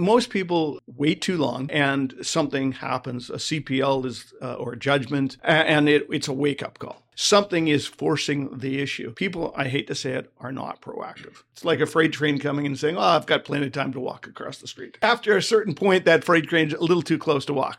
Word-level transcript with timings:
most 0.00 0.30
people 0.30 0.80
wait 0.86 1.20
too 1.20 1.36
long 1.36 1.70
and 1.70 2.14
something 2.22 2.72
happens. 2.72 3.30
A 3.30 3.34
CPL 3.34 4.06
is 4.06 4.32
uh, 4.42 4.54
or 4.54 4.72
a 4.72 4.78
judgment, 4.78 5.36
and 5.44 5.88
it, 5.88 6.06
it's 6.10 6.28
a 6.28 6.32
wake 6.32 6.62
up 6.62 6.78
call. 6.78 7.02
Something 7.14 7.68
is 7.68 7.86
forcing 7.86 8.58
the 8.58 8.80
issue. 8.80 9.12
People, 9.12 9.52
I 9.54 9.68
hate 9.68 9.86
to 9.88 9.94
say 9.94 10.12
it, 10.12 10.32
are 10.40 10.52
not 10.52 10.80
proactive. 10.80 11.42
It's 11.52 11.64
like 11.64 11.80
a 11.80 11.86
freight 11.86 12.12
train 12.12 12.38
coming 12.38 12.64
and 12.66 12.78
saying, 12.78 12.96
"Oh, 12.96 13.00
I've 13.00 13.26
got 13.26 13.44
plenty 13.44 13.66
of 13.66 13.72
time 13.72 13.92
to 13.92 14.00
walk 14.00 14.26
across 14.26 14.58
the 14.58 14.66
street." 14.66 14.96
After 15.02 15.36
a 15.36 15.42
certain 15.42 15.74
point, 15.74 16.06
that 16.06 16.24
freight 16.24 16.48
train's 16.48 16.72
a 16.72 16.80
little 16.80 17.02
too 17.02 17.18
close 17.18 17.44
to 17.46 17.54
walk. 17.54 17.78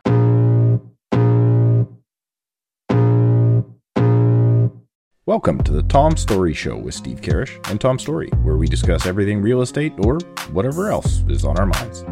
Welcome 5.24 5.62
to 5.62 5.70
the 5.70 5.84
Tom 5.84 6.16
Storey 6.16 6.52
Show 6.52 6.76
with 6.76 6.94
Steve 6.94 7.20
Karrasch 7.20 7.70
and 7.70 7.80
Tom 7.80 7.96
Storey, 7.96 8.28
where 8.42 8.56
we 8.56 8.66
discuss 8.66 9.06
everything 9.06 9.40
real 9.40 9.62
estate 9.62 9.92
or 9.98 10.18
whatever 10.50 10.90
else 10.90 11.22
is 11.28 11.44
on 11.44 11.56
our 11.60 11.66
minds. 11.66 12.04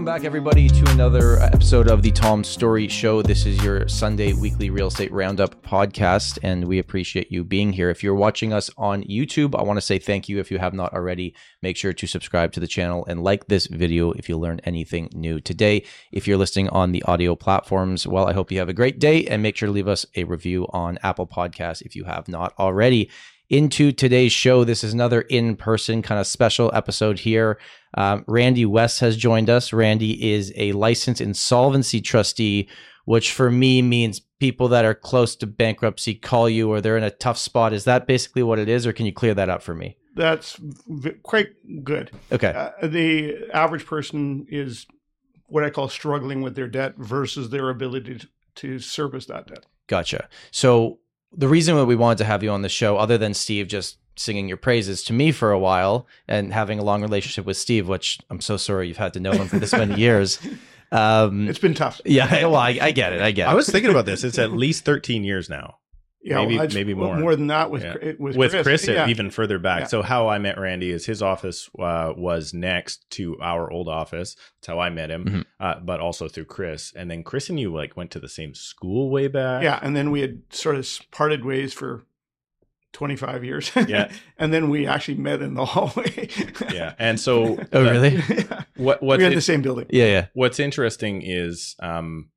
Welcome 0.00 0.14
back, 0.14 0.24
everybody, 0.24 0.66
to 0.66 0.90
another 0.92 1.38
episode 1.40 1.86
of 1.86 2.00
the 2.00 2.10
Tom 2.10 2.42
Storey 2.42 2.88
Show. 2.88 3.20
This 3.20 3.44
is 3.44 3.62
your 3.62 3.86
Sunday 3.86 4.32
weekly 4.32 4.70
real 4.70 4.86
estate 4.86 5.12
roundup 5.12 5.62
podcast, 5.62 6.38
and 6.42 6.64
we 6.64 6.78
appreciate 6.78 7.30
you 7.30 7.44
being 7.44 7.74
here. 7.74 7.90
If 7.90 8.02
you're 8.02 8.14
watching 8.14 8.50
us 8.50 8.70
on 8.78 9.02
YouTube, 9.02 9.54
I 9.54 9.62
want 9.62 9.76
to 9.76 9.82
say 9.82 9.98
thank 9.98 10.26
you. 10.26 10.40
If 10.40 10.50
you 10.50 10.58
have 10.58 10.72
not 10.72 10.94
already, 10.94 11.34
make 11.60 11.76
sure 11.76 11.92
to 11.92 12.06
subscribe 12.06 12.52
to 12.52 12.60
the 12.60 12.66
channel 12.66 13.04
and 13.10 13.22
like 13.22 13.48
this 13.48 13.66
video 13.66 14.12
if 14.12 14.26
you 14.26 14.38
learned 14.38 14.62
anything 14.64 15.10
new 15.12 15.38
today. 15.38 15.84
If 16.10 16.26
you're 16.26 16.38
listening 16.38 16.70
on 16.70 16.92
the 16.92 17.02
audio 17.02 17.36
platforms, 17.36 18.06
well, 18.06 18.26
I 18.26 18.32
hope 18.32 18.50
you 18.50 18.58
have 18.58 18.70
a 18.70 18.72
great 18.72 19.00
day, 19.00 19.26
and 19.26 19.42
make 19.42 19.54
sure 19.54 19.66
to 19.66 19.72
leave 19.72 19.86
us 19.86 20.06
a 20.16 20.24
review 20.24 20.66
on 20.70 20.98
Apple 21.02 21.26
Podcasts 21.26 21.82
if 21.82 21.94
you 21.94 22.04
have 22.04 22.26
not 22.26 22.54
already 22.58 23.10
into 23.50 23.90
today's 23.90 24.32
show. 24.32 24.64
This 24.64 24.82
is 24.82 24.94
another 24.94 25.22
in 25.22 25.56
person 25.56 26.00
kind 26.02 26.20
of 26.20 26.26
special 26.26 26.70
episode 26.72 27.18
here. 27.18 27.58
Um, 27.94 28.24
Randy 28.26 28.64
West 28.64 29.00
has 29.00 29.16
joined 29.16 29.50
us. 29.50 29.72
Randy 29.72 30.32
is 30.32 30.52
a 30.56 30.72
licensed 30.72 31.20
insolvency 31.20 32.00
trustee, 32.00 32.68
which 33.04 33.32
for 33.32 33.50
me 33.50 33.82
means 33.82 34.20
people 34.38 34.68
that 34.68 34.84
are 34.84 34.94
close 34.94 35.34
to 35.36 35.46
bankruptcy 35.46 36.14
call 36.14 36.48
you 36.48 36.70
or 36.70 36.80
they're 36.80 36.96
in 36.96 37.02
a 37.02 37.10
tough 37.10 37.36
spot. 37.36 37.72
Is 37.72 37.84
that 37.84 38.06
basically 38.06 38.44
what 38.44 38.60
it 38.60 38.68
is, 38.68 38.86
or 38.86 38.92
can 38.92 39.04
you 39.04 39.12
clear 39.12 39.34
that 39.34 39.50
up 39.50 39.62
for 39.62 39.74
me? 39.74 39.96
That's 40.14 40.56
v- 40.88 41.14
quite 41.22 41.48
good. 41.84 42.10
Okay. 42.32 42.52
Uh, 42.54 42.86
the 42.86 43.48
average 43.52 43.84
person 43.84 44.46
is 44.48 44.86
what 45.46 45.64
I 45.64 45.70
call 45.70 45.88
struggling 45.88 46.42
with 46.42 46.54
their 46.54 46.68
debt 46.68 46.94
versus 46.96 47.50
their 47.50 47.68
ability 47.70 48.18
to, 48.18 48.28
to 48.56 48.78
service 48.78 49.26
that 49.26 49.48
debt. 49.48 49.66
Gotcha. 49.88 50.28
So 50.52 51.00
the 51.32 51.48
reason 51.48 51.76
that 51.76 51.86
we 51.86 51.96
wanted 51.96 52.18
to 52.18 52.24
have 52.24 52.42
you 52.42 52.50
on 52.50 52.62
the 52.62 52.68
show, 52.68 52.96
other 52.96 53.16
than 53.18 53.34
Steve 53.34 53.68
just 53.68 53.96
singing 54.16 54.48
your 54.48 54.56
praises 54.56 55.02
to 55.04 55.12
me 55.12 55.32
for 55.32 55.50
a 55.52 55.58
while 55.58 56.06
and 56.28 56.52
having 56.52 56.78
a 56.78 56.82
long 56.84 57.00
relationship 57.02 57.46
with 57.46 57.56
Steve, 57.56 57.88
which 57.88 58.18
I'm 58.28 58.40
so 58.40 58.56
sorry 58.56 58.88
you've 58.88 58.96
had 58.98 59.14
to 59.14 59.20
know 59.20 59.32
him 59.32 59.48
for 59.48 59.58
this 59.58 59.72
many 59.72 59.94
years. 59.98 60.38
Um, 60.92 61.48
It's 61.48 61.60
been 61.60 61.74
tough. 61.74 62.00
yeah, 62.04 62.28
well, 62.46 62.56
I, 62.56 62.76
I 62.82 62.90
get 62.90 63.12
it. 63.12 63.22
I 63.22 63.30
get 63.30 63.46
it. 63.46 63.52
I 63.52 63.54
was 63.54 63.68
thinking 63.68 63.92
about 63.92 64.06
this. 64.06 64.24
It's 64.24 64.40
at 64.40 64.50
least 64.50 64.84
13 64.84 65.22
years 65.22 65.48
now. 65.48 65.76
Yeah, 66.22 66.36
Maybe- 66.44 66.58
well, 66.58 66.68
maybe 66.74 66.92
more. 66.94 67.16
More 67.16 67.34
than 67.34 67.46
that 67.46 67.70
with 67.70 67.82
Yeah. 67.82 67.94
Chris- 67.94 68.16
with, 68.18 68.36
With 68.36 68.50
Chris. 68.50 68.62
Chris, 68.64 68.86
yeah. 68.88 69.08
even 69.08 69.30
further 69.30 69.58
back. 69.58 69.80
Yeah. 69.80 69.86
So 69.86 70.02
how 70.02 70.28
I 70.28 70.38
met 70.38 70.58
Randy 70.58 70.90
is 70.90 71.06
his 71.06 71.22
office 71.22 71.70
uh, 71.78 72.12
was 72.14 72.52
next 72.52 73.08
to 73.12 73.38
our 73.40 73.70
old 73.72 73.88
office. 73.88 74.36
That's 74.60 74.66
how 74.66 74.78
I 74.80 74.90
met 74.90 75.10
him, 75.10 75.24
Mhm. 75.24 75.44
uh, 75.60 75.80
but 75.80 75.98
also 76.00 76.28
through 76.28 76.44
Chris. 76.44 76.92
And 76.94 77.10
then 77.10 77.22
Chris 77.22 77.48
and 77.48 77.58
you 77.58 77.72
like 77.72 77.96
went 77.96 78.10
to 78.10 78.20
the 78.20 78.28
same 78.28 78.52
school 78.54 79.08
way 79.08 79.28
back. 79.28 79.62
Yeah, 79.62 79.78
and 79.82 79.96
then 79.96 80.10
we 80.10 80.20
had 80.20 80.42
sort 80.50 80.76
of 80.76 80.86
parted 81.10 81.42
ways 81.44 81.72
for 81.72 82.04
25 82.92 83.42
years. 83.44 83.70
Yeah. 83.88 84.12
and 84.38 84.52
then 84.52 84.68
we 84.68 84.86
actually 84.86 85.16
met 85.16 85.40
in 85.40 85.54
the 85.54 85.64
hallway. 85.72 86.28
Yeah. 86.72 86.94
And 86.98 87.18
so 87.18 87.58
oh, 87.72 87.84
the- 87.84 87.90
really? 87.90 88.16
yeah. 88.28 88.64
what 88.76 89.00
We 89.00 89.08
what's 89.08 89.20
were 89.20 89.26
in 89.26 89.32
it- 89.32 89.36
the 89.36 89.40
same 89.40 89.62
building. 89.62 89.86
Yeah, 89.90 90.04
yeah. 90.06 90.26
what's 90.34 90.60
interesting 90.60 91.22
is 91.22 91.76
um, 91.80 92.28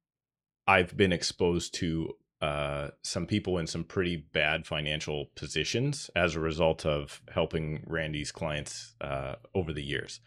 I've 0.68 0.96
been 0.96 1.12
exposed 1.12 1.74
to 1.76 2.14
uh, 2.44 2.90
some 3.04 3.26
people 3.26 3.58
in 3.58 3.66
some 3.66 3.86
pretty 3.86 4.18
bad 4.18 4.68
financial 4.68 5.28
positions 5.34 6.10
as 6.14 6.36
a 6.36 6.42
result 6.42 6.86
of 6.86 7.22
helping 7.34 7.82
Randy's 7.88 8.34
clients 8.34 8.96
uh, 9.00 9.36
over 9.56 9.72
the 9.72 9.82
years. 9.82 10.20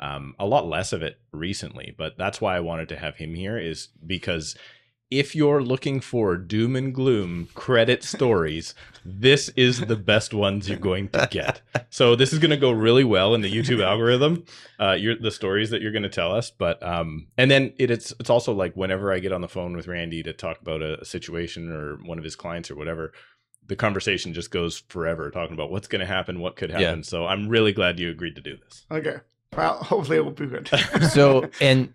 Um, 0.00 0.34
a 0.40 0.46
lot 0.46 0.66
less 0.66 0.92
of 0.92 1.04
it 1.04 1.20
recently, 1.30 1.94
but 1.96 2.18
that's 2.18 2.40
why 2.40 2.56
I 2.56 2.60
wanted 2.60 2.88
to 2.88 2.96
have 2.96 3.14
him 3.14 3.34
here 3.34 3.56
is 3.56 3.86
because 4.04 4.56
if 5.10 5.34
you're 5.34 5.62
looking 5.62 6.00
for 6.00 6.36
doom 6.36 6.76
and 6.76 6.94
gloom 6.94 7.48
credit 7.54 8.02
stories, 8.04 8.74
this 9.04 9.48
is 9.50 9.80
the 9.80 9.96
best 9.96 10.32
ones 10.32 10.68
you're 10.68 10.78
going 10.78 11.08
to 11.08 11.28
get. 11.30 11.60
So 11.90 12.14
this 12.14 12.32
is 12.32 12.38
going 12.38 12.50
to 12.50 12.56
go 12.56 12.70
really 12.70 13.04
well 13.04 13.34
in 13.34 13.40
the 13.40 13.52
YouTube 13.52 13.84
algorithm. 13.84 14.44
Uh, 14.78 14.92
you're, 14.92 15.16
the 15.16 15.30
stories 15.30 15.70
that 15.70 15.82
you're 15.82 15.92
going 15.92 16.04
to 16.04 16.08
tell 16.08 16.32
us, 16.32 16.50
but 16.50 16.82
um, 16.82 17.26
and 17.36 17.50
then 17.50 17.72
it, 17.78 17.90
it's 17.90 18.12
it's 18.20 18.30
also 18.30 18.52
like 18.52 18.74
whenever 18.76 19.12
I 19.12 19.18
get 19.18 19.32
on 19.32 19.40
the 19.40 19.48
phone 19.48 19.76
with 19.76 19.88
Randy 19.88 20.22
to 20.22 20.32
talk 20.32 20.60
about 20.60 20.82
a, 20.82 21.00
a 21.00 21.04
situation 21.04 21.70
or 21.70 21.96
one 21.96 22.18
of 22.18 22.24
his 22.24 22.36
clients 22.36 22.70
or 22.70 22.76
whatever, 22.76 23.12
the 23.66 23.76
conversation 23.76 24.32
just 24.32 24.50
goes 24.50 24.84
forever 24.88 25.30
talking 25.30 25.54
about 25.54 25.70
what's 25.70 25.88
going 25.88 26.00
to 26.00 26.06
happen, 26.06 26.40
what 26.40 26.56
could 26.56 26.70
happen. 26.70 26.98
Yeah. 26.98 27.02
So 27.02 27.26
I'm 27.26 27.48
really 27.48 27.72
glad 27.72 27.98
you 27.98 28.10
agreed 28.10 28.36
to 28.36 28.42
do 28.42 28.56
this. 28.56 28.86
Okay. 28.90 29.16
Well, 29.56 29.82
hopefully 29.82 30.18
it 30.18 30.24
will 30.24 30.30
be 30.30 30.46
good. 30.46 30.68
So, 31.10 31.50
and 31.60 31.92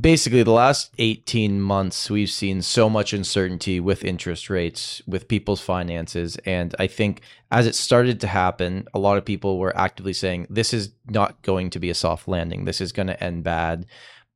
basically, 0.00 0.42
the 0.42 0.50
last 0.52 0.92
18 0.98 1.60
months, 1.60 2.10
we've 2.10 2.30
seen 2.30 2.62
so 2.62 2.90
much 2.90 3.12
uncertainty 3.12 3.80
with 3.80 4.04
interest 4.04 4.50
rates, 4.50 5.02
with 5.06 5.28
people's 5.28 5.60
finances. 5.60 6.36
And 6.44 6.74
I 6.78 6.86
think 6.86 7.22
as 7.50 7.66
it 7.66 7.74
started 7.74 8.20
to 8.20 8.26
happen, 8.26 8.86
a 8.92 8.98
lot 8.98 9.18
of 9.18 9.24
people 9.24 9.58
were 9.58 9.76
actively 9.76 10.12
saying, 10.12 10.46
this 10.50 10.74
is 10.74 10.92
not 11.06 11.42
going 11.42 11.70
to 11.70 11.78
be 11.78 11.90
a 11.90 11.94
soft 11.94 12.26
landing. 12.26 12.64
This 12.64 12.80
is 12.80 12.92
going 12.92 13.08
to 13.08 13.22
end 13.22 13.44
bad. 13.44 13.86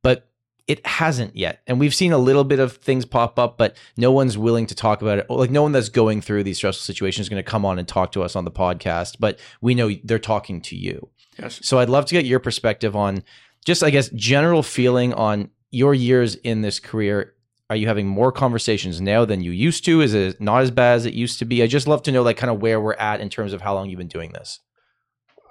But 0.01 0.29
it 0.67 0.85
hasn't 0.85 1.35
yet. 1.35 1.61
And 1.65 1.79
we've 1.79 1.95
seen 1.95 2.11
a 2.11 2.17
little 2.17 2.43
bit 2.43 2.59
of 2.59 2.77
things 2.77 3.05
pop 3.05 3.39
up, 3.39 3.57
but 3.57 3.77
no 3.95 4.11
one's 4.11 4.37
willing 4.37 4.67
to 4.67 4.75
talk 4.75 5.01
about 5.01 5.17
it. 5.17 5.25
Oh, 5.29 5.35
like, 5.35 5.49
no 5.49 5.63
one 5.63 5.71
that's 5.71 5.89
going 5.89 6.21
through 6.21 6.43
these 6.43 6.57
stressful 6.57 6.83
situations 6.83 7.25
is 7.25 7.29
going 7.29 7.43
to 7.43 7.49
come 7.49 7.65
on 7.65 7.79
and 7.79 7.87
talk 7.87 8.11
to 8.13 8.23
us 8.23 8.35
on 8.35 8.43
the 8.43 8.51
podcast, 8.51 9.15
but 9.19 9.39
we 9.61 9.75
know 9.75 9.89
they're 10.03 10.19
talking 10.19 10.61
to 10.61 10.75
you. 10.75 11.09
yes. 11.39 11.59
So 11.63 11.79
I'd 11.79 11.89
love 11.89 12.05
to 12.07 12.13
get 12.13 12.25
your 12.25 12.39
perspective 12.39 12.95
on 12.95 13.23
just, 13.67 13.83
I 13.83 13.89
guess, 13.89 14.07
general 14.11 14.63
feeling 14.63 15.13
on 15.13 15.49
your 15.71 15.93
years 15.93 16.35
in 16.35 16.61
this 16.61 16.79
career. 16.79 17.33
Are 17.69 17.75
you 17.75 17.85
having 17.85 18.07
more 18.07 18.31
conversations 18.31 19.01
now 19.01 19.25
than 19.25 19.41
you 19.41 19.51
used 19.51 19.83
to? 19.83 19.99
Is 19.99 20.13
it 20.13 20.39
not 20.39 20.61
as 20.61 20.71
bad 20.71 20.95
as 20.95 21.05
it 21.05 21.13
used 21.13 21.37
to 21.39 21.45
be? 21.45 21.61
I 21.61 21.67
just 21.67 21.85
love 21.85 22.01
to 22.03 22.13
know, 22.13 22.23
like, 22.23 22.37
kind 22.37 22.49
of 22.49 22.61
where 22.61 22.79
we're 22.79 22.93
at 22.93 23.19
in 23.19 23.27
terms 23.27 23.51
of 23.51 23.59
how 23.59 23.73
long 23.73 23.89
you've 23.89 23.97
been 23.97 24.07
doing 24.07 24.31
this. 24.31 24.61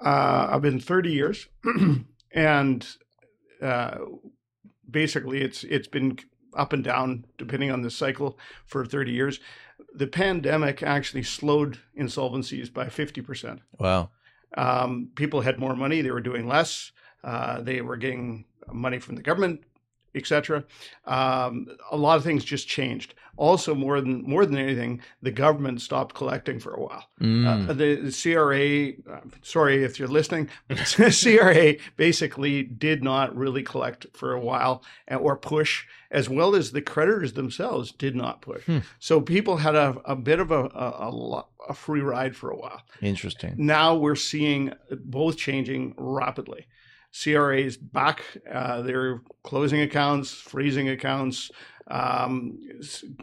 Uh, 0.03 0.47
I've 0.49 0.63
been 0.63 0.79
30 0.79 1.11
years, 1.11 1.47
and 2.31 2.87
uh, 3.61 3.97
basically 4.89 5.41
it's 5.41 5.63
it's 5.63 5.87
been 5.87 6.17
up 6.55 6.73
and 6.73 6.83
down 6.83 7.25
depending 7.37 7.69
on 7.69 7.83
the 7.83 7.91
cycle 7.91 8.39
for 8.65 8.83
30 8.83 9.11
years. 9.11 9.39
The 9.93 10.07
pandemic 10.07 10.81
actually 10.81 11.21
slowed 11.21 11.77
insolvencies 11.99 12.73
by 12.73 12.89
50 12.89 13.21
percent. 13.21 13.61
Wow. 13.79 14.09
Um, 14.57 15.09
people 15.15 15.41
had 15.41 15.59
more 15.59 15.75
money; 15.75 16.01
they 16.01 16.09
were 16.09 16.19
doing 16.19 16.47
less. 16.47 16.91
Uh, 17.23 17.61
they 17.61 17.81
were 17.81 17.97
getting 17.97 18.45
money 18.71 18.99
from 18.99 19.15
the 19.15 19.21
government, 19.21 19.61
etc. 20.15 20.63
Um, 21.05 21.67
a 21.91 21.97
lot 21.97 22.17
of 22.17 22.23
things 22.23 22.43
just 22.43 22.67
changed. 22.67 23.13
Also, 23.37 23.75
more 23.75 24.01
than 24.01 24.23
more 24.23 24.47
than 24.47 24.57
anything, 24.57 24.99
the 25.21 25.31
government 25.31 25.79
stopped 25.79 26.15
collecting 26.15 26.59
for 26.59 26.73
a 26.73 26.81
while. 26.81 27.05
Mm. 27.21 27.69
Uh, 27.69 27.73
the, 27.73 27.95
the 27.95 28.11
CRA, 28.11 29.15
uh, 29.15 29.21
sorry 29.43 29.83
if 29.83 29.99
you're 29.99 30.07
listening, 30.07 30.49
but 30.67 30.77
CRA 31.21 31.75
basically 31.97 32.63
did 32.63 33.03
not 33.03 33.35
really 33.35 33.61
collect 33.61 34.07
for 34.13 34.33
a 34.33 34.39
while 34.39 34.83
or 35.11 35.37
push, 35.37 35.85
as 36.09 36.27
well 36.27 36.55
as 36.55 36.71
the 36.71 36.81
creditors 36.81 37.33
themselves 37.33 37.91
did 37.91 38.15
not 38.15 38.41
push. 38.41 38.63
Hmm. 38.65 38.79
So 38.97 39.21
people 39.21 39.57
had 39.57 39.75
a, 39.75 40.01
a 40.05 40.15
bit 40.15 40.39
of 40.39 40.49
a, 40.49 40.63
a, 40.63 41.11
a, 41.11 41.45
a 41.69 41.73
free 41.75 42.01
ride 42.01 42.35
for 42.35 42.49
a 42.49 42.57
while. 42.57 42.81
Interesting. 43.03 43.53
Now 43.57 43.95
we're 43.95 44.15
seeing 44.15 44.73
both 44.89 45.37
changing 45.37 45.93
rapidly. 45.95 46.65
CRA 47.23 47.59
is 47.59 47.77
back. 47.77 48.21
Uh, 48.51 48.81
they're 48.81 49.21
closing 49.43 49.81
accounts, 49.81 50.31
freezing 50.31 50.89
accounts. 50.89 51.51
Um, 51.89 52.59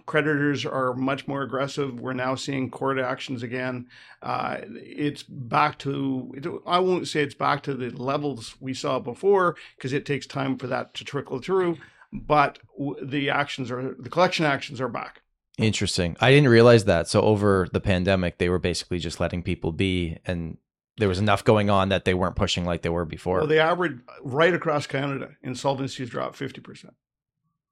creditors 0.06 0.64
are 0.64 0.94
much 0.94 1.28
more 1.28 1.42
aggressive. 1.42 2.00
We're 2.00 2.14
now 2.14 2.34
seeing 2.34 2.70
court 2.70 2.98
actions 2.98 3.42
again. 3.42 3.88
Uh, 4.22 4.58
it's 4.62 5.22
back 5.22 5.78
to, 5.80 6.62
I 6.66 6.78
won't 6.78 7.06
say 7.06 7.22
it's 7.22 7.34
back 7.34 7.62
to 7.64 7.74
the 7.74 7.90
levels 7.90 8.54
we 8.60 8.72
saw 8.72 8.98
before 9.00 9.56
because 9.76 9.92
it 9.92 10.06
takes 10.06 10.26
time 10.26 10.56
for 10.56 10.66
that 10.68 10.94
to 10.94 11.04
trickle 11.04 11.40
through. 11.40 11.76
But 12.10 12.58
the 13.02 13.28
actions 13.28 13.70
are, 13.70 13.94
the 13.98 14.08
collection 14.08 14.46
actions 14.46 14.80
are 14.80 14.88
back. 14.88 15.20
Interesting. 15.58 16.16
I 16.20 16.30
didn't 16.30 16.48
realize 16.48 16.84
that. 16.86 17.06
So 17.06 17.20
over 17.20 17.68
the 17.72 17.80
pandemic, 17.80 18.38
they 18.38 18.48
were 18.48 18.58
basically 18.58 18.98
just 18.98 19.20
letting 19.20 19.42
people 19.42 19.72
be, 19.72 20.18
and 20.24 20.56
there 20.98 21.08
was 21.08 21.18
enough 21.18 21.44
going 21.44 21.70
on 21.70 21.88
that 21.88 22.04
they 22.04 22.14
weren't 22.14 22.36
pushing 22.36 22.64
like 22.64 22.82
they 22.82 22.88
were 22.88 23.04
before. 23.04 23.38
Well, 23.38 23.46
the 23.46 23.58
average 23.58 23.98
right 24.22 24.54
across 24.54 24.86
Canada, 24.86 25.30
insolvencies 25.44 26.08
dropped 26.08 26.38
50%. 26.38 26.90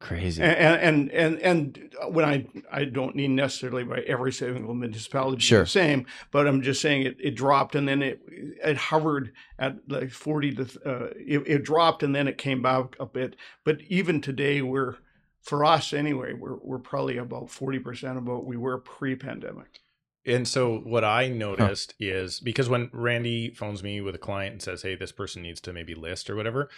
Crazy. 0.00 0.42
And 0.42 0.80
and 0.80 1.10
and 1.12 1.38
and 1.38 1.94
when 2.08 2.24
I 2.24 2.44
I 2.72 2.86
don't 2.86 3.14
mean 3.14 3.36
necessarily 3.36 3.84
by 3.84 4.00
every 4.00 4.32
single 4.32 4.74
municipality 4.74 5.40
Sure. 5.40 5.60
the 5.60 5.66
same, 5.68 6.06
but 6.32 6.48
I'm 6.48 6.60
just 6.60 6.80
saying 6.80 7.02
it, 7.02 7.16
it 7.20 7.36
dropped 7.36 7.76
and 7.76 7.86
then 7.86 8.02
it 8.02 8.20
it 8.26 8.76
hovered 8.76 9.32
at 9.60 9.76
like 9.86 10.10
40 10.10 10.54
to 10.56 10.62
uh, 10.84 11.10
it, 11.14 11.44
it 11.46 11.62
dropped 11.62 12.02
and 12.02 12.16
then 12.16 12.26
it 12.26 12.36
came 12.36 12.60
back 12.60 12.96
a 12.98 13.06
bit. 13.06 13.36
But 13.62 13.80
even 13.82 14.20
today 14.20 14.60
we're 14.60 14.96
for 15.40 15.64
us 15.64 15.92
anyway 15.92 16.32
we're 16.32 16.56
we're 16.56 16.80
probably 16.80 17.16
about 17.16 17.48
40 17.48 17.78
percent 17.78 18.18
of 18.18 18.26
what 18.26 18.44
we 18.44 18.56
were 18.56 18.78
pre-pandemic. 18.78 19.78
And 20.24 20.46
so 20.46 20.78
what 20.78 21.04
I 21.04 21.28
noticed 21.28 21.94
is 21.98 22.38
because 22.38 22.68
when 22.68 22.90
Randy 22.92 23.50
phones 23.50 23.82
me 23.82 24.00
with 24.00 24.14
a 24.14 24.18
client 24.18 24.52
and 24.52 24.62
says, 24.62 24.82
"Hey, 24.82 24.94
this 24.94 25.12
person 25.12 25.42
needs 25.42 25.60
to 25.62 25.72
maybe 25.72 25.94
list 25.94 26.30
or 26.30 26.36
whatever," 26.36 26.70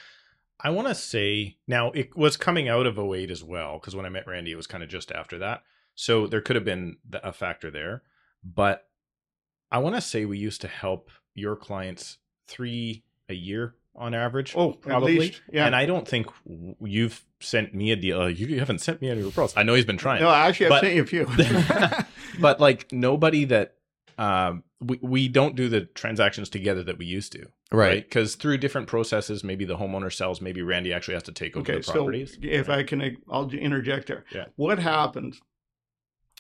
I 0.61 0.71
want 0.71 0.89
to 0.89 0.95
say 0.95 1.59
now 1.67 1.91
it 1.91 2.17
was 2.17 2.37
coming 2.37 2.69
out 2.69 2.87
of 2.87 2.99
08 2.99 3.31
as 3.31 3.45
well 3.45 3.79
because 3.79 3.95
when 3.95 4.07
I 4.07 4.11
met 4.11 4.27
Randy, 4.27 4.53
it 4.53 4.57
was 4.57 4.67
kind 4.67 4.83
of 4.83 4.89
just 4.89 5.13
after 5.13 5.39
that. 5.39 5.63
So 5.95 6.27
there 6.27 6.41
could 6.41 6.57
have 6.57 6.65
been 6.65 6.97
a 7.13 7.33
factor 7.33 7.71
there, 7.71 8.03
but 8.43 8.89
I 9.71 9.79
want 9.79 9.95
to 9.95 10.01
say 10.01 10.25
we 10.25 10.39
used 10.39 10.61
to 10.63 10.69
help 10.69 11.11
your 11.35 11.57
clients 11.57 12.19
three 12.47 13.05
a 13.29 13.35
year 13.35 13.77
on 13.97 14.15
average. 14.15 14.55
Oh, 14.57 14.73
probably. 14.73 15.15
at 15.15 15.21
least 15.21 15.43
yeah. 15.53 15.67
And 15.67 15.75
I 15.77 15.87
don't 15.87 16.07
think 16.07 16.27
you've 16.81 17.25
sent 17.41 17.75
me 17.75 17.93
a 17.93 17.97
deal. 17.97 18.21
Uh, 18.21 18.27
you 18.27 18.59
haven't 18.59 18.81
sent 18.81 19.01
me 19.01 19.09
any 19.11 19.23
referrals. 19.23 19.53
I 19.57 19.63
know 19.63 19.75
he's 19.75 19.85
been 19.85 19.97
trying 19.99 20.21
no, 20.23 20.31
actually, 20.31 20.67
I've 20.67 20.71
But- 20.71 20.81
sent 20.83 20.95
you 20.95 21.03
a 21.03 21.07
few. 21.07 21.27
but 22.41 22.61
like 22.61 22.91
nobody 22.93 23.45
that 23.47 23.75
um 24.19 24.63
we, 24.81 24.99
we 25.03 25.29
don't 25.29 25.57
do 25.57 25.69
the 25.69 25.83
transactions 25.83 26.49
together 26.49 26.83
that 26.85 26.99
we 26.99 27.05
used 27.07 27.33
to 27.33 27.47
right. 27.73 28.05
because 28.05 28.37
through 28.37 28.59
different 28.59 28.87
processes 28.87 29.43
maybe 29.43 29.65
the 29.65 29.77
homeowner 29.77 30.13
sells 30.13 30.41
maybe 30.41 30.63
randy 30.63 30.93
actually 30.93 31.15
has 31.15 31.23
to 31.25 31.33
take 31.33 31.57
over 31.57 31.63
Okay, 31.63 31.79
the 31.79 31.83
so 31.83 31.93
properties 31.95 32.39
if 32.41 32.69
I 32.69 32.85
can, 32.85 33.17
I'll 33.29 33.51
interject 33.51 34.07
there. 34.07 34.25
Yeah. 34.33 34.45
What 34.55 34.79
happened 34.79 35.37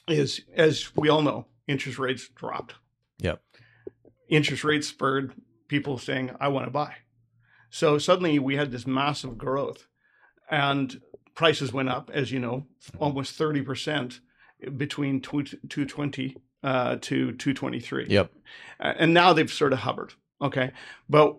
is, 0.08 0.42
as 0.54 0.94
we 0.94 1.08
all 1.08 1.22
know, 1.22 1.46
interest 1.66 1.98
rates 1.98 2.28
dropped. 2.28 2.74
Yep. 3.18 3.42
Interest 4.28 4.64
rates 4.64 4.88
spurred 4.88 5.32
people 5.68 5.98
saying, 5.98 6.30
"I 6.40 6.48
want 6.48 6.66
to 6.66 6.70
buy." 6.70 6.94
So 7.74 7.98
suddenly 7.98 8.38
we 8.38 8.54
had 8.54 8.70
this 8.70 8.86
massive 8.86 9.36
growth, 9.36 9.88
and 10.48 11.00
prices 11.34 11.72
went 11.72 11.88
up, 11.88 12.08
as 12.14 12.30
you 12.30 12.38
know, 12.38 12.66
almost 13.00 13.34
thirty 13.34 13.62
percent 13.62 14.20
between 14.76 15.20
two 15.20 15.84
twenty 15.84 16.36
uh, 16.62 16.98
to 17.00 17.32
two 17.32 17.52
twenty 17.52 17.80
three. 17.80 18.06
Yep. 18.08 18.30
And 18.78 19.12
now 19.12 19.32
they've 19.32 19.52
sort 19.52 19.72
of 19.72 19.80
hovered. 19.80 20.12
Okay, 20.40 20.70
but 21.08 21.36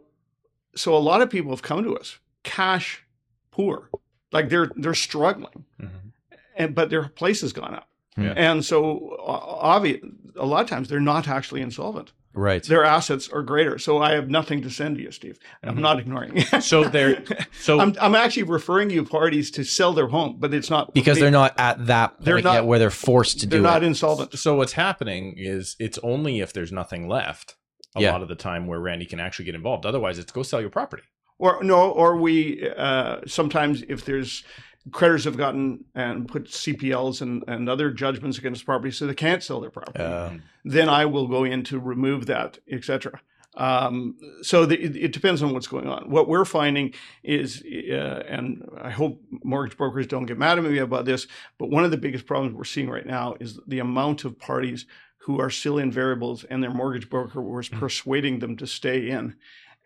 so 0.75 0.93
a 0.93 0.99
lot 0.99 1.21
of 1.21 1.29
people 1.29 1.51
have 1.51 1.61
come 1.61 1.85
to 1.85 1.95
us 1.97 2.19
cash 2.43 3.05
poor, 3.51 3.89
like 4.33 4.49
they're 4.49 4.69
they're 4.75 4.93
struggling, 4.93 5.63
Mhm. 5.81 6.11
and 6.57 6.75
but 6.75 6.89
their 6.89 7.07
place 7.07 7.39
has 7.39 7.53
gone 7.53 7.75
up, 7.75 7.87
Yeah. 8.17 8.33
and 8.35 8.65
so 8.65 9.15
obvious 9.25 10.01
a 10.35 10.45
lot 10.45 10.63
of 10.63 10.69
times 10.69 10.89
they're 10.89 10.99
not 10.99 11.29
actually 11.29 11.61
insolvent. 11.61 12.11
Right. 12.35 12.61
Their 12.63 12.83
assets 12.83 13.29
are 13.29 13.41
greater. 13.41 13.77
So 13.79 13.99
I 14.01 14.11
have 14.13 14.29
nothing 14.29 14.61
to 14.63 14.69
send 14.69 14.97
to 14.97 15.01
you, 15.03 15.11
Steve. 15.11 15.39
I'm 15.63 15.77
Mhm. 15.77 15.79
not 15.81 15.99
ignoring 15.99 16.35
you. 16.37 16.61
so 16.61 16.83
they're 16.83 17.23
so 17.61 17.79
I'm, 17.79 17.95
I'm 18.01 18.13
actually 18.13 18.43
referring 18.43 18.89
you 18.89 19.05
parties 19.05 19.49
to 19.51 19.63
sell 19.63 19.93
their 19.93 20.07
home, 20.07 20.35
but 20.37 20.53
it's 20.53 20.69
not 20.69 20.93
Because 20.93 21.15
they, 21.15 21.21
they're 21.21 21.31
not 21.31 21.53
at 21.57 21.85
that 21.87 22.15
They're 22.19 22.35
point 22.35 22.43
not- 22.45 22.53
yet 22.55 22.65
where 22.65 22.77
they're 22.79 22.89
forced 22.89 23.39
to 23.39 23.45
do. 23.45 23.51
they're 23.51 23.59
do 23.59 23.63
not 23.63 23.83
it. 23.83 23.87
insolvent. 23.87 24.37
so 24.37 24.55
what's 24.55 24.73
happening 24.73 25.35
is 25.37 25.75
it's 25.79 25.97
only 26.03 26.41
if 26.41 26.51
there's 26.53 26.71
nothing 26.71 27.07
left 27.07 27.55
a 27.95 28.01
Yeah. 28.01 28.11
lot 28.11 28.21
of 28.21 28.27
the 28.27 28.35
time 28.35 28.67
where 28.67 28.79
randy 28.79 29.05
can 29.05 29.19
actually 29.21 29.45
get 29.45 29.55
involved 29.55 29.85
otherwise 29.85 30.19
it's 30.19 30.31
go 30.31 30.43
sell 30.43 30.59
your 30.59 30.69
property 30.69 31.03
Or 31.39 31.63
no, 31.63 31.89
or 31.91 32.17
we 32.17 32.67
uh, 32.77 33.21
sometimes 33.27 33.83
if 33.87 34.03
there's 34.05 34.43
creditors 34.91 35.23
have 35.23 35.37
gotten 35.37 35.85
and 35.95 36.27
put 36.27 36.45
CPLs 36.45 37.21
and, 37.21 37.43
and 37.47 37.67
other 37.67 37.91
judgments 37.91 38.37
against 38.37 38.65
property, 38.65 38.91
so 38.91 39.07
they 39.07 39.13
can't 39.13 39.43
sell 39.43 39.59
their 39.59 39.71
property. 39.71 39.99
Uh, 39.99 40.31
then 40.63 40.89
I 40.89 41.05
will 41.05 41.27
go 41.27 41.43
in 41.43 41.63
to 41.65 41.79
remove 41.79 42.27
that, 42.27 42.59
etc. 42.69 43.21
Um, 43.57 44.17
so 44.41 44.65
the, 44.65 44.79
it, 44.81 44.95
it 44.95 45.13
depends 45.13 45.41
on 45.41 45.53
what's 45.53 45.67
going 45.67 45.87
on. 45.87 46.09
What 46.09 46.27
we're 46.27 46.45
finding 46.45 46.93
is, 47.23 47.63
uh, 47.63 48.23
and 48.27 48.67
I 48.81 48.89
hope 48.89 49.21
mortgage 49.43 49.77
brokers 49.77 50.07
don't 50.07 50.25
get 50.25 50.37
mad 50.37 50.57
at 50.57 50.63
me 50.63 50.77
about 50.77 51.05
this, 51.05 51.27
but 51.57 51.69
one 51.69 51.85
of 51.85 51.91
the 51.91 51.97
biggest 51.97 52.25
problems 52.25 52.55
we're 52.55 52.65
seeing 52.65 52.89
right 52.89 53.05
now 53.05 53.35
is 53.39 53.59
the 53.67 53.79
amount 53.79 54.25
of 54.25 54.37
parties 54.37 54.85
who 55.19 55.39
are 55.39 55.49
still 55.49 55.77
in 55.77 55.91
variables 55.91 56.43
and 56.43 56.61
their 56.61 56.73
mortgage 56.73 57.09
broker 57.09 57.41
was 57.41 57.69
persuading 57.69 58.39
them 58.39 58.57
to 58.57 58.67
stay 58.67 59.09
in. 59.09 59.35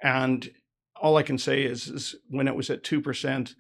And 0.01 0.49
all 1.01 1.17
I 1.17 1.23
can 1.23 1.37
say 1.37 1.63
is, 1.63 1.87
is 1.87 2.15
when 2.29 2.47
it 2.47 2.55
was 2.55 2.69
at 2.69 2.83
2%, 2.83 3.55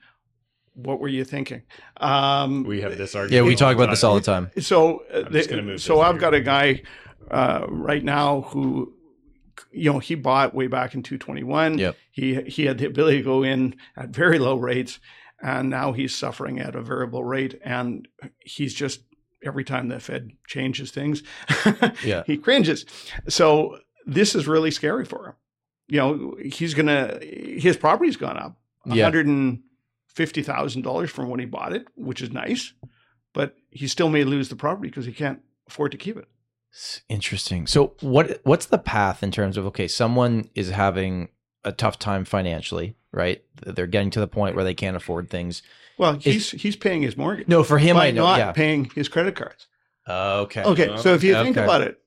what 0.83 0.99
were 0.99 1.07
you 1.07 1.23
thinking? 1.25 1.63
Um, 1.97 2.63
we 2.63 2.81
have 2.81 2.97
this 2.97 3.15
argument 3.15 3.43
yeah, 3.43 3.47
we 3.47 3.55
talk 3.55 3.75
about 3.75 3.89
this 3.89 4.03
all 4.03 4.15
the 4.15 4.21
time. 4.21 4.51
so, 4.59 5.03
uh, 5.13 5.23
I'm 5.25 5.31
just 5.33 5.49
the- 5.49 5.55
gonna 5.55 5.67
move 5.67 5.81
so 5.81 5.95
this 5.97 6.03
I've 6.05 6.19
got 6.19 6.33
a 6.33 6.41
guy 6.41 6.83
uh, 7.31 7.65
right 7.69 8.03
now 8.03 8.41
who, 8.41 8.93
you 9.71 9.91
know, 9.91 9.99
he 9.99 10.15
bought 10.15 10.55
way 10.55 10.67
back 10.67 10.95
in 10.95 11.03
221. 11.03 11.77
Yep. 11.77 11.95
He 12.11 12.41
he 12.43 12.65
had 12.65 12.77
the 12.77 12.87
ability 12.87 13.17
to 13.17 13.23
go 13.23 13.43
in 13.43 13.75
at 13.97 14.09
very 14.09 14.39
low 14.39 14.55
rates, 14.55 14.99
and 15.41 15.69
now 15.69 15.91
he's 15.93 16.15
suffering 16.15 16.59
at 16.59 16.75
a 16.75 16.81
variable 16.81 17.23
rate, 17.23 17.59
and 17.63 18.07
he's 18.39 18.73
just 18.73 19.01
every 19.43 19.63
time 19.63 19.87
the 19.87 19.99
Fed 19.99 20.31
changes 20.47 20.91
things, 20.91 21.23
Yeah. 22.03 22.23
he 22.25 22.37
cringes. 22.37 22.85
So 23.27 23.77
this 24.05 24.35
is 24.35 24.47
really 24.47 24.71
scary 24.71 25.05
for 25.05 25.27
him. 25.27 25.33
You 25.87 25.97
know, 25.99 26.35
he's 26.43 26.73
gonna 26.73 27.19
his 27.21 27.77
property's 27.77 28.17
gone 28.17 28.37
up 28.37 28.57
Yeah. 28.85 29.03
hundred 29.03 29.27
and 29.27 29.61
fifty 30.19 30.43
thousand 30.43 30.81
dollars 30.81 31.09
from 31.09 31.29
when 31.29 31.39
he 31.39 31.45
bought 31.45 31.71
it, 31.71 31.87
which 31.95 32.21
is 32.21 32.29
nice, 32.29 32.73
but 33.33 33.55
he 33.69 33.87
still 33.87 34.09
may 34.09 34.25
lose 34.25 34.49
the 34.49 34.55
property 34.57 34.89
because 34.89 35.05
he 35.05 35.13
can't 35.13 35.39
afford 35.65 35.93
to 35.93 35.97
keep 35.97 36.17
it. 36.17 36.27
Interesting. 37.07 37.65
So 37.67 37.93
what 38.01 38.41
what's 38.43 38.65
the 38.65 38.77
path 38.77 39.23
in 39.23 39.31
terms 39.31 39.55
of 39.55 39.65
okay, 39.67 39.87
someone 39.87 40.49
is 40.55 40.71
having 40.71 41.29
a 41.63 41.71
tough 41.71 41.97
time 41.97 42.25
financially, 42.25 42.97
right? 43.13 43.41
They're 43.65 43.87
getting 43.87 44.09
to 44.11 44.19
the 44.19 44.27
point 44.27 44.55
where 44.55 44.65
they 44.65 44.73
can't 44.73 44.97
afford 44.97 45.29
things. 45.29 45.61
Well, 45.97 46.15
he's 46.15 46.51
he's 46.51 46.75
paying 46.75 47.01
his 47.01 47.15
mortgage. 47.15 47.47
No, 47.47 47.63
for 47.63 47.77
him 47.77 47.95
I 47.95 48.11
know. 48.11 48.23
not 48.23 48.39
Yeah. 48.39 48.51
paying 48.51 48.91
his 48.93 49.07
credit 49.07 49.35
cards. 49.35 49.67
Uh, 50.05 50.41
okay. 50.41 50.63
Okay, 50.63 50.97
so 50.97 51.13
if 51.13 51.23
you 51.23 51.33
think 51.35 51.55
about 51.55 51.81
it, 51.81 51.97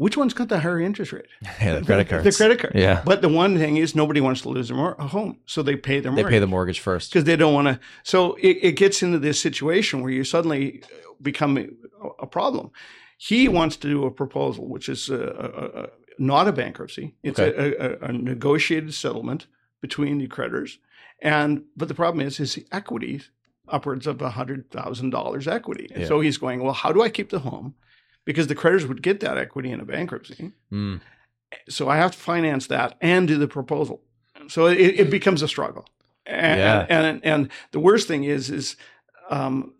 which 0.00 0.16
one's 0.16 0.32
got 0.32 0.48
the 0.48 0.58
higher 0.60 0.80
interest 0.80 1.12
rate? 1.12 1.26
Yeah, 1.60 1.78
the 1.78 1.84
credit 1.84 2.08
cards. 2.08 2.24
The 2.24 2.32
credit 2.32 2.58
card. 2.58 2.72
Yeah. 2.74 3.02
But 3.04 3.20
the 3.20 3.28
one 3.28 3.58
thing 3.58 3.76
is 3.76 3.94
nobody 3.94 4.22
wants 4.22 4.40
to 4.42 4.48
lose 4.48 4.68
their 4.68 4.76
mor- 4.78 4.94
home, 4.94 5.36
so 5.44 5.62
they 5.62 5.76
pay 5.76 6.00
their 6.00 6.10
mortgage. 6.10 6.24
They 6.24 6.36
pay 6.36 6.38
the 6.38 6.46
mortgage 6.46 6.80
first. 6.80 7.10
because 7.10 7.24
they 7.24 7.36
don't 7.36 7.52
want 7.52 7.68
to. 7.68 7.78
So 8.02 8.34
it, 8.36 8.56
it 8.62 8.72
gets 8.76 9.02
into 9.02 9.18
this 9.18 9.38
situation 9.38 10.00
where 10.00 10.10
you 10.10 10.24
suddenly 10.24 10.82
uh, 10.84 11.12
become 11.20 11.58
a, 12.22 12.26
problem. 12.26 12.70
He 13.18 13.46
wants 13.46 13.76
to 13.76 13.88
do 13.88 14.06
a 14.06 14.10
proposal, 14.10 14.68
which 14.70 14.88
is 14.88 15.10
a, 15.10 15.16
a, 15.16 15.80
a, 15.82 15.86
not 16.18 16.48
a 16.48 16.52
bankruptcy. 16.52 17.14
It's 17.22 17.38
a, 17.38 17.50
a, 18.04 18.08
a 18.08 18.12
negotiated 18.12 18.94
settlement 18.94 19.48
between 19.82 20.16
the 20.16 20.28
creditors, 20.28 20.78
and 21.20 21.64
but 21.76 21.88
the 21.88 21.94
problem 21.94 22.26
is 22.26 22.38
his 22.38 22.58
equity 22.72 23.20
upwards 23.68 24.06
of 24.06 24.22
a 24.22 24.30
hundred 24.30 24.70
thousand 24.70 25.10
dollars 25.10 25.46
equity. 25.46 25.88
And 25.92 26.00
Yeah. 26.02 26.08
so 26.08 26.20
he's 26.20 26.38
going, 26.38 26.62
well, 26.62 26.72
how 26.72 26.90
do 26.90 27.02
I 27.02 27.10
keep 27.10 27.28
the 27.28 27.40
home? 27.40 27.74
Because 28.24 28.46
the 28.48 28.54
creditors 28.54 28.86
would 28.86 29.02
get 29.02 29.20
that 29.20 29.38
equity 29.38 29.70
in 29.70 29.80
a 29.80 29.84
bankruptcy 29.84 30.52
Mm. 30.72 31.00
so 31.68 31.88
I 31.88 31.96
have 31.96 32.12
to 32.12 32.18
finance 32.18 32.66
that 32.68 32.96
and 33.00 33.26
do 33.26 33.36
the 33.38 33.48
proposal. 33.48 34.02
So 34.48 34.66
it, 34.66 34.78
it 35.00 35.10
becomes 35.10 35.42
a 35.42 35.48
struggle. 35.48 35.86
And, 36.26 36.60
Yeah. 36.60 36.86
and 36.88 37.20
and 37.24 37.48
the 37.72 37.80
worst 37.80 38.06
thing 38.08 38.24
is 38.24 38.50
is 38.50 38.76
um, 39.30 39.74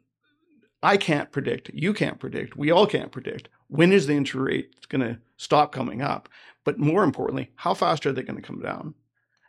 I 0.82 0.97
can't 0.97 1.30
predict. 1.30 1.70
You 1.75 1.92
can't 1.92 2.18
predict. 2.18 2.56
We 2.56 2.70
all 2.70 2.87
can't 2.87 3.12
predict 3.12 3.49
when 3.68 3.92
is 3.92 4.06
the 4.06 4.14
interest 4.14 4.42
rate 4.44 4.88
going 4.88 5.02
to 5.02 5.18
stop 5.37 5.73
coming 5.73 6.02
up. 6.02 6.28
But 6.64 6.78
more 6.78 7.04
importantly, 7.04 7.50
how 7.56 7.75
fast 7.75 8.04
are 8.06 8.12
they 8.12 8.23
going 8.23 8.37
to 8.40 8.42
come 8.47 8.61
down? 8.61 8.94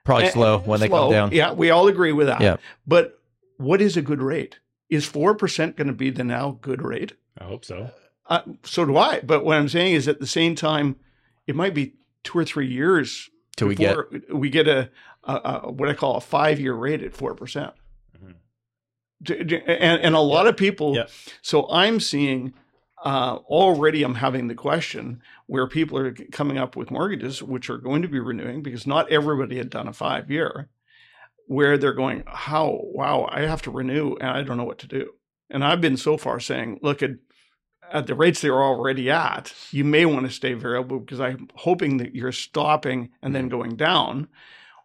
Probably 0.03 0.25
And- 0.25 0.33
slow 0.33 0.59
when 0.59 0.79
they 0.79 0.89
come 0.89 1.11
down. 1.11 1.31
Yeah, 1.31 1.53
we 1.53 1.69
all 1.71 1.87
agree 1.87 2.11
with 2.13 2.27
that. 2.27 2.41
Yeah. 2.41 2.57
But 2.85 3.19
what 3.57 3.81
is 3.81 3.97
a 3.97 4.01
good 4.01 4.21
rate? 4.21 4.59
Is 4.89 5.05
four 5.05 5.33
percent 5.35 5.75
going 5.77 5.87
to 5.87 5.93
be 5.93 6.09
the 6.09 6.23
now 6.23 6.57
good 6.61 6.81
rate? 6.81 7.13
i 7.39 7.45
hope 7.45 7.63
so 7.63 7.89
Uh, 8.31 8.41
so 8.63 8.85
do 8.85 8.95
I. 8.97 9.19
But 9.19 9.43
what 9.43 9.57
I'm 9.57 9.67
saying 9.67 9.93
is, 9.93 10.07
at 10.07 10.21
the 10.21 10.25
same 10.25 10.55
time, 10.55 10.95
it 11.47 11.55
might 11.55 11.73
be 11.73 11.95
two 12.23 12.37
or 12.37 12.45
three 12.45 12.67
years 12.67 13.29
Till 13.57 13.67
we 13.67 13.75
get 13.75 13.97
before 14.09 14.37
we 14.37 14.49
get 14.49 14.69
a, 14.69 14.89
a, 15.25 15.33
a 15.33 15.71
what 15.71 15.89
I 15.89 15.93
call 15.93 16.15
a 16.15 16.21
five 16.21 16.57
year 16.57 16.73
rate 16.73 17.03
at 17.03 17.13
four 17.13 17.35
percent. 17.35 17.73
Mhm. 18.17 19.61
And 19.67 20.01
and 20.01 20.15
a 20.15 20.21
lot 20.21 20.47
of 20.47 20.55
people. 20.55 20.95
Yeah. 20.95 21.07
So 21.41 21.69
I'm 21.69 21.99
seeing 21.99 22.53
uh, 23.03 23.39
already. 23.47 24.01
I'm 24.01 24.15
having 24.15 24.47
the 24.47 24.55
question 24.55 25.21
where 25.47 25.67
people 25.67 25.97
are 25.97 26.13
coming 26.31 26.57
up 26.57 26.77
with 26.77 26.89
mortgages 26.89 27.43
which 27.43 27.69
are 27.69 27.79
going 27.79 28.01
to 28.01 28.07
be 28.07 28.19
renewing 28.19 28.63
because 28.63 28.87
not 28.87 29.11
everybody 29.11 29.57
had 29.57 29.69
done 29.69 29.89
a 29.89 29.93
five 29.93 30.31
year. 30.31 30.69
Where 31.47 31.77
they're 31.77 31.91
going, 31.91 32.23
how 32.27 32.79
wow, 32.81 33.27
I 33.29 33.41
have 33.41 33.61
to 33.63 33.71
renew 33.71 34.15
and 34.21 34.29
I 34.29 34.41
don't 34.41 34.55
know 34.55 34.63
what 34.63 34.79
to 34.79 34.87
do. 34.87 35.15
And 35.49 35.65
I've 35.65 35.81
been 35.81 35.97
so 35.97 36.15
far 36.15 36.39
saying, 36.39 36.79
look 36.81 37.03
at 37.03 37.11
at 37.91 38.07
the 38.07 38.15
rates 38.15 38.41
they're 38.41 38.63
already 38.63 39.09
at, 39.09 39.53
you 39.71 39.83
may 39.83 40.05
want 40.05 40.25
to 40.25 40.31
stay 40.31 40.53
variable 40.53 40.99
because 40.99 41.19
I'm 41.19 41.49
hoping 41.55 41.97
that 41.97 42.15
you're 42.15 42.31
stopping 42.31 43.09
and 43.21 43.35
then 43.35 43.49
going 43.49 43.75
down, 43.75 44.27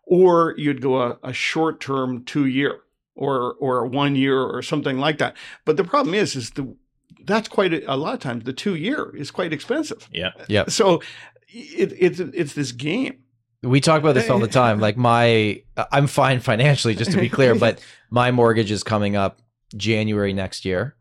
or 0.05 0.55
you'd 0.57 0.83
go 0.83 1.01
a, 1.03 1.19
a 1.23 1.33
short 1.33 1.81
term 1.81 2.25
two 2.25 2.47
year. 2.47 2.81
or 3.15 3.55
or 3.61 3.87
one 3.87 4.15
year 4.15 4.41
or 4.43 4.61
something 4.63 4.99
like 4.99 5.17
that. 5.19 5.35
But 5.65 5.77
the 5.79 5.85
problem 5.85 6.15
is, 6.15 6.37
is 6.37 6.51
the 6.51 6.77
that's 7.25 7.49
quite 7.49 7.73
a, 7.73 7.93
a 7.93 7.97
lot 7.97 8.15
of 8.15 8.21
times 8.21 8.45
the 8.45 8.53
two 8.53 8.75
year 8.75 9.15
is 9.17 9.31
quite 9.31 9.53
expensive. 9.53 10.09
Yeah. 10.13 10.33
yeah. 10.49 10.65
So 10.69 11.01
it, 11.49 11.93
it's 11.99 12.21
it's 12.21 12.53
this 12.55 12.73
game. 12.73 13.19
We 13.63 13.81
talk 13.81 14.01
about 14.01 14.15
this 14.15 14.29
all 14.29 14.39
the 14.39 14.47
time. 14.63 14.81
Like 14.81 14.97
my, 14.97 15.63
I'm 15.91 16.07
fine 16.07 16.41
financially, 16.41 16.95
just 16.95 17.13
to 17.13 17.19
be 17.19 17.29
clear, 17.29 17.55
but 17.59 17.81
my 18.11 18.31
mortgage 18.31 18.71
is 18.71 18.85
coming 18.85 19.17
up 19.17 19.41
January 19.77 20.33
next 20.33 20.65
year. 20.65 20.95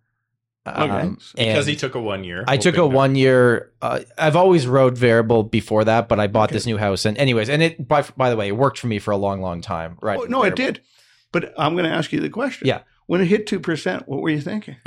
Okay. 0.68 0.80
Um, 0.80 1.20
Because 1.36 1.66
he 1.68 1.76
took 1.76 1.94
a 1.96 2.02
one 2.02 2.24
year. 2.24 2.44
I 2.48 2.58
took 2.58 2.78
a 2.78 2.88
one 2.88 3.16
year. 3.16 3.72
Uh, 3.82 4.00
I've 4.18 4.36
always 4.36 4.66
rode 4.68 4.98
variable 4.98 5.44
before 5.44 5.84
that, 5.86 6.08
but 6.10 6.20
I 6.20 6.28
bought 6.28 6.50
this 6.50 6.66
new 6.66 6.78
house, 6.78 7.06
and 7.06 7.18
anyways, 7.18 7.50
and 7.50 7.62
it 7.62 7.88
by 7.88 8.04
by 8.18 8.30
the 8.30 8.36
way, 8.36 8.48
it 8.48 8.58
worked 8.58 8.80
for 8.80 8.88
me 8.88 8.98
for 9.00 9.12
a 9.12 9.18
long, 9.18 9.42
long 9.42 9.62
time. 9.62 9.98
Right? 10.02 10.18
Oh, 10.20 10.24
no, 10.26 10.44
it 10.44 10.56
did. 10.56 10.82
But 11.32 11.54
I'm 11.58 11.74
going 11.74 11.86
to 11.86 11.92
ask 11.92 12.12
you 12.14 12.20
the 12.20 12.30
question. 12.30 12.68
Yeah. 12.68 12.82
When 13.08 13.22
it 13.22 13.26
hit 13.28 13.46
two 13.46 13.60
percent, 13.60 14.08
what 14.08 14.22
were 14.22 14.30
you 14.32 14.42
thinking? 14.42 14.78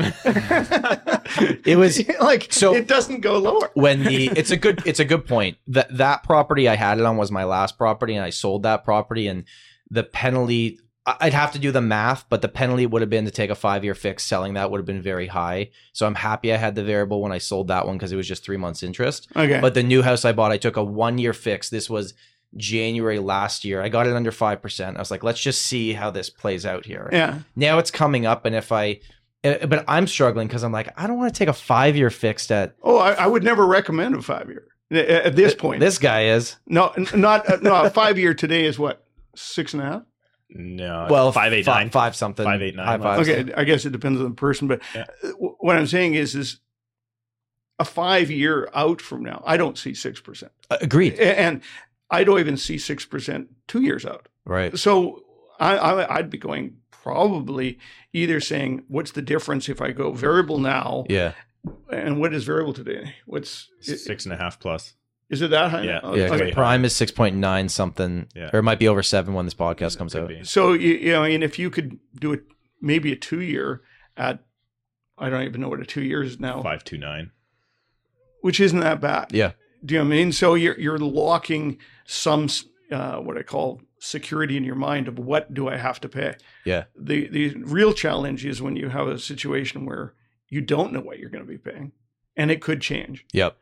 It 1.64 1.76
was 1.76 2.02
like 2.20 2.52
So-. 2.52 2.75
It 2.75 2.87
doesn't 2.88 3.20
go 3.20 3.38
lower. 3.38 3.70
when 3.75 4.02
the 4.02 4.26
it's 4.35 4.50
a 4.50 4.56
good 4.56 4.82
it's 4.87 4.99
a 4.99 5.04
good 5.04 5.26
point 5.26 5.58
that 5.68 5.94
that 5.99 6.23
property 6.25 6.68
I 6.68 6.75
had 6.75 6.99
it 6.99 7.04
on 7.04 7.16
was 7.16 7.30
my 7.30 7.44
last 7.44 7.76
property 7.78 8.14
and 8.14 8.25
I 8.25 8.30
sold 8.30 8.62
that 8.64 8.82
property 8.85 9.28
and 9.28 9.44
the 9.90 10.02
penalty 10.02 10.80
I'd 11.21 11.33
have 11.35 11.53
to 11.53 11.59
do 11.59 11.71
the 11.73 11.81
math 11.81 12.25
but 12.29 12.43
the 12.43 12.49
penalty 12.49 12.87
would 12.87 13.03
have 13.03 13.11
been 13.11 13.25
to 13.25 13.31
take 13.31 13.50
a 13.50 13.55
5 13.55 13.85
year 13.85 13.95
fix 13.95 14.25
selling 14.25 14.55
that 14.55 14.71
would 14.71 14.79
have 14.79 14.87
been 14.87 15.03
very 15.03 15.27
high 15.29 15.71
so 15.93 16.07
I'm 16.07 16.15
happy 16.17 16.53
I 16.53 16.57
had 16.57 16.75
the 16.75 16.85
variable 16.85 17.21
when 17.23 17.33
I 17.33 17.38
sold 17.38 17.69
that 17.69 17.87
one 17.87 17.97
because 17.97 18.12
it 18.12 18.17
was 18.17 18.29
just 18.29 18.45
3 18.45 18.57
months 18.57 18.83
interest 18.83 19.29
Okay. 19.37 19.61
but 19.61 19.75
the 19.75 19.83
new 19.83 20.03
house 20.03 20.25
I 20.25 20.33
bought 20.33 20.53
I 20.53 20.57
took 20.59 20.77
a 20.77 20.85
1 20.85 21.19
year 21.19 21.33
fix 21.33 21.71
this 21.71 21.88
was 21.91 22.15
January 22.57 23.19
last 23.19 23.65
year 23.65 23.83
I 23.83 23.88
got 23.88 24.07
it 24.07 24.15
under 24.15 24.33
5% 24.33 24.97
I 24.97 24.99
was 24.99 25.11
like 25.11 25.23
let's 25.23 25.41
just 25.41 25.62
see 25.62 25.93
how 25.93 26.11
this 26.11 26.31
plays 26.31 26.65
out 26.67 26.85
here 26.87 27.09
yeah. 27.12 27.38
now 27.55 27.79
it's 27.79 27.91
coming 27.91 28.27
up 28.27 28.45
and 28.47 28.55
if 28.55 28.73
I 28.73 29.00
uh, 29.45 29.67
but 29.67 29.85
I'm 29.87 30.07
struggling 30.09 30.49
because 30.49 30.65
I'm 30.65 30.73
like 30.73 30.88
I 31.00 31.07
don't 31.07 31.17
want 31.19 31.33
to 31.33 31.38
take 31.38 31.49
a 31.49 31.53
5 31.53 31.97
year 31.97 32.11
fixed 32.11 32.50
at 32.50 32.75
Oh, 32.83 32.97
I, 32.99 33.12
I 33.12 33.27
would 33.27 33.45
never 33.45 33.67
recommend 33.67 34.15
a 34.17 34.23
five 34.23 34.49
year 34.49 34.67
at 34.91 35.09
at 35.09 35.37
this 35.37 35.55
point. 35.55 35.81
this 35.81 35.99
guy 35.99 36.25
is 36.27 36.57
no, 36.67 36.93
not 37.15 37.49
uh, 37.49 37.59
no. 37.62 37.83
A 37.85 37.91
five 37.91 38.19
year 38.19 38.35
today 38.35 38.65
is 38.65 38.79
what 38.79 39.05
six 39.37 39.75
and 39.75 39.83
a 39.83 39.87
half. 39.87 40.03
No. 40.50 41.07
well 41.11 41.31
five 41.33 41.52
eight 41.52 41.64
fi- 41.67 41.88
five 41.88 42.17
something 42.17 42.45
Five, 42.45 42.62
eight, 42.62 42.75
nine, 42.75 42.87
high 42.87 42.93
like- 42.97 43.26
fives. 43.26 43.28
Okay, 43.28 43.52
I 43.55 43.64
guess 43.64 43.85
it 43.85 43.90
depends 43.93 44.19
on 44.21 44.28
the 44.31 44.35
person, 44.35 44.67
but 44.69 44.81
Yeah. 44.95 45.05
what 45.59 45.76
I'm 45.76 45.87
saying 45.87 46.14
is, 46.14 46.35
is 46.35 46.61
a 47.78 47.85
five 47.85 48.31
year 48.31 48.69
out 48.75 49.00
from 49.00 49.23
now, 49.23 49.43
I 49.47 49.57
don't 49.57 49.76
see 49.78 49.95
six 49.95 50.21
percent, 50.21 50.52
Uh, 50.71 50.78
agreed 50.81 51.14
and 51.21 51.61
I 52.11 52.25
don't 52.25 52.40
even 52.40 52.57
see 52.57 52.78
six 52.78 53.05
percent 53.05 53.49
two 53.67 53.83
years 53.83 54.07
out. 54.07 54.28
right 54.47 54.76
So 54.78 55.23
I, 55.61 55.76
I, 55.76 56.17
I'd 56.17 56.31
be 56.31 56.38
going 56.38 56.78
probably 56.90 57.78
either 58.12 58.40
saying, 58.40 58.85
what's 58.88 59.12
the 59.12 59.23
difference 59.23 59.69
if 59.69 59.81
I 59.83 59.93
go 59.93 60.12
variable 60.12 60.59
now, 60.59 61.05
yeah 61.09 61.33
and 61.90 62.19
what 62.21 62.33
is 62.33 62.45
variable 62.45 62.73
today? 62.73 63.14
What's 63.26 63.69
i- 63.87 63.93
Six 63.97 64.25
and 64.25 64.33
a 64.33 64.37
half 64.38 64.59
plus. 64.59 64.95
Is 65.30 65.42
it 65.42 65.50
that 65.50 65.70
high? 65.70 65.82
Yeah. 65.82 66.00
Oh, 66.02 66.14
yeah 66.14 66.26
okay. 66.32 66.52
prime 66.52 66.85
is 66.85 66.94
6.9 66.94 67.70
something 67.70 68.28
Yeah. 68.35 68.50
or 68.52 68.61
it 68.61 68.62
might 68.62 68.78
be 68.78 68.88
over 68.88 69.02
7 69.02 69.35
when 69.35 69.44
this 69.44 69.54
podcast 69.54 69.99
comes 69.99 70.14
out 70.16 70.28
be. 70.28 70.42
So 70.44 70.73
you, 70.73 70.94
you 70.94 71.12
know, 71.12 71.25
and 71.25 71.44
if 71.44 71.58
you 71.58 71.68
could 71.70 71.99
do 72.18 72.32
it, 72.32 72.44
maybe 72.80 73.12
a 73.12 73.16
two 73.16 73.40
year 73.42 73.82
at, 74.16 74.40
I 75.18 75.28
don't 75.30 75.42
even 75.42 75.61
know 75.61 75.68
what 75.68 75.80
a 75.80 75.85
two 75.87 76.02
years 76.02 76.32
is 76.32 76.40
now, 76.40 76.62
Five 76.62 76.82
two 76.85 76.97
nine. 76.99 77.30
which 78.40 78.61
isn't 78.61 78.80
that 78.80 79.00
bad. 79.00 79.26
yeah 79.32 79.52
Do 79.85 79.94
you 79.94 80.00
know 80.00 80.04
what 80.06 80.14
I 80.14 80.16
mean? 80.16 80.32
So 80.32 80.54
you're 80.54 80.78
you're 80.80 80.99
locking 80.99 81.78
some 82.06 82.49
uh, 82.90 83.16
what 83.16 83.37
I 83.37 83.42
call 83.42 83.82
security 84.00 84.56
in 84.56 84.64
your 84.64 84.76
mind 84.76 85.08
of 85.08 85.18
what 85.18 85.52
do 85.52 85.68
I 85.68 85.76
have 85.76 86.00
to 86.00 86.08
pay. 86.08 86.37
Yeah. 86.64 86.85
The 86.97 87.28
the 87.28 87.54
real 87.64 87.92
challenge 87.92 88.47
is 88.47 88.62
when 88.62 88.76
you 88.76 88.88
have 88.90 89.08
a 89.08 89.18
situation 89.18 89.85
where 89.85 90.14
you 90.49 90.61
don't 90.62 90.92
know 90.92 91.00
what 91.00 91.18
you're 91.18 91.30
going 91.30 91.44
to 91.44 91.50
be 91.50 91.58
paying, 91.58 91.92
and 92.37 92.50
it 92.50 92.62
could 92.62 92.80
change. 92.80 93.26
yep 93.35 93.56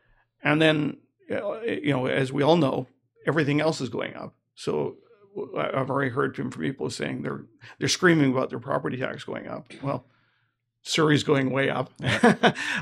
And 0.45 0.61
then 0.63 0.99
you 1.29 1.91
know, 1.93 2.07
as 2.07 2.33
we 2.33 2.43
all 2.43 2.57
know, 2.57 2.87
everything 3.27 3.61
else 3.61 3.81
is 3.81 3.89
going 3.89 4.15
up. 4.15 4.35
So 4.55 4.97
uh, 5.57 5.71
I've 5.75 5.91
already 5.91 6.11
heard 6.11 6.37
from 6.37 6.51
people 6.51 6.91
saying 6.91 7.23
they're 7.23 7.45
they're 7.79 7.89
screaming 7.89 8.31
about 8.33 8.51
their 8.51 8.59
property 8.61 8.97
tax 8.97 9.25
going 9.25 9.47
up. 9.49 9.73
Well. 9.83 10.05
Surrey's 10.89 11.25
going 11.25 11.51
way 11.51 11.69
up. 11.69 11.91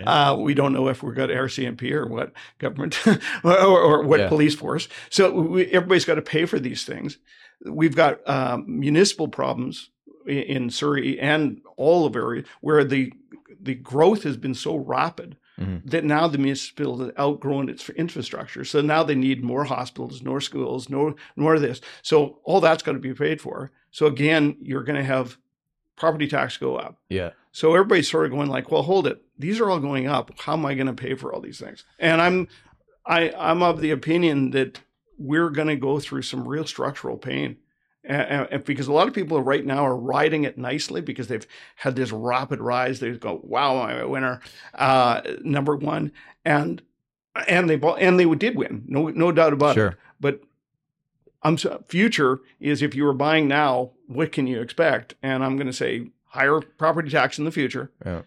uh, 0.06 0.36
we 0.38 0.52
don't 0.52 0.74
know 0.74 0.88
if 0.88 1.02
we've 1.02 1.14
got 1.14 1.30
RCMP 1.30 1.90
or 1.92 2.06
what 2.06 2.32
government 2.58 2.98
or, 3.42 3.56
or 3.58 4.02
what 4.02 4.20
Yeah. 4.20 4.28
police 4.28 4.54
force. 4.54 4.88
So 5.08 5.30
we, 5.32 5.64
everybody's 5.68 6.04
got 6.04 6.16
to 6.16 6.22
pay 6.22 6.44
for 6.44 6.58
these 6.58 6.84
things. 6.84 7.16
We've 7.64 7.96
got 7.96 8.18
um, 8.28 8.64
municipal 8.68 9.28
problems 9.28 9.88
i- 10.28 10.32
in 10.32 10.68
Surrey 10.68 11.18
and 11.18 11.62
all 11.78 12.04
of 12.04 12.14
areas 12.14 12.46
where 12.60 12.84
the 12.84 13.10
the 13.58 13.74
growth 13.74 14.24
has 14.24 14.36
been 14.36 14.54
so 14.54 14.76
rapid 14.76 15.38
Mhm. 15.58 15.82
that 15.90 16.04
now 16.04 16.26
the 16.26 16.38
municipality 16.38 17.04
has 17.04 17.12
outgrown 17.18 17.68
its 17.68 17.88
infrastructure. 17.90 18.64
So 18.64 18.80
now 18.80 19.02
they 19.04 19.14
need 19.14 19.44
more 19.44 19.64
hospitals, 19.64 20.22
more 20.22 20.40
schools, 20.40 20.88
no 20.90 21.14
more 21.36 21.54
of 21.54 21.60
this. 21.60 21.80
So 22.02 22.40
all 22.44 22.60
that's 22.60 22.82
got 22.82 22.92
to 22.92 22.98
be 22.98 23.14
paid 23.14 23.40
for. 23.40 23.70
So 23.90 24.06
again, 24.06 24.56
you're 24.60 24.82
going 24.82 24.98
to 24.98 25.04
have 25.04 25.38
property 25.96 26.26
tax 26.26 26.56
go 26.56 26.76
up. 26.76 26.96
yeah 27.08 27.30
So 27.52 27.72
everybody's 27.74 28.10
sort 28.10 28.26
of 28.26 28.32
going 28.32 28.48
like, 28.48 28.70
well, 28.72 28.82
hold 28.82 29.06
it. 29.06 29.22
These 29.38 29.60
are 29.60 29.70
all 29.70 29.78
going 29.78 30.08
up. 30.08 30.32
How 30.40 30.54
am 30.54 30.66
I 30.66 30.74
going 30.74 30.88
to 30.88 30.92
pay 30.92 31.14
for 31.14 31.32
all 31.32 31.40
these 31.40 31.60
things? 31.60 31.84
And 32.00 32.20
I'm, 32.20 32.48
I, 33.06 33.30
I'm 33.30 33.62
of 33.62 33.80
the 33.80 33.92
opinion 33.92 34.50
that 34.50 34.80
we're 35.18 35.50
going 35.50 35.68
to 35.68 35.76
go 35.76 36.00
through 36.00 36.22
some 36.22 36.48
real 36.48 36.66
structural 36.66 37.16
pain. 37.16 37.58
And, 38.04 38.48
and 38.50 38.64
because 38.64 38.86
a 38.86 38.92
lot 38.92 39.08
of 39.08 39.14
people 39.14 39.40
right 39.40 39.64
now 39.64 39.84
are 39.86 39.96
riding 39.96 40.44
it 40.44 40.58
nicely 40.58 41.00
because 41.00 41.28
they've 41.28 41.46
had 41.76 41.96
this 41.96 42.12
rapid 42.12 42.60
rise. 42.60 43.00
They 43.00 43.12
go, 43.12 43.40
"Wow, 43.42 43.80
I'm 43.80 43.98
a 43.98 44.08
winner, 44.08 44.40
uh, 44.74 45.22
number 45.42 45.74
one," 45.74 46.12
and 46.44 46.82
and 47.48 47.68
they 47.68 47.76
bought, 47.76 48.00
and 48.00 48.20
they 48.20 48.26
did 48.34 48.56
win, 48.56 48.84
no 48.86 49.08
no 49.08 49.32
doubt 49.32 49.52
about 49.52 49.70
it. 49.70 49.74
sure 49.74 49.98
But 50.20 50.42
I'm 51.42 51.56
future 51.56 52.40
is 52.58 52.82
if 52.82 52.94
you 52.94 53.04
were 53.04 53.12
buying 53.12 53.46
now, 53.48 53.90
what 54.06 54.32
can 54.32 54.46
you 54.46 54.60
expect? 54.60 55.14
And 55.22 55.44
I'm 55.44 55.56
going 55.56 55.66
to 55.66 55.72
say 55.72 56.10
higher 56.26 56.60
property 56.60 57.10
tax 57.10 57.38
in 57.38 57.44
the 57.44 57.52
future. 57.52 57.90
Yeah. 58.04 58.22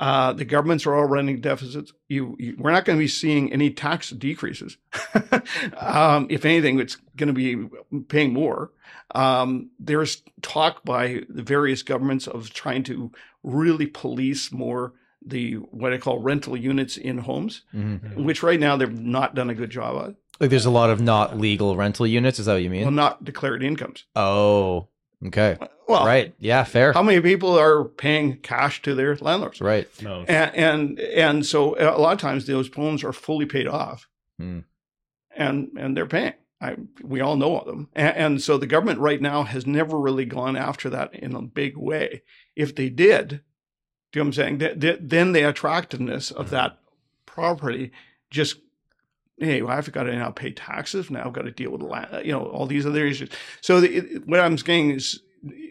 Uh, 0.00 0.32
the 0.32 0.46
governments 0.46 0.86
are 0.86 0.94
all 0.94 1.04
running 1.04 1.40
deficits. 1.42 1.92
You, 2.08 2.34
you 2.38 2.56
we're 2.58 2.72
not 2.72 2.84
going 2.86 2.98
to 2.98 3.02
be 3.02 3.06
seeing 3.08 3.52
any 3.52 3.70
tax 3.70 4.08
decreases. 4.10 4.78
um, 5.76 6.26
if 6.30 6.44
anything, 6.44 6.80
it's 6.80 6.96
going 7.16 7.26
to 7.28 7.32
be 7.32 7.68
paying 8.08 8.32
more. 8.32 8.70
Um, 9.14 9.70
there's 9.78 10.22
talk 10.42 10.84
by 10.84 11.22
the 11.28 11.42
various 11.42 11.82
governments 11.82 12.26
of 12.26 12.50
trying 12.52 12.82
to 12.84 13.12
really 13.42 13.86
police 13.86 14.50
more 14.52 14.94
the 15.24 15.54
what 15.54 15.92
I 15.92 15.98
call 15.98 16.18
rental 16.20 16.56
units 16.56 16.96
in 16.96 17.18
homes, 17.18 17.62
Mhm. 17.74 18.24
which 18.24 18.42
right 18.42 18.58
now 18.58 18.76
they've 18.76 18.98
not 18.98 19.34
done 19.34 19.50
a 19.50 19.54
good 19.54 19.70
job 19.70 19.96
of. 19.96 20.14
like 20.40 20.48
there's 20.48 20.64
a 20.64 20.70
lot 20.70 20.88
of 20.88 21.00
not 21.02 21.38
legal 21.38 21.76
rental 21.76 22.06
units 22.06 22.38
is 22.38 22.46
that 22.46 22.54
what 22.54 22.62
you 22.62 22.70
mean 22.70 22.82
Well, 22.84 22.90
not 22.92 23.22
declared 23.22 23.62
incomes. 23.62 24.04
oh 24.16 24.88
okay 25.26 25.58
Well, 25.90 26.06
right 26.06 26.34
yeah 26.38 26.64
fair 26.64 26.92
How 26.92 27.02
many 27.02 27.20
people 27.20 27.58
are 27.58 27.84
paying 27.84 28.36
cash 28.38 28.80
to 28.82 28.94
their 28.94 29.16
landlords? 29.16 29.60
right 29.60 29.88
No. 30.02 30.24
And, 30.28 30.54
and 30.54 30.98
and 31.00 31.46
so 31.46 31.76
a 31.78 31.98
lot 31.98 32.12
of 32.12 32.18
times 32.20 32.46
those 32.46 32.72
homes 32.72 33.02
are 33.04 33.12
fully 33.12 33.46
paid 33.46 33.66
off, 33.66 34.08
Hmm. 34.38 34.60
and 35.36 35.70
and 35.76 35.96
they're 35.96 36.06
paying. 36.06 36.34
I, 36.62 36.76
we 37.02 37.22
all 37.22 37.36
know 37.36 37.58
of 37.58 37.66
them, 37.66 37.88
and, 37.94 38.16
and 38.16 38.42
so 38.42 38.58
the 38.58 38.66
government 38.66 38.98
right 38.98 39.20
now 39.20 39.44
has 39.44 39.66
never 39.66 39.98
really 39.98 40.26
gone 40.26 40.56
after 40.56 40.90
that 40.90 41.14
in 41.14 41.34
a 41.34 41.40
big 41.40 41.74
way. 41.76 42.22
If 42.54 42.74
they 42.76 42.90
did, 42.90 43.28
do 43.28 43.34
you 43.34 43.40
know 44.16 44.22
what 44.22 44.26
I'm 44.26 44.32
saying? 44.34 44.58
Th- 44.58 44.78
th- 44.80 44.98
then 45.00 45.32
the 45.32 45.48
attractiveness 45.48 46.30
of 46.30 46.50
that 46.50 46.78
property 47.24 47.92
just 48.30 48.56
hey, 49.38 49.62
well, 49.62 49.74
I've 49.74 49.90
got 49.90 50.02
to 50.02 50.14
now 50.14 50.30
pay 50.32 50.50
taxes. 50.50 51.10
Now 51.10 51.24
I've 51.24 51.32
got 51.32 51.46
to 51.46 51.50
deal 51.50 51.70
with 51.70 51.80
land, 51.80 52.26
you 52.26 52.32
know, 52.32 52.42
all 52.44 52.66
these 52.66 52.84
other 52.84 53.06
issues. 53.06 53.30
So 53.62 53.80
the, 53.80 53.88
it, 53.96 54.28
what 54.28 54.38
I'm 54.38 54.58
saying 54.58 54.90
is, 54.90 55.22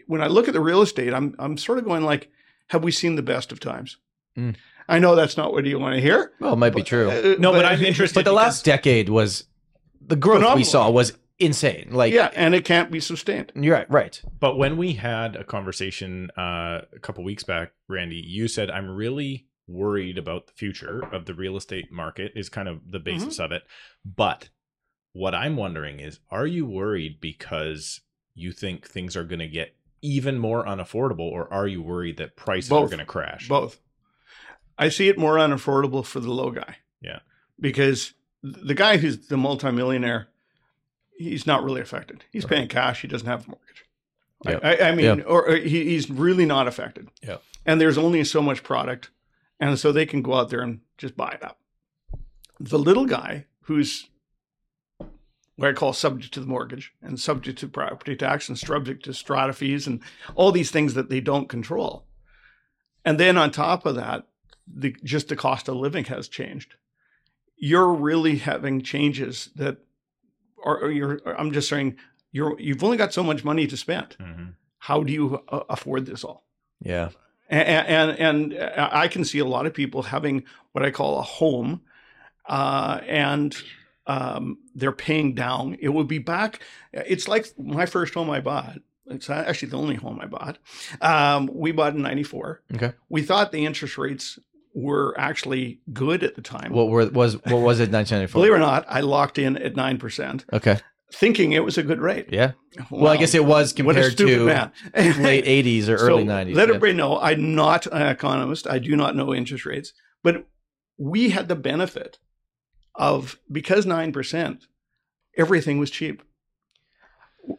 when 0.06 0.20
I 0.22 0.26
look 0.26 0.48
at 0.48 0.54
the 0.54 0.60
real 0.60 0.82
estate, 0.82 1.12
I'm 1.14 1.34
I'm 1.38 1.56
sort 1.56 1.78
of 1.78 1.84
going 1.84 2.04
like, 2.04 2.30
have 2.68 2.82
we 2.84 2.92
seen 2.92 3.16
the 3.16 3.22
best 3.22 3.52
of 3.52 3.60
times? 3.60 3.96
Mm. 4.36 4.56
I 4.88 4.98
know 4.98 5.14
that's 5.14 5.36
not 5.36 5.52
what 5.52 5.64
you 5.66 5.78
want 5.78 5.94
to 5.94 6.00
hear. 6.00 6.32
well 6.40 6.54
it 6.54 6.56
might 6.56 6.74
be 6.74 6.82
true 6.82 7.10
Uh, 7.10 7.36
No, 7.38 7.52
but 7.52 7.64
I'm 7.64 7.82
interested. 7.84 8.14
but 8.14 8.24
the 8.24 8.32
last 8.32 8.64
decade 8.64 9.08
was 9.08 9.44
the 10.00 10.16
growth 10.16 10.54
we 10.56 10.64
saw 10.64 10.90
was 10.90 11.12
insane 11.38 11.88
like 11.92 12.12
yeah, 12.12 12.30
and 12.34 12.54
it 12.54 12.64
can't 12.64 12.90
be 12.90 13.00
sustained. 13.00 13.50
you're 13.54 13.74
right 13.74 13.90
right 13.90 14.20
But 14.40 14.56
when 14.58 14.76
we 14.76 14.94
had 14.94 15.36
a 15.36 15.44
conversation 15.44 16.30
uh, 16.36 16.82
a 16.94 16.98
couple 17.00 17.22
weeks 17.24 17.44
back, 17.44 17.72
Randy, 17.88 18.16
you 18.26 18.46
said 18.48 18.70
I'm 18.70 18.90
really 18.90 19.46
worried 19.66 20.18
about 20.18 20.48
the 20.48 20.52
future 20.52 21.02
of 21.12 21.24
the 21.26 21.34
real 21.34 21.56
estate 21.56 21.90
market 21.92 22.32
is 22.34 22.48
kind 22.48 22.68
of 22.68 22.80
the 22.90 22.98
basis 22.98 23.38
of 23.38 23.52
it. 23.52 23.62
But 24.04 24.48
what 25.12 25.34
I'm 25.34 25.56
wondering 25.56 26.00
is, 26.00 26.18
are 26.30 26.46
you 26.46 26.66
worried 26.66 27.20
because 27.20 28.00
you 28.40 28.52
think 28.52 28.86
things 28.88 29.16
are 29.16 29.24
going 29.24 29.38
to 29.40 29.48
get 29.48 29.74
even 30.02 30.38
more 30.38 30.64
unaffordable, 30.64 31.30
or 31.30 31.52
are 31.52 31.66
you 31.66 31.82
worried 31.82 32.16
that 32.16 32.36
prices 32.36 32.72
are 32.72 32.86
going 32.86 32.98
to 32.98 33.04
crash? 33.04 33.48
Both. 33.48 33.80
I 34.78 34.88
see 34.88 35.08
it 35.08 35.18
more 35.18 35.36
unaffordable 35.36 36.04
for 36.06 36.20
the 36.20 36.30
low 36.30 36.50
guy. 36.50 36.76
Yeah. 37.02 37.18
Because 37.60 38.14
the 38.42 38.74
guy 38.74 38.96
who's 38.96 39.28
the 39.28 39.36
multimillionaire, 39.36 40.28
he's 41.18 41.46
not 41.46 41.62
really 41.64 41.82
affected. 41.82 42.24
He's 42.32 42.44
Right. 42.44 42.50
paying 42.56 42.68
cash. 42.68 43.02
He 43.02 43.08
doesn't 43.08 43.26
have 43.28 43.46
a 43.46 43.50
mortgage. 43.50 43.84
I- 44.46 44.50
Yeah. 44.52 44.86
I, 44.86 44.88
I 44.90 44.94
mean, 44.94 45.20
or, 45.22 45.46
or 45.50 45.56
he, 45.56 45.84
he's 45.84 46.10
really 46.10 46.46
not 46.46 46.66
affected. 46.66 47.08
Yeah. 47.22 47.36
And 47.66 47.78
there's 47.78 47.98
only 47.98 48.24
so 48.24 48.40
much 48.40 48.62
product, 48.62 49.10
and 49.58 49.78
so 49.78 49.92
they 49.92 50.06
can 50.06 50.22
go 50.22 50.34
out 50.34 50.48
there 50.48 50.62
and 50.62 50.80
just 50.96 51.14
buy 51.16 51.32
it 51.32 51.44
up. 51.44 51.58
The 52.58 52.78
little 52.78 53.04
guy 53.06 53.46
who's 53.64 54.08
what 55.60 55.68
I 55.68 55.72
call 55.74 55.92
subject 55.92 56.32
to 56.34 56.40
the 56.40 56.46
mortgage 56.46 56.94
and 57.02 57.20
subject 57.20 57.58
to 57.58 57.68
property 57.68 58.16
tax 58.16 58.48
and 58.48 58.58
subject 58.58 59.04
to 59.04 59.12
strata 59.12 59.52
fees 59.52 59.86
and 59.86 60.00
all 60.34 60.52
these 60.52 60.70
things 60.70 60.94
that 60.94 61.10
they 61.10 61.20
don't 61.20 61.50
control. 61.50 62.06
And 63.04 63.20
then 63.20 63.36
on 63.36 63.50
top 63.50 63.84
of 63.84 63.94
that, 63.96 64.26
the 64.66 64.96
just 65.04 65.28
the 65.28 65.36
cost 65.36 65.68
of 65.68 65.76
living 65.76 66.04
has 66.04 66.28
changed. 66.28 66.76
You're 67.58 67.92
really 67.92 68.38
having 68.38 68.80
changes 68.80 69.50
that 69.54 69.76
are 70.64 70.78
or 70.78 70.90
you're 70.90 71.20
I'm 71.38 71.52
just 71.52 71.68
saying 71.68 71.96
you're 72.32 72.58
you've 72.58 72.82
only 72.82 72.96
got 72.96 73.12
so 73.12 73.22
much 73.22 73.44
money 73.44 73.66
to 73.66 73.76
spend. 73.76 74.16
Mhm. 74.18 74.54
How 74.78 75.02
do 75.02 75.12
you 75.12 75.42
uh, 75.50 75.60
afford 75.68 76.06
this 76.06 76.24
all? 76.24 76.46
Yeah. 76.82 77.10
and, 77.50 77.86
and 78.18 78.54
and 78.54 78.78
I 78.78 79.08
can 79.08 79.26
see 79.26 79.40
a 79.40 79.44
lot 79.44 79.66
of 79.66 79.74
people 79.74 80.04
having 80.04 80.44
what 80.72 80.86
I 80.86 80.90
call 80.90 81.18
a 81.18 81.22
home, 81.22 81.82
uh, 82.48 83.00
and 83.06 83.54
um, 84.10 84.58
they're 84.74 84.92
paying 84.92 85.34
down. 85.34 85.76
It 85.80 85.90
would 85.90 86.08
be 86.08 86.18
back. 86.18 86.60
It's 86.92 87.28
like 87.28 87.46
my 87.58 87.86
first 87.86 88.14
home 88.14 88.28
I 88.28 88.40
bought. 88.40 88.78
It's 89.06 89.30
actually 89.30 89.70
the 89.70 89.78
only 89.78 89.96
home 89.96 90.18
I 90.20 90.26
bought. 90.26 90.58
Um, 91.00 91.48
we 91.52 91.72
bought 91.72 91.94
in 91.94 92.02
'94. 92.02 92.62
Okay. 92.74 92.92
We 93.08 93.22
thought 93.22 93.52
the 93.52 93.64
interest 93.64 93.98
rates 93.98 94.38
were 94.74 95.14
actually 95.18 95.80
good 95.92 96.22
at 96.22 96.34
the 96.34 96.42
time. 96.42 96.72
What 96.72 96.88
were 96.88 97.06
was 97.08 97.34
what 97.34 97.60
was 97.60 97.80
it? 97.80 97.90
1994. 97.90 98.38
Believe 98.40 98.52
it 98.52 98.56
or 98.56 98.58
not, 98.58 98.84
I 98.88 99.00
locked 99.00 99.38
in 99.38 99.56
at 99.56 99.76
nine 99.76 99.98
percent, 99.98 100.44
Okay. 100.52 100.78
thinking 101.12 101.52
it 101.52 101.64
was 101.64 101.78
a 101.78 101.82
good 101.82 102.00
rate. 102.00 102.28
Yeah. 102.30 102.52
Well, 102.90 103.12
I 103.12 103.16
guess 103.16 103.34
it 103.34 103.44
was 103.44 103.72
compared 103.72 104.16
to 104.18 104.46
man. 104.46 104.72
late 104.94 105.44
80s 105.44 105.88
or 105.88 105.96
early 105.96 106.24
90s. 106.24 106.54
Let 106.54 106.68
yeah. 106.68 106.74
everybody 106.74 106.92
know 106.92 107.18
I'm 107.18 107.54
not 107.54 107.86
an 107.86 108.02
economist. 108.02 108.68
I 108.68 108.78
do 108.78 108.94
not 108.96 109.16
know 109.16 109.34
interest 109.34 109.66
rates, 109.66 109.92
but 110.22 110.46
we 110.98 111.30
had 111.30 111.48
the 111.48 111.56
benefit 111.56 112.18
of 113.00 113.38
because 113.50 113.86
nine 113.86 114.12
percent, 114.12 114.66
everything 115.36 115.78
was 115.78 115.90
cheap. 115.90 116.22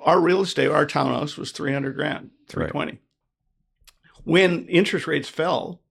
Our 0.02 0.22
real 0.22 0.42
estate, 0.42 0.70
our 0.70 0.86
townhouse 0.86 1.36
was 1.36 1.52
three 1.52 1.74
hundred 1.74 1.96
grand, 1.96 2.30
three 2.48 2.68
twenty. 2.68 3.00
When 4.24 4.68
interest 4.68 5.08
rates 5.08 5.28
fell, 5.30 5.82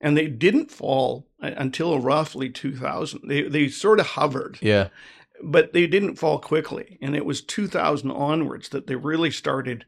and 0.00 0.16
they 0.16 0.28
didn't 0.28 0.70
fall 0.70 1.26
uh, 1.42 1.50
until 1.56 1.98
roughly 1.98 2.48
two 2.50 2.76
thousand, 2.76 3.22
they 3.28 3.42
they 3.42 3.68
sort 3.68 3.98
of 4.00 4.06
hovered 4.06 4.58
Yeah. 4.62 4.88
but 5.42 5.72
they 5.72 5.86
didn't 5.88 6.14
fall 6.16 6.38
quickly. 6.38 6.96
And 7.02 7.16
it 7.16 7.24
was 7.26 7.40
2000 7.42 8.10
onwards 8.10 8.68
that 8.68 8.86
they 8.86 8.94
really 8.94 9.30
started 9.32 9.86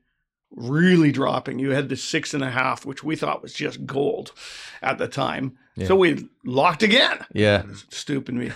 really 0.54 1.12
dropping. 1.12 1.58
You 1.58 1.70
had 1.70 1.88
the 1.88 1.96
six 1.96 2.34
and 2.34 2.44
a 2.44 2.50
half, 2.50 2.84
which 2.84 3.02
we 3.02 3.16
thought 3.16 3.42
was 3.42 3.54
just 3.54 3.86
gold 3.86 4.32
at 4.80 4.98
the 4.98 5.08
time. 5.08 5.58
Yeah. 5.74 5.86
So 5.86 5.96
we 5.96 6.28
locked 6.44 6.82
again. 6.82 7.24
Yeah. 7.32 7.62
Stupid 7.88 8.34
me. 8.34 8.52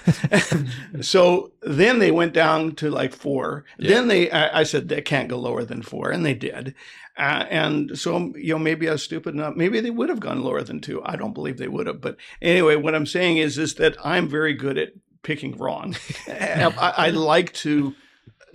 so 1.00 1.52
then 1.62 1.98
they 1.98 2.10
went 2.10 2.34
down 2.34 2.74
to 2.76 2.90
like 2.90 3.14
four. 3.14 3.64
Yeah. 3.78 3.94
Then 3.94 4.08
they, 4.08 4.30
I, 4.30 4.60
I 4.60 4.62
said 4.64 4.88
they 4.88 5.00
can't 5.00 5.28
go 5.28 5.38
lower 5.38 5.64
than 5.64 5.82
four, 5.82 6.10
and 6.10 6.26
they 6.26 6.34
did. 6.34 6.74
Uh, 7.16 7.46
and 7.48 7.98
so 7.98 8.34
you 8.36 8.52
know 8.52 8.58
maybe 8.58 8.86
I 8.88 8.92
was 8.92 9.02
stupid 9.02 9.34
enough. 9.34 9.56
Maybe 9.56 9.80
they 9.80 9.90
would 9.90 10.10
have 10.10 10.20
gone 10.20 10.42
lower 10.42 10.62
than 10.62 10.80
two. 10.80 11.02
I 11.04 11.16
don't 11.16 11.32
believe 11.32 11.56
they 11.56 11.68
would 11.68 11.86
have. 11.86 12.02
But 12.02 12.16
anyway, 12.42 12.76
what 12.76 12.94
I'm 12.94 13.06
saying 13.06 13.38
is 13.38 13.56
is 13.56 13.76
that 13.76 13.96
I'm 14.04 14.28
very 14.28 14.52
good 14.52 14.76
at 14.76 14.92
picking 15.22 15.56
wrong. 15.56 15.96
I, 16.28 16.92
I 16.96 17.10
like 17.10 17.54
to 17.54 17.94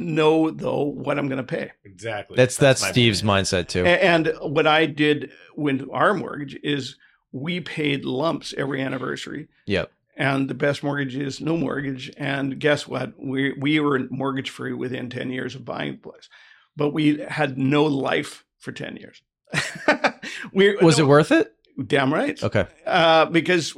know 0.02 0.50
though 0.52 0.84
what 0.84 1.18
I'm 1.18 1.28
going 1.28 1.38
to 1.38 1.44
pay. 1.44 1.72
Exactly. 1.84 2.36
That's 2.36 2.58
that's, 2.58 2.82
my 2.82 2.92
Steve's 2.92 3.22
point. 3.22 3.46
mindset 3.46 3.68
too. 3.68 3.86
And 3.86 4.34
what 4.42 4.68
I 4.68 4.86
did 4.86 5.32
with 5.56 5.88
our 5.92 6.14
mortgage 6.14 6.58
is 6.64 6.98
we 7.32 7.60
paid 7.60 8.06
lumps 8.06 8.54
every 8.58 8.82
anniversary. 8.82 9.48
Yep. 9.66 9.92
And 10.18 10.50
the 10.50 10.54
best 10.54 10.84
mortgage 10.84 11.16
is 11.16 11.40
no 11.40 11.56
mortgage. 11.58 12.12
And 12.18 12.60
guess 12.60 12.88
what? 12.88 13.14
We 13.18 13.54
we 13.54 13.80
were 13.80 14.00
mortgage 14.10 14.50
free 14.50 14.74
within 14.74 15.10
10 15.10 15.32
years 15.32 15.56
of 15.56 15.66
buying 15.66 15.94
the 15.94 15.98
place. 15.98 16.30
But 16.76 16.90
we 16.90 17.20
had 17.20 17.58
no 17.58 17.84
life 17.86 18.46
for 18.60 18.72
10 18.72 18.98
years. 18.98 19.22
we, 20.54 20.76
Was 20.78 21.00
it 21.00 21.08
worth 21.08 21.32
it? 21.32 21.54
Damn 21.88 22.14
right. 22.14 22.42
Okay. 22.42 22.68
Uh, 22.86 23.26
because 23.26 23.74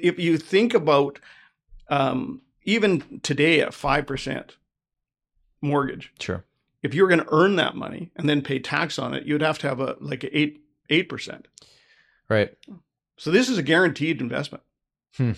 if 0.00 0.18
you 0.18 0.38
think 0.38 0.74
about 0.74 1.18
um, 1.88 2.42
even 2.64 3.20
today 3.22 3.60
at 3.60 3.70
5% 3.70 4.50
mortgage, 5.60 6.12
Sure. 6.20 6.44
if 6.82 6.94
you're 6.94 7.08
going 7.08 7.20
to 7.20 7.28
earn 7.32 7.56
that 7.56 7.74
money 7.74 8.10
and 8.16 8.28
then 8.28 8.42
pay 8.42 8.58
tax 8.58 8.98
on 8.98 9.14
it, 9.14 9.24
you'd 9.26 9.40
have 9.42 9.58
to 9.60 9.68
have 9.68 9.80
a 9.80 9.96
like 10.00 10.24
a 10.24 10.38
eight 10.38 10.62
eight 10.90 11.08
percent. 11.08 11.48
Right. 12.28 12.56
So 13.16 13.30
this 13.30 13.48
is 13.48 13.58
a 13.58 13.62
guaranteed 13.62 14.20
investment. 14.20 14.62
Hmm. 15.16 15.32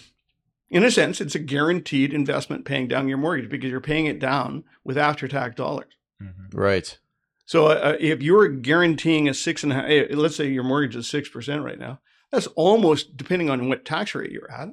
In 0.69 0.85
a 0.85 0.91
sense, 0.91 1.21
it's 1.21 1.35
a 1.35 1.39
guaranteed 1.41 2.13
investment 2.13 2.65
paying 2.65 2.87
down 2.89 3.09
your 3.09 3.19
mortgage 3.19 3.49
because 3.51 3.71
you're 3.71 3.81
paying 3.81 4.07
it 4.07 4.19
down 4.21 4.65
with 4.85 4.97
after 4.99 5.27
tax 5.27 5.57
dollars. 5.57 5.93
Mhm. 6.23 6.53
Right. 6.55 6.99
So 7.47 7.67
uh, 7.69 7.97
if 7.99 8.23
you're 8.23 8.47
guaranteeing 8.49 9.29
a 9.29 9.35
six 9.35 9.65
and 9.65 9.73
a 9.73 9.77
half, 9.77 9.85
eh, 9.87 10.07
let's 10.11 10.37
say 10.37 10.49
your 10.49 10.63
mortgage 10.63 10.95
is 10.95 11.09
six 11.09 11.29
percent 11.29 11.63
right 11.65 11.79
now, 11.79 12.01
that's 12.31 12.47
almost 12.49 13.17
depending 13.17 13.51
on 13.51 13.69
what 13.69 13.85
tax 13.85 14.15
rate 14.15 14.31
you're 14.31 14.51
at, 14.53 14.69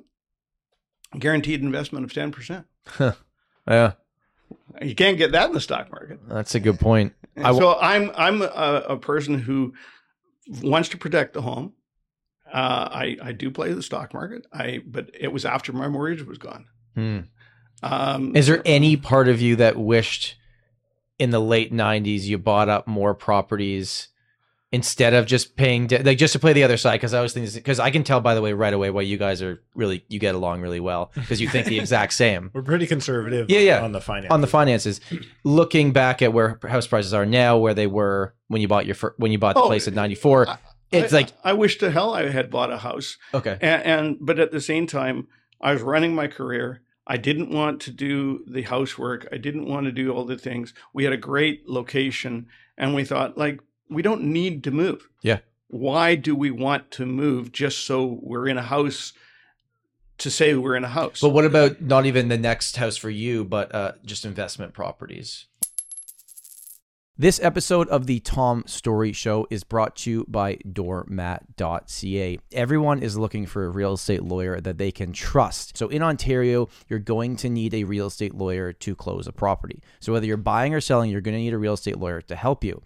guaranteed 1.18 1.62
investment 1.62 2.06
of 2.06 2.14
ten 2.14 2.32
percent. 2.32 2.66
Yeah. 3.68 3.94
You 4.82 4.96
can't 4.96 5.18
get 5.18 5.32
that 5.32 5.48
in 5.48 5.54
the 5.54 5.62
stock 5.62 5.92
market. 5.92 6.20
That's 6.28 6.56
a 6.56 6.60
good 6.60 6.80
point. 6.80 7.14
And 7.36 7.46
I 7.46 7.50
w- 7.50 7.62
so 7.62 7.78
I'm 7.80 8.12
I'm 8.16 8.42
a, 8.42 8.84
a 8.90 8.98
person 8.98 9.40
who 9.40 9.74
wants 10.62 10.90
to 10.90 10.98
protect 10.98 11.34
the 11.34 11.42
home. 11.42 11.74
Uh, 12.52 12.88
I 12.92 13.18
I 13.22 13.32
do 13.32 13.50
play 13.52 13.74
the 13.74 13.84
stock 13.84 14.14
market. 14.14 14.46
I 14.54 14.82
but 14.86 15.10
it 15.14 15.30
was 15.30 15.46
after 15.46 15.74
my 15.74 15.88
mortgage 15.88 16.26
was 16.26 16.38
gone. 16.38 16.68
Hmm. 16.96 17.20
Um, 17.84 18.36
Is 18.36 18.48
there 18.48 18.62
any 18.66 18.98
part 18.98 19.28
of 19.28 19.40
you 19.42 19.56
that 19.58 19.78
wished 19.78 20.36
in 21.20 21.30
the 21.30 21.40
late 21.40 21.72
90s 21.72 22.24
you 22.24 22.38
bought 22.38 22.70
up 22.70 22.88
more 22.88 23.14
properties 23.14 24.08
instead 24.72 25.14
of 25.14 25.26
just 25.26 25.56
paying 25.56 25.88
de- 25.88 26.04
like 26.04 26.18
just 26.18 26.34
to 26.34 26.40
play 26.40 26.52
the 26.52 26.64
other 26.64 26.76
side 26.76 26.96
because 26.96 27.14
I 27.14 27.22
was 27.22 27.34
thinking 27.34 27.54
because 27.54 27.80
I 27.80 27.90
can 27.90 28.04
tell 28.04 28.20
by 28.20 28.36
the 28.36 28.42
way 28.42 28.52
right 28.54 28.74
away 28.74 28.90
why 28.90 29.02
you 29.04 29.18
guys 29.18 29.42
are 29.42 29.62
really 29.76 30.04
you 30.10 30.20
get 30.20 30.36
along 30.36 30.60
really 30.62 30.82
well 30.82 31.12
because 31.16 31.40
you 31.40 31.48
think 31.48 31.68
the 31.68 31.80
exact 31.80 32.12
same 32.14 32.52
We're 32.54 32.64
pretty 32.64 32.86
conservative. 32.86 33.50
Yeah, 33.50 33.60
yeah. 33.60 33.82
On 33.82 33.94
the 33.94 34.02
finance. 34.02 34.32
on 34.32 34.42
the 34.42 34.48
finances 34.48 35.00
looking 35.44 35.94
back 35.94 36.22
at 36.22 36.34
where 36.34 36.60
house 36.68 36.86
prices 36.88 37.14
are 37.14 37.26
now 37.26 37.58
where 37.58 37.74
they 37.74 37.88
were 37.88 38.34
when 38.48 38.62
you 38.62 38.68
bought 38.68 38.86
your 38.86 38.96
fir- 38.96 39.14
when 39.18 39.32
you 39.32 39.38
bought 39.40 39.56
the 39.56 39.62
Oh, 39.62 39.68
place 39.68 39.88
in 39.88 39.94
94 39.94 40.50
I- 40.50 40.58
it's 40.92 41.14
I- 41.14 41.18
like 41.18 41.30
I 41.44 41.54
wish 41.54 41.78
to 41.78 41.92
hell 41.92 42.14
I 42.14 42.30
had 42.30 42.50
bought 42.50 42.72
a 42.72 42.78
house, 42.80 43.18
okay 43.34 43.58
and, 43.62 43.84
and 43.84 44.18
but 44.20 44.40
at 44.40 44.52
the 44.52 44.62
same 44.62 44.86
time 44.88 45.28
I 45.62 45.74
was 45.74 45.82
running 45.82 46.14
my 46.14 46.28
career. 46.28 46.82
I 47.10 47.16
didn't 47.16 47.50
want 47.52 47.80
to 47.84 47.92
do 47.92 48.44
the 48.46 48.64
housework. 48.64 49.30
I 49.32 49.38
didn't 49.38 49.66
want 49.66 49.86
to 49.86 49.94
do 49.94 50.12
all 50.12 50.26
the 50.26 50.38
things. 50.38 50.74
We 50.94 51.06
had 51.06 51.14
a 51.14 51.18
great 51.18 51.66
location, 51.70 52.48
and 52.78 52.94
we 52.94 53.06
thought 53.06 53.38
like 53.38 53.62
we 53.90 54.02
don't 54.02 54.24
need 54.24 54.64
to 54.66 54.72
move. 54.72 55.10
Yeah. 55.22 55.40
Why 55.70 56.16
do 56.16 56.36
we 56.36 56.52
want 56.52 56.92
to 56.92 57.06
move 57.06 57.52
just 57.52 57.86
so 57.86 58.20
we're 58.22 58.48
in 58.48 58.58
a 58.58 58.64
house 58.64 59.14
to 60.20 60.32
say 60.32 60.56
we're 60.56 60.76
in 60.76 60.84
a 60.84 60.90
house? 60.90 61.20
but 61.22 61.30
what 61.30 61.46
about 61.46 61.82
not 61.82 62.06
even 62.06 62.28
the 62.30 62.38
next 62.38 62.78
house 62.78 62.98
for 62.98 63.10
you 63.10 63.44
but 63.44 63.74
uh 63.76 63.92
just 64.04 64.26
investment 64.26 64.74
properties 64.74 65.46
This 67.20 67.40
episode 67.42 67.88
of 67.90 68.06
the 68.06 68.20
Tom 68.20 68.64
Storey 68.68 69.12
Show 69.12 69.48
is 69.50 69.64
brought 69.64 69.96
to 69.98 70.12
you 70.12 70.26
by 70.28 70.58
doormat.ca. 70.72 72.40
Everyone 72.52 73.02
is 73.02 73.18
looking 73.18 73.46
for 73.48 73.66
a 73.66 73.70
real 73.70 73.94
estate 73.94 74.22
lawyer 74.24 74.62
that 74.62 74.78
they 74.78 74.92
can 74.92 75.14
trust. 75.14 75.78
So 75.78 75.88
in 75.88 76.04
Ontario, 76.04 76.70
you're 76.88 77.00
going 77.00 77.36
to 77.38 77.50
need 77.50 77.74
a 77.74 77.86
real 77.86 78.06
estate 78.08 78.36
lawyer 78.36 78.72
to 78.74 78.96
close 78.96 79.26
a 79.28 79.32
property. 79.32 79.82
So 80.00 80.14
whether 80.14 80.28
you're 80.28 80.38
buying 80.38 80.76
or 80.76 80.82
selling, 80.82 81.10
you're 81.10 81.22
going 81.22 81.34
to 81.38 81.42
need 81.42 81.54
a 81.54 81.58
real 81.58 81.74
estate 81.74 81.98
lawyer 81.98 82.22
to 82.22 82.36
help 82.36 82.64
you. 82.64 82.82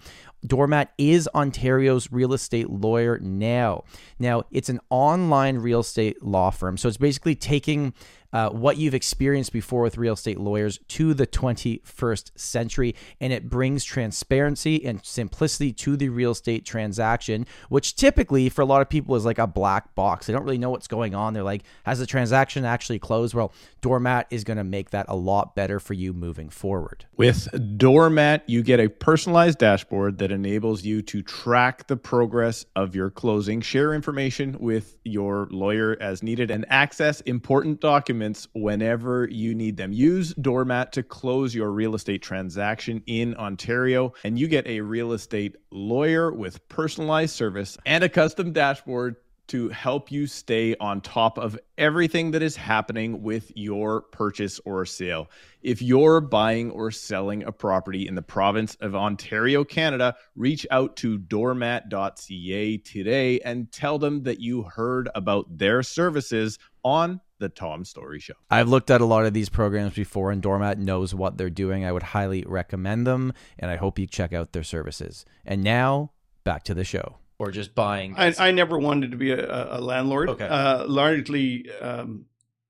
Doormat 0.45 0.91
is 0.97 1.29
Ontario's 1.33 2.11
real 2.11 2.33
estate 2.33 2.69
lawyer 2.69 3.19
now. 3.19 3.83
Now, 4.19 4.43
it's 4.51 4.69
an 4.69 4.79
online 4.89 5.57
real 5.57 5.81
estate 5.81 6.23
law 6.23 6.49
firm. 6.49 6.77
So 6.77 6.87
it's 6.87 6.97
basically 6.97 7.35
taking 7.35 7.93
uh, 8.33 8.49
what 8.49 8.77
you've 8.77 8.93
experienced 8.93 9.51
before 9.51 9.81
with 9.81 9.97
real 9.97 10.13
estate 10.13 10.39
lawyers 10.39 10.79
to 10.87 11.13
the 11.13 11.27
21st 11.27 12.31
century, 12.35 12.95
and 13.19 13.33
it 13.33 13.49
brings 13.49 13.83
transparency 13.83 14.83
and 14.85 15.03
simplicity 15.05 15.73
to 15.73 15.97
the 15.97 16.09
real 16.09 16.31
estate 16.31 16.65
transaction, 16.65 17.45
which 17.69 17.95
typically 17.95 18.49
for 18.49 18.61
a 18.61 18.65
lot 18.65 18.81
of 18.81 18.89
people 18.89 19.15
is 19.15 19.25
like 19.25 19.39
a 19.39 19.47
black 19.47 19.93
box. 19.95 20.27
They 20.27 20.33
don't 20.33 20.43
really 20.43 20.57
know 20.57 20.69
what's 20.69 20.87
going 20.87 21.15
on. 21.15 21.33
They're 21.33 21.43
like, 21.43 21.63
has 21.83 21.99
the 21.99 22.05
transaction 22.05 22.65
actually 22.65 22.99
closed? 22.99 23.33
Well, 23.33 23.53
Doormat 23.81 24.27
is 24.29 24.43
going 24.43 24.57
to 24.57 24.63
make 24.63 24.91
that 24.91 25.05
a 25.09 25.15
lot 25.15 25.55
better 25.55 25.79
for 25.79 25.93
you 25.93 26.13
moving 26.13 26.49
forward. 26.49 27.05
With 27.17 27.77
Doormat, 27.77 28.43
you 28.47 28.63
get 28.63 28.79
a 28.79 28.89
personalized 28.89 29.59
dashboard 29.59 30.19
that 30.19 30.31
enables 30.31 30.83
you 30.83 31.01
to 31.03 31.21
track 31.21 31.87
the 31.87 31.97
progress 31.97 32.65
of 32.75 32.95
your 32.95 33.09
closing, 33.09 33.61
share 33.61 33.93
information 33.93 34.57
with 34.59 34.97
your 35.03 35.47
lawyer 35.51 35.97
as 35.99 36.23
needed, 36.23 36.51
and 36.51 36.65
access 36.69 37.21
important 37.21 37.81
documents 37.81 38.20
documents 38.21 38.47
whenever 38.53 39.27
you 39.31 39.55
need 39.55 39.77
them. 39.77 39.91
Use 39.91 40.33
Doormat 40.35 40.91
to 40.91 41.01
close 41.01 41.55
your 41.55 41.71
real 41.71 41.95
estate 41.95 42.21
transaction 42.21 43.01
in 43.07 43.35
Ontario, 43.35 44.13
and 44.23 44.37
you 44.37 44.47
get 44.47 44.67
a 44.67 44.81
real 44.81 45.13
estate 45.13 45.55
lawyer 45.71 46.31
with 46.31 46.67
personalized 46.69 47.35
service 47.35 47.79
and 47.85 48.03
a 48.03 48.09
custom 48.09 48.53
dashboard 48.53 49.15
to 49.47 49.69
help 49.69 50.11
you 50.11 50.27
stay 50.27 50.75
on 50.79 51.01
top 51.01 51.39
of 51.39 51.57
everything 51.79 52.31
that 52.31 52.43
is 52.43 52.55
happening 52.55 53.23
with 53.23 53.51
your 53.55 54.01
purchase 54.03 54.61
or 54.65 54.85
sale. 54.85 55.27
If 55.63 55.81
you're 55.81 56.21
buying 56.21 56.69
or 56.71 56.91
selling 56.91 57.43
a 57.43 57.51
property 57.51 58.07
in 58.07 58.13
the 58.13 58.21
province 58.21 58.77
of 58.81 58.95
Ontario, 58.95 59.63
Canada, 59.63 60.15
reach 60.35 60.67
out 60.69 60.95
to 60.97 61.17
doormat.ca 61.17 62.77
today 62.77 63.39
and 63.39 63.71
tell 63.71 63.97
them 63.97 64.23
that 64.23 64.39
you 64.39 64.61
heard 64.61 65.09
about 65.15 65.57
their 65.57 65.81
services 65.81 66.59
on 66.83 67.19
the 67.41 67.49
Tom 67.49 67.83
Storey 67.83 68.19
Show. 68.21 68.35
I've 68.49 68.69
looked 68.69 68.89
at 68.89 69.01
a 69.01 69.05
lot 69.05 69.25
of 69.25 69.33
these 69.33 69.49
programs 69.49 69.93
before, 69.95 70.31
and 70.31 70.41
Doormat 70.41 70.77
knows 70.79 71.13
what 71.13 71.37
they're 71.37 71.49
doing. 71.49 71.83
I 71.83 71.91
would 71.91 72.03
highly 72.03 72.45
recommend 72.47 73.05
them, 73.05 73.33
and 73.59 73.69
I 73.69 73.75
hope 73.75 73.99
you 73.99 74.07
check 74.07 74.31
out 74.31 74.53
their 74.53 74.63
services. 74.63 75.25
And 75.45 75.61
now, 75.63 76.11
back 76.45 76.63
to 76.65 76.73
the 76.73 76.85
show. 76.85 77.17
Or 77.39 77.51
just 77.51 77.73
buying. 77.75 78.13
I, 78.17 78.33
I 78.39 78.51
never 78.51 78.77
wanted 78.79 79.11
to 79.11 79.17
be 79.17 79.31
a, 79.31 79.77
a 79.77 79.81
landlord. 79.81 80.29
Okay. 80.29 80.47
Uh, 80.47 80.85
largely, 80.87 81.69
um, 81.81 82.25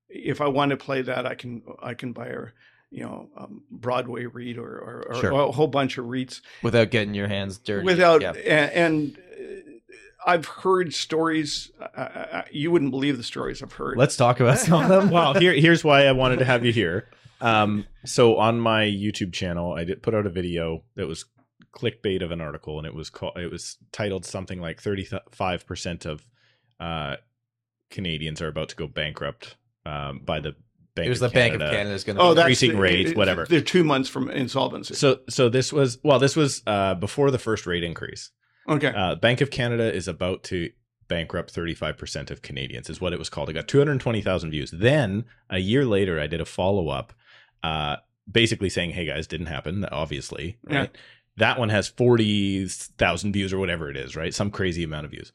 if 0.09 0.39
I 0.41 0.47
want 0.47 0.71
to 0.71 0.77
play 0.77 1.01
that, 1.01 1.25
I 1.27 1.35
can 1.35 1.61
I 1.83 1.93
can 1.93 2.13
buy 2.13 2.27
a 2.27 2.39
you 2.89 3.03
know 3.03 3.29
um, 3.37 3.63
Broadway 3.69 4.25
REIT 4.25 4.57
or, 4.57 4.63
or, 4.63 5.05
or 5.09 5.15
Sure. 5.15 5.31
a 5.31 5.51
whole 5.51 5.67
bunch 5.67 5.97
of 5.97 6.05
REITs 6.05 6.41
without 6.63 6.89
getting 6.89 7.13
your 7.13 7.27
hands 7.27 7.57
dirty. 7.57 7.85
without 7.85 8.21
Yeah. 8.21 8.31
and, 8.33 8.71
and 8.71 9.17
uh, 9.17 9.70
I've 10.25 10.45
heard 10.45 10.93
stories. 10.93 11.71
I, 11.95 12.01
I, 12.01 12.43
you 12.51 12.71
wouldn't 12.71 12.91
believe 12.91 13.17
the 13.17 13.23
stories 13.23 13.61
I've 13.63 13.73
heard. 13.73 13.97
Let's 13.97 14.15
talk 14.15 14.39
about 14.39 14.59
some 14.59 14.83
of 14.83 14.89
them. 14.89 15.09
well, 15.09 15.33
here 15.33 15.53
here's 15.53 15.83
why 15.83 16.05
I 16.05 16.11
wanted 16.11 16.39
to 16.39 16.45
have 16.45 16.65
you 16.65 16.71
here. 16.71 17.07
Um, 17.41 17.85
so 18.05 18.37
on 18.37 18.59
my 18.59 18.83
YouTube 18.83 19.33
channel, 19.33 19.73
I 19.73 19.83
did 19.83 20.03
put 20.03 20.13
out 20.13 20.25
a 20.25 20.29
video 20.29 20.83
that 20.95 21.07
was 21.07 21.25
clickbait 21.73 22.21
of 22.23 22.31
an 22.31 22.41
article, 22.41 22.77
and 22.77 22.85
it 22.85 22.93
was 22.93 23.09
called 23.09 23.37
it 23.37 23.51
was 23.51 23.77
titled 23.91 24.25
something 24.25 24.61
like 24.61 24.81
thirty 24.81 25.07
five 25.31 25.65
percent 25.65 26.05
of 26.05 26.25
uh, 26.79 27.15
Canadians 27.89 28.41
are 28.41 28.47
about 28.47 28.69
to 28.69 28.75
go 28.75 28.87
bankrupt 28.87 29.55
um, 29.85 30.19
by 30.23 30.39
the 30.39 30.55
Bank 30.93 31.05
it 31.05 31.09
was 31.09 31.21
of 31.21 31.31
the 31.31 31.35
Bank 31.35 31.53
of 31.53 31.61
Canada 31.61 31.91
is 31.95 32.03
going 32.03 32.17
to. 32.17 32.21
oh, 32.21 32.33
that's 32.33 32.45
increasing 32.45 32.71
the- 32.73 32.81
rates, 32.81 33.11
it- 33.11 33.17
whatever. 33.17 33.45
They're 33.45 33.61
two 33.61 33.83
months 33.83 34.09
from 34.09 34.29
insolvency. 34.29 34.93
So 34.93 35.19
so 35.29 35.47
this 35.47 35.71
was 35.71 35.97
well, 36.03 36.19
this 36.19 36.35
was 36.35 36.61
uh, 36.67 36.95
before 36.95 37.31
the 37.31 37.39
first 37.39 37.65
rate 37.65 37.83
increase. 37.83 38.29
Okay, 38.67 38.93
Uh, 38.95 39.15
Bank 39.15 39.41
of 39.41 39.51
Canada 39.51 39.93
is 39.93 40.07
about 40.07 40.43
to 40.45 40.71
bankrupt 41.07 41.53
35% 41.53 42.31
of 42.31 42.41
Canadians, 42.41 42.89
is 42.89 43.01
what 43.01 43.11
it 43.13 43.19
was 43.19 43.29
called. 43.29 43.49
It 43.49 43.53
got 43.53 43.67
220,000 43.67 44.51
views. 44.51 44.71
Then 44.71 45.25
a 45.49 45.59
year 45.59 45.83
later, 45.85 46.19
I 46.19 46.27
did 46.27 46.39
a 46.39 46.45
follow 46.45 46.87
up, 46.89 47.13
uh, 47.63 47.97
basically 48.31 48.69
saying, 48.69 48.91
hey 48.91 49.05
guys, 49.05 49.27
didn't 49.27 49.47
happen, 49.47 49.85
obviously. 49.91 50.57
Right. 50.63 50.95
That 51.37 51.59
one 51.59 51.69
has 51.69 51.87
40,000 51.87 53.33
views 53.33 53.51
or 53.53 53.59
whatever 53.59 53.89
it 53.89 53.97
is, 53.97 54.15
right? 54.15 54.33
Some 54.33 54.51
crazy 54.51 54.83
amount 54.83 55.05
of 55.05 55.11
views. 55.11 55.31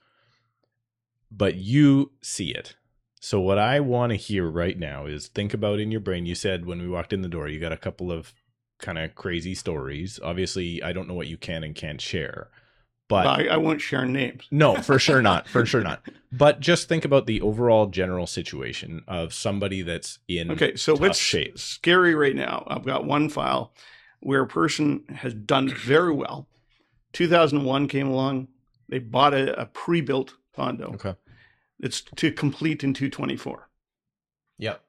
But 1.31 1.57
you 1.57 2.13
see 2.23 2.51
it. 2.55 2.77
So 3.21 3.41
what 3.41 3.59
I 3.59 3.81
want 3.81 4.11
to 4.11 4.17
hear 4.17 4.49
right 4.49 4.79
now 4.79 5.07
is 5.07 5.27
think 5.29 5.53
about 5.53 5.81
in 5.81 5.91
your 5.91 6.01
brain. 6.01 6.27
You 6.27 6.35
said 6.35 6.65
when 6.65 6.81
we 6.81 6.89
walked 6.89 7.13
in 7.13 7.23
the 7.23 7.29
door, 7.29 7.49
you 7.49 7.59
got 7.59 7.73
a 7.73 7.77
couple 7.77 8.13
of 8.13 8.33
kind 8.79 8.99
of 8.99 9.15
crazy 9.15 9.55
stories. 9.55 10.21
Obviously, 10.23 10.83
I 10.83 10.93
don't 10.93 11.09
know 11.09 11.15
what 11.15 11.27
you 11.27 11.37
can 11.37 11.65
and 11.65 11.75
can't 11.75 12.01
share. 12.01 12.51
But 13.09 13.27
I, 13.27 13.47
I 13.47 13.57
won't 13.57 13.81
share 13.81 14.05
names. 14.05 14.45
no, 14.51 14.75
for 14.77 14.99
sure 14.99 15.23
not. 15.23 15.47
For 15.49 15.65
sure 15.65 15.83
not. 15.91 16.03
But 16.33 16.61
just 16.61 16.89
think 16.89 17.05
about 17.05 17.27
the 17.27 17.41
overall 17.41 17.87
general 17.87 18.27
situation 18.27 19.03
of 19.07 19.33
somebody 19.33 19.83
that's 19.83 20.19
in 20.27 20.51
Okay, 20.51 20.75
so 20.77 20.95
tough 20.95 21.01
what's 21.01 21.19
shape. 21.19 21.59
scary 21.59 22.15
right 22.15 22.35
now? 22.35 22.65
I've 22.67 22.85
got 22.85 23.05
one 23.05 23.29
file 23.29 23.73
where 24.21 24.43
a 24.43 24.47
person 24.47 25.05
has 25.15 25.35
done 25.35 25.69
very 25.69 26.13
well. 26.13 26.49
2001 27.13 27.87
came 27.89 28.09
along. 28.09 28.49
They 28.89 28.99
bought 28.99 29.35
a, 29.35 29.61
a 29.61 29.67
pre-built 29.67 30.35
condo. 30.55 30.93
Okay. 30.95 31.15
It's 31.79 32.03
to 32.17 32.33
complete 32.33 32.83
in 32.83 32.93
224. 32.93 33.69
Yep. 34.59 34.83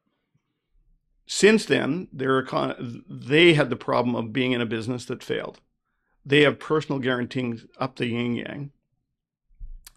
Since 1.28 1.66
then, 1.66 2.08
their 2.14 2.42
econ- 2.44 3.04
they 3.08 3.54
had 3.54 3.70
the 3.70 3.76
problem 3.76 4.16
of 4.16 4.32
being 4.34 4.54
in 4.54 4.62
a 4.62 4.66
business 4.66 5.06
that 5.06 5.24
failed. 5.24 5.60
They 6.28 6.42
have 6.42 6.60
personal 6.60 7.00
guarantees 7.00 7.66
up 7.80 7.96
the 7.96 8.08
yin 8.08 8.36
yang, 8.36 8.72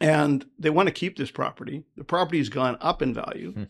and 0.01 0.47
they 0.59 0.71
want 0.71 0.87
to 0.87 0.93
keep 0.93 1.17
this 1.17 1.31
property. 1.31 1.83
The 1.97 2.05
property's 2.05 2.49
gone 2.49 2.77
up 2.81 3.03
in 3.03 3.13
value, 3.13 3.53
Hmm. 3.53 3.63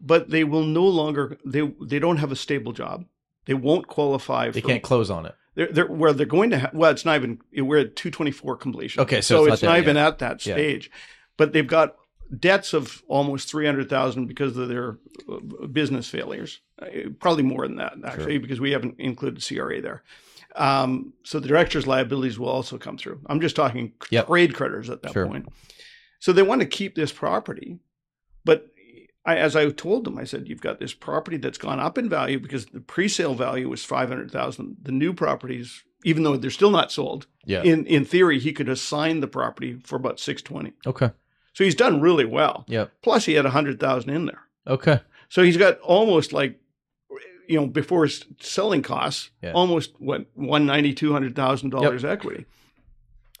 but 0.00 0.30
they 0.30 0.44
will 0.44 0.64
no 0.64 0.84
longer. 0.84 1.38
They 1.44 1.72
they 1.80 1.98
don't 1.98 2.16
have 2.18 2.32
a 2.32 2.36
stable 2.36 2.72
job. 2.72 3.04
They 3.46 3.54
won't 3.54 3.86
qualify. 3.86 4.50
They 4.50 4.60
for, 4.60 4.68
can't 4.68 4.82
close 4.82 5.10
on 5.10 5.26
it. 5.26 5.34
They're, 5.54 5.68
they're 5.70 5.86
where 5.86 6.12
they're 6.12 6.26
going 6.26 6.50
to. 6.50 6.58
have. 6.58 6.74
well, 6.74 6.90
it's 6.90 7.04
not 7.04 7.16
even. 7.16 7.40
We're 7.56 7.78
at 7.80 7.94
224 7.96 8.56
completion. 8.56 9.00
Okay, 9.02 9.20
so 9.20 9.44
it's 9.44 9.54
it's, 9.54 9.62
not 9.62 9.70
not, 9.70 9.78
even 9.78 9.96
yet. 9.96 10.06
at 10.06 10.18
that 10.18 10.44
Yeah. 10.46 10.54
stage. 10.54 10.90
But 11.36 11.52
they've 11.52 11.66
got 11.66 11.96
debts 12.38 12.72
of 12.72 13.02
almost 13.06 13.48
300,000 13.50 14.26
because 14.26 14.56
of 14.56 14.68
their 14.68 14.98
uh, 15.30 15.66
business 15.66 16.08
failures. 16.08 16.60
Uh, 16.80 16.86
Probably 17.20 17.42
more 17.44 17.66
than 17.68 17.76
that 17.76 17.94
actually, 18.04 18.38
because 18.38 18.60
we 18.60 18.70
haven't 18.72 18.98
included 18.98 19.44
CRA 19.46 19.80
there. 19.80 20.02
Um, 20.54 21.12
so 21.24 21.40
the 21.40 21.48
director's 21.48 21.86
liabilities 21.86 22.38
will 22.38 22.48
also 22.48 22.78
come 22.78 22.96
through. 22.96 23.20
I'm 23.26 23.40
just 23.40 23.56
talking 23.56 23.92
Yep. 24.10 24.26
trade 24.28 24.54
creditors 24.54 24.88
at 24.90 25.02
that 25.02 25.12
Sure. 25.12 25.26
point. 25.26 25.48
So 26.20 26.32
they 26.32 26.42
want 26.42 26.60
to 26.60 26.66
keep 26.66 26.94
this 26.94 27.12
property, 27.12 27.78
but 28.44 28.68
I, 29.26 29.36
as 29.36 29.56
I 29.56 29.70
told 29.70 30.04
them, 30.04 30.18
I 30.18 30.24
said, 30.24 30.48
"You've 30.48 30.60
got 30.60 30.78
this 30.80 30.92
property 30.92 31.38
that's 31.38 31.56
gone 31.58 31.80
up 31.80 31.96
in 31.98 32.08
value 32.10 32.38
because 32.38 32.66
the 32.66 32.80
pre-sale 32.80 33.34
value 33.34 33.68
was 33.70 33.82
five 33.84 34.08
hundred 34.10 34.30
thousand. 34.30 34.76
The 34.82 34.92
new 34.92 35.12
properties, 35.14 35.82
even 36.04 36.22
though 36.22 36.36
they're 36.36 36.50
still 36.50 36.70
not 36.70 36.92
sold, 36.92 37.26
Yeah. 37.46 37.62
in 37.62 37.86
in 37.86 38.04
theory, 38.04 38.38
he 38.38 38.52
could 38.52 38.68
assign 38.68 39.20
the 39.20 39.26
property 39.26 39.78
for 39.82 39.96
about 39.96 40.20
six 40.20 40.42
twenty. 40.42 40.74
Okay. 40.86 41.10
So 41.54 41.64
he's 41.64 41.74
done 41.74 42.00
really 42.02 42.26
well. 42.26 42.64
Yeah. 42.68 42.86
Plus, 43.02 43.24
he 43.24 43.32
had 43.34 43.46
a 43.46 43.50
hundred 43.50 43.80
thousand 43.80 44.10
in 44.10 44.26
there. 44.26 44.42
Okay. 44.66 45.00
So 45.30 45.42
he's 45.42 45.56
got 45.56 45.78
almost 45.80 46.32
like, 46.32 46.60
you 47.48 47.60
know, 47.60 47.66
before 47.66 48.04
his 48.04 48.24
selling 48.40 48.82
costs, 48.82 49.30
Yeah. 49.42 49.52
almost 49.52 49.92
what 49.98 50.26
one 50.34 50.66
ninety, 50.66 50.92
two 50.94 51.12
hundred 51.12 51.34
thousand 51.36 51.70
dollars 51.70 52.04
equity. 52.04 52.46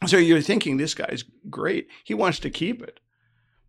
So 0.06 0.16
you're 0.18 0.42
thinking 0.42 0.76
this 0.76 0.94
guy's 0.94 1.24
great. 1.48 1.88
He 2.04 2.14
wants 2.14 2.38
to 2.40 2.50
keep 2.50 2.82
it, 2.82 3.00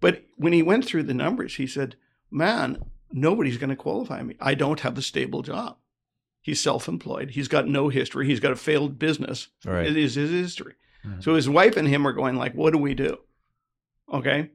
but 0.01 0.23
when 0.35 0.53
he 0.53 0.61
went 0.63 0.85
through 0.85 1.03
the 1.03 1.13
numbers, 1.13 1.55
he 1.55 1.67
said, 1.67 1.95
"Man, 2.29 2.83
nobody's 3.11 3.57
going 3.57 3.69
to 3.69 3.75
qualify 3.75 4.21
me. 4.23 4.35
I 4.41 4.53
don't 4.55 4.81
have 4.81 4.97
a 4.97 5.01
stable 5.01 5.41
job. 5.43 5.77
He's 6.41 6.61
self-employed. 6.61 7.31
He's 7.31 7.47
got 7.47 7.67
no 7.67 7.89
history. 7.89 8.27
He's 8.27 8.39
got 8.39 8.51
a 8.51 8.55
failed 8.57 8.99
business. 8.99 9.47
Right. 9.63 9.87
It 9.87 9.97
is 9.97 10.15
his 10.15 10.29
history. 10.31 10.73
Mhm. 11.05 11.23
So 11.23 11.35
his 11.35 11.47
wife 11.49 11.77
and 11.77 11.87
him 11.87 12.05
are 12.05 12.13
going 12.13 12.35
like, 12.35 12.53
"What 12.53 12.73
do 12.73 12.79
we 12.79 12.93
do?" 12.93 13.17
Okay, 14.13 14.49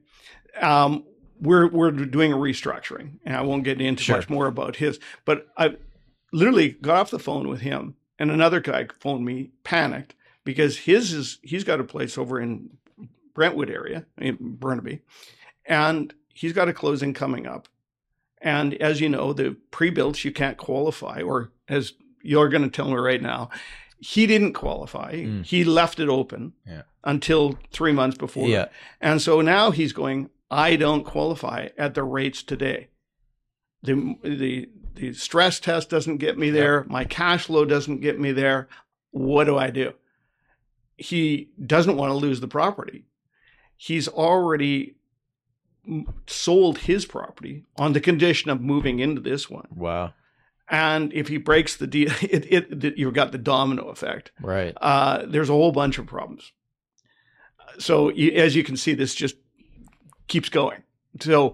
um, 0.61 1.03
we're 1.41 1.67
we're 1.67 1.91
doing 1.91 2.31
a 2.31 2.37
restructuring, 2.37 3.13
and 3.25 3.35
I 3.35 3.41
won't 3.41 3.63
get 3.63 3.81
into 3.81 4.03
Sure. 4.03 4.17
much 4.17 4.29
more 4.29 4.47
about 4.47 4.77
his. 4.77 4.99
But 5.25 5.47
I 5.57 5.75
literally 6.31 6.69
got 6.69 6.97
off 6.97 7.11
the 7.11 7.19
phone 7.19 7.47
with 7.47 7.61
him, 7.61 7.95
and 8.19 8.31
another 8.31 8.59
guy 8.59 8.87
phoned 8.99 9.25
me, 9.25 9.51
panicked 9.63 10.15
because 10.43 10.77
his 10.79 11.11
is 11.13 11.39
he's 11.43 11.63
got 11.63 11.79
a 11.79 11.83
place 11.83 12.17
over 12.17 12.39
in 12.39 12.69
Brentwood 13.33 13.69
area, 13.69 14.05
in 14.17 14.37
Burnaby, 14.39 15.01
and 15.65 16.13
he's 16.33 16.53
got 16.53 16.69
a 16.69 16.73
closing 16.73 17.13
coming 17.13 17.47
up. 17.47 17.67
And 18.43 18.73
as 18.75 18.99
you 18.99 19.07
know, 19.09 19.33
the 19.33 19.55
pre-builts 19.69 20.25
you 20.25 20.31
can't 20.31 20.57
qualify, 20.57 21.21
or 21.21 21.51
as 21.69 21.93
you're 22.23 22.49
going 22.49 22.63
to 22.63 22.69
tell 22.69 22.87
me 22.89 22.95
right 22.95 23.21
now, 23.21 23.49
he 23.99 24.25
didn't 24.25 24.53
qualify. 24.53 25.13
Mm. 25.13 25.45
He 25.45 25.63
left 25.63 25.99
it 25.99 26.09
open 26.09 26.53
Yeah. 26.67 26.81
until 27.03 27.59
three 27.71 27.91
months 27.91 28.17
before. 28.17 28.47
Yeah. 28.47 28.69
And 28.99 29.21
so 29.21 29.41
now 29.41 29.69
he's 29.69 29.93
going, 29.93 30.31
I 30.51 30.75
don't 30.75 31.05
qualify 31.05 31.69
at 31.77 31.93
the 31.95 32.03
rates 32.03 32.43
today. 32.43 32.89
The 33.81 34.15
the 34.21 34.69
the 34.93 35.13
stress 35.13 35.59
test 35.59 35.89
doesn't 35.89 36.17
get 36.17 36.37
me 36.37 36.49
there. 36.49 36.83
My 36.89 37.05
cash 37.05 37.45
flow 37.45 37.63
doesn't 37.65 38.01
get 38.01 38.19
me 38.19 38.33
there. 38.33 38.67
What 39.11 39.45
do 39.45 39.57
I 39.57 39.69
do? 39.69 39.93
He 40.97 41.49
doesn't 41.65 41.95
want 41.97 42.11
to 42.11 42.15
lose 42.15 42.41
the 42.41 42.47
property. 42.47 43.05
He's 43.77 44.07
already 44.07 44.97
sold 46.27 46.79
his 46.79 47.05
property 47.05 47.63
on 47.77 47.93
the 47.93 47.99
condition 48.01 48.51
of 48.51 48.61
moving 48.61 48.99
into 48.99 49.21
this 49.21 49.49
one. 49.49 49.67
Wow. 49.73 50.13
And 50.69 51.11
if 51.13 51.27
he 51.27 51.37
breaks 51.37 51.75
the 51.75 51.87
deal, 51.87 52.11
it, 52.21 52.45
it, 52.51 52.83
it 52.83 52.97
you've 52.97 53.13
got 53.15 53.31
the 53.31 53.37
domino 53.39 53.87
effect 53.89 54.31
Right. 54.41 54.75
uh, 54.79 55.25
there's 55.25 55.49
a 55.49 55.53
whole 55.53 55.71
bunch 55.71 55.97
of 55.97 56.05
problems. 56.05 56.51
So 57.79 58.09
you, 58.09 58.31
as 58.33 58.55
you 58.55 58.63
can 58.63 58.77
see, 58.77 58.93
this 58.93 59.15
just 59.15 59.35
keeps 60.31 60.49
going. 60.49 60.81
So 61.19 61.53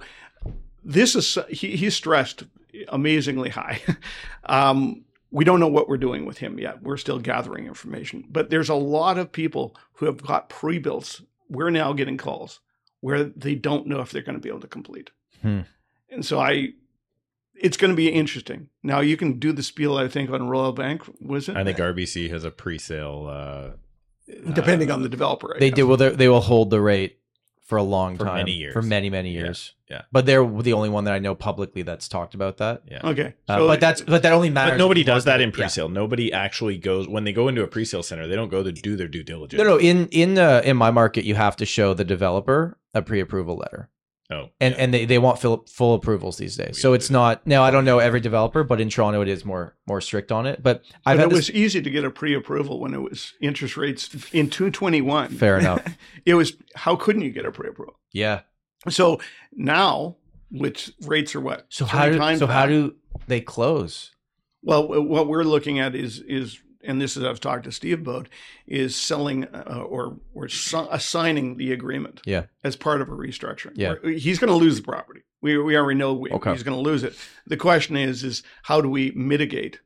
this 0.84 1.16
is 1.16 1.38
he, 1.50 1.76
he's 1.76 1.96
stressed 1.96 2.44
amazingly 2.90 3.50
high. 3.50 3.82
um, 4.46 5.04
we 5.32 5.44
don't 5.44 5.60
know 5.60 5.68
what 5.68 5.90
we're 5.90 5.98
doing 5.98 6.26
with 6.26 6.38
him 6.38 6.60
yet. 6.60 6.84
We're 6.84 6.98
still 6.98 7.20
gathering 7.20 7.66
information, 7.66 8.26
but 8.30 8.50
there's 8.50 8.70
a 8.70 8.76
lot 8.76 9.18
of 9.18 9.32
people 9.32 9.76
who 9.94 10.06
have 10.06 10.22
got 10.22 10.48
pre-builts. 10.48 11.22
We're 11.50 11.72
now 11.72 11.92
getting 11.94 12.18
calls 12.18 12.60
where 13.02 13.24
they 13.24 13.56
don't 13.56 13.88
know 13.88 14.00
if 14.00 14.12
they're 14.12 14.22
going 14.22 14.38
to 14.38 14.42
be 14.42 14.50
able 14.50 14.62
to 14.62 14.68
complete. 14.68 15.10
Hmm. 15.42 15.62
And 16.10 16.26
so 16.26 16.40
I, 16.40 16.70
it's 17.56 17.78
going 17.78 17.92
to 17.92 17.98
be 17.98 18.10
interesting. 18.10 18.70
Now 18.84 19.02
you 19.02 19.18
can 19.18 19.40
do 19.40 19.52
the 19.52 19.63
spiel. 19.63 19.98
I 19.98 20.08
think 20.08 20.30
on 20.30 20.48
Royal 20.48 20.72
Bank 20.72 21.02
was 21.20 21.50
it? 21.50 21.58
I 21.58 21.63
think 21.63 21.78
RBC 21.80 22.30
has 22.30 22.44
a 22.46 22.52
pre-sale. 22.52 23.28
Uh, 23.30 23.70
depending 24.54 24.92
on 24.92 25.02
the 25.02 25.10
developer. 25.10 25.56
I 25.56 25.60
They 25.60 25.70
guess. 25.72 25.78
do. 25.78 25.88
Well, 25.88 25.98
they 25.98 26.28
will 26.28 26.42
hold 26.42 26.70
the 26.70 26.82
rate 26.82 27.20
for 27.67 27.77
a 27.77 27.84
long 27.84 28.17
For 28.17 28.25
time, 28.25 28.36
many 28.38 28.53
years. 28.53 28.73
for 28.73 28.82
many 28.82 29.10
many 29.10 29.32
years. 29.32 29.73
yeah. 29.89 30.01
But 30.12 30.25
they're 30.25 30.43
the 30.45 30.73
only 30.73 30.89
one 30.89 31.03
that 31.03 31.13
I 31.13 31.19
know 31.19 31.36
publicly 31.36 31.82
that's 31.84 32.08
talked 32.08 32.34
about 32.34 32.58
that. 32.58 32.82
yeah. 32.89 33.01
Okay, 33.03 33.34
Uh, 33.47 33.58
so 33.58 33.67
but 33.67 33.80
that's 33.80 34.01
but 34.01 34.23
that 34.23 34.32
only 34.34 34.49
matters. 34.49 34.71
But 34.73 34.77
nobody 34.77 35.03
does 35.03 35.25
that 35.25 35.38
to- 35.38 35.43
in 35.43 35.49
yeah. 35.49 35.56
pre-sale. 35.56 35.89
Nobody 35.89 36.32
actually 36.34 36.77
goes 36.77 37.08
when 37.08 37.23
they 37.25 37.34
go 37.34 37.47
into 37.49 37.63
a 37.63 37.67
pre-sale 37.67 38.03
center. 38.03 38.25
They 38.25 38.36
don't 38.36 38.49
go 38.49 38.63
to 38.63 38.71
do 38.71 38.95
their 38.95 39.08
due 39.10 39.23
diligence. 39.23 39.62
No, 39.62 39.65
no. 39.69 39.77
In 39.80 40.08
in 40.12 40.38
uh, 40.38 40.62
in 40.63 40.77
my 40.77 40.91
market, 40.91 41.25
you 41.25 41.36
have 41.36 41.56
to 41.58 41.65
show 41.65 41.93
the 41.93 42.06
developer 42.06 42.77
a 42.93 43.01
pre-approval 43.01 43.58
letter, 43.58 43.89
Oh, 44.30 44.50
and 44.60 44.76
yeah. 44.76 44.84
and 44.84 44.94
they, 44.94 45.06
they 45.06 45.20
want 45.20 45.40
full 45.40 45.66
full 45.70 45.94
approvals 45.94 46.38
these 46.38 46.58
days. 46.58 46.76
We 46.76 46.82
So 46.82 46.94
it's 46.94 47.08
that. 47.08 47.13
not 47.13 47.48
now. 47.48 47.63
I 47.63 47.72
don't 47.72 47.86
know 47.86 48.00
every 48.00 48.20
developer, 48.20 48.63
but 48.63 48.82
in 48.82 48.90
Toronto, 48.90 49.22
it 49.22 49.30
is 49.30 49.46
more 49.46 49.76
more 49.88 50.02
strict 50.02 50.32
on 50.34 50.46
it. 50.46 50.62
But 50.62 50.84
I've 51.06 51.20
it 51.20 51.30
this, 51.30 51.36
was 51.38 51.52
easy 51.52 51.82
to 51.82 51.90
get 51.90 52.04
a 52.04 52.12
pre-approval 52.12 52.82
when 52.82 52.94
it 52.94 53.02
was 53.02 53.34
interest 53.40 53.78
rates 53.78 54.13
in 54.34 54.50
221. 54.50 55.30
fair 55.30 55.58
enough. 55.60 55.82
It 56.26 56.34
was 56.34 56.54
how 56.76 56.98
couldn't 56.98 57.22
you 57.22 57.32
get 57.32 57.46
a 57.46 57.52
pre-approval? 57.52 57.98
Yeah. 58.12 58.42
So 58.90 59.20
now, 59.54 60.18
which 60.52 60.92
rates 61.04 61.34
are 61.34 61.42
what? 61.42 61.66
So 61.70 61.86
how 61.86 62.10
do 62.10 62.18
times 62.18 62.40
so 62.40 62.48
how 62.48 62.66
do 62.66 62.96
they 63.28 63.40
close? 63.40 64.12
Well, 64.62 64.88
what 65.04 65.28
we're 65.30 65.44
looking 65.44 65.80
at 65.80 65.96
is 65.96 66.20
is, 66.20 66.60
and 66.88 67.00
this 67.02 67.15
is 67.17 67.23
I've 67.23 67.39
talked 67.39 67.65
to 67.65 67.71
Steve 67.71 68.00
about, 68.00 68.30
is 68.65 68.95
selling 68.95 69.45
uh, 69.45 69.84
or 69.88 70.17
or 70.34 70.47
si- 70.47 70.88
assigning 70.89 71.58
the 71.58 71.71
agreement. 71.73 72.21
Yeah. 72.26 72.45
As 72.63 72.76
part 72.76 73.02
of 73.02 73.10
a 73.10 73.13
restructuring. 73.13 73.73
Yeah. 73.76 73.95
He's 74.04 74.39
going 74.39 74.50
to 74.50 74.56
lose 74.56 74.78
the 74.78 74.84
property. 74.84 75.21
We 75.41 75.58
we 75.60 75.78
already 75.78 76.00
know 76.00 76.13
we, 76.13 76.32
Okay. 76.32 76.52
he's 76.52 76.63
going 76.63 76.78
to 76.78 76.82
lose 76.82 77.04
it. 77.04 77.15
The 77.45 77.58
question 77.58 77.95
is 77.95 78.23
is 78.23 78.41
how 78.63 78.82
do 78.82 78.89
we 78.89 79.12
mitigate 79.12 79.80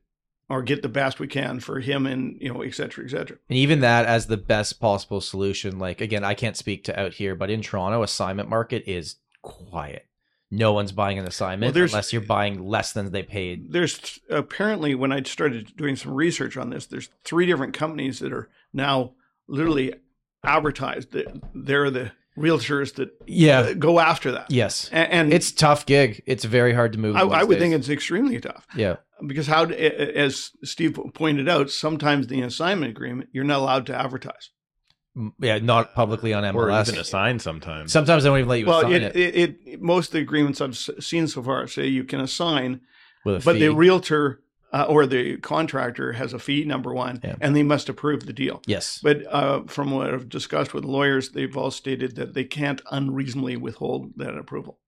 or 0.48 0.62
get 0.62 0.82
the 0.82 0.88
best 0.88 1.18
we 1.20 1.26
can 1.28 1.60
for 1.60 1.80
him 1.80 2.06
and 2.06 2.36
you 2.40 2.52
know 2.52 2.62
et 2.62 2.74
cetera 2.74 3.04
et 3.04 3.10
cetera. 3.10 3.36
And 3.48 3.58
even 3.58 3.80
that 3.80 4.06
as 4.06 4.26
the 4.26 4.36
best 4.36 4.80
possible 4.80 5.20
solution. 5.20 5.78
Like 5.78 6.00
again, 6.00 6.24
I 6.24 6.34
can't 6.34 6.56
speak 6.56 6.84
to 6.84 6.98
out 6.98 7.14
here, 7.14 7.34
but 7.34 7.50
in 7.50 7.60
Toronto, 7.62 8.02
assignment 8.02 8.48
market 8.48 8.84
is 8.86 9.16
quiet. 9.42 10.06
No 10.54 10.74
one's 10.74 10.92
buying 10.92 11.18
an 11.18 11.26
assignment 11.26 11.74
Well, 11.74 11.84
unless 11.84 12.12
you're 12.12 12.20
buying 12.22 12.62
less 12.62 12.92
than 12.92 13.10
they 13.10 13.22
paid. 13.22 13.72
There's 13.72 14.20
apparently 14.28 14.94
when 14.94 15.10
I 15.10 15.22
started 15.22 15.74
doing 15.76 15.96
some 15.96 16.12
research 16.12 16.58
on 16.58 16.68
this, 16.68 16.84
there's 16.86 17.08
three 17.24 17.46
different 17.46 17.72
companies 17.72 18.18
that 18.18 18.32
are 18.34 18.50
now 18.72 19.12
literally 19.48 19.94
advertised 20.44 21.12
that 21.12 21.40
they're 21.54 21.90
the 21.90 22.12
realtors 22.36 22.94
that 22.96 23.10
Yeah. 23.26 23.72
go 23.72 23.98
after 23.98 24.30
that. 24.32 24.50
Yes. 24.50 24.90
A- 24.92 24.96
And 24.96 25.32
It's 25.32 25.52
tough 25.52 25.86
gig. 25.86 26.22
It's 26.26 26.44
very 26.44 26.74
hard 26.74 26.92
to 26.94 26.98
move. 26.98 27.16
I, 27.16 27.20
I 27.20 27.44
would 27.44 27.54
days. 27.54 27.62
think 27.62 27.74
it's 27.74 27.88
extremely 27.88 28.40
tough 28.40 28.66
yeah. 28.76 28.96
because 29.26 29.46
how, 29.46 29.64
as 29.66 30.50
Steve 30.64 30.98
pointed 31.14 31.48
out, 31.48 31.70
sometimes 31.70 32.26
the 32.26 32.42
assignment 32.42 32.90
agreement 32.90 33.30
you're 33.32 33.44
not 33.44 33.60
allowed 33.60 33.86
to 33.86 33.94
advertise. 33.98 34.50
M- 35.16 35.32
Yeah, 35.40 35.58
not 35.58 35.94
publicly 35.94 36.32
on 36.32 36.42
MLS. 36.44 36.54
or 36.54 36.68
MLS. 36.68 36.88
even 36.88 37.00
assign 37.00 37.38
sometimes. 37.38 37.92
Sometimes 37.92 38.22
they 38.22 38.28
don't 38.30 38.38
even 38.38 38.48
let 38.48 38.60
you 38.60 38.66
Well, 38.66 38.80
assign 38.80 38.92
it, 39.02 39.16
it, 39.16 39.34
it, 39.34 39.56
it 39.66 39.82
most 39.82 40.08
of 40.08 40.12
the 40.12 40.20
agreements 40.20 40.60
I've 40.60 40.76
seen 40.76 41.26
so 41.28 41.42
far 41.42 41.66
say 41.66 41.86
you 41.86 42.04
can 42.04 42.20
assign, 42.20 42.80
with 43.24 43.36
a 43.42 43.44
but 43.44 43.54
fee. 43.54 43.60
the 43.60 43.74
realtor 43.74 44.40
uh, 44.72 44.86
or 44.88 45.04
the 45.06 45.36
contractor 45.36 46.12
has 46.12 46.32
a 46.32 46.38
fee 46.38 46.64
number 46.64 46.94
one, 46.94 47.20
Yeah. 47.22 47.34
and 47.42 47.54
they 47.54 47.62
must 47.62 47.90
approve 47.90 48.24
the 48.24 48.32
deal. 48.32 48.62
yes. 48.66 49.00
But 49.02 49.26
uh, 49.30 49.64
from 49.66 49.90
what 49.90 50.14
I've 50.14 50.30
discussed 50.30 50.72
with 50.72 50.84
lawyers, 50.84 51.28
they've 51.32 51.54
all 51.54 51.70
stated 51.70 52.16
that 52.16 52.32
they 52.32 52.44
can't 52.44 52.80
unreasonably 52.90 53.56
withhold 53.58 54.12
that 54.16 54.34
approval. 54.38 54.78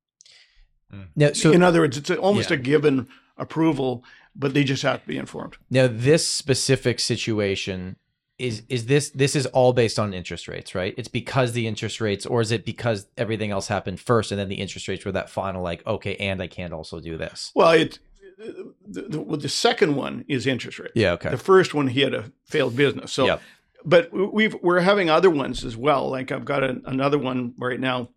Now, 1.16 1.32
so 1.32 1.50
In 1.52 1.62
other 1.62 1.80
words, 1.80 1.96
it's 1.98 2.10
almost 2.10 2.50
Yeah. 2.50 2.56
a 2.56 2.60
given 2.60 3.08
approval, 3.36 4.04
but 4.36 4.54
they 4.54 4.62
just 4.64 4.82
have 4.84 5.02
to 5.02 5.08
be 5.08 5.16
informed. 5.18 5.56
now 5.68 5.88
this 5.90 6.26
specific 6.28 6.98
situation 7.00 7.96
is 8.38 8.62
is 8.68 8.86
this 8.86 9.10
this 9.10 9.36
is 9.36 9.46
all 9.46 9.72
based 9.72 9.98
on 9.98 10.12
interest 10.12 10.48
rates, 10.48 10.74
right? 10.74 10.94
It's 10.96 11.08
because 11.08 11.52
the 11.52 11.66
interest 11.66 12.00
rates, 12.00 12.26
or 12.26 12.40
is 12.40 12.50
it 12.50 12.64
because 12.64 13.06
everything 13.16 13.50
else 13.50 13.68
happened 13.68 14.00
first 14.00 14.32
and 14.32 14.40
then 14.40 14.48
the 14.48 14.56
interest 14.56 14.88
rates 14.88 15.04
were 15.04 15.12
that 15.12 15.30
final, 15.30 15.62
like 15.62 15.86
okay, 15.86 16.16
and 16.16 16.42
I 16.42 16.46
can't 16.48 16.72
also 16.72 17.00
do 17.00 17.16
this. 17.16 17.52
Well, 17.54 17.70
it 17.72 17.98
the, 18.36 19.02
the, 19.02 19.20
well, 19.20 19.38
the 19.38 19.48
second 19.48 19.94
one 19.94 20.24
is 20.28 20.46
interest 20.46 20.78
rate. 20.78 20.90
Yeah. 20.94 21.12
Okay. 21.12 21.30
The 21.30 21.38
first 21.38 21.74
one, 21.74 21.86
he 21.86 22.00
had 22.00 22.14
a 22.14 22.32
failed 22.44 22.74
business. 22.76 23.12
So, 23.12 23.26
Yep. 23.26 23.42
but 23.84 24.12
we've 24.12 24.54
we're 24.62 24.80
having 24.80 25.08
other 25.08 25.30
ones 25.30 25.64
as 25.64 25.76
well. 25.76 26.10
Like 26.10 26.32
I've 26.32 26.44
got 26.44 26.64
a, 26.64 26.80
another 26.86 27.18
one 27.18 27.54
right 27.58 27.78
now, 27.78 28.08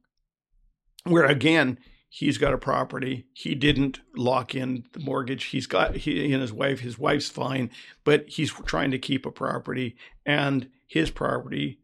where 1.03 1.25
again 1.25 1.77
he's 2.10 2.38
got 2.38 2.54
a 2.54 2.58
property. 2.58 3.28
He 3.34 3.56
didn't 3.56 4.00
lock 4.15 4.56
in 4.56 4.86
the 4.93 5.00
mortgage. 5.00 5.46
He's 5.46 5.67
got 5.67 5.96
he 5.96 6.32
and 6.32 6.41
his 6.41 6.54
wife. 6.54 6.80
His 6.80 6.98
wife's 6.98 7.30
fine, 7.30 7.70
but 8.04 8.28
he's 8.28 8.52
trying 8.52 8.91
to 8.91 9.00
keep 9.00 9.26
a 9.26 9.32
property, 9.32 9.96
and 10.26 10.70
his 10.88 11.12
property 11.12 11.80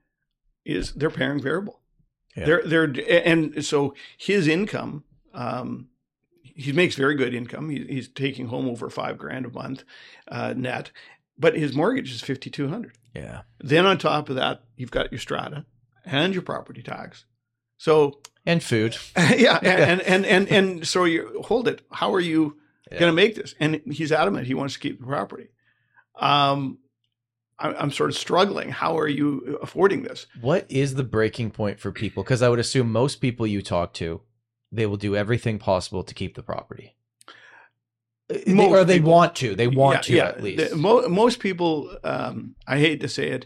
is 0.65 0.93
they're 0.93 1.09
paying 1.09 1.41
variable. 1.41 1.81
Yeah. 2.35 2.45
They're 2.45 2.63
they're 2.87 3.23
and 3.25 3.63
so 3.63 3.93
his 4.17 4.47
income. 4.47 5.03
Um, 5.33 5.89
he 6.55 6.71
makes 6.71 6.95
very 6.95 7.15
good 7.15 7.33
income. 7.33 7.69
He, 7.69 7.83
he's 7.85 8.07
taking 8.07 8.47
home 8.47 8.67
over 8.69 8.89
five 8.89 9.17
grand 9.17 9.45
a 9.47 9.49
month 9.49 9.83
uh, 10.27 10.53
net, 10.55 10.91
but 11.37 11.57
his 11.57 11.75
mortgage 11.75 12.11
is 12.11 12.21
fifty 12.21 12.49
two 12.49 12.69
hundred. 12.69 12.97
Yeah. 13.15 13.41
Then 13.59 13.85
on 13.85 13.97
top 13.97 14.29
of 14.29 14.35
that, 14.35 14.63
you've 14.75 14.91
got 14.91 15.11
your 15.11 15.19
strata 15.19 15.65
and 16.05 16.33
your 16.33 16.43
property 16.43 16.81
tax. 16.81 17.25
So 17.83 18.21
And 18.45 18.63
food. 18.63 18.95
yeah, 19.17 19.59
and 19.61 20.01
and 20.01 20.25
and 20.25 20.47
and 20.47 20.87
so 20.87 21.03
you 21.03 21.41
hold 21.45 21.67
it. 21.67 21.81
How 21.91 22.13
are 22.13 22.19
you 22.21 22.57
Yeah. 22.89 22.99
going 22.99 23.11
to 23.11 23.15
make 23.15 23.35
this? 23.35 23.55
And 23.59 23.81
he's 23.91 24.11
adamant 24.13 24.47
he 24.47 24.53
wants 24.53 24.73
to 24.75 24.79
keep 24.79 24.99
the 25.01 25.05
property. 25.05 25.47
Um, 26.15 26.77
I, 27.59 27.73
I'm 27.73 27.91
sort 27.91 28.09
of 28.09 28.15
struggling. 28.15 28.69
How 28.69 28.97
are 28.97 29.07
you 29.09 29.59
affording 29.61 30.03
this? 30.03 30.27
What 30.39 30.65
is 30.69 30.95
the 30.95 31.03
breaking 31.03 31.51
point 31.51 31.77
for 31.79 31.91
people? 31.91 32.23
Because 32.23 32.41
I 32.41 32.47
would 32.47 32.59
assume 32.59 32.89
most 32.89 33.15
people 33.19 33.45
you 33.45 33.61
talk 33.61 33.93
to, 33.95 34.21
they 34.71 34.85
will 34.85 34.97
do 35.07 35.15
everything 35.17 35.59
possible 35.59 36.03
to 36.03 36.13
keep 36.13 36.35
the 36.35 36.43
property. 36.43 36.95
They- 38.29 38.53
Most 38.53 38.71
or 38.71 38.83
they 38.85 38.99
people. 38.99 39.11
want 39.11 39.35
to. 39.37 39.55
They 39.55 39.67
want 39.67 39.97
Yeah, 39.97 40.01
to 40.01 40.13
yeah. 40.15 40.27
at 40.29 40.41
least. 40.43 40.69
The- 40.69 40.75
mo- 40.77 41.07
most 41.09 41.39
people, 41.41 41.95
um, 42.05 42.55
I 42.65 42.79
hate 42.79 43.01
to 43.01 43.09
say 43.09 43.27
it, 43.31 43.45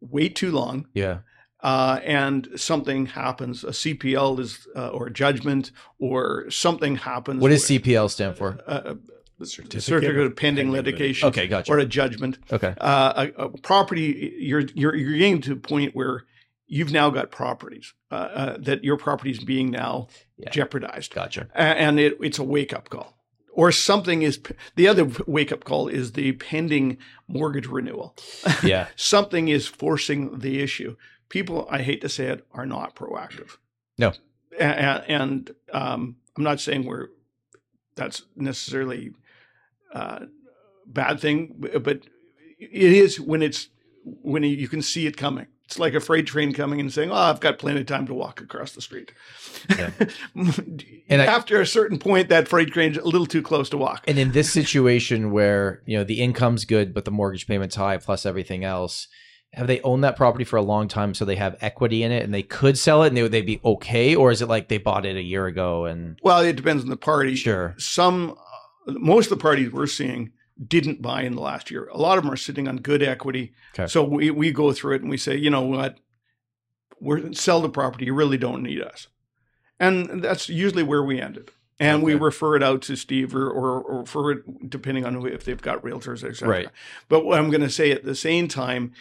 wait 0.00 0.36
too 0.36 0.50
long. 0.52 0.86
yeah. 0.92 1.20
Uh, 1.64 1.98
and 2.04 2.48
something 2.56 3.06
happens, 3.06 3.64
a 3.64 3.68
CPL 3.68 4.38
is 4.38 4.68
uh, 4.76 4.88
or 4.88 5.06
a 5.08 5.12
judgment 5.12 5.72
or 5.98 6.48
something 6.50 6.96
happens. 6.96 7.40
What 7.40 7.48
does 7.48 7.68
where- 7.68 7.80
CPL 7.80 8.10
stand 8.10 8.36
for? 8.36 8.58
Uh, 8.66 8.94
Certificate 9.42 9.82
certificate, 9.82 10.16
of 10.20 10.26
of 10.26 10.36
pending 10.36 10.66
pending 10.66 10.72
litigation. 10.72 11.28
Okay, 11.28 11.48
gotcha. 11.48 11.72
Or 11.72 11.78
a 11.78 11.84
judgment. 11.84 12.38
Okay. 12.52 12.72
Uh, 12.80 13.26
a, 13.36 13.42
a 13.46 13.48
property, 13.58 14.32
you're 14.38 14.62
you're 14.74 14.94
you're 14.94 15.18
getting 15.18 15.40
to 15.42 15.52
a 15.54 15.56
point 15.56 15.94
where 15.94 16.24
you've 16.68 16.92
now 16.92 17.10
got 17.10 17.32
properties 17.32 17.92
uh, 18.12 18.14
uh, 18.14 18.56
that 18.60 18.84
your 18.84 18.96
property 18.96 19.32
is 19.32 19.42
being 19.42 19.70
now 19.72 20.06
Yeah. 20.38 20.50
jeopardized, 20.50 21.12
Gotcha. 21.12 21.48
And 21.54 21.98
it, 21.98 22.16
it's 22.20 22.38
a 22.38 22.44
wake 22.44 22.72
up 22.72 22.88
call. 22.90 23.18
Or 23.52 23.70
something 23.72 24.22
is 24.22 24.40
the 24.76 24.86
other 24.88 25.10
wake 25.26 25.50
up 25.52 25.64
call 25.64 25.88
is 25.88 26.12
the 26.12 26.32
pending 26.32 26.98
mortgage 27.28 27.66
renewal. 27.66 28.16
Yeah. 28.62 28.86
something 28.96 29.48
is 29.48 29.66
forcing 29.66 30.38
the 30.38 30.60
issue. 30.60 30.96
People, 31.34 31.66
I 31.68 31.82
hate 31.82 32.00
to 32.02 32.08
say 32.08 32.26
it, 32.26 32.46
are 32.52 32.64
not 32.64 32.94
proactive. 32.94 33.56
No. 33.98 34.12
and, 34.56 35.02
and 35.08 35.50
um, 35.72 36.14
I'm 36.36 36.44
not 36.44 36.60
saying 36.60 36.86
we're 36.86 37.08
that's 37.96 38.22
necessarily 38.36 39.10
uh, 39.92 40.26
bad 40.86 41.18
thing, 41.18 41.56
but 41.58 42.06
it 42.60 42.92
is 42.92 43.18
when 43.18 43.42
it's 43.42 43.68
when 44.04 44.44
you 44.44 44.68
can 44.68 44.80
see 44.80 45.08
it 45.08 45.16
coming. 45.16 45.48
It's 45.64 45.76
like 45.76 45.94
a 45.94 46.00
freight 46.00 46.28
train 46.28 46.52
coming 46.52 46.78
and 46.78 46.92
saying, 46.92 47.10
"Oh, 47.10 47.16
I've 47.16 47.40
got 47.40 47.58
plenty 47.58 47.80
of 47.80 47.86
time 47.86 48.06
to 48.06 48.14
walk 48.14 48.40
across 48.40 48.70
the 48.70 48.80
street." 48.80 49.10
Yeah. 49.76 49.90
And 51.06 51.20
after 51.20 51.60
a 51.60 51.66
certain 51.66 51.98
point, 51.98 52.28
that 52.28 52.46
freight 52.46 52.70
train's 52.70 52.96
a 52.96 53.04
little 53.04 53.26
too 53.26 53.42
close 53.42 53.68
to 53.70 53.76
walk. 53.76 54.04
And 54.06 54.18
in 54.18 54.30
this 54.30 54.52
situation 54.52 55.32
where, 55.32 55.82
you 55.84 55.98
know, 55.98 56.04
the 56.04 56.22
income's 56.22 56.64
good, 56.64 56.94
but 56.94 57.04
the 57.04 57.10
mortgage 57.10 57.46
payment's 57.48 57.74
high 57.74 57.98
plus 57.98 58.24
everything 58.24 58.64
else, 58.64 59.08
have 59.56 59.66
they 59.66 59.80
owned 59.82 60.04
that 60.04 60.16
property 60.16 60.44
for 60.44 60.56
a 60.56 60.62
long 60.62 60.88
time 60.88 61.14
so 61.14 61.24
they 61.24 61.36
have 61.36 61.56
equity 61.60 62.02
in 62.02 62.12
it 62.12 62.22
and 62.22 62.32
they 62.34 62.42
could 62.42 62.78
sell 62.78 63.02
it 63.02 63.08
and 63.08 63.16
they 63.16 63.22
would 63.22 63.32
they 63.32 63.42
be 63.42 63.60
okay? 63.64 64.14
Or 64.14 64.30
is 64.30 64.42
it 64.42 64.48
like 64.48 64.68
they 64.68 64.78
bought 64.78 65.06
it 65.06 65.16
a 65.16 65.22
year 65.22 65.46
ago 65.46 65.84
and 65.86 66.18
Well, 66.22 66.40
it 66.40 66.56
depends 66.56 66.82
on 66.82 66.90
the 66.90 66.96
party. 66.96 67.34
sure. 67.36 67.74
some 67.78 68.36
uh, 68.86 68.92
most 68.98 69.30
of 69.30 69.38
the 69.38 69.42
parties 69.42 69.70
we're 69.72 69.86
seeing 69.86 70.32
didn't 70.68 71.02
buy 71.02 71.22
in 71.22 71.34
the 71.34 71.40
last 71.40 71.70
year. 71.70 71.88
A 71.92 71.98
lot 71.98 72.16
of 72.18 72.24
them 72.24 72.32
are 72.32 72.36
sitting 72.36 72.68
on 72.68 72.76
good 72.76 73.02
equity. 73.02 73.52
Okay. 73.74 73.86
So 73.88 74.04
we, 74.04 74.30
we 74.30 74.52
go 74.52 74.72
through 74.72 74.96
it 74.96 75.02
and 75.02 75.10
we 75.10 75.16
say, 75.16 75.36
you 75.36 75.50
know 75.50 75.62
what, 75.62 75.98
we're 77.00 77.32
sell 77.32 77.60
the 77.60 77.68
property. 77.68 78.04
You 78.06 78.14
really 78.14 78.38
don't 78.38 78.62
need 78.62 78.80
us. 78.80 79.08
And 79.80 80.22
that's 80.22 80.48
usually 80.48 80.82
where 80.84 81.02
we 81.02 81.20
ended. 81.20 81.50
And 81.80 82.04
we 82.04 82.14
refer 82.14 82.54
it 82.54 82.62
out 82.62 82.82
to 82.82 82.94
Steve 82.94 83.34
or, 83.34 83.50
or, 83.50 83.82
or 83.82 84.00
refer 84.02 84.30
it 84.30 84.70
depending 84.70 85.04
on 85.04 85.14
who, 85.14 85.26
if 85.26 85.44
they've 85.44 85.60
got 85.60 85.82
realtors, 85.82 86.22
et 86.22 86.36
cetera. 86.36 86.48
Right. 86.48 86.68
But 87.08 87.24
what 87.24 87.36
I'm 87.38 87.50
going 87.50 87.62
to 87.62 87.68
say 87.70 87.90
at 87.90 88.04
the 88.04 88.14
same 88.14 88.46
time, 88.46 88.92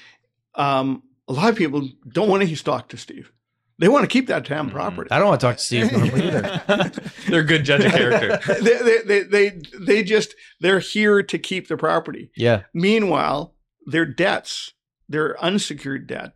um, 0.56 1.04
a 1.28 1.34
lot 1.34 1.50
of 1.50 1.56
people 1.56 1.88
don't 2.10 2.30
want 2.30 2.48
to 2.48 2.63
talk 2.63 2.89
to 2.89 2.98
Steve. 2.98 3.32
They 3.80 3.88
want 3.88 4.04
to 4.04 4.08
keep 4.08 4.28
that 4.28 4.46
damn 4.46 4.70
Mhm. 4.70 4.74
property. 4.74 5.10
I 5.12 5.18
don't 5.18 5.28
want 5.30 5.42
to 5.42 5.48
talk 5.48 5.58
to 5.58 5.63
Steve 5.63 5.92
normally 5.92 6.28
either. 6.28 6.62
They're 7.28 7.42
a 7.42 7.46
good 7.46 7.66
judge 7.66 7.86
of 7.86 7.92
character. 7.92 8.39
they, 8.62 8.78
they, 8.78 9.00
they, 9.02 9.24
they, 9.24 9.62
they 9.80 10.04
just, 10.04 10.36
they're 10.60 10.80
here 10.80 11.24
to 11.24 11.38
keep 11.39 11.68
the 11.68 11.78
property. 11.78 12.30
Yeah. 12.36 12.63
Meanwhile, 12.74 13.56
their 13.86 14.06
debts, 14.06 14.74
their 15.10 15.42
unsecured 15.44 16.08
debt, 16.08 16.34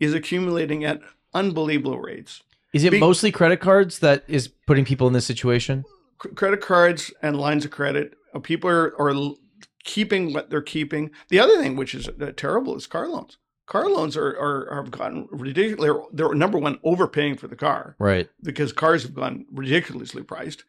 is 0.00 0.14
accumulating 0.14 0.84
at 0.84 1.00
unbelievable 1.32 2.00
rates. 2.00 2.42
Is 2.74 2.84
it 2.84 2.90
Be- 2.90 2.98
mostly 3.00 3.30
credit 3.30 3.60
cards 3.60 4.00
that 4.00 4.24
is 4.26 4.48
putting 4.66 4.84
people 4.84 5.06
in 5.06 5.12
this 5.12 5.26
situation? 5.26 5.84
C- 6.22 6.30
credit 6.30 6.60
cards 6.60 7.12
and 7.22 7.36
lines 7.38 7.64
of 7.64 7.70
credit, 7.70 8.14
uh, 8.34 8.40
people 8.40 8.68
are, 8.68 9.00
are 9.00 9.14
keeping 9.84 10.32
what 10.32 10.50
they're 10.50 10.60
keeping. 10.62 11.10
The 11.30 11.38
other 11.40 11.56
thing, 11.60 11.76
which 11.76 11.94
is 11.94 12.08
uh, 12.08 12.32
terrible, 12.36 12.76
is 12.76 12.86
car 12.86 13.08
loans. 13.08 13.38
Car 13.70 13.88
loans 13.88 14.16
are, 14.16 14.36
are 14.36 14.74
have 14.82 14.90
gotten 14.90 15.28
ridiculous. 15.30 15.80
They're, 15.80 16.02
they're 16.12 16.34
number 16.34 16.58
one 16.58 16.80
overpaying 16.82 17.36
for 17.36 17.46
the 17.46 17.54
car 17.54 17.94
Right. 18.00 18.28
because 18.42 18.72
cars 18.72 19.04
have 19.04 19.14
gone 19.14 19.46
ridiculously 19.52 20.24
priced. 20.24 20.64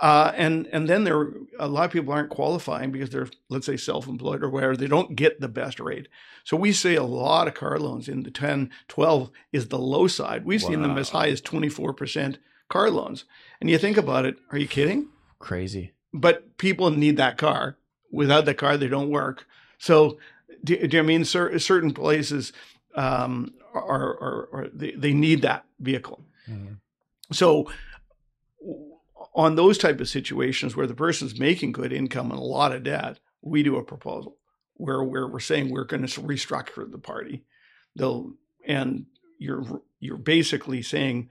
Uh, 0.00 0.32
and 0.34 0.66
and 0.72 0.88
then 0.88 1.04
there 1.04 1.28
a 1.58 1.68
lot 1.68 1.84
of 1.84 1.90
people 1.90 2.12
aren't 2.14 2.30
qualifying 2.30 2.90
because 2.90 3.10
they're 3.10 3.28
let's 3.50 3.66
say 3.66 3.76
self-employed 3.76 4.42
or 4.42 4.48
where 4.48 4.74
they 4.74 4.86
don't 4.86 5.16
get 5.16 5.40
the 5.40 5.48
best 5.48 5.80
rate 5.80 6.06
so 6.44 6.54
we 6.54 6.70
see 6.70 6.94
a 6.96 7.02
lot 7.02 7.48
of 7.48 7.54
car 7.54 7.78
loans 7.78 8.06
in 8.06 8.22
the 8.22 8.30
10 8.30 8.68
12 8.88 9.30
is 9.52 9.68
the 9.68 9.78
low 9.78 10.06
side 10.06 10.44
we've 10.44 10.60
seen 10.62 10.82
them 10.82 10.98
as 10.98 11.08
high 11.10 11.28
as 11.28 11.40
24% 11.40 12.36
car 12.68 12.90
loans 12.90 13.24
and 13.58 13.70
you 13.70 13.78
think 13.78 13.96
about 13.96 14.26
it 14.26 14.36
are 14.52 14.58
you 14.58 14.68
kidding 14.68 15.08
Crazy. 15.38 15.92
but 16.12 16.58
people 16.58 16.90
need 16.90 17.16
that 17.16 17.38
car 17.38 17.78
without 18.12 18.44
the 18.44 18.52
car 18.52 18.76
they 18.76 18.88
don't 18.88 19.08
work 19.08 19.46
so 19.78 20.18
do, 20.66 20.86
do 20.86 20.96
you 20.96 21.02
mean? 21.02 21.24
Cer- 21.24 21.58
certain 21.58 21.92
places 21.92 22.52
um, 22.94 23.54
are, 23.74 23.82
are, 23.82 24.48
are 24.52 24.68
they, 24.72 24.92
they 24.92 25.12
need 25.12 25.42
that 25.42 25.64
vehicle. 25.80 26.24
So 27.32 27.70
on 29.34 29.54
those 29.54 29.78
type 29.78 30.00
of 30.00 30.08
situations 30.08 30.74
where 30.74 30.86
the 30.86 30.94
person's 30.94 31.38
making 31.38 31.72
good 31.72 31.92
income 31.92 32.30
and 32.30 32.40
a 32.40 32.44
lot 32.44 32.72
of 32.72 32.82
debt, 32.84 33.18
we 33.42 33.62
do 33.62 33.76
a 33.76 33.82
proposal 33.84 34.36
where 34.74 35.02
where 35.02 35.26
we're 35.26 35.40
saying 35.40 35.70
we're 35.70 35.84
going 35.84 36.06
to 36.06 36.20
restructure 36.20 36.90
the 36.90 36.98
party. 36.98 37.44
They'll 37.96 38.32
and 38.66 39.06
you're 39.38 39.82
you're 40.00 40.16
basically 40.16 40.82
saying 40.82 41.28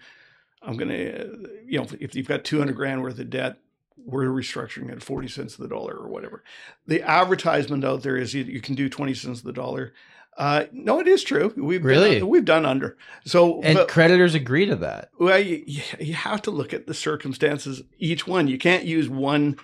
I'm 0.62 0.78
going 0.78 0.90
to 0.90 1.50
you 1.66 1.80
know 1.80 1.88
if 2.00 2.16
you've 2.16 2.28
got 2.28 2.44
200 2.44 2.74
grand 2.76 3.02
worth 3.02 3.20
of 3.20 3.30
debt, 3.30 3.58
we're 3.98 4.28
restructuring 4.28 4.92
at 4.92 5.02
40 5.04 5.28
cents 5.28 5.54
of 5.56 5.62
the 5.62 5.68
dollar 5.68 5.96
or 5.96 6.08
whatever. 6.10 6.44
The 6.88 7.02
advertisement 7.02 7.84
out 7.84 8.04
there 8.04 8.18
is 8.18 8.34
you, 8.34 8.44
you 8.44 8.62
can 8.62 8.76
do 8.76 8.90
20 8.90 9.14
cents 9.14 9.40
of 9.40 9.46
the 9.46 9.54
dollar. 9.54 9.94
Uh, 10.38 10.66
no, 10.74 11.00
it 11.00 11.08
is 11.08 11.24
true. 11.24 11.54
We've 11.56 11.84
Really? 11.84 12.22
we've 12.22 12.44
done 12.44 12.66
under. 12.66 12.98
So 13.26 13.62
And 13.62 13.78
but- 13.78 13.88
creditors 13.88 14.36
agree 14.36 14.66
to 14.66 14.76
that. 14.78 15.10
well, 15.20 15.40
you, 15.40 15.64
you 16.00 16.14
have 16.14 16.42
to 16.44 16.52
look 16.52 16.74
at 16.74 16.88
the 16.88 16.94
circumstances, 16.94 17.82
each 17.98 18.28
one. 18.28 18.48
You 18.48 18.58
can't 18.58 18.84
use 18.84 19.08
one 19.10 19.58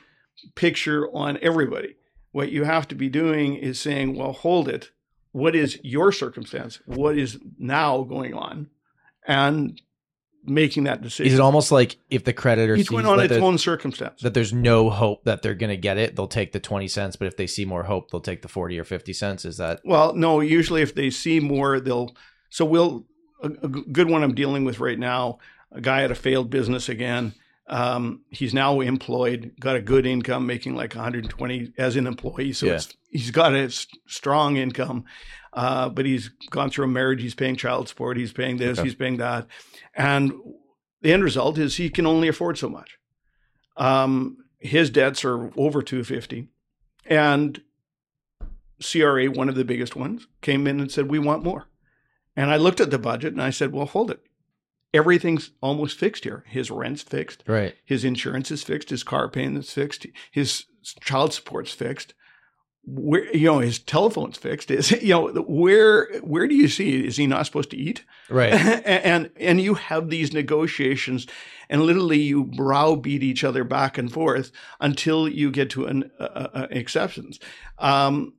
picture 0.56 1.10
on 1.14 1.38
everybody. 1.42 1.96
What 2.32 2.52
you 2.52 2.64
have 2.64 2.88
to 2.88 2.96
be 2.96 3.10
doing 3.10 3.56
is 3.56 3.80
saying, 3.82 4.16
well, 4.16 4.32
hold 4.32 4.70
it. 4.70 4.92
What 5.34 5.56
is 5.56 5.78
your 5.84 6.12
circumstance? 6.14 6.80
What 6.86 7.18
is 7.18 7.38
now 7.60 8.04
going 8.04 8.34
on? 8.34 8.70
And 9.28 9.82
making 10.44 10.86
that 10.86 11.02
decision. 11.02 11.32
Is 11.32 11.40
it 11.40 11.42
almost 11.42 11.72
like 11.72 11.98
if 12.10 12.24
the 12.24 12.34
creditor 12.34 12.76
each 12.76 12.92
one 12.92 13.06
on 13.06 13.20
its 13.20 13.34
own 13.34 13.58
circumstance. 13.58 14.22
that 14.22 14.34
there's 14.34 14.54
no 14.54 14.90
hope 14.90 15.24
that 15.26 15.42
they're 15.42 15.56
going 15.56 15.70
to 15.70 15.78
get 15.78 15.98
it, 15.98 16.16
they'll 16.16 16.28
take 16.28 16.52
the 16.52 16.60
20 16.60 16.88
cents, 16.88 17.16
but 17.16 17.28
if 17.28 17.38
they 17.38 17.48
see 17.48 17.66
more 17.66 17.84
hope, 17.84 18.12
they'll 18.12 18.22
take 18.22 18.42
the 18.42 18.48
40 18.48 18.80
or 18.80 18.84
50 18.84 19.14
cents. 19.14 19.46
Is 19.46 19.58
that 19.58 19.82
Well, 19.84 20.14
no, 20.14 20.40
usually 20.40 20.82
if 20.82 20.96
they 20.96 21.10
see 21.10 21.40
more, 21.40 21.80
they'll. 21.80 22.16
So 22.50 22.66
we'll. 22.66 23.06
A, 23.44 23.48
a 23.48 23.68
good 23.68 24.08
one 24.08 24.22
I'm 24.24 24.36
dealing 24.36 24.66
with 24.66 24.80
right 24.80 25.00
now, 25.00 25.40
a 25.72 25.82
guy 25.82 26.04
at 26.04 26.12
a 26.12 26.16
failed 26.16 26.52
business 26.52 26.90
again. 26.90 27.34
Um, 27.68 28.22
he's 28.30 28.54
now 28.54 28.82
employed, 28.82 29.54
got 29.60 29.76
a 29.76 29.82
good 29.82 30.06
income, 30.06 30.46
making 30.46 30.76
like 30.76 30.94
120 30.94 31.74
as 31.78 31.96
an 31.96 32.06
employee. 32.06 32.54
So 32.54 32.68
Yeah. 32.68 32.74
it's, 32.74 32.94
he's 33.10 33.32
got 33.32 33.56
a 33.56 33.72
strong 34.06 34.58
income, 34.58 35.06
uh, 35.54 35.90
but 35.90 36.06
he's 36.06 36.30
gone 36.50 36.70
through 36.70 36.86
a 36.86 36.90
marriage. 36.90 37.22
He's 37.22 37.34
paying 37.34 37.56
child 37.56 37.88
support. 37.88 38.18
He's 38.18 38.34
paying 38.34 38.58
this. 38.58 38.78
Okay. 38.78 38.88
He's 38.90 38.96
paying 38.96 39.18
that, 39.18 39.48
and 39.94 40.34
the 41.02 41.14
end 41.14 41.24
result 41.24 41.58
is 41.58 41.78
he 41.78 41.90
can 41.90 42.06
only 42.06 42.28
afford 42.28 42.58
so 42.58 42.70
much. 42.70 42.98
Um, 43.78 44.38
his 44.60 44.90
debts 44.90 45.26
are 45.26 45.52
over 45.58 45.82
250, 45.82 46.48
and 47.06 47.62
CRA, 48.82 49.28
one 49.28 49.50
of 49.50 49.56
the 49.56 49.66
biggest 49.66 49.96
ones, 49.96 50.28
came 50.42 50.68
in 50.68 50.80
and 50.80 50.92
said, 50.92 51.10
We 51.10 51.20
want 51.20 51.44
more. 51.44 51.68
And 52.36 52.50
I 52.50 52.58
looked 52.58 52.80
at 52.80 52.92
the 52.92 53.00
budget 53.00 53.34
and 53.34 53.42
I 53.42 53.50
said, 53.50 53.72
Well, 53.72 53.86
hold 53.86 54.12
it. 54.12 54.22
Everything's 54.94 55.52
almost 55.62 55.98
fixed 55.98 56.26
here. 56.26 56.44
His 56.48 56.70
rent's 56.70 57.02
fixed, 57.02 57.44
right? 57.48 57.76
his 57.86 58.04
insurance 58.04 58.52
is 58.52 58.64
fixed, 58.64 58.90
his 58.90 59.04
car 59.04 59.30
payment's 59.30 59.72
fixed, 59.72 60.06
his 60.32 60.66
child 61.02 61.34
support's 61.34 61.72
fixed. 61.74 62.14
Where 62.84 63.34
you 63.36 63.46
know 63.46 63.60
his 63.60 63.78
telephone's 63.78 64.38
fixed 64.38 64.72
is 64.72 64.92
you 65.04 65.10
know 65.10 65.28
where 65.48 66.10
where 66.22 66.48
do 66.48 66.56
you 66.56 66.68
see 66.68 67.06
is 67.06 67.18
he 67.18 67.28
not 67.28 67.46
supposed 67.46 67.70
to 67.72 67.78
eat 67.78 68.04
Right. 68.30 68.54
and 68.86 69.30
and 69.40 69.62
you 69.62 69.76
have 69.76 70.10
these 70.10 70.34
negotiations 70.34 71.28
and 71.70 71.84
literally 71.84 72.20
you 72.20 72.44
browbeat 72.46 73.22
each 73.24 73.44
other 73.44 73.64
back 73.64 73.98
and 74.00 74.12
forth 74.12 74.52
until 74.80 75.28
you 75.30 75.52
get 75.52 75.70
to 75.72 75.86
an 75.86 76.10
uh, 76.20 76.24
uh, 76.24 76.68
exceptions 76.72 77.40
um, 77.78 78.34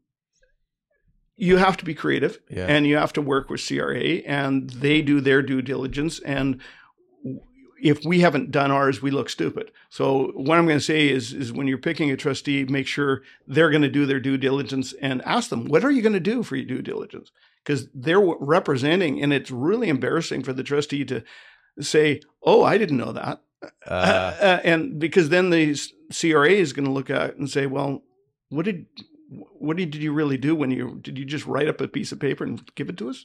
you 1.36 1.56
have 1.56 1.76
to 1.76 1.84
be 1.84 1.94
creative 1.94 2.38
Yeah. 2.50 2.66
and 2.66 2.86
you 2.86 2.96
have 2.96 3.12
to 3.14 3.22
work 3.22 3.48
with 3.48 3.66
CRA 3.66 4.00
and 4.26 4.70
they 4.70 5.02
do 5.02 5.20
their 5.20 5.42
due 5.42 5.62
diligence 5.62 6.18
and 6.20 6.60
if 7.82 8.04
we 8.04 8.20
haven't 8.20 8.50
done 8.50 8.70
ours 8.70 9.02
we 9.02 9.10
look 9.10 9.28
stupid 9.28 9.70
so 9.90 10.28
what 10.34 10.56
i'm 10.58 10.66
going 10.66 10.78
to 10.78 10.84
say 10.84 11.08
is 11.08 11.32
is 11.32 11.52
when 11.52 11.66
you're 11.66 11.78
picking 11.78 12.10
a 12.10 12.16
trustee 12.16 12.64
make 12.64 12.86
sure 12.86 13.22
they're 13.46 13.70
going 13.70 13.82
to 13.82 13.88
do 13.88 14.06
their 14.06 14.20
due 14.20 14.38
diligence 14.38 14.94
and 15.02 15.20
ask 15.22 15.50
them 15.50 15.66
what 15.66 15.84
are 15.84 15.90
you 15.90 16.00
going 16.02 16.12
to 16.12 16.20
do 16.20 16.42
for 16.42 16.56
your 16.56 16.64
due 16.66 16.82
diligence 16.82 17.30
because 17.64 17.88
they're 17.94 18.20
representing 18.20 19.22
and 19.22 19.32
it's 19.32 19.50
really 19.50 19.88
embarrassing 19.88 20.42
for 20.42 20.52
the 20.52 20.62
trustee 20.62 21.04
to 21.04 21.22
say 21.80 22.20
oh 22.44 22.62
i 22.64 22.78
didn't 22.78 22.98
know 22.98 23.12
that 23.12 23.40
Uh, 23.86 24.34
uh, 24.40 24.60
and 24.64 24.98
because 24.98 25.28
then 25.28 25.50
the 25.50 25.76
CRA 26.12 26.50
is 26.50 26.72
going 26.72 26.84
to 26.84 26.90
look 26.90 27.10
at 27.10 27.30
it 27.30 27.36
and 27.38 27.48
say, 27.48 27.66
well, 27.66 28.02
what 28.48 28.64
did 28.64 28.86
what 29.60 29.76
did 29.76 29.94
you 29.94 30.12
really 30.12 30.36
do 30.36 30.56
when 30.56 30.70
you 30.72 30.98
did 31.00 31.16
you 31.16 31.24
just 31.24 31.46
write 31.46 31.68
up 31.68 31.80
a 31.80 31.86
piece 31.86 32.10
of 32.12 32.18
paper 32.18 32.42
and 32.44 32.60
give 32.74 32.88
it 32.88 32.96
to 32.98 33.08
us? 33.08 33.24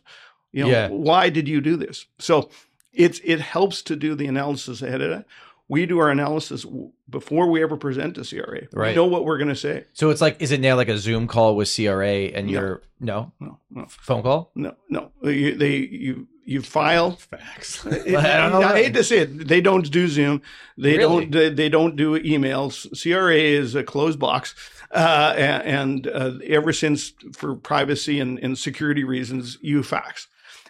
You 0.54 0.64
know, 0.64 0.70
Yeah. 0.70 0.90
why 0.90 1.30
did 1.32 1.48
you 1.48 1.60
do 1.60 1.76
this? 1.76 2.06
So 2.20 2.50
it's 2.98 3.20
it 3.24 3.40
helps 3.40 3.82
to 3.84 3.96
do 3.96 4.16
the 4.16 4.28
analysis 4.28 4.82
ahead 4.82 5.02
of 5.02 5.10
that. 5.12 5.26
We 5.70 5.86
do 5.86 6.00
our 6.00 6.10
analysis 6.10 6.66
before 7.10 7.48
we 7.52 7.62
ever 7.62 7.76
present 7.76 8.16
to 8.16 8.24
CRA. 8.24 8.62
We 8.62 8.68
Right. 8.72 8.96
know 8.96 9.06
what 9.06 9.26
we're 9.26 9.38
going 9.38 9.50
to 9.50 9.56
say. 9.56 9.84
so 9.92 10.10
it's 10.12 10.22
like, 10.22 10.42
is 10.42 10.54
it 10.54 10.62
now 10.62 10.78
like 10.78 10.88
a 10.88 10.98
Zoom 10.98 11.28
call 11.28 11.58
with 11.58 11.68
CRA 11.74 12.32
and 12.34 12.48
No. 12.48 12.54
you're 12.54 12.82
no 13.02 13.34
No, 13.42 13.60
no, 13.70 13.86
phone 13.90 14.24
call? 14.24 14.52
no, 14.56 14.76
no. 14.90 15.12
You, 15.24 15.56
they 15.56 15.76
you 15.78 16.28
you 16.46 16.62
file 16.62 17.12
Fax. 17.12 17.86
I 17.86 17.90
don't 17.92 18.52
know. 18.54 18.62
I 18.62 18.82
hate 18.84 18.94
to 18.94 19.04
say 19.04 19.20
it. 19.20 19.48
They 19.50 19.60
don't 19.60 19.92
do 19.92 20.08
Zoom. 20.08 20.42
They 20.78 20.98
Really? 20.98 21.26
don't. 21.26 21.32
They, 21.32 21.50
they 21.50 21.68
don't 21.70 21.98
do 21.98 22.18
emails. 22.18 22.88
CRA 23.02 23.36
is 23.36 23.76
a 23.76 23.84
closed 23.84 24.18
box, 24.20 24.56
uh, 24.92 25.34
a- 25.36 25.40
and 25.68 26.08
uh, 26.08 26.36
ever 26.46 26.72
since 26.72 27.12
for 27.34 27.56
privacy 27.56 28.22
and, 28.22 28.40
and 28.40 28.58
security 28.58 29.04
reasons, 29.04 29.58
you 29.62 29.84
fax. 29.84 30.28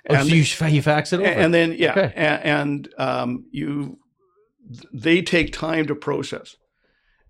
Oh, 0.09 0.15
And, 0.15 0.27
so 0.29 0.33
you, 0.67 0.81
fax 0.81 1.11
it 1.13 1.19
over. 1.19 1.25
and 1.27 1.53
then 1.53 1.73
yeah, 1.73 1.91
Okay. 1.91 2.13
a- 2.15 2.45
and 2.45 2.87
um, 2.97 3.45
you 3.51 3.99
they 4.93 5.21
take 5.21 5.53
time 5.53 5.85
to 5.87 5.95
process. 5.95 6.55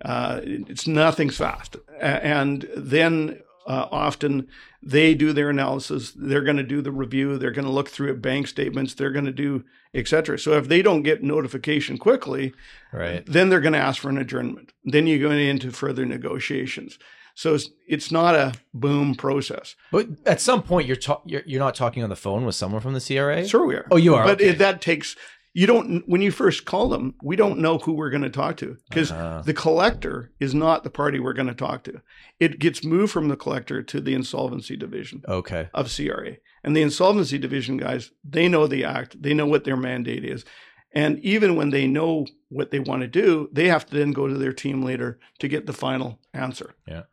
Uh, 0.04 0.42
it's 0.44 0.88
nothing's 0.88 1.38
fast, 1.38 1.76
and 2.00 2.68
then 2.76 3.40
uh, 3.68 3.88
often 3.92 4.48
they 4.84 5.14
do 5.16 5.34
their 5.34 5.50
analysis. 5.50 6.14
They're 6.16 6.44
going 6.44 6.58
to 6.58 6.64
do 6.64 6.82
the 6.82 6.92
review. 6.92 7.38
They're 7.38 7.52
going 7.52 7.66
to 7.66 7.72
look 7.72 7.90
through 7.90 8.16
bank 8.18 8.48
statements. 8.48 8.94
They're 8.94 9.12
going 9.12 9.26
to 9.26 9.32
do 9.32 9.64
etc. 9.94 10.38
So 10.38 10.54
if 10.54 10.68
they 10.68 10.82
don't 10.82 11.04
get 11.04 11.24
notification 11.24 11.98
quickly, 11.98 12.54
right. 12.94 13.26
then 13.26 13.50
they're 13.50 13.62
going 13.62 13.74
to 13.74 13.80
ask 13.80 14.02
for 14.02 14.10
an 14.10 14.18
adjournment. 14.18 14.74
Then 14.84 15.08
you 15.08 15.20
go 15.20 15.32
into 15.32 15.72
further 15.72 16.06
negotiations. 16.06 17.00
So 17.38 17.54
it's, 17.54 17.70
it's 17.88 18.12
not 18.12 18.34
a 18.34 18.54
boom 18.74 19.14
process. 19.14 19.76
But 19.92 20.08
at 20.26 20.42
some 20.42 20.64
point, 20.64 20.88
you're, 20.88 20.96
ta- 20.96 21.22
you're 21.24 21.44
you're 21.46 21.60
not 21.68 21.76
talking 21.76 22.02
on 22.04 22.10
the 22.10 22.16
phone 22.16 22.46
with 22.46 22.56
someone 22.56 22.82
from 22.82 22.94
the 22.96 23.00
CRA. 23.00 23.48
Sure, 23.48 23.66
we 23.68 23.76
are. 23.76 23.86
Oh, 23.92 23.98
you 23.98 24.16
are, 24.16 24.24
But 24.26 24.42
okay. 24.42 24.50
it, 24.50 24.58
that 24.58 24.82
takes 24.82 25.16
you 25.54 25.68
don't 25.68 26.04
when 26.08 26.24
you 26.24 26.32
first 26.32 26.66
call 26.66 26.90
them. 26.90 27.14
We 27.22 27.36
don't 27.36 27.60
know 27.60 27.78
who 27.78 27.94
we're 27.94 28.10
going 28.10 28.24
to 28.24 28.30
talk 28.32 28.58
to 28.58 28.78
because 28.90 29.12
Uh-huh. 29.12 29.44
the 29.46 29.54
collector 29.54 30.32
is 30.40 30.56
not 30.56 30.84
the 30.84 30.90
party 30.90 31.20
we're 31.20 31.34
going 31.34 31.48
to 31.48 31.54
talk 31.68 31.84
to. 31.84 32.02
It 32.40 32.58
gets 32.60 32.84
moved 32.84 33.12
from 33.14 33.28
the 33.28 33.38
collector 33.38 33.84
to 33.84 34.02
the 34.02 34.16
insolvency 34.16 34.76
division 34.76 35.22
Okay. 35.28 35.70
of 35.76 35.96
CRA, 35.96 36.38
and 36.64 36.76
the 36.76 36.82
insolvency 36.82 37.38
division 37.38 37.78
guys 37.78 38.10
they 38.28 38.48
know 38.48 38.66
the 38.66 38.84
act. 38.84 39.22
They 39.22 39.36
know 39.36 39.46
what 39.48 39.64
their 39.64 39.78
mandate 39.78 40.26
is. 40.26 40.44
And 40.92 41.20
even 41.20 41.56
when 41.56 41.70
they 41.70 41.86
know 41.86 42.26
what 42.50 42.72
they 42.72 42.80
want 42.80 43.02
to 43.04 43.08
do, 43.08 43.50
they 43.52 43.68
have 43.68 43.86
to 43.88 43.96
then 43.96 44.12
go 44.12 44.28
to 44.28 44.38
their 44.40 44.54
team 44.54 44.82
leader 44.82 45.20
to 45.40 45.48
get 45.48 45.68
the 45.68 45.74
final 45.74 46.20
answer. 46.34 46.74
Yeah. 46.88 47.04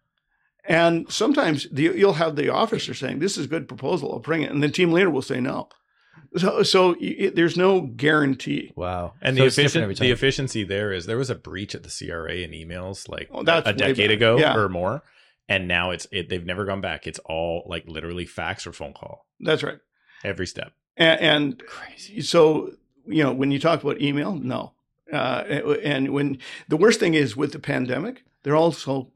And 0.66 1.10
sometimes 1.12 1.68
the, 1.70 1.82
you'll 1.82 2.14
have 2.14 2.36
the 2.36 2.48
officer 2.48 2.94
saying, 2.94 3.18
"This 3.18 3.36
is 3.36 3.44
a 3.46 3.48
good 3.48 3.68
proposal. 3.68 4.12
I'll 4.12 4.18
bring 4.20 4.42
it," 4.42 4.50
and 4.50 4.62
the 4.62 4.68
team 4.70 4.92
leader 4.92 5.10
will 5.10 5.22
say 5.22 5.40
no. 5.40 5.68
So, 6.36 6.62
so 6.64 6.96
it, 7.00 7.36
there's 7.36 7.56
no 7.56 7.82
guarantee. 7.82 8.72
Wow. 8.74 9.12
And 9.20 9.36
So 9.36 9.42
the 9.42 9.46
it's 9.46 9.58
efficient, 9.58 9.98
the 9.98 10.10
efficiency 10.10 10.64
there 10.64 10.92
is 10.92 11.06
there 11.06 11.18
was 11.18 11.30
a 11.30 11.34
breach 11.36 11.74
at 11.74 11.82
the 11.84 11.90
CRA 11.90 12.34
in 12.36 12.50
emails 12.50 13.08
like 13.08 13.28
Oh, 13.30 13.42
that's 13.44 13.68
a 13.68 13.72
decade 13.72 14.10
ago 14.10 14.36
Yeah. 14.38 14.56
or 14.56 14.68
more, 14.68 15.02
and 15.48 15.68
now 15.68 15.90
it's 15.90 16.06
it, 16.10 16.28
they've 16.28 16.44
never 16.44 16.64
gone 16.64 16.80
back. 16.80 17.06
It's 17.06 17.20
all 17.20 17.64
like 17.66 17.84
literally 17.86 18.24
fax 18.26 18.66
or 18.66 18.72
phone 18.72 18.94
call 18.94 19.26
That's 19.38 19.62
right. 19.62 19.78
every 20.24 20.46
step. 20.46 20.72
And, 20.96 21.20
and 21.20 21.58
Crazy. 21.66 22.20
so 22.22 22.72
you 23.06 23.22
know 23.22 23.32
when 23.32 23.50
you 23.50 23.60
talk 23.60 23.82
about 23.84 24.00
email, 24.00 24.34
no. 24.34 24.72
Uh, 25.12 25.44
and 25.84 26.12
when 26.14 26.38
the 26.68 26.76
worst 26.78 26.98
thing 26.98 27.14
is 27.14 27.36
with 27.36 27.52
the 27.52 27.58
pandemic, 27.60 28.24
they're 28.42 28.56
also 28.56 29.10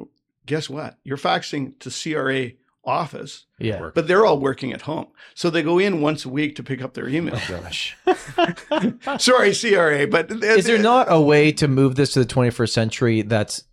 guess 0.49 0.69
what? 0.69 0.99
You're 1.05 1.17
faxing 1.17 1.79
to 1.79 1.91
CRA 1.91 2.53
office, 2.85 3.45
Yeah. 3.59 3.91
But 3.95 4.09
they're 4.09 4.25
all 4.25 4.39
working 4.41 4.73
at 4.73 4.83
home, 4.83 5.09
so 5.35 5.51
they 5.51 5.63
go 5.63 5.79
in 5.79 6.01
once 6.01 6.25
a 6.25 6.29
week 6.31 6.57
to 6.57 6.63
pick 6.63 6.83
up 6.83 6.95
their 6.95 7.07
email. 7.09 7.35
Oh, 7.37 7.61
Gosh. 7.63 7.97
Sorry, 9.19 9.55
CRA, 9.55 10.07
but 10.07 10.31
Is 10.31 10.65
there 10.65 10.79
not 10.79 11.07
a 11.11 11.21
way 11.21 11.53
to 11.53 11.69
move 11.69 11.97
this 11.97 12.13
to 12.15 12.21
the 12.21 12.27
21st 12.35 12.71
century 12.71 13.23
that's 13.23 13.65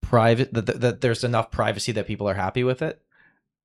private 0.00 0.54
that, 0.54 0.66
that, 0.66 0.80
that 0.80 1.00
there's 1.02 1.22
enough 1.22 1.50
privacy 1.50 1.92
that 1.92 2.06
people 2.06 2.28
are 2.28 2.34
happy 2.34 2.64
with 2.64 2.82
it? 2.82 3.00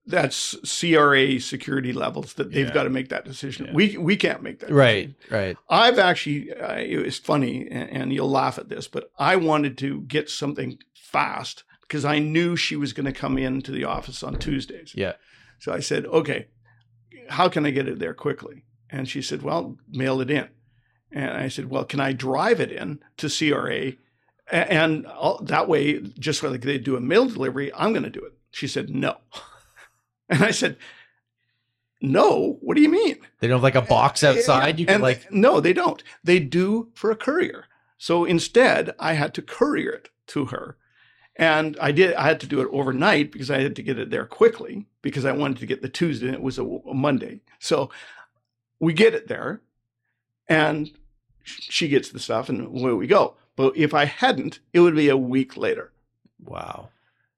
that's 0.08 0.56
CRA 0.80 1.40
security 1.40 1.94
levels 1.94 2.34
that 2.34 2.52
they've 2.52 2.68
Yeah. 2.68 2.74
got 2.74 2.84
to 2.86 2.90
make 2.90 3.10
that 3.10 3.24
decision. 3.24 3.68
Yeah. 3.68 3.74
We 3.74 3.98
we 3.98 4.16
can't 4.18 4.42
make 4.42 4.60
that. 4.60 4.72
Right. 4.72 5.16
decision. 5.16 5.38
Right. 5.38 5.58
I've 5.70 6.00
actually, 6.00 6.52
uh, 6.52 6.74
it 6.80 7.06
was 7.06 7.20
funny, 7.20 7.68
and, 7.70 7.88
and 7.92 8.12
you'll 8.14 8.30
laugh 8.30 8.58
at 8.58 8.68
this, 8.68 8.88
but 8.88 9.12
I 9.20 9.36
wanted 9.36 9.78
to 9.78 10.02
get 10.02 10.28
something 10.28 10.80
fast 10.96 11.64
because 11.92 12.06
I 12.06 12.20
knew 12.20 12.56
she 12.56 12.78
was 12.78 12.94
going 12.94 13.06
to 13.06 13.12
come 13.12 13.38
into 13.38 13.70
the 13.70 13.84
office 13.84 14.24
on 14.24 14.40
Tuesdays. 14.40 14.94
Yeah. 14.96 15.16
So 15.60 15.74
I 15.74 15.82
said, 15.82 16.06
okay, 16.06 16.48
how 17.28 17.50
can 17.50 17.66
I 17.66 17.72
get 17.72 17.86
it 17.86 18.00
there 18.00 18.14
quickly? 18.14 18.64
And 18.90 19.10
she 19.10 19.22
said, 19.22 19.42
well, 19.42 19.76
mail 19.90 20.22
it 20.22 20.32
in. 20.32 20.48
And 21.12 21.32
I 21.32 21.50
said, 21.50 21.70
well, 21.70 21.84
can 21.84 22.00
I 22.00 22.14
drive 22.14 22.62
it 22.62 22.72
in 22.72 23.02
to 23.18 23.28
CRA? 23.28 23.92
And 24.50 25.06
I'll, 25.06 25.40
that 25.44 25.68
way, 25.68 26.00
just 26.18 26.42
like 26.42 26.62
they 26.62 26.78
do 26.78 26.96
a 26.96 27.02
mail 27.02 27.26
delivery, 27.26 27.74
I'm 27.74 27.92
going 27.92 28.04
to 28.04 28.10
do 28.10 28.24
it. 28.24 28.36
She 28.52 28.68
said, 28.68 28.90
no. 28.90 29.18
And 30.30 30.46
I 30.46 30.52
said, 30.52 30.78
no, 32.00 32.58
what 32.62 32.78
do 32.78 32.82
you 32.82 32.88
mean? 32.88 33.18
They 33.42 33.50
don't 33.50 33.58
have 33.58 33.64
like 33.64 33.76
a 33.76 33.82
box 33.82 34.24
outside. 34.24 34.80
You 34.80 34.86
can 34.86 34.96
And 34.96 35.04
like 35.04 35.30
no, 35.30 35.60
they 35.60 35.74
don't. 35.74 36.02
They 36.24 36.40
do 36.40 36.90
for 36.94 37.12
a 37.12 37.18
courier. 37.18 37.66
So 37.98 38.24
instead, 38.24 38.96
I 38.98 39.16
had 39.16 39.34
to 39.34 39.42
courier 39.42 39.92
it 39.92 40.08
to 40.28 40.46
her, 40.46 40.78
and 41.36 41.78
I 41.80 41.92
did. 41.92 42.14
I 42.16 42.24
had 42.24 42.40
to 42.42 42.48
do 42.48 42.62
it 42.62 42.70
overnight 42.72 43.32
because 43.32 43.50
I 43.50 43.62
had 43.62 43.76
to 43.76 43.84
get 43.84 44.00
it 44.00 44.10
there 44.10 44.26
quickly 44.26 44.86
because 45.02 45.26
I 45.26 45.32
wanted 45.32 45.58
to 45.60 45.66
get 45.66 45.82
the 45.82 45.90
Tuesday. 45.90 46.28
and 46.28 46.36
It 46.36 46.42
was 46.42 46.60
a, 46.60 46.64
a 46.64 46.94
Monday, 46.94 47.42
so 47.60 47.90
we 48.80 48.94
get 48.94 49.14
it 49.14 49.28
there, 49.28 49.62
and 50.48 50.92
she 51.46 51.88
gets 51.88 52.10
the 52.10 52.20
stuff, 52.20 52.50
and 52.50 52.68
away 52.68 52.94
we 52.94 53.08
go. 53.08 53.36
But 53.56 53.78
if 53.78 53.94
I 53.94 54.06
hadn't, 54.06 54.60
it 54.74 54.80
would 54.80 54.96
be 54.96 55.10
a 55.10 55.18
week 55.18 55.58
later. 55.58 55.92
wow. 56.44 56.90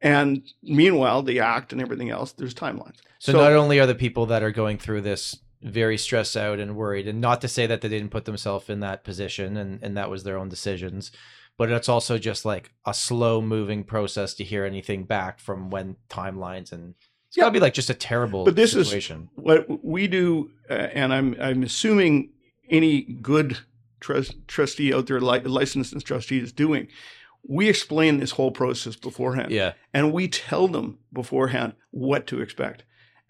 And 0.02 0.44
meanwhile, 0.62 1.24
the 1.24 1.40
act 1.40 1.72
and 1.72 1.82
everything 1.82 2.10
else, 2.10 2.34
there's 2.34 2.54
timelines. 2.54 2.98
So, 3.20 3.32
not 3.32 3.54
only 3.54 3.80
are 3.80 3.88
the 3.88 3.96
people 3.96 4.26
that 4.26 4.44
are 4.44 4.52
going 4.52 4.78
through 4.78 5.02
this 5.02 5.38
very 5.62 5.98
stressed 5.98 6.36
out 6.36 6.60
and 6.60 6.76
worried, 6.76 7.08
and 7.08 7.22
not 7.22 7.40
to 7.42 7.48
say 7.48 7.66
that 7.68 7.80
they 7.80 7.88
didn't 7.88 8.10
put 8.10 8.26
themselves 8.26 8.70
in 8.70 8.82
that 8.82 9.06
position 9.06 9.56
and, 9.56 9.82
and 9.82 9.96
that 9.96 10.10
was 10.10 10.24
their 10.24 10.38
own 10.38 10.50
decisions, 10.50 11.12
but 11.58 11.72
it's 11.72 11.90
also 11.90 12.18
just 12.18 12.46
like 12.46 12.72
a 12.86 12.94
slow 12.94 13.42
moving 13.42 13.84
process 13.84 14.34
to 14.36 14.44
hear 14.44 14.66
anything 14.66 15.04
back 15.06 15.40
from 15.40 15.70
when 15.70 15.96
timelines 16.10 16.72
and 16.72 16.96
it's 17.28 17.38
Yeah. 17.38 17.44
gotta 17.44 17.54
be 17.54 17.60
like 17.60 17.74
just 17.74 17.90
a 17.90 17.94
terrible 17.96 18.46
But 18.46 18.56
this 18.56 18.76
is- 18.76 18.88
situation. 18.88 19.30
what 19.36 19.84
we 19.84 20.08
do, 20.08 20.52
uh, 20.70 20.74
and 20.74 21.14
I'm 21.14 21.36
I'm 21.40 21.64
assuming 21.64 22.30
any 22.70 23.02
good 23.02 23.58
trust, 24.00 24.36
trustee 24.48 24.94
out 24.94 25.08
there, 25.08 25.20
li- 25.22 25.40
licensed 25.42 25.98
trustee, 26.06 26.40
is 26.40 26.52
doing. 26.52 26.88
We 27.46 27.68
explain 27.70 28.20
this 28.20 28.32
whole 28.32 28.52
process 28.52 28.96
beforehand, 28.96 29.52
yeah. 29.52 29.74
and 29.94 30.14
we 30.14 30.28
tell 30.28 30.68
them 30.68 31.00
beforehand 31.12 31.74
what 31.92 32.26
to 32.28 32.40
expect, 32.42 32.84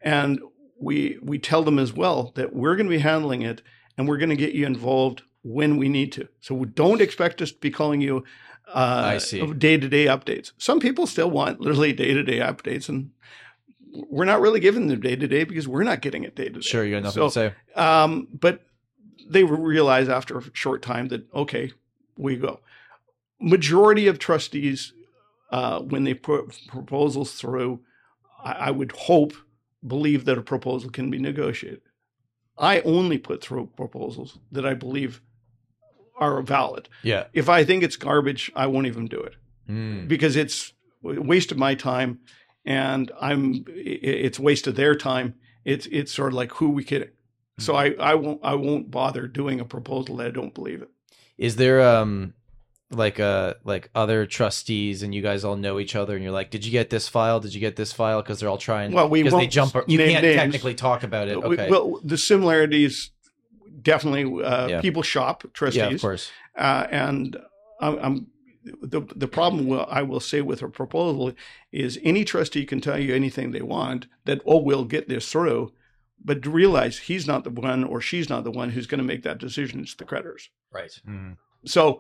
and 0.04 0.40
we 0.80 1.18
we 1.22 1.40
tell 1.40 1.64
them 1.64 1.80
as 1.80 1.94
well 1.94 2.32
that 2.36 2.54
we're 2.56 2.76
going 2.76 2.88
to 2.88 2.96
be 2.98 3.00
handling 3.00 3.42
it, 3.42 3.62
and 3.98 4.08
we're 4.08 4.18
going 4.18 4.30
to 4.30 4.36
get 4.36 4.54
you 4.54 4.66
involved 4.66 5.24
when 5.44 5.78
we 5.78 5.90
need 5.90 6.12
to. 6.14 6.28
So 6.42 6.66
don't 6.66 7.02
expect 7.02 7.42
us 7.42 7.52
to 7.52 7.58
be 7.60 7.70
calling 7.72 8.02
you. 8.02 8.24
Uh. 8.74 9.20
Day 9.58 9.78
to 9.78 9.90
day 9.90 10.06
updates. 10.06 10.54
Some 10.58 10.80
people 10.80 11.06
still 11.06 11.30
want 11.30 11.60
literally 11.60 11.94
day 11.94 12.14
to 12.14 12.24
day 12.24 12.40
updates, 12.40 12.88
and 12.90 13.12
we're 14.10 14.26
not 14.26 14.42
really 14.42 14.60
giving 14.62 14.88
them 14.88 15.02
day 15.02 15.16
to 15.16 15.28
day 15.28 15.44
because 15.44 15.68
we're 15.68 15.84
not 15.84 16.02
getting 16.02 16.24
it 16.24 16.36
day 16.36 16.46
to 16.46 16.60
day. 16.60 16.62
Sure, 16.62 16.84
you 16.86 16.96
got 16.96 17.04
nothing 17.04 17.22
So, 17.22 17.28
to 17.28 17.32
say. 17.32 17.54
um, 17.76 18.28
but 18.34 18.62
they 19.30 19.44
realize 19.44 20.10
after 20.10 20.38
a 20.38 20.44
short 20.54 20.82
time 20.82 21.10
that 21.10 21.32
okay, 21.34 21.72
we 22.18 22.38
go. 22.38 22.62
Majority 23.40 24.08
of 24.08 24.18
trustees, 24.18 24.94
uh, 25.52 25.80
when 25.82 26.06
they 26.06 26.14
put 26.14 26.58
proposals 26.68 27.34
through, 27.34 27.82
I, 28.44 28.52
I 28.54 28.72
would 28.72 28.94
hope 28.94 29.34
believe 29.86 30.24
that 30.26 30.38
a 30.38 30.42
proposal 30.42 30.90
can 30.90 31.12
be 31.12 31.20
negotiated. 31.20 31.82
I 32.58 32.80
only 32.82 33.18
put 33.18 33.44
through 33.44 33.72
proposals 33.76 34.38
that 34.52 34.66
I 34.66 34.74
believe 34.74 35.22
are 36.18 36.42
valid. 36.42 36.90
Yeah. 37.02 37.26
If 37.34 37.50
I 37.50 37.64
think 37.64 37.84
it's 37.84 37.96
garbage, 37.96 38.52
I 38.56 38.68
won't 38.68 38.88
even 38.88 39.08
do 39.08 39.20
it 39.20 39.36
Mm. 39.70 40.08
because 40.08 40.36
it's 40.36 40.74
a 41.06 41.22
waste 41.22 41.52
of 41.52 41.58
my 41.58 41.74
time 41.76 42.20
and 42.66 43.12
I'm 43.22 43.64
it's 43.68 44.40
waste 44.40 44.68
of 44.68 44.76
their 44.76 44.96
time. 44.96 45.36
It's 45.66 45.86
it's 45.88 46.12
sort 46.12 46.30
of 46.30 46.34
like 46.36 46.52
who 46.54 46.70
we 46.70 46.84
kidding. 46.84 47.10
So 47.60 47.76
I, 47.76 47.92
I 48.00 48.16
won't 48.16 48.42
I 48.44 48.56
won't 48.56 48.92
bother 48.92 49.28
doing 49.28 49.60
a 49.60 49.66
proposal 49.66 50.18
that 50.18 50.28
I 50.28 50.32
don't 50.32 50.54
believe 50.54 50.82
it. 50.82 50.90
Is 51.38 51.56
there 51.56 51.82
um 51.82 52.34
like 52.92 53.20
uh 53.20 53.54
like 53.64 53.90
other 53.96 54.26
trustees 54.26 55.02
and 55.02 55.16
you 55.16 55.22
guys 55.22 55.44
all 55.46 55.56
know 55.56 55.80
each 55.80 55.96
other 55.96 56.14
and 56.16 56.24
you're 56.24 56.34
like, 56.34 56.52
did 56.52 56.66
you 56.66 56.72
get 56.72 56.90
this 56.90 57.08
file? 57.08 57.40
Did 57.40 57.54
you 57.54 57.62
get 57.62 57.76
this 57.78 57.94
file? 57.94 58.22
Because 58.22 58.40
they're 58.40 58.50
all 58.50 58.58
trying. 58.58 58.92
Well, 58.92 59.08
we 59.10 59.24
because 59.24 59.40
they 59.40 59.48
jump. 59.48 59.74
You 59.88 59.98
can't 59.98 60.24
names. 60.24 60.36
technically 60.36 60.76
talk 60.76 61.04
about 61.04 61.28
it. 61.30 61.42
We- 61.42 61.56
well, 61.56 62.02
the 62.04 62.18
similarities 62.18 63.12
definitely 63.82 64.44
uh, 64.44 64.68
Yeah. 64.68 64.82
people 64.82 65.04
shop 65.04 65.44
trustees, 65.54 65.78
yeah, 65.82 65.90
of 65.90 66.02
course. 66.02 66.32
uh, 66.58 66.88
and 66.92 67.38
I'm, 67.82 67.98
I'm 68.00 68.28
the 68.82 69.02
the 69.16 69.28
problem 69.28 69.68
will, 69.68 69.86
I 69.90 70.04
will 70.04 70.22
say 70.22 70.42
with 70.42 70.62
a 70.62 70.70
proposal 70.70 71.34
is 71.72 72.00
any 72.04 72.24
trustee 72.24 72.66
can 72.66 72.80
tell 72.80 72.98
you 73.00 73.14
anything 73.14 73.52
they 73.52 73.62
want 73.62 74.08
that 74.26 74.42
oh 74.46 74.58
we'll 74.62 74.86
get 74.86 75.10
this 75.10 75.30
through, 75.30 75.74
but 76.24 76.42
to 76.44 76.50
realize 76.50 76.98
he's 77.00 77.28
not 77.28 77.44
the 77.44 77.50
one 77.50 77.84
or 77.84 78.00
she's 78.00 78.30
not 78.30 78.44
the 78.46 78.52
one 78.52 78.70
who's 78.70 78.88
going 78.88 79.00
to 79.00 79.04
make 79.04 79.24
that 79.24 79.38
decision. 79.40 79.82
It's 79.82 79.96
the 79.96 80.06
creditors. 80.06 80.50
Right. 80.72 80.98
So 81.66 82.00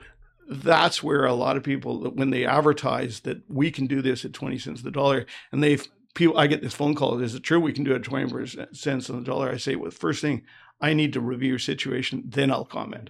that's 0.50 1.02
where 1.04 1.26
a 1.26 1.34
lot 1.34 1.56
of 1.58 1.64
people, 1.64 2.10
when 2.12 2.30
they 2.30 2.46
advertise 2.46 3.22
that 3.22 3.44
we 3.50 3.72
can 3.72 3.88
do 3.88 4.02
this 4.02 4.26
at 4.26 4.34
20 4.34 4.58
cents 4.58 4.82
the 4.82 4.92
dollar, 4.92 5.26
and 5.52 5.64
they 5.64 5.78
people, 6.16 6.38
I 6.38 6.48
get 6.48 6.62
this 6.62 6.74
phone 6.74 6.96
call, 6.96 7.20
is 7.22 7.34
it 7.36 7.44
true 7.44 7.60
we 7.60 7.74
can 7.74 7.84
do 7.84 7.92
it 7.94 7.96
at 7.96 8.04
20 8.04 8.68
cents 8.74 9.10
on 9.10 9.20
the 9.20 9.26
dollar? 9.26 9.50
I 9.50 9.58
say, 9.58 9.76
well, 9.76 9.90
first 9.92 10.22
thing, 10.22 10.44
I 10.82 10.94
need 10.94 11.14
to 11.14 11.22
review 11.22 11.50
your 11.50 11.60
situation, 11.60 12.24
then 12.26 12.52
I'll 12.52 12.66
comment. 12.66 13.10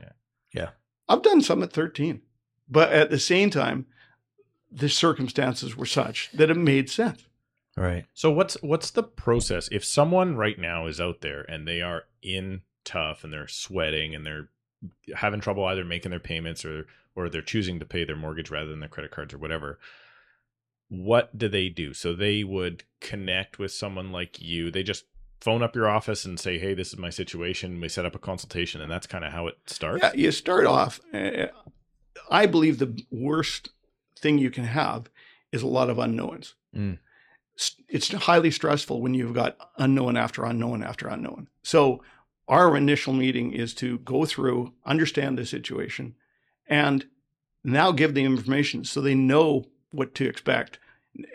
Yeah. 0.54 0.70
I've 1.10 1.24
done 1.24 1.42
some 1.42 1.64
at 1.64 1.74
13, 1.74 2.22
but 2.70 2.92
at 2.92 3.10
the 3.10 3.20
same 3.20 3.50
time, 3.50 3.88
the 4.72 4.90
circumstances 4.90 5.76
were 5.76 5.86
such 5.86 6.32
that 6.34 6.50
it 6.50 6.58
made 6.58 6.90
sense. 6.90 7.26
Right. 7.76 8.06
So 8.14 8.32
what's 8.32 8.56
what's 8.62 8.92
the 8.92 9.04
process 9.04 9.68
if 9.72 9.84
someone 9.84 10.36
right 10.36 10.60
now 10.60 10.86
is 10.88 11.02
out 11.02 11.22
there 11.22 11.42
and 11.42 11.68
they 11.68 11.82
are 11.82 12.04
in 12.22 12.62
tough 12.84 13.24
and 13.24 13.34
they're 13.34 13.48
sweating 13.48 14.14
and 14.14 14.26
they're 14.26 14.50
having 15.16 15.42
trouble 15.42 15.66
either 15.66 15.84
making 15.84 16.12
their 16.12 16.20
payments 16.20 16.64
or 16.66 16.86
or 17.16 17.30
they're 17.30 17.42
choosing 17.42 17.80
to 17.80 17.86
pay 17.86 18.04
their 18.04 18.16
mortgage 18.16 18.52
rather 18.52 18.70
than 18.70 18.80
their 18.80 18.90
credit 18.90 19.12
cards 19.12 19.34
or 19.34 19.38
whatever. 19.38 19.80
What 20.90 21.36
do 21.38 21.48
they 21.48 21.70
do? 21.70 21.94
So 21.94 22.14
they 22.14 22.44
would 22.44 22.84
connect 23.02 23.58
with 23.58 23.72
someone 23.72 24.12
like 24.12 24.40
you. 24.40 24.70
They 24.70 24.84
just 24.84 25.06
phone 25.44 25.62
up 25.62 25.76
your 25.76 25.90
office 25.90 26.24
and 26.24 26.40
say, 26.40 26.58
"Hey, 26.58 26.74
this 26.74 26.94
is 26.94 26.98
my 26.98 27.10
situation." 27.10 27.82
We 27.82 27.90
set 27.90 28.06
up 28.06 28.16
a 28.16 28.20
consultation 28.20 28.80
and 28.80 28.90
that's 28.90 29.08
kind 29.08 29.26
of 29.26 29.34
how 29.34 29.48
it 29.48 29.58
starts. 29.66 30.02
Yeah, 30.02 30.14
you 30.14 30.32
start 30.32 30.66
off. 30.66 31.02
Uh, 31.14 31.48
I 32.30 32.46
believe 32.46 32.80
the 32.80 33.04
worst 33.12 33.70
thing 34.18 34.38
you 34.38 34.50
can 34.50 34.64
have 34.64 35.10
is 35.52 35.62
a 35.62 35.68
lot 35.68 35.90
of 35.90 36.00
unknowns. 36.00 36.56
Mm. 36.76 37.00
It's 37.88 38.12
highly 38.12 38.52
stressful 38.52 39.02
when 39.02 39.14
you've 39.14 39.34
got 39.34 39.58
unknown 39.78 40.18
after 40.18 40.46
unknown 40.46 40.82
after 40.82 41.08
unknown. 41.08 41.50
So, 41.62 42.02
our 42.48 42.76
initial 42.76 43.14
meeting 43.14 43.52
is 43.54 43.74
to 43.76 44.00
go 44.00 44.26
through, 44.26 44.74
understand 44.86 45.38
the 45.38 45.46
situation, 45.46 46.16
and 46.68 47.06
now 47.64 47.92
give 47.92 48.14
the 48.14 48.24
information 48.24 48.84
so 48.84 49.02
they 49.02 49.16
know 49.16 49.66
what 49.92 50.16
to 50.16 50.28
expect. 50.28 50.80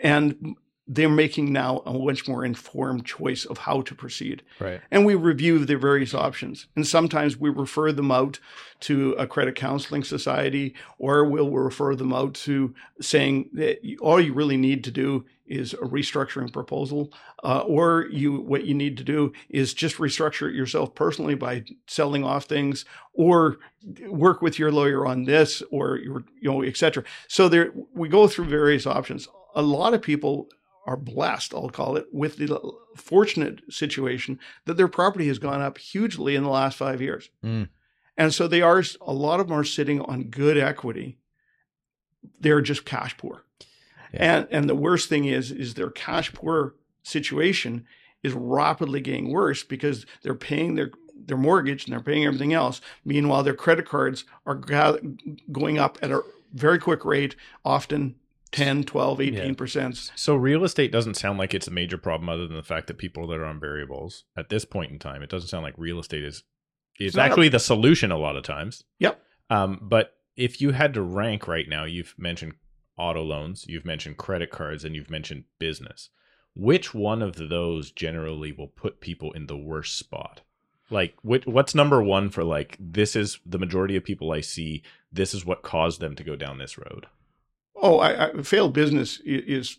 And 0.03 0.55
they're 0.91 1.07
making 1.07 1.53
now 1.53 1.83
a 1.85 1.93
much 1.93 2.27
more 2.27 2.43
informed 2.43 3.05
choice 3.05 3.45
of 3.45 3.59
how 3.59 3.81
to 3.81 3.93
proceed. 3.93 4.41
Right. 4.59 4.81
And 4.89 5.05
we 5.05 5.13
review 5.13 5.63
the 5.63 5.77
various 5.77 6.15
options. 6.15 6.65
And 6.75 6.85
sometimes 6.85 7.37
we 7.37 7.51
refer 7.51 7.91
them 7.91 8.11
out 8.11 8.39
to 8.81 9.11
a 9.13 9.27
credit 9.27 9.55
counseling 9.55 10.03
society, 10.03 10.73
or 10.97 11.25
we'll 11.25 11.51
refer 11.51 11.95
them 11.95 12.11
out 12.11 12.33
to 12.33 12.73
saying 12.99 13.51
that 13.53 13.77
all 14.01 14.19
you 14.19 14.33
really 14.33 14.57
need 14.57 14.83
to 14.85 14.91
do 14.91 15.25
is 15.45 15.73
a 15.73 15.77
restructuring 15.77 16.51
proposal, 16.51 17.11
uh, 17.43 17.59
or 17.61 18.07
you 18.11 18.41
what 18.41 18.65
you 18.65 18.73
need 18.73 18.97
to 18.97 19.03
do 19.03 19.31
is 19.49 19.73
just 19.73 19.97
restructure 19.97 20.49
it 20.49 20.55
yourself 20.55 20.93
personally 20.95 21.35
by 21.35 21.63
selling 21.87 22.23
off 22.23 22.45
things, 22.45 22.85
or 23.13 23.57
work 24.07 24.41
with 24.41 24.57
your 24.57 24.71
lawyer 24.71 25.05
on 25.05 25.25
this, 25.25 25.61
or 25.71 25.97
your 25.97 26.23
you 26.41 26.51
know, 26.51 26.61
et 26.63 26.77
cetera. 26.77 27.03
So 27.27 27.47
there 27.47 27.71
we 27.93 28.09
go 28.09 28.27
through 28.27 28.45
various 28.45 28.87
options. 28.87 29.27
A 29.55 29.61
lot 29.61 29.93
of 29.93 30.01
people 30.01 30.49
are 30.89 30.97
blessed, 30.97 31.53
I'll 31.53 31.69
call 31.69 31.97
it, 31.97 32.07
with 32.11 32.37
the 32.37 32.59
fortunate 32.95 33.61
situation 33.71 34.39
that 34.65 34.75
their 34.75 34.87
property 34.87 35.27
has 35.27 35.37
gone 35.37 35.61
up 35.61 35.77
hugely 35.77 36.35
in 36.35 36.41
the 36.41 36.49
last 36.49 36.77
five 36.77 36.99
years. 36.99 37.29
Mm. 37.43 37.69
And 38.17 38.33
so 38.33 38.47
they 38.47 38.63
are, 38.63 38.83
a 39.01 39.13
lot 39.13 39.39
of 39.39 39.47
them 39.47 39.57
are 39.57 39.63
sitting 39.63 40.01
on 40.01 40.23
good 40.23 40.57
equity. 40.57 41.19
They're 42.39 42.61
just 42.61 42.85
cash 42.85 43.15
poor. 43.17 43.43
Yeah. 44.11 44.37
And, 44.37 44.47
and 44.49 44.69
the 44.69 44.73
worst 44.73 45.09
thing 45.09 45.25
is, 45.25 45.51
is 45.51 45.75
their 45.75 45.91
cash 45.91 46.33
poor 46.33 46.73
situation 47.03 47.85
is 48.23 48.33
rapidly 48.33 48.99
getting 48.99 49.31
worse 49.31 49.61
because 49.63 50.07
they're 50.23 50.33
paying 50.33 50.73
their, 50.73 50.89
their 51.13 51.37
mortgage 51.37 51.85
and 51.85 51.93
they're 51.93 52.01
paying 52.01 52.25
everything 52.25 52.51
else. 52.51 52.81
Meanwhile, 53.05 53.43
their 53.43 53.53
credit 53.53 53.87
cards 53.87 54.25
are 54.47 54.55
going 55.51 55.77
up 55.77 55.99
at 56.01 56.09
a 56.09 56.21
very 56.51 56.79
quick 56.79 57.05
rate, 57.05 57.35
often 57.63 58.15
10, 58.51 58.83
12, 58.83 59.19
18%. 59.19 60.11
So 60.15 60.35
real 60.35 60.63
estate 60.63 60.91
doesn't 60.91 61.15
sound 61.15 61.37
like 61.37 61.53
it's 61.53 61.67
a 61.67 61.71
major 61.71 61.97
problem 61.97 62.29
other 62.29 62.47
than 62.47 62.57
the 62.57 62.63
fact 62.63 62.87
that 62.87 62.97
people 62.97 63.27
that 63.27 63.39
are 63.39 63.45
on 63.45 63.59
variables 63.59 64.23
at 64.37 64.49
this 64.49 64.65
point 64.65 64.91
in 64.91 64.99
time, 64.99 65.21
it 65.21 65.29
doesn't 65.29 65.49
sound 65.49 65.63
like 65.63 65.75
real 65.77 65.99
estate 65.99 66.23
is 66.23 66.43
is 66.99 67.15
not 67.15 67.23
a- 67.23 67.25
actually 67.25 67.49
the 67.49 67.59
solution 67.59 68.11
a 68.11 68.17
lot 68.17 68.35
of 68.35 68.43
times. 68.43 68.83
Yep. 68.99 69.21
Um, 69.49 69.79
but 69.81 70.15
if 70.35 70.61
you 70.61 70.71
had 70.71 70.93
to 70.93 71.01
rank 71.01 71.47
right 71.47 71.67
now, 71.67 71.85
you've 71.85 72.15
mentioned 72.17 72.53
auto 72.97 73.23
loans, 73.23 73.65
you've 73.67 73.85
mentioned 73.85 74.17
credit 74.17 74.51
cards, 74.51 74.83
and 74.83 74.95
you've 74.95 75.09
mentioned 75.09 75.45
business. 75.59 76.09
Which 76.55 76.93
one 76.93 77.21
of 77.21 77.49
those 77.49 77.91
generally 77.91 78.51
will 78.51 78.67
put 78.67 78.99
people 78.99 79.31
in 79.31 79.47
the 79.47 79.57
worst 79.57 79.97
spot? 79.97 80.41
Like, 80.89 81.15
what, 81.21 81.47
what's 81.47 81.75
number 81.75 82.01
one 82.01 82.29
for 82.29 82.43
like 82.43 82.75
this 82.79 83.15
is 83.15 83.39
the 83.45 83.59
majority 83.59 83.95
of 83.95 84.03
people 84.03 84.31
I 84.31 84.41
see. 84.41 84.83
This 85.11 85.33
is 85.33 85.45
what 85.45 85.61
caused 85.61 86.01
them 86.01 86.15
to 86.15 86.23
go 86.23 86.35
down 86.35 86.57
this 86.57 86.77
road. 86.77 87.05
Oh, 87.81 87.99
I, 87.99 88.27
I, 88.27 88.41
failed 88.43 88.73
business 88.73 89.21
is 89.23 89.77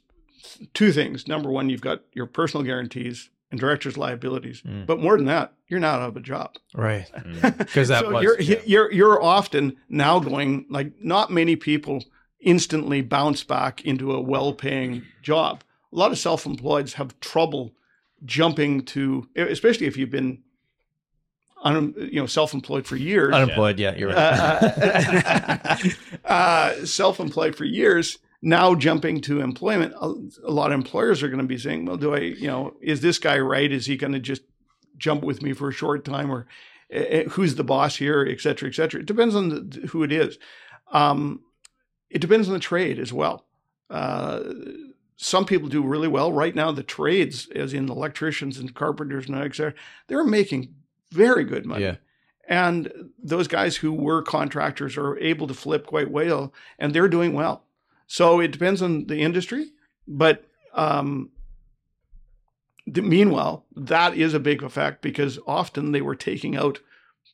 two 0.74 0.92
things. 0.92 1.28
Number 1.28 1.50
one, 1.50 1.68
you've 1.68 1.80
got 1.80 2.02
your 2.12 2.26
personal 2.26 2.64
guarantees 2.64 3.30
and 3.50 3.58
director's 3.58 3.98
liabilities. 3.98 4.62
Mm. 4.62 4.86
But 4.86 5.00
more 5.00 5.16
than 5.16 5.26
that, 5.26 5.52
you're 5.68 5.80
not 5.80 6.00
out 6.00 6.08
of 6.10 6.16
a 6.16 6.20
job. 6.20 6.56
Right. 6.74 7.10
Mm. 7.20 7.58
Because 7.58 7.88
that 7.88 8.04
so 8.04 8.12
was 8.12 8.22
you're, 8.22 8.40
yeah. 8.40 8.60
you're 8.64 8.92
you're 8.92 9.22
often 9.22 9.76
now 9.88 10.18
going 10.18 10.66
like 10.68 10.92
not 11.00 11.30
many 11.30 11.54
people 11.54 12.04
instantly 12.40 13.02
bounce 13.02 13.44
back 13.44 13.84
into 13.84 14.12
a 14.12 14.20
well-paying 14.20 15.02
job. 15.22 15.62
A 15.92 15.96
lot 15.96 16.10
of 16.10 16.18
self-employeds 16.18 16.94
have 16.94 17.18
trouble 17.20 17.72
jumping 18.24 18.82
to, 18.86 19.28
especially 19.36 19.86
if 19.86 19.96
you've 19.96 20.10
been, 20.10 20.42
un, 21.62 21.94
you 21.96 22.20
know, 22.20 22.26
self-employed 22.26 22.86
for 22.86 22.96
years. 22.96 23.34
unemployed. 23.34 23.78
Yeah, 23.78 23.94
you're 23.96 24.08
right. 24.08 24.16
uh, 24.16 25.76
uh, 26.24 26.84
self-employed 26.86 27.56
for 27.56 27.64
years 27.64 28.18
now 28.42 28.74
jumping 28.74 29.20
to 29.20 29.40
employment 29.40 29.92
a, 30.00 30.14
a 30.44 30.50
lot 30.50 30.72
of 30.72 30.78
employers 30.78 31.22
are 31.22 31.28
going 31.28 31.40
to 31.40 31.46
be 31.46 31.58
saying 31.58 31.84
well 31.84 31.96
do 31.96 32.14
i 32.14 32.18
you 32.18 32.46
know 32.46 32.74
is 32.80 33.00
this 33.00 33.18
guy 33.18 33.38
right 33.38 33.72
is 33.72 33.86
he 33.86 33.96
going 33.96 34.12
to 34.12 34.20
just 34.20 34.42
jump 34.96 35.22
with 35.22 35.42
me 35.42 35.52
for 35.52 35.68
a 35.68 35.72
short 35.72 36.04
time 36.04 36.30
or 36.30 36.46
uh, 36.94 37.22
who's 37.30 37.54
the 37.54 37.64
boss 37.64 37.96
here 37.96 38.26
et 38.28 38.40
cetera 38.40 38.68
et 38.68 38.74
cetera 38.74 39.00
it 39.00 39.06
depends 39.06 39.34
on 39.34 39.48
the, 39.48 39.86
who 39.88 40.02
it 40.02 40.12
is 40.12 40.38
um, 40.92 41.40
it 42.08 42.20
depends 42.20 42.48
on 42.48 42.54
the 42.54 42.60
trade 42.60 42.98
as 42.98 43.12
well 43.12 43.46
uh, 43.90 44.40
some 45.16 45.44
people 45.44 45.68
do 45.68 45.82
really 45.82 46.08
well 46.08 46.32
right 46.32 46.54
now 46.54 46.72
the 46.72 46.82
trades 46.82 47.48
as 47.54 47.74
in 47.74 47.88
electricians 47.88 48.58
and 48.58 48.74
carpenters 48.74 49.28
and 49.28 49.36
et 49.36 49.54
cetera 49.54 49.74
they're 50.08 50.24
making 50.24 50.74
very 51.12 51.44
good 51.44 51.66
money 51.66 51.84
Yeah. 51.84 51.96
and 52.48 52.92
those 53.22 53.48
guys 53.48 53.76
who 53.76 53.92
were 53.92 54.22
contractors 54.22 54.96
are 54.96 55.18
able 55.18 55.46
to 55.46 55.54
flip 55.54 55.86
quite 55.86 56.10
well 56.10 56.52
and 56.78 56.92
they're 56.92 57.08
doing 57.08 57.32
well. 57.32 57.64
So 58.06 58.40
it 58.40 58.50
depends 58.50 58.82
on 58.82 59.06
the 59.06 59.20
industry, 59.20 59.72
but 60.06 60.44
um, 60.74 61.30
the, 62.86 63.02
meanwhile, 63.02 63.66
that 63.76 64.16
is 64.16 64.34
a 64.34 64.40
big 64.40 64.62
effect 64.62 65.02
because 65.02 65.38
often 65.46 65.92
they 65.92 66.00
were 66.00 66.16
taking 66.16 66.56
out 66.56 66.80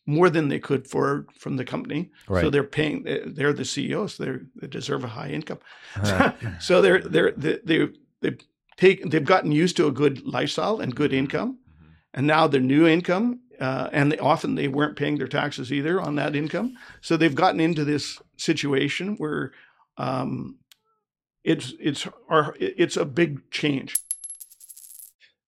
more 0.05 0.31
than 0.31 0.49
they 0.49 0.59
could 0.59 0.87
for 0.87 1.27
from 1.35 1.57
the 1.57 1.65
company. 1.65 2.11
So 2.43 2.51
they're 2.51 2.63
paying. 2.63 3.07
Eh, 3.07 3.21
they're 3.27 3.53
the 3.53 3.65
CEOs. 3.65 4.19
They 4.19 4.33
they 4.55 4.67
deserve 4.67 5.05
a 5.05 5.09
high 5.09 5.31
income. 5.31 5.59
Right. 5.97 6.13
Uh-huh. 6.13 6.51
so 6.61 6.83
they're 6.83 7.01
they're 7.01 7.33
they 7.33 7.59
they 7.65 7.89
they 8.21 8.37
take 8.77 9.11
they've 9.11 9.25
gotten 9.25 9.53
used 9.53 9.77
to 9.79 9.87
a 9.87 9.93
good 9.93 10.25
lifestyle 10.25 10.81
and 10.81 10.95
good 10.95 11.13
income, 11.13 11.59
mm-hmm. 11.59 11.93
and 12.15 12.27
now 12.27 12.47
their 12.47 12.61
new 12.61 12.87
income, 12.87 13.41
uh, 13.61 13.89
and 13.93 14.13
they, 14.13 14.19
often 14.19 14.55
they 14.55 14.69
weren't 14.69 14.97
paying 14.97 15.19
their 15.19 15.29
taxes 15.29 15.73
either 15.73 16.01
on 16.01 16.17
that 16.17 16.37
income. 16.37 16.77
So 17.01 17.17
they've 17.17 17.35
gotten 17.35 17.61
into 17.61 17.85
this 17.85 18.21
situation 18.37 19.17
where 19.17 19.53
um, 19.97 20.59
it's 21.45 21.75
it's 21.81 22.07
our, 22.29 22.55
it's 22.59 22.97
a 22.97 23.05
big 23.05 23.51
change. 23.51 23.97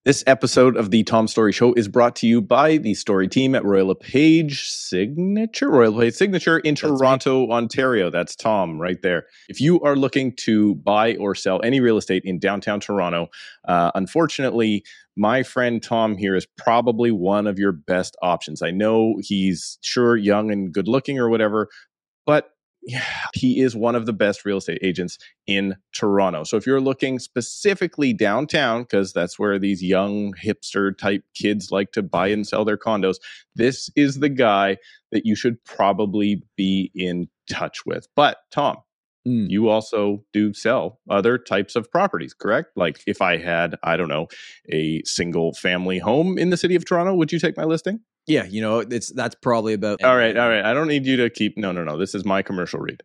This 0.05 0.25
episode 0.27 0.77
of 0.79 0.91
the 0.91 1.03
Tom 1.03 1.29
Storey 1.29 1.53
Show 1.53 1.75
is 1.75 1.87
brought 1.87 2.17
to 2.17 2.27
you 2.27 2.41
by 2.41 2.79
the 2.79 2.95
Storey 2.95 3.29
team 3.29 3.55
at 3.55 3.63
Royal 3.63 3.95
Page 3.95 4.67
Signature, 4.67 5.69
Royal 5.69 5.93
LePage 5.93 6.15
Signature 6.15 6.61
in 6.61 6.77
That's. 6.77 6.97
Toronto, 6.97 7.51
Ontario. 7.51 8.09
That's 8.09 8.35
Tom 8.35 8.81
right 8.81 9.03
there. 9.03 9.27
If 9.51 9.61
you 9.61 9.83
are 9.83 9.97
looking 9.97 10.35
to 10.37 10.77
buy 10.77 11.17
or 11.17 11.35
sell 11.35 11.61
any 11.63 11.81
real 11.81 11.99
estate 11.99 12.23
in 12.25 12.39
downtown 12.39 12.81
Toronto, 12.81 13.29
uh, 13.67 13.91
unfortunately, 13.95 14.83
my 15.19 15.43
friend 15.43 15.83
Tom 15.83 16.16
here 16.16 16.37
is 16.37 16.47
probably 16.57 17.11
one 17.11 17.47
of 17.47 17.59
your 17.59 17.73
best 17.73 18.16
options. 18.23 18.62
I 18.62 18.71
know 18.71 19.16
he's 19.21 19.79
sure 19.83 20.16
young 20.16 20.51
and 20.51 20.73
good 20.73 20.89
looking 20.89 21.19
or 21.19 21.29
whatever, 21.29 21.69
but 22.25 22.51
yeah, 22.83 23.05
he 23.35 23.61
is 23.61 23.75
one 23.75 23.97
of 23.97 24.07
the 24.07 24.12
best 24.12 24.45
real 24.45 24.59
estate 24.59 24.79
agents 24.83 25.19
in 25.47 25.77
Toronto. 25.93 26.45
So 26.45 26.57
if 26.57 26.66
you're 26.66 26.81
looking 26.81 27.19
specifically 27.19 28.12
downtown, 28.12 28.83
because 28.83 29.12
that's 29.12 29.39
where 29.39 29.59
these 29.59 29.83
young 29.83 30.33
hipster 30.43 30.97
type 30.97 31.23
kids 31.35 31.71
like 31.71 31.93
to 31.93 32.03
buy 32.03 32.29
and 32.29 32.47
sell 32.47 32.64
their 32.64 32.79
condos, 32.79 33.16
this 33.57 33.91
is 33.97 34.21
the 34.21 34.29
guy 34.29 34.79
that 35.11 35.27
you 35.27 35.35
should 35.35 35.62
probably 35.64 36.43
be 36.57 36.91
in 36.95 37.29
touch 37.51 37.85
with. 37.85 38.07
But 38.14 38.39
Tom, 38.51 38.79
Mm. 39.29 39.51
you 39.51 39.68
also 39.68 40.24
do 40.33 40.55
sell 40.55 41.01
other 41.11 41.37
types 41.37 41.76
of 41.76 41.91
properties, 41.91 42.33
correct? 42.33 42.70
Like 42.76 43.03
if 43.07 43.20
I 43.20 43.37
had, 43.37 43.76
I 43.83 43.97
don't 43.97 44.09
know, 44.09 44.29
a 44.70 45.03
single 45.05 45.53
family 45.53 45.99
home 45.99 46.39
in 46.39 46.51
the 46.51 46.57
city 46.57 46.74
of 46.74 46.85
Toronto, 46.85 47.14
would 47.14 47.31
you 47.31 47.39
take 47.39 47.57
my 47.57 47.64
listing? 47.64 48.01
Yeah, 48.26 48.45
you 48.45 48.61
know, 48.61 48.81
it's 48.81 49.11
that's 49.12 49.35
probably 49.43 49.72
about 49.72 50.03
All 50.03 50.16
right, 50.16 50.37
all 50.37 50.49
right. 50.49 50.64
I 50.64 50.74
don't 50.74 50.89
need 50.89 51.07
you 51.07 51.16
to 51.18 51.31
keep. 51.31 51.57
No, 51.57 51.72
no, 51.72 51.85
no. 51.85 51.97
This 51.97 52.14
is 52.14 52.24
my 52.24 52.43
commercial 52.43 52.81
read. 52.81 53.03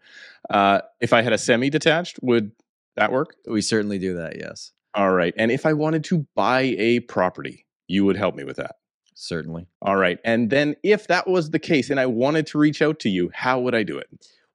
Uh, 0.49 0.81
if 1.01 1.13
I 1.13 1.21
had 1.21 1.33
a 1.33 1.37
semi-detached, 1.37 2.19
would 2.21 2.51
that 2.95 3.11
work? 3.11 3.35
We 3.47 3.61
certainly 3.61 3.99
do 3.99 4.15
that, 4.15 4.37
yes. 4.37 4.71
All 4.93 5.11
right. 5.11 5.33
And 5.37 5.51
if 5.51 5.65
I 5.65 5.73
wanted 5.73 6.03
to 6.05 6.27
buy 6.35 6.75
a 6.77 6.99
property, 7.01 7.65
you 7.87 8.05
would 8.05 8.17
help 8.17 8.35
me 8.35 8.43
with 8.43 8.57
that. 8.57 8.75
Certainly. 9.15 9.67
All 9.81 9.95
right. 9.95 10.19
And 10.23 10.49
then 10.49 10.75
if 10.83 11.07
that 11.07 11.27
was 11.27 11.49
the 11.49 11.59
case, 11.59 11.89
and 11.89 11.99
I 11.99 12.05
wanted 12.05 12.47
to 12.47 12.57
reach 12.57 12.81
out 12.81 12.99
to 12.99 13.09
you, 13.09 13.31
how 13.33 13.59
would 13.59 13.75
I 13.75 13.83
do 13.83 13.97
it? 13.97 14.07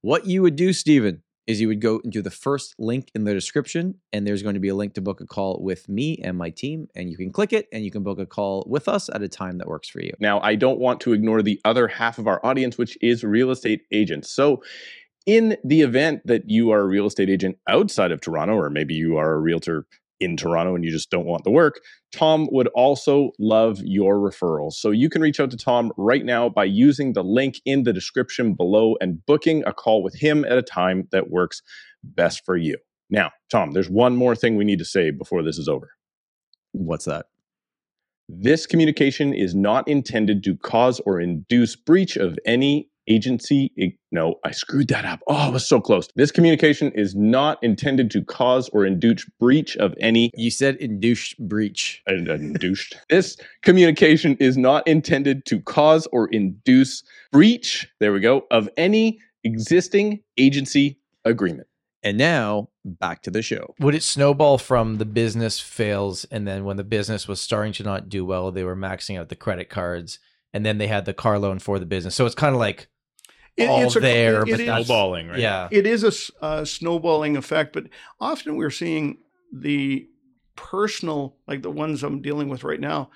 What 0.02 0.26
you 0.26 0.42
would 0.42 0.56
do, 0.56 0.72
Stephen, 0.72 1.22
is 1.48 1.62
you 1.62 1.66
would 1.66 1.80
go 1.80 1.98
into 2.04 2.20
the 2.20 2.30
first 2.30 2.74
link 2.78 3.10
in 3.14 3.24
the 3.24 3.32
description, 3.32 3.94
and 4.12 4.26
there's 4.26 4.42
going 4.42 4.54
to 4.54 4.60
be 4.60 4.68
a 4.68 4.74
link 4.74 4.92
to 4.94 5.00
book 5.00 5.22
a 5.22 5.26
call 5.26 5.58
with 5.62 5.88
me 5.88 6.18
and 6.22 6.36
my 6.36 6.50
team, 6.50 6.86
and 6.94 7.10
you 7.10 7.16
can 7.16 7.32
click 7.32 7.54
it, 7.54 7.66
and 7.72 7.82
you 7.84 7.90
can 7.90 8.02
book 8.02 8.18
a 8.18 8.26
call 8.26 8.64
with 8.68 8.86
us 8.86 9.08
at 9.08 9.22
a 9.22 9.28
time 9.28 9.56
that 9.56 9.66
works 9.66 9.88
for 9.88 10.02
you. 10.02 10.12
Now, 10.20 10.40
I 10.40 10.54
don't 10.54 10.78
want 10.78 11.00
to 11.00 11.14
ignore 11.14 11.42
the 11.42 11.58
other 11.64 11.88
half 11.88 12.18
of 12.18 12.26
our 12.26 12.44
audience, 12.44 12.76
which 12.76 12.98
is 13.00 13.24
real 13.24 13.50
estate 13.50 13.80
agents. 13.90 14.30
So, 14.30 14.62
in 15.24 15.56
the 15.64 15.82
event 15.82 16.22
that 16.26 16.48
you 16.48 16.70
are 16.70 16.80
a 16.80 16.86
real 16.86 17.06
estate 17.06 17.28
agent 17.28 17.56
outside 17.66 18.12
of 18.12 18.20
Toronto, 18.20 18.54
or 18.54 18.70
maybe 18.70 18.94
you 18.94 19.16
are 19.16 19.34
a 19.34 19.40
realtor 19.40 19.86
in 20.20 20.36
Toronto 20.36 20.74
and 20.74 20.84
you 20.84 20.90
just 20.90 21.10
don't 21.10 21.26
want 21.26 21.44
the 21.44 21.50
work, 21.50 21.80
Tom 22.12 22.48
would 22.52 22.68
also 22.68 23.32
love 23.38 23.80
your 23.82 24.16
referrals. 24.16 24.74
So, 24.74 24.90
you 24.90 25.08
can 25.08 25.22
reach 25.22 25.40
out 25.40 25.50
to 25.50 25.56
Tom 25.56 25.92
right 25.96 26.24
now 26.24 26.48
by 26.48 26.64
using 26.64 27.12
the 27.12 27.24
link 27.24 27.60
in 27.64 27.84
the 27.84 27.92
description 27.92 28.54
below 28.54 28.96
and 29.00 29.24
booking 29.26 29.62
a 29.66 29.72
call 29.72 30.02
with 30.02 30.14
him 30.14 30.44
at 30.44 30.58
a 30.58 30.62
time 30.62 31.08
that 31.12 31.30
works 31.30 31.62
best 32.02 32.44
for 32.44 32.56
you. 32.56 32.76
Now, 33.10 33.30
Tom, 33.50 33.72
there's 33.72 33.90
one 33.90 34.16
more 34.16 34.34
thing 34.34 34.56
we 34.56 34.64
need 34.64 34.78
to 34.78 34.84
say 34.84 35.10
before 35.10 35.42
this 35.42 35.58
is 35.58 35.68
over. 35.68 35.90
What's 36.72 37.06
that? 37.06 37.26
This 38.28 38.66
communication 38.66 39.32
is 39.32 39.54
not 39.54 39.88
intended 39.88 40.44
to 40.44 40.56
cause 40.56 41.00
or 41.00 41.18
induce 41.18 41.76
breach 41.76 42.16
of 42.16 42.38
any 42.44 42.90
agency. 43.08 43.72
ig- 43.76 43.98
No, 44.12 44.36
I 44.44 44.50
screwed 44.52 44.88
that 44.88 45.04
up. 45.04 45.20
Oh, 45.28 45.34
I 45.34 45.48
was 45.48 45.66
so 45.66 45.80
close. 45.80 46.08
This 46.16 46.30
communication 46.30 46.92
is 46.92 47.14
not 47.14 47.62
intended 47.62 48.10
to 48.12 48.22
cause 48.24 48.68
or 48.70 48.84
induce 48.86 49.24
breach 49.40 49.76
of 49.76 49.94
any 50.00 50.30
You 50.36 50.50
said 50.50 50.76
induced 50.76 51.38
breach. 51.48 52.02
induced. 52.06 52.96
This 53.10 53.36
communication 53.62 54.36
is 54.40 54.56
not 54.56 54.86
intended 54.86 55.44
to 55.46 55.60
cause 55.60 56.06
or 56.12 56.28
induce 56.28 57.02
breach, 57.32 57.88
there 58.00 58.12
we 58.12 58.20
go, 58.20 58.46
of 58.50 58.68
any 58.76 59.18
existing 59.44 60.20
agency 60.38 60.98
agreement. 61.24 61.66
And 62.02 62.16
now 62.16 62.68
back 62.84 63.22
to 63.24 63.30
the 63.30 63.42
show. 63.42 63.74
Would 63.80 63.94
it 63.94 64.02
snowball 64.04 64.56
from 64.56 64.98
the 64.98 65.04
business 65.04 65.58
fails, 65.60 66.24
and 66.30 66.46
then 66.46 66.64
when 66.64 66.76
the 66.76 66.84
business 66.84 67.26
was 67.26 67.40
starting 67.40 67.72
to 67.74 67.82
not 67.82 68.08
do 68.08 68.24
well, 68.24 68.52
they 68.52 68.62
were 68.64 68.76
maxing 68.76 69.18
out 69.18 69.28
the 69.28 69.36
credit 69.36 69.68
cards, 69.68 70.18
and 70.54 70.64
then 70.64 70.78
they 70.78 70.86
had 70.86 71.04
the 71.04 71.12
car 71.12 71.38
loan 71.38 71.58
for 71.58 71.78
the 71.78 71.86
business. 71.86 72.14
So 72.14 72.24
it's 72.24 72.34
kind 72.36 72.54
of 72.54 72.60
like 72.60 72.88
It- 73.58 73.68
all 73.68 73.82
it's 73.82 73.96
a- 73.96 74.00
there, 74.00 74.36
it 74.42 74.50
but 74.50 74.60
is- 74.60 74.66
that's- 74.66 74.86
Snowballing, 74.86 75.28
right? 75.28 75.38
yeah, 75.38 75.68
it 75.70 75.86
is 75.86 76.04
a 76.04 76.08
s- 76.08 76.30
a 76.40 76.64
snowballing 76.64 77.36
effect, 77.36 77.72
but 77.72 77.84
often 78.20 78.56
we're 78.56 78.70
seeing 78.70 79.18
the 79.52 80.06
personal, 80.56 81.36
like 81.46 81.62
the 81.62 81.70
ones 81.70 82.02
I'm 82.02 82.20
dealing 82.22 82.48
with 82.48 82.64
right 82.64 82.80
now. 82.80 83.10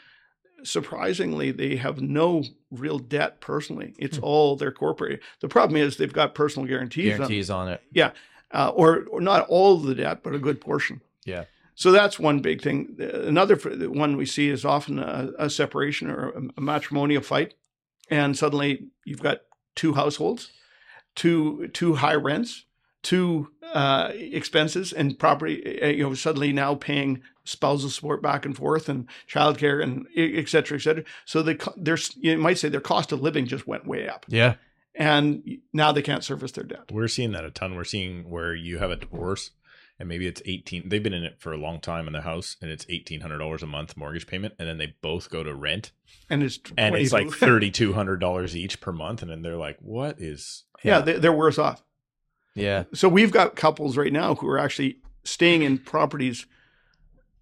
Surprisingly, 0.65 1.51
they 1.51 1.77
have 1.77 2.01
no 2.01 2.45
real 2.71 2.99
debt 2.99 3.41
personally. 3.41 3.95
It's 3.99 4.17
Hmm. 4.19 4.25
all 4.25 4.57
their 4.57 4.71
corporate. 4.73 5.21
The 5.41 5.49
problem 5.49 5.77
is 5.77 5.97
they've 5.97 6.13
got 6.13 6.35
personal 6.35 6.69
guarantees, 6.69 7.13
on- 7.13 7.19
guarantees 7.19 7.51
on 7.51 7.69
it. 7.69 7.83
uh, 8.55 8.69
or, 8.75 9.05
or 9.11 9.21
not 9.23 9.47
all 9.49 9.79
the 9.79 9.95
debt, 9.95 10.23
but 10.23 10.35
a 10.35 10.39
good 10.39 10.61
portion. 10.61 11.01
Yeah. 11.25 11.45
So 11.75 11.91
that's 11.91 12.19
one 12.19 12.41
big 12.41 12.61
thing. 12.61 12.97
Another 13.01 13.57
one 13.89 14.17
we 14.19 14.27
see 14.27 14.51
is 14.51 14.65
often 14.65 14.99
a, 14.99 15.31
a 15.39 15.49
separation 15.51 16.11
or 16.11 16.29
a, 16.29 16.43
a 16.59 16.61
matrimonial 16.61 17.23
fight, 17.23 17.55
and 18.11 18.37
suddenly 18.37 18.89
you've 19.07 19.23
got 19.23 19.41
two 19.75 19.95
households, 19.95 20.51
two 21.15 21.69
two 21.73 21.95
high 21.97 22.15
rents, 22.15 22.65
two 23.03 23.49
uh, 23.73 24.11
expenses, 24.15 24.93
and 24.93 25.19
property. 25.19 25.81
uh, 25.83 25.87
You 25.89 26.05
know, 26.05 26.15
suddenly 26.15 26.53
now 26.53 26.75
paying 26.75 27.23
spousal 27.45 27.91
support 27.91 28.23
back 28.23 28.45
and 28.45 28.57
forth, 28.57 28.89
and 28.89 29.09
childcare, 29.29 29.83
and 29.83 30.07
et 30.17 30.49
cetera, 30.49 30.79
et 30.79 30.81
cetera. 30.81 31.05
So 31.25 31.43
the 31.43 31.55
co- 31.57 31.75
there's 31.77 32.17
you 32.21 32.37
might 32.39 32.59
say 32.59 32.69
their 32.69 32.81
cost 32.81 33.13
of 33.13 33.21
living 33.23 33.47
just 33.47 33.67
went 33.67 33.87
way 33.87 34.09
up, 34.09 34.27
Yeah, 34.29 34.55
and 34.95 35.43
now 35.73 35.91
they 35.93 36.03
can't 36.03 36.23
service 36.25 36.53
their 36.53 36.65
debt. 36.65 36.91
We're 36.93 37.09
seeing 37.09 37.33
that 37.33 37.45
a 37.45 37.51
ton. 37.51 37.75
We're 37.75 37.85
seeing 37.85 38.31
where 38.31 38.55
you 38.55 38.79
have 38.79 38.91
a 38.91 38.97
divorce 38.97 39.51
and 40.03 40.09
maybe 40.09 40.27
it's 40.27 40.43
18 40.45 40.89
they've 40.89 41.03
been 41.03 41.13
in 41.15 41.23
it 41.23 41.37
for 41.39 41.53
a 41.53 41.57
long 41.57 41.81
time 41.81 42.09
in 42.09 42.13
the 42.13 42.23
house 42.23 42.57
and 42.61 42.73
it's 42.73 42.85
$1800 42.87 43.63
a 43.63 43.67
month 43.67 43.97
mortgage 43.97 44.27
payment 44.27 44.53
and 44.59 44.69
then 44.69 44.77
they 44.77 44.97
both 45.01 45.31
go 45.31 45.45
to 45.45 45.55
rent 45.55 45.93
And 46.29 46.43
it's 46.43 46.59
and 46.77 46.97
it's 46.97 47.13
like 47.13 47.27
$3200 47.29 48.55
each 48.57 48.81
per 48.81 48.91
month 48.91 49.23
and 49.23 49.31
then 49.31 49.43
they're 49.43 49.57
like 49.57 49.79
what 49.81 50.21
is 50.21 50.65
yeah, 50.83 51.01
they, 51.01 51.13
they're 51.19 51.33
worse 51.33 51.57
off. 51.57 51.85
yeah, 52.57 52.83
So 52.93 53.09
we've 53.09 53.31
got 53.31 53.55
couples 53.55 53.97
right 53.97 54.13
now 54.13 54.35
who 54.35 54.49
are 54.49 54.59
actually 54.59 54.97
staying 55.23 55.63
in 55.63 55.79
properties, 55.79 56.47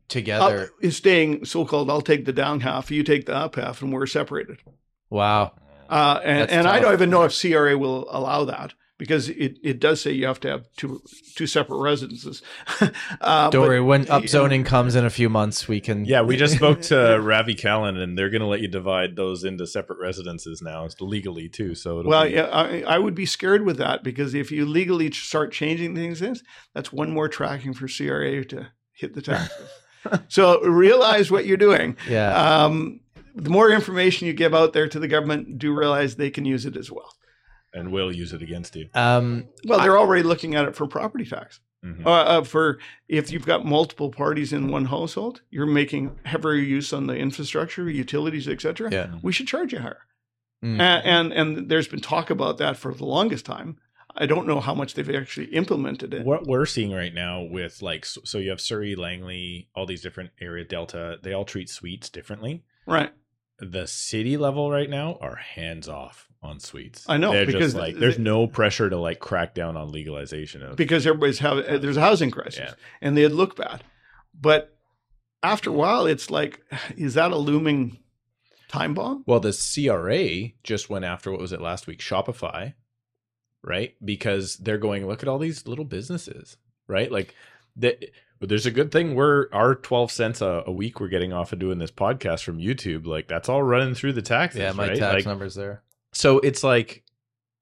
together. 0.08 0.68
is 0.82 0.98
staying 0.98 1.46
so-called. 1.46 1.88
I'll 1.88 2.02
take 2.02 2.26
the 2.26 2.32
down 2.34 2.60
half, 2.60 2.90
you 2.90 3.02
take 3.02 3.24
the 3.24 3.34
up 3.34 3.54
half, 3.56 3.80
and 3.80 3.90
we're 3.92 4.06
separated. 4.06 4.58
wow. 5.08 5.52
Uh, 5.88 6.20
and 6.22 6.40
That's 6.42 6.52
and 6.52 6.68
I 6.68 6.78
don't 6.78 6.92
even 6.92 7.10
know 7.10 7.22
if 7.24 7.40
CRA 7.40 7.76
will 7.76 8.06
allow 8.10 8.44
that 8.44 8.74
because 9.00 9.30
it, 9.30 9.58
it 9.64 9.80
does 9.80 10.00
say 10.00 10.12
you 10.12 10.26
have 10.26 10.38
to 10.40 10.48
have 10.48 10.66
two 10.76 11.00
two 11.34 11.46
separate 11.48 11.78
residences. 11.78 12.42
uh, 12.80 13.50
Don't 13.50 13.62
but- 13.62 13.68
worry. 13.68 13.80
When 13.80 14.04
upzoning 14.04 14.64
comes 14.64 14.94
in 14.94 15.04
a 15.04 15.10
few 15.10 15.28
months, 15.28 15.66
we 15.66 15.80
can. 15.80 16.04
yeah 16.04 16.20
we 16.20 16.36
just 16.36 16.54
spoke 16.54 16.82
to 16.82 17.18
Ravi 17.22 17.54
Kahlon 17.54 17.96
and 18.00 18.16
they're 18.16 18.30
going 18.30 18.42
to 18.42 18.46
let 18.46 18.60
you 18.60 18.68
divide 18.68 19.16
those 19.16 19.42
into 19.42 19.66
separate 19.66 19.98
residences 20.00 20.60
now 20.62 20.84
it's 20.84 21.00
legally 21.00 21.48
too 21.48 21.74
so 21.74 21.98
it'll 22.00 22.10
Well, 22.10 22.24
be, 22.26 22.32
yeah, 22.34 22.44
I, 22.52 22.82
I 22.82 22.98
would 22.98 23.14
be 23.14 23.26
scared 23.26 23.64
with 23.64 23.78
that 23.78 24.04
because 24.04 24.34
if 24.34 24.52
you 24.52 24.66
legally 24.66 25.10
start 25.10 25.50
changing 25.52 25.94
things, 25.96 26.22
that's 26.74 26.92
one 26.92 27.10
more 27.10 27.28
tracking 27.28 27.72
for 27.72 27.88
CRA 27.88 28.44
to 28.44 28.68
hit 28.92 29.14
the 29.14 29.22
taxes. 29.22 29.70
so 30.28 30.60
realize 30.62 31.30
what 31.30 31.46
you're 31.46 31.56
doing. 31.56 31.96
yeah. 32.08 32.34
um, 32.64 33.00
the 33.34 33.48
more 33.50 33.70
information 33.70 34.26
you 34.26 34.32
give 34.34 34.54
out 34.54 34.72
there 34.74 34.88
to 34.88 34.98
the 34.98 35.08
government, 35.08 35.56
do 35.58 35.72
realize 35.72 36.16
they 36.16 36.30
can 36.30 36.44
use 36.44 36.66
it 36.66 36.76
as 36.76 36.90
well. 36.90 37.10
And 37.72 37.92
will 37.92 38.10
use 38.12 38.32
it 38.32 38.42
against 38.42 38.74
you 38.76 38.88
Um, 38.94 39.48
Well, 39.64 39.80
they're 39.80 39.98
already 39.98 40.22
looking 40.22 40.54
at 40.54 40.64
it 40.66 40.74
for 40.76 40.86
property 40.86 41.24
tax. 41.24 41.60
Mhm. 41.84 42.04
Uh, 42.04 42.10
uh, 42.10 42.44
for 42.44 42.78
if 43.08 43.32
you've 43.32 43.46
got 43.46 43.64
multiple 43.64 44.10
parties 44.10 44.52
in 44.52 44.68
one 44.68 44.84
household, 44.86 45.40
you're 45.50 45.64
making 45.66 46.18
heavier 46.24 46.52
use 46.54 46.92
on 46.92 47.06
the 47.06 47.16
infrastructure, 47.16 47.88
utilities, 47.88 48.46
etc. 48.48 48.90
yeah. 48.92 49.14
We 49.22 49.32
should 49.32 49.46
charge 49.48 49.72
you 49.72 49.78
higher. 49.78 50.02
Mm. 50.62 50.78
A- 50.78 51.06
And, 51.06 51.32
and 51.32 51.68
there's 51.70 51.88
been 51.88 52.00
talk 52.00 52.28
about 52.28 52.58
that 52.58 52.76
for 52.76 52.92
the 52.92 53.06
longest 53.06 53.46
time. 53.46 53.78
I 54.14 54.26
don't 54.26 54.46
know 54.46 54.60
how 54.60 54.74
much 54.74 54.92
they've 54.92 55.08
actually 55.14 55.46
implemented 55.46 56.12
it. 56.12 56.26
what 56.26 56.44
we're 56.46 56.66
seeing 56.66 56.92
right 56.92 57.14
now 57.14 57.42
with 57.42 57.80
like 57.80 58.04
so 58.04 58.20
so 58.24 58.38
you 58.38 58.50
have 58.50 58.60
surrey 58.60 58.94
langley 58.96 59.68
all 59.74 59.86
these 59.86 60.02
different 60.02 60.30
area 60.40 60.64
delta 60.64 61.16
they 61.22 61.32
all 61.32 61.44
treat 61.44 61.70
suites 61.70 62.10
differently 62.10 62.64
Right. 62.86 63.12
The 63.60 63.86
city 63.86 64.36
level 64.36 64.70
right 64.70 64.88
now 64.90 65.18
are 65.20 65.36
hands 65.36 65.88
off 65.88 66.28
on 66.42 66.58
suites. 66.60 67.04
I 67.08 67.16
know, 67.18 67.32
They're 67.32 67.46
because 67.46 67.72
just 67.72 67.76
like 67.76 67.96
there's 67.96 68.16
th- 68.16 68.24
no 68.24 68.46
pressure 68.46 68.88
to 68.88 68.96
like 68.96 69.18
crack 69.20 69.54
down 69.54 69.76
on 69.76 69.92
legalization 69.92 70.62
of 70.62 70.76
because 70.76 71.06
everybody's 71.06 71.38
having 71.38 71.66
uh, 71.66 71.78
there's 71.78 71.98
a 71.98 72.00
housing 72.00 72.30
crisis 72.30 72.58
Yeah. 72.60 72.74
and 73.02 73.16
they'd 73.16 73.28
look 73.28 73.56
bad. 73.56 73.84
But 74.38 74.76
after 75.42 75.70
a 75.70 75.74
while, 75.74 76.06
it's 76.06 76.30
like, 76.30 76.60
is 76.96 77.14
that 77.14 77.32
a 77.32 77.36
looming 77.36 77.98
time 78.68 78.94
bomb? 78.94 79.24
Well, 79.26 79.40
the 79.40 79.52
CRA 79.52 80.52
just 80.64 80.88
went 80.88 81.04
after 81.04 81.30
what 81.30 81.40
was 81.40 81.52
it 81.52 81.60
last 81.60 81.86
week? 81.86 81.98
Shopify, 82.00 82.74
right? 83.62 83.94
Because 84.04 84.56
they're 84.56 84.78
going, 84.78 85.06
look 85.06 85.22
at 85.22 85.28
all 85.28 85.38
these 85.38 85.66
little 85.66 85.84
businesses, 85.84 86.56
right? 86.88 87.10
Like 87.12 87.34
that. 87.76 88.02
But 88.40 88.48
there's 88.48 88.66
a 88.66 88.70
good 88.70 88.90
thing 88.90 89.14
we're 89.14 89.46
our 89.52 89.74
12 89.74 90.10
cents 90.10 90.40
a, 90.40 90.64
a 90.66 90.72
week 90.72 90.98
we're 90.98 91.08
getting 91.08 91.32
off 91.32 91.52
of 91.52 91.58
doing 91.58 91.78
this 91.78 91.90
podcast 91.90 92.42
from 92.42 92.58
YouTube. 92.58 93.06
Like 93.06 93.28
that's 93.28 93.48
all 93.48 93.62
running 93.62 93.94
through 93.94 94.14
the 94.14 94.22
taxes. 94.22 94.60
yeah, 94.60 94.72
my 94.72 94.88
right? 94.88 94.98
tax 94.98 95.14
Like, 95.14 95.26
numbers 95.26 95.54
there. 95.54 95.82
so 96.12 96.38
it's 96.38 96.64
like 96.64 97.04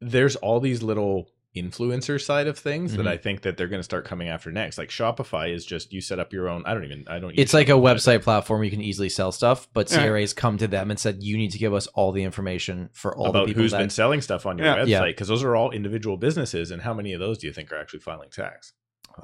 there's 0.01 0.37
all 0.37 0.61
these 0.61 0.83
little 0.83 1.29
influencer 1.57 2.23
side 2.23 2.47
of 2.47 2.57
things 2.57 2.95
that 2.95 3.07
Mhm. 3.07 3.09
I 3.09 3.17
think 3.17 3.41
that 3.43 3.57
they're 3.57 3.67
going 3.67 3.81
to 3.81 3.85
start 3.85 4.05
coming 4.05 4.29
after 4.29 4.53
next. 4.53 4.79
Like 4.79 4.91
Shopify 4.91 5.53
is 5.53 5.67
just 5.67 5.93
you 5.93 6.01
set 6.01 6.21
up 6.21 6.33
your 6.33 6.49
own. 6.49 6.63
I 6.65 6.75
don't 6.75 6.85
even. 6.85 7.05
I 7.09 7.19
don't. 7.19 7.31
use 7.31 7.39
It's 7.41 7.55
like 7.55 7.69
a 7.69 7.73
website 7.73 8.23
platform 8.23 8.63
you 8.63 8.71
can 8.71 8.81
easily 8.81 9.09
sell 9.09 9.33
stuff, 9.33 9.67
but 9.73 9.91
Yeah. 9.91 10.05
CRA's 10.07 10.33
come 10.33 10.59
to 10.59 10.69
them 10.69 10.91
and 10.93 11.01
said, 11.01 11.25
you 11.25 11.37
need 11.37 11.51
to 11.51 11.59
give 11.59 11.75
us 11.75 11.89
all 11.89 12.13
the 12.13 12.23
information 12.23 12.91
for 12.93 13.17
all 13.17 13.33
the 13.33 13.47
people 13.47 13.63
who's 13.63 13.73
that. 13.73 13.79
been 13.79 13.91
selling 13.91 14.21
stuff 14.21 14.47
on 14.47 14.59
your 14.59 14.69
Yeah. 14.69 14.85
Yeah. 14.85 15.01
website 15.01 15.07
because 15.09 15.27
those 15.27 15.43
are 15.43 15.57
all 15.57 15.73
individual 15.73 16.17
businesses, 16.17 16.71
and 16.71 16.83
how 16.83 16.95
many 16.95 17.13
of 17.13 17.19
those 17.19 17.39
do 17.39 17.49
you 17.49 17.53
think 17.53 17.73
are 17.73 17.79
actually 17.81 18.01
filing 18.01 18.31
tax? 18.31 18.75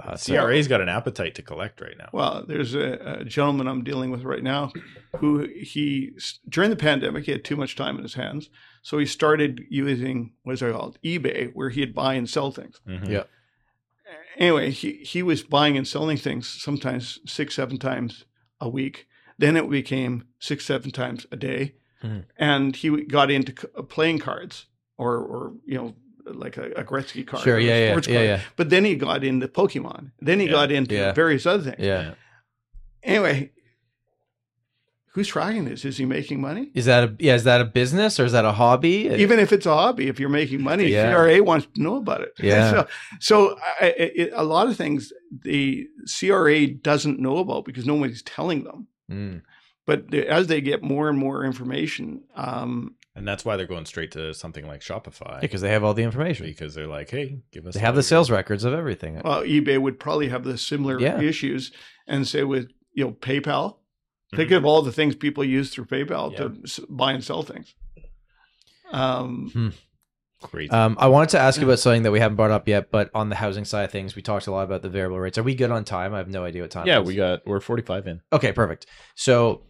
Uh, 0.02 0.16
so- 0.16 0.34
CRA's 0.34 0.68
got 0.68 0.80
an 0.80 0.88
appetite 0.88 1.34
to 1.36 1.42
collect 1.42 1.80
right 1.80 1.96
now. 1.96 2.08
Well, 2.12 2.44
there's 2.46 2.74
a, 2.74 3.18
a 3.20 3.24
gentleman 3.24 3.68
I'm 3.68 3.84
dealing 3.84 4.10
with 4.10 4.22
right 4.24 4.42
now 4.42 4.72
who 5.18 5.46
he, 5.46 6.12
during 6.48 6.70
the 6.70 6.76
pandemic, 6.76 7.24
he 7.26 7.32
had 7.32 7.44
too 7.44 7.56
much 7.56 7.76
time 7.76 7.96
in 7.96 8.02
his 8.02 8.14
hands. 8.14 8.50
So 8.82 8.98
he 8.98 9.06
started 9.06 9.62
using, 9.70 10.32
what's 10.42 10.62
it 10.62 10.72
called, 10.72 10.98
eBay, 11.04 11.52
where 11.54 11.70
he'd 11.70 11.94
buy 11.94 12.14
and 12.14 12.28
sell 12.28 12.50
things. 12.50 12.80
Mhm. 12.86 13.08
Yeah. 13.08 13.22
Anyway, 14.36 14.70
he, 14.70 14.92
he 15.04 15.22
was 15.22 15.42
buying 15.42 15.76
and 15.76 15.86
selling 15.86 16.16
things 16.16 16.48
sometimes 16.48 17.20
six, 17.24 17.54
seven 17.54 17.78
times 17.78 18.24
a 18.60 18.68
week. 18.68 19.06
Then 19.38 19.56
it 19.56 19.68
became 19.70 20.24
six, 20.38 20.64
seven 20.64 20.90
times 20.90 21.26
a 21.30 21.36
day. 21.36 21.74
Mhm. 22.02 22.24
And 22.36 22.74
he 22.76 23.04
got 23.04 23.30
into 23.30 23.52
playing 23.88 24.18
cards 24.18 24.66
or, 24.98 25.16
or 25.18 25.52
you 25.64 25.76
know, 25.78 25.94
like 26.26 26.56
a, 26.56 26.70
a 26.72 26.84
Gretzky 26.84 27.26
card. 27.26 27.42
Sure, 27.42 27.58
yeah, 27.58 27.78
yeah, 27.78 27.90
sports 27.90 28.08
yeah, 28.08 28.22
yeah, 28.22 28.40
But 28.56 28.70
then 28.70 28.84
he 28.84 28.94
got 28.96 29.24
into 29.24 29.48
Pokemon. 29.48 30.10
Then 30.20 30.40
he 30.40 30.46
Yeah, 30.46 30.52
got 30.52 30.72
into 30.72 30.94
yeah. 30.94 31.12
various 31.12 31.46
other 31.46 31.62
things. 31.64 31.76
yeah. 31.78 32.14
Anyway, 33.02 33.50
who's 35.12 35.28
tracking 35.28 35.64
this? 35.66 35.84
Is 35.84 35.96
he 35.96 36.04
making 36.04 36.40
money? 36.40 36.70
Is 36.74 36.86
that 36.86 37.04
a 37.04 37.16
yeah? 37.18 37.34
Is 37.34 37.44
that 37.44 37.60
a 37.60 37.64
business 37.64 38.18
or 38.18 38.24
is 38.24 38.32
that 38.32 38.44
a 38.44 38.52
hobby? 38.52 39.08
Even 39.14 39.38
if 39.38 39.52
it's 39.52 39.66
a 39.66 39.74
hobby, 39.74 40.08
if 40.08 40.18
you're 40.18 40.28
making 40.30 40.62
money, 40.62 40.88
Yeah. 40.88 41.12
CRA 41.12 41.42
wants 41.42 41.66
to 41.74 41.82
know 41.82 41.96
about 41.96 42.22
it. 42.22 42.32
Yeah. 42.42 42.70
so, 42.70 42.86
so 43.20 43.58
I, 43.80 43.86
it, 43.96 44.30
a 44.34 44.44
lot 44.44 44.68
of 44.68 44.76
things 44.76 45.12
the 45.42 45.86
CRA 46.18 46.66
doesn't 46.68 47.20
know 47.20 47.38
about 47.38 47.64
because 47.64 47.86
nobody's 47.86 48.22
telling 48.22 48.64
them. 48.64 48.88
Mm. 49.10 49.42
But 49.86 50.12
as 50.14 50.46
they 50.46 50.60
get 50.62 50.82
more 50.82 51.10
and 51.10 51.18
more 51.18 51.44
information, 51.44 52.22
um, 52.34 52.94
and 53.16 53.26
that's 53.26 53.44
why 53.44 53.56
they're 53.56 53.66
going 53.66 53.86
straight 53.86 54.12
to 54.12 54.34
something 54.34 54.66
like 54.66 54.80
Shopify 54.80 55.40
because 55.40 55.60
they 55.60 55.70
have 55.70 55.84
all 55.84 55.94
the 55.94 56.02
information. 56.02 56.46
because 56.46 56.74
they're 56.74 56.86
like, 56.86 57.10
hey, 57.10 57.38
give 57.52 57.66
us. 57.66 57.74
They 57.74 57.80
have 57.80 57.94
the 57.94 57.98
your- 57.98 58.02
sales 58.04 58.30
records 58.30 58.64
of 58.64 58.72
everything. 58.74 59.20
well, 59.24 59.42
eBay 59.42 59.78
would 59.80 59.98
probably 60.00 60.28
have 60.28 60.44
the 60.44 60.58
similar 60.58 60.98
Yeah. 61.00 61.20
issues, 61.20 61.72
and 62.06 62.26
say 62.26 62.42
with 62.44 62.70
you 62.92 63.04
know 63.04 63.12
PayPal. 63.12 63.76
Think 64.34 64.50
Mhm. 64.50 64.56
of 64.56 64.64
all 64.64 64.82
the 64.82 64.90
things 64.92 65.14
people 65.14 65.44
use 65.44 65.70
through 65.72 65.84
PayPal 65.84 66.32
Yeah. 66.32 66.38
to 66.38 66.86
buy 66.88 67.12
and 67.12 67.22
sell 67.22 67.42
things. 67.42 67.74
Um, 68.90 69.72
Crazy. 70.42 70.70
Um, 70.70 70.96
I 71.00 71.06
wanted 71.06 71.30
to 71.30 71.38
ask 71.38 71.58
you 71.58 71.66
about 71.66 71.78
something 71.78 72.02
that 72.02 72.10
we 72.10 72.20
haven't 72.20 72.36
brought 72.36 72.50
up 72.50 72.68
yet, 72.68 72.90
but 72.90 73.10
on 73.14 73.30
the 73.30 73.36
housing 73.36 73.64
side 73.64 73.84
of 73.84 73.90
things, 73.90 74.14
we 74.14 74.20
talked 74.20 74.46
a 74.46 74.50
lot 74.50 74.64
about 74.64 74.82
the 74.82 74.90
variable 74.90 75.18
rates. 75.18 75.38
Are 75.38 75.42
we 75.42 75.54
good 75.54 75.70
on 75.70 75.84
time? 75.84 76.12
I 76.12 76.18
have 76.18 76.28
no 76.28 76.44
idea 76.44 76.62
what 76.62 76.70
time. 76.70 76.86
yeah, 76.86 76.98
it 76.98 77.02
is. 77.02 77.08
we 77.08 77.14
got 77.16 77.46
we're 77.46 77.60
45 77.60 78.06
in. 78.06 78.20
Okay, 78.32 78.52
perfect. 78.52 78.84
So 79.14 79.62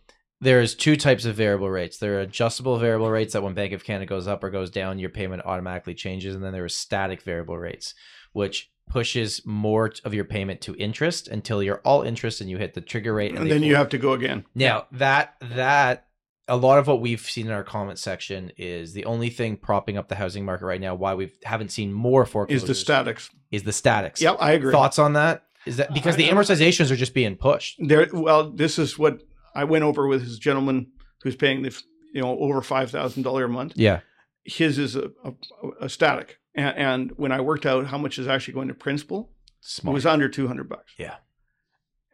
there's 0.45 0.74
two 0.74 0.97
types 0.97 1.24
of 1.24 1.34
variable 1.34 1.70
rates. 1.70 1.97
There 1.97 2.18
are 2.18 2.20
adjustable 2.20 2.78
variable 2.78 3.11
rates 3.11 3.32
that 3.32 3.42
when 3.42 3.55
Bank 3.55 3.72
of 3.72 3.82
Canada 3.82 4.07
goes 4.07 4.28
up 4.28 4.45
or 4.45 4.51
goes 4.51 4.70
down, 4.70 4.99
your 4.99 5.09
payment 5.09 5.42
automatically 5.45 5.95
changes, 5.95 6.34
and 6.34 6.45
then 6.45 6.53
there 6.53 6.64
are 6.64 6.68
static 6.68 7.22
variable 7.22 7.59
rates, 7.59 7.95
which 8.32 8.70
pushes 8.86 9.40
more 9.47 9.90
of 10.05 10.12
your 10.12 10.26
payment 10.26 10.61
to 10.61 10.74
interest 10.76 11.28
until 11.28 11.62
you're 11.62 11.80
all 11.86 12.03
interest 12.03 12.42
and 12.42 12.51
you 12.51 12.59
hit 12.59 12.74
the 12.74 12.82
trigger 12.82 13.14
rate, 13.14 13.34
And 13.34 13.47
they 13.47 13.51
then 13.55 13.62
you 13.62 13.74
have 13.76 13.88
to 13.88 13.99
go 13.99 14.12
again. 14.12 14.45
Now 14.55 14.86
that 14.92 15.36
that 15.40 16.09
a 16.47 16.57
lot 16.59 16.78
of 16.78 16.86
what 16.86 17.01
we've 17.01 17.20
seen 17.22 17.47
in 17.47 17.53
our 17.53 17.64
comment 17.64 17.99
section 17.99 18.53
is 18.59 18.92
the 18.92 19.07
only 19.07 19.30
thing 19.30 19.57
propping 19.57 19.97
up 19.97 20.09
the 20.09 20.14
housing 20.14 20.45
market 20.45 20.66
right 20.66 20.80
now. 20.80 20.95
Why 20.95 21.14
we 21.14 21.32
haven't 21.45 21.70
seen 21.70 21.90
more 21.90 22.26
foreclosures 22.26 22.64
Is 22.64 22.68
the 22.68 22.74
statics. 22.74 23.30
is 23.51 23.62
the 23.62 23.72
statics. 23.72 24.20
Yep, 24.20 24.36
I 24.38 24.53
agree. 24.53 24.72
Thoughts 24.72 24.99
on 24.99 25.14
that? 25.14 25.45
Is 25.64 25.78
that 25.78 25.90
uh, 25.90 25.95
because 25.95 26.16
the 26.16 26.28
amortizations 26.28 26.90
are 26.90 26.97
just 26.97 27.14
being 27.14 27.36
pushed? 27.36 27.76
There. 27.78 28.07
Well, 28.12 28.51
this 28.51 28.78
is 28.78 28.99
what 28.99 29.22
I 29.55 29.64
went 29.64 29.84
over 29.84 30.07
with 30.07 30.24
this 30.24 30.38
gentleman 30.38 30.90
who's 31.22 31.36
paying 31.36 31.62
the 31.62 31.82
you 32.12 32.20
know 32.20 32.38
over 32.38 32.61
five 32.62 32.90
thousand 32.90 33.22
dollar 33.22 33.44
a 33.44 33.48
month. 33.48 33.74
Yeah. 33.76 34.00
His 34.44 34.78
is 34.78 34.94
a, 34.94 35.11
a, 35.24 35.32
a 35.82 35.88
static, 35.88 36.38
and, 36.55 36.76
and 36.76 37.11
when 37.16 37.32
I 37.32 37.40
worked 37.40 37.64
out 37.64 37.86
how 37.86 37.96
much 37.96 38.18
is 38.18 38.28
actually 38.28 38.55
going 38.55 38.68
to 38.68 38.74
principal, 38.74 39.30
it 39.78 39.84
was 39.84 40.05
under 40.05 40.28
two 40.28 40.48
hundred 40.48 40.68
bucks. 40.68 40.92
Yeah. 40.98 41.16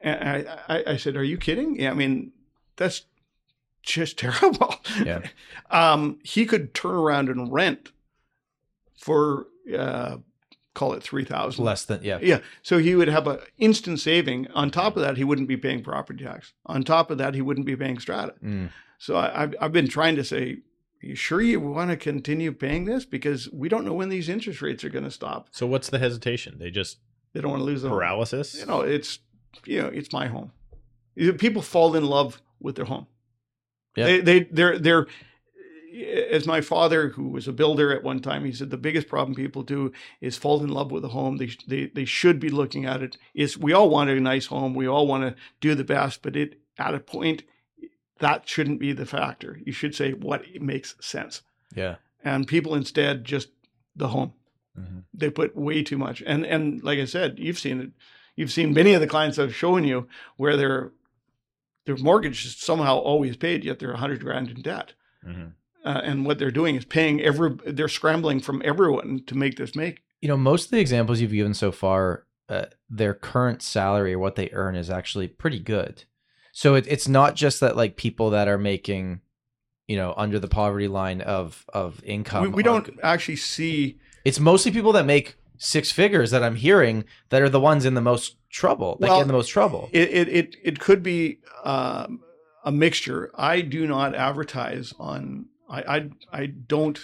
And 0.00 0.48
I, 0.48 0.58
I, 0.68 0.84
I 0.92 0.96
said, 0.96 1.16
"Are 1.16 1.24
you 1.24 1.36
kidding? 1.36 1.80
Yeah, 1.80 1.90
I 1.90 1.94
mean, 1.94 2.32
that's 2.76 3.02
just 3.82 4.18
terrible." 4.24 4.76
Yeah. 5.04 5.22
um, 5.70 6.18
he 6.22 6.46
could 6.46 6.72
turn 6.72 6.94
around 6.94 7.28
and 7.28 7.52
rent 7.52 7.90
for 8.96 9.48
uh, 9.76 10.18
call 10.74 10.92
it 10.92 11.02
three 11.02 11.24
thousand 11.24 11.64
Less 11.64 11.84
than 11.84 12.02
yeah. 12.02 12.18
Yeah. 12.22 12.40
So 12.62 12.78
he 12.78 12.94
would 12.94 13.08
have 13.08 13.26
an 13.26 13.38
instant 13.58 14.00
saving. 14.00 14.46
On 14.54 14.70
top 14.70 14.96
of 14.96 15.02
that, 15.02 15.16
he 15.16 15.24
wouldn't 15.24 15.48
be 15.48 15.56
paying 15.56 15.82
property 15.82 16.24
tax. 16.24 16.52
On 16.66 16.82
top 16.82 17.10
of 17.10 17.18
that, 17.18 17.34
he 17.34 17.42
wouldn't 17.42 17.66
be 17.66 17.76
paying 17.76 17.98
strata. 17.98 18.34
Mm. 18.44 18.70
So 18.98 19.16
I, 19.16 19.42
I've, 19.42 19.54
I've 19.60 19.72
been 19.72 19.88
trying 19.88 20.16
to 20.16 20.24
say, 20.24 20.58
you 21.00 21.14
sure 21.14 21.40
you 21.40 21.58
want 21.60 21.90
to 21.90 21.96
continue 21.96 22.52
paying 22.52 22.84
this? 22.84 23.04
Because 23.04 23.48
we 23.52 23.68
don't 23.68 23.84
know 23.84 23.94
when 23.94 24.10
these 24.10 24.28
interest 24.28 24.60
rates 24.62 24.84
are 24.84 24.90
going 24.90 25.04
to 25.04 25.10
stop. 25.10 25.48
So 25.50 25.66
what's 25.66 25.88
the 25.90 25.98
hesitation? 25.98 26.58
They 26.58 26.70
just 26.70 26.98
They 27.32 27.40
don't 27.40 27.50
want 27.50 27.62
to 27.62 27.64
lose 27.64 27.82
the 27.82 27.88
home. 27.88 27.98
paralysis. 27.98 28.54
You 28.54 28.66
know, 28.66 28.82
it's 28.82 29.18
you 29.64 29.80
know, 29.82 29.88
it's 29.88 30.12
my 30.12 30.26
home. 30.28 30.52
People 31.38 31.62
fall 31.62 31.96
in 31.96 32.04
love 32.06 32.40
with 32.60 32.76
their 32.76 32.84
home. 32.84 33.06
Yeah. 33.96 34.04
They 34.06 34.20
they 34.20 34.40
they're 34.44 34.78
they're 34.78 35.06
as 36.30 36.46
my 36.46 36.60
father, 36.60 37.08
who 37.10 37.28
was 37.28 37.48
a 37.48 37.52
builder 37.52 37.92
at 37.92 38.02
one 38.04 38.20
time, 38.20 38.44
he 38.44 38.52
said 38.52 38.70
the 38.70 38.76
biggest 38.76 39.08
problem 39.08 39.34
people 39.34 39.62
do 39.62 39.92
is 40.20 40.36
fall 40.36 40.62
in 40.62 40.68
love 40.70 40.90
with 40.92 41.04
a 41.04 41.08
home. 41.08 41.36
They 41.38 41.50
they 41.66 41.86
they 41.86 42.04
should 42.04 42.38
be 42.38 42.48
looking 42.50 42.84
at 42.86 43.02
it. 43.02 43.16
Is 43.34 43.58
we 43.58 43.72
all 43.72 43.90
want 43.90 44.10
a 44.10 44.20
nice 44.20 44.46
home. 44.46 44.74
We 44.74 44.86
all 44.88 45.06
want 45.06 45.24
to 45.24 45.40
do 45.60 45.74
the 45.74 45.84
best, 45.84 46.22
but 46.22 46.36
it 46.36 46.60
at 46.78 46.94
a 46.94 47.00
point 47.00 47.42
that 48.18 48.48
shouldn't 48.48 48.80
be 48.80 48.92
the 48.92 49.06
factor. 49.06 49.58
You 49.64 49.72
should 49.72 49.94
say 49.94 50.12
what 50.12 50.44
makes 50.60 50.94
sense. 51.00 51.42
Yeah. 51.74 51.96
And 52.22 52.46
people 52.46 52.74
instead 52.74 53.24
just 53.24 53.48
the 53.96 54.08
home 54.08 54.34
Mhm. 54.78 55.02
they 55.12 55.30
put 55.30 55.56
way 55.56 55.82
too 55.82 55.98
much. 55.98 56.22
And 56.26 56.46
and 56.46 56.82
like 56.84 56.98
I 57.00 57.04
said, 57.06 57.38
you've 57.38 57.58
seen 57.58 57.80
it. 57.80 57.90
You've 58.36 58.52
seen 58.52 58.72
many 58.72 58.92
of 58.94 59.00
the 59.00 59.06
clients 59.08 59.38
I've 59.38 59.54
shown 59.54 59.84
you 59.84 60.06
where 60.36 60.56
their 60.56 60.92
their 61.86 61.96
mortgage 61.96 62.44
is 62.44 62.56
somehow 62.56 62.98
always 62.98 63.36
paid, 63.36 63.64
yet 63.64 63.78
they're 63.80 63.92
a 63.92 63.96
hundred 63.98 64.20
grand 64.20 64.48
in 64.50 64.62
debt. 64.62 64.92
Mhm. 65.26 65.54
Uh, 65.84 66.00
and 66.04 66.26
what 66.26 66.38
they're 66.38 66.50
doing 66.50 66.76
is 66.76 66.84
paying 66.84 67.20
every. 67.20 67.56
They're 67.66 67.88
scrambling 67.88 68.40
from 68.40 68.60
everyone 68.64 69.22
to 69.26 69.34
make 69.34 69.56
this 69.56 69.74
make. 69.74 70.02
You 70.20 70.28
know, 70.28 70.36
most 70.36 70.66
of 70.66 70.70
the 70.72 70.80
examples 70.80 71.20
you've 71.20 71.32
given 71.32 71.54
so 71.54 71.72
far, 71.72 72.26
uh, 72.48 72.66
their 72.90 73.14
current 73.14 73.62
salary 73.62 74.12
or 74.12 74.18
what 74.18 74.34
they 74.34 74.50
earn 74.52 74.74
is 74.74 74.90
actually 74.90 75.28
pretty 75.28 75.58
good. 75.58 76.04
So 76.52 76.74
it, 76.74 76.86
it's 76.88 77.08
not 77.08 77.36
just 77.36 77.60
that 77.60 77.76
like 77.76 77.96
people 77.96 78.30
that 78.30 78.48
are 78.48 78.58
making, 78.58 79.20
you 79.86 79.96
know, 79.96 80.12
under 80.16 80.38
the 80.38 80.48
poverty 80.48 80.88
line 80.88 81.20
of 81.22 81.64
of 81.72 82.02
income. 82.04 82.42
we 82.42 82.48
we 82.48 82.62
don't 82.62 82.84
good. 82.84 82.98
actually 83.02 83.36
see. 83.36 83.98
It's 84.24 84.40
mostly 84.40 84.72
people 84.72 84.92
that 84.92 85.06
make 85.06 85.36
six 85.56 85.92
figures 85.92 86.30
that 86.32 86.42
I'm 86.42 86.56
hearing 86.56 87.04
that 87.30 87.40
are 87.40 87.48
the 87.48 87.60
ones 87.60 87.84
in 87.86 87.94
the 87.94 88.00
most 88.00 88.36
trouble, 88.50 88.98
like 89.00 89.10
Well, 89.10 89.22
in 89.22 89.28
the 89.28 89.32
most 89.32 89.48
trouble. 89.48 89.88
It 89.92 90.10
it 90.10 90.28
it, 90.28 90.56
it 90.62 90.80
could 90.80 91.02
be 91.02 91.38
um, 91.64 92.20
a 92.64 92.72
mixture. 92.72 93.30
I 93.34 93.62
do 93.62 93.86
not 93.86 94.14
advertise 94.14 94.92
on. 94.98 95.46
I 95.70 95.96
I, 95.96 96.10
I 96.32 96.46
don't 96.46 96.98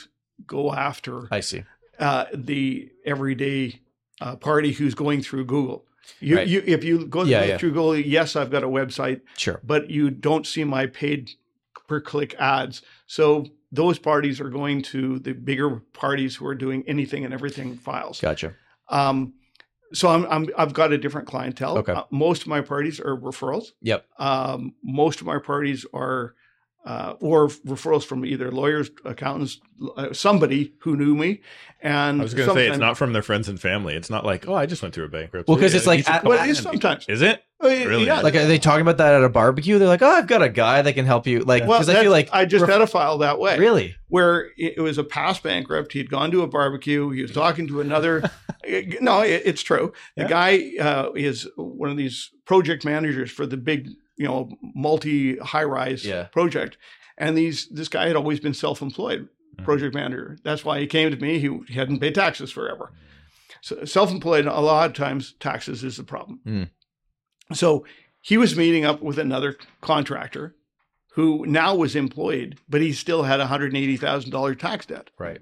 go 0.46 0.72
after 0.72 1.28
I 1.30 1.40
see. 1.40 1.64
uh, 1.98 2.24
the 2.34 2.90
everyday 3.04 3.80
uh, 4.20 4.36
party 4.36 4.72
who's 4.72 4.94
going 4.94 5.22
through 5.22 5.44
Google. 5.46 5.84
You, 6.20 6.36
Right. 6.36 6.46
you, 6.46 6.62
if 6.66 6.84
you 6.84 7.06
go 7.06 7.22
Yeah, 7.24 7.44
yeah. 7.44 7.58
through 7.58 7.70
Google, 7.70 7.96
yes, 7.96 8.36
I've 8.36 8.50
got 8.50 8.62
a 8.62 8.68
website, 8.68 9.22
Sure. 9.36 9.60
but 9.64 9.90
you 9.90 10.10
don't 10.10 10.46
see 10.46 10.62
my 10.64 10.86
paid 10.86 11.32
per 11.88 12.00
click 12.00 12.34
ads. 12.38 12.82
So 13.06 13.46
those 13.72 13.98
parties 13.98 14.40
are 14.40 14.48
going 14.50 14.82
to 14.82 15.18
the 15.18 15.32
bigger 15.32 15.70
parties 15.92 16.36
who 16.36 16.46
are 16.46 16.54
doing 16.54 16.84
anything 16.86 17.24
and 17.24 17.34
everything 17.34 17.76
files. 17.76 18.20
Gotcha. 18.20 18.54
Um, 18.88 19.34
so 19.92 20.08
I'm, 20.08 20.26
I'm 20.26 20.48
I've 20.56 20.72
got 20.74 20.92
a 20.92 20.98
different 20.98 21.26
clientele. 21.28 21.78
Okay. 21.78 21.92
Uh, 21.92 22.04
most 22.10 22.42
of 22.42 22.48
my 22.48 22.60
parties 22.60 23.00
are 23.00 23.16
referrals. 23.16 23.68
Yep. 23.82 24.04
Um, 24.18 24.74
most 24.84 25.20
of 25.20 25.26
my 25.26 25.38
parties 25.38 25.84
are 25.92 26.34
uh, 26.86 27.14
or 27.20 27.48
referrals 27.48 28.04
from 28.04 28.24
either 28.24 28.50
lawyers, 28.50 28.90
accountants, 29.04 29.60
uh, 29.96 30.12
somebody 30.12 30.72
who 30.78 30.96
knew 30.96 31.14
me. 31.14 31.40
And 31.82 32.20
I 32.20 32.22
was 32.24 32.32
going 32.32 32.48
to 32.48 32.54
say 32.54 32.68
it's 32.68 32.78
not 32.78 32.96
from 32.96 33.12
their 33.12 33.22
friends 33.22 33.48
and 33.48 33.60
family. 33.60 33.94
It's 33.94 34.08
not 34.08 34.24
like, 34.24 34.48
oh, 34.48 34.54
I 34.54 34.66
just 34.66 34.80
went 34.82 34.94
through 34.94 35.04
a 35.04 35.08
bankruptcy. 35.08 35.50
Well, 35.52 35.60
'cause 35.60 35.74
it's 35.74 35.86
like 35.86 36.08
at- 36.08 36.24
Well, 36.24 36.38
back 36.38 36.48
it 36.48 36.52
is 36.52 36.58
and 36.60 36.66
be- 36.66 36.70
sometimes. 36.80 37.06
Is 37.08 37.22
it? 37.22 37.42
Really? 37.60 38.06
yeah. 38.06 38.20
Like, 38.20 38.34
are 38.36 38.44
they 38.46 38.58
talking 38.58 38.82
about 38.82 38.98
that 38.98 39.14
at 39.14 39.24
a 39.24 39.28
barbecue? 39.28 39.78
They're 39.78 39.88
like, 39.88 40.02
oh, 40.02 40.06
I've 40.10 40.26
got 40.26 40.42
a 40.42 40.48
guy 40.48 40.82
that 40.82 40.92
can 40.94 41.06
help 41.06 41.26
you. 41.26 41.40
Like, 41.40 41.62
well, 41.66 41.78
because 41.80 41.88
I 41.88 42.02
feel 42.02 42.10
like 42.12 42.28
I 42.32 42.44
just 42.44 42.62
ref- 42.62 42.70
had 42.70 42.82
a 42.82 42.86
file 42.86 43.18
that 43.18 43.38
way. 43.40 43.58
really. 43.58 43.96
where 44.08 44.50
it 44.56 44.74
it 44.76 44.80
was 44.80 44.98
a 44.98 45.04
past 45.04 45.42
bankrupt. 45.42 45.92
He'd 45.92 46.08
gone 46.10 46.30
to 46.30 46.42
a 46.42 46.46
barbecue. 46.46 47.10
He 47.10 47.22
was 47.22 47.32
talking 47.32 47.66
to 47.68 47.80
another. 47.80 48.30
no, 49.00 49.22
it, 49.22 49.42
it's 49.44 49.62
true. 49.62 49.92
The 50.16 50.22
Yeah. 50.22 50.28
guy 50.28 50.62
uh, 50.80 51.12
is 51.14 51.48
one 51.56 51.90
of 51.90 51.96
these 51.96 52.30
project 52.44 52.84
managers 52.84 53.30
for 53.30 53.46
the 53.46 53.56
big, 53.56 53.88
you 54.16 54.26
know, 54.26 54.48
multi 54.74 55.36
high 55.38 55.64
rise 55.64 56.04
Yeah. 56.04 56.24
project. 56.24 56.76
And 57.18 57.36
these 57.36 57.68
this 57.68 57.88
guy 57.88 58.06
had 58.06 58.16
always 58.16 58.40
been 58.40 58.54
self 58.54 58.82
employed 58.82 59.28
Mhm. 59.58 59.64
project 59.64 59.94
manager. 59.94 60.38
That's 60.42 60.64
why 60.64 60.80
he 60.80 60.86
came 60.86 61.10
to 61.10 61.16
me. 61.16 61.38
He, 61.38 61.48
he 61.68 61.74
hadn't 61.74 62.00
paid 62.00 62.14
taxes 62.14 62.50
forever. 62.50 62.92
So 63.62 63.84
self 63.84 64.10
employed, 64.10 64.46
a 64.46 64.60
lot 64.60 64.90
of 64.90 64.96
times 64.96 65.34
taxes 65.40 65.82
is 65.82 65.96
the 65.96 66.04
problem. 66.04 66.40
Mm. 66.46 66.70
So 67.54 67.86
he 68.20 68.36
was 68.36 68.56
meeting 68.56 68.84
up 68.84 69.00
with 69.02 69.18
another 69.18 69.56
contractor 69.80 70.54
who 71.12 71.46
now 71.46 71.74
was 71.74 71.96
employed, 71.96 72.58
but 72.68 72.80
he 72.82 72.92
still 72.92 73.22
had 73.22 73.40
a 73.40 73.46
hundred 73.46 73.68
and 73.72 73.76
eighty 73.82 73.96
thousand 73.96 74.30
dollar 74.30 74.54
tax 74.54 74.86
debt. 74.86 75.10
Right. 75.18 75.40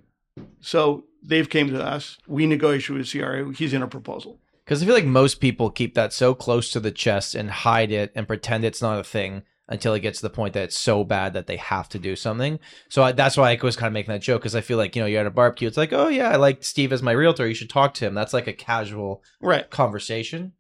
So 0.60 1.04
they've 1.22 1.48
came 1.48 1.68
to 1.70 1.82
us. 1.82 2.18
We 2.28 2.46
negotiate 2.46 2.98
with 2.98 3.10
CRA. 3.10 3.52
He's 3.52 3.72
in 3.74 3.82
a 3.82 3.88
proposal. 3.88 4.40
Because 4.64 4.82
I 4.82 4.86
feel 4.86 4.94
like 4.94 5.04
most 5.04 5.40
people 5.40 5.70
keep 5.70 5.94
that 5.94 6.12
so 6.12 6.34
close 6.34 6.70
to 6.72 6.80
the 6.80 6.90
chest 6.90 7.34
and 7.34 7.50
hide 7.50 7.90
it 7.92 8.12
and 8.14 8.26
pretend 8.26 8.64
it's 8.64 8.80
not 8.82 8.98
a 8.98 9.04
thing 9.04 9.42
until 9.68 9.94
it 9.94 10.00
gets 10.00 10.18
to 10.20 10.26
the 10.26 10.30
point 10.34 10.52
that 10.54 10.64
it's 10.64 10.78
so 10.78 11.04
bad 11.04 11.32
that 11.34 11.46
they 11.46 11.56
have 11.56 11.88
to 11.88 11.98
do 11.98 12.14
something. 12.16 12.58
So 12.88 13.02
I, 13.02 13.12
that's 13.12 13.36
why 13.36 13.50
I 13.52 13.58
was 13.62 13.76
kind 13.76 13.86
of 13.88 13.92
making 13.94 14.12
that 14.12 14.20
joke 14.22 14.42
because 14.42 14.54
I 14.54 14.60
feel 14.60 14.76
like 14.78 14.94
you 14.96 15.02
know 15.02 15.06
you're 15.06 15.20
at 15.20 15.26
a 15.26 15.30
barbecue. 15.30 15.68
It's 15.68 15.76
like, 15.76 15.92
oh 15.92 16.08
yeah, 16.08 16.30
I 16.30 16.36
like 16.36 16.62
Steve 16.64 16.92
as 16.92 17.02
my 17.02 17.12
realtor. 17.12 17.46
You 17.48 17.54
should 17.54 17.70
talk 17.70 17.94
to 17.94 18.06
him. 18.06 18.14
That's 18.14 18.32
like 18.34 18.46
a 18.46 18.52
casual 18.52 19.22
Right. 19.40 19.68
conversation. 19.70 20.52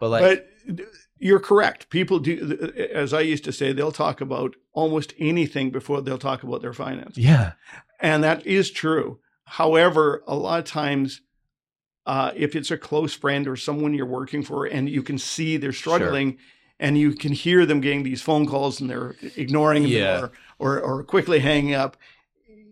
But 0.00 0.08
like, 0.10 0.46
but 0.66 0.86
you're 1.18 1.40
correct. 1.40 1.88
People 1.88 2.18
do, 2.18 2.70
as 2.92 3.14
I 3.14 3.20
used 3.20 3.44
to 3.44 3.52
say, 3.52 3.72
they'll 3.72 3.92
talk 3.92 4.20
about 4.20 4.54
almost 4.72 5.14
anything 5.18 5.70
before 5.70 6.00
they'll 6.00 6.18
talk 6.18 6.42
about 6.42 6.62
their 6.62 6.72
finance. 6.72 7.16
yeah, 7.16 7.52
And 8.00 8.24
that 8.24 8.44
is 8.46 8.70
true. 8.70 9.20
However, 9.44 10.22
a 10.26 10.34
lot 10.34 10.58
of 10.58 10.64
times, 10.64 11.20
uh, 12.06 12.32
if 12.34 12.56
it's 12.56 12.70
a 12.70 12.76
close 12.76 13.14
friend 13.14 13.46
or 13.46 13.56
someone 13.56 13.94
you're 13.94 14.06
working 14.06 14.42
for 14.42 14.66
and 14.66 14.88
you 14.88 15.02
can 15.02 15.18
see 15.18 15.56
they're 15.56 15.72
struggling 15.72 16.38
and 16.80 16.98
you 16.98 17.12
can 17.12 17.32
hear 17.32 17.64
them 17.64 17.80
getting 17.80 18.02
these 18.02 18.20
phone 18.22 18.46
calls 18.46 18.80
and 18.80 18.90
they're 18.90 19.14
ignoring 19.36 19.84
Yeah. 19.86 20.20
them 20.20 20.30
or, 20.58 20.80
or, 20.80 20.80
or 20.80 21.04
quickly 21.04 21.38
hanging 21.38 21.74
up, 21.74 21.96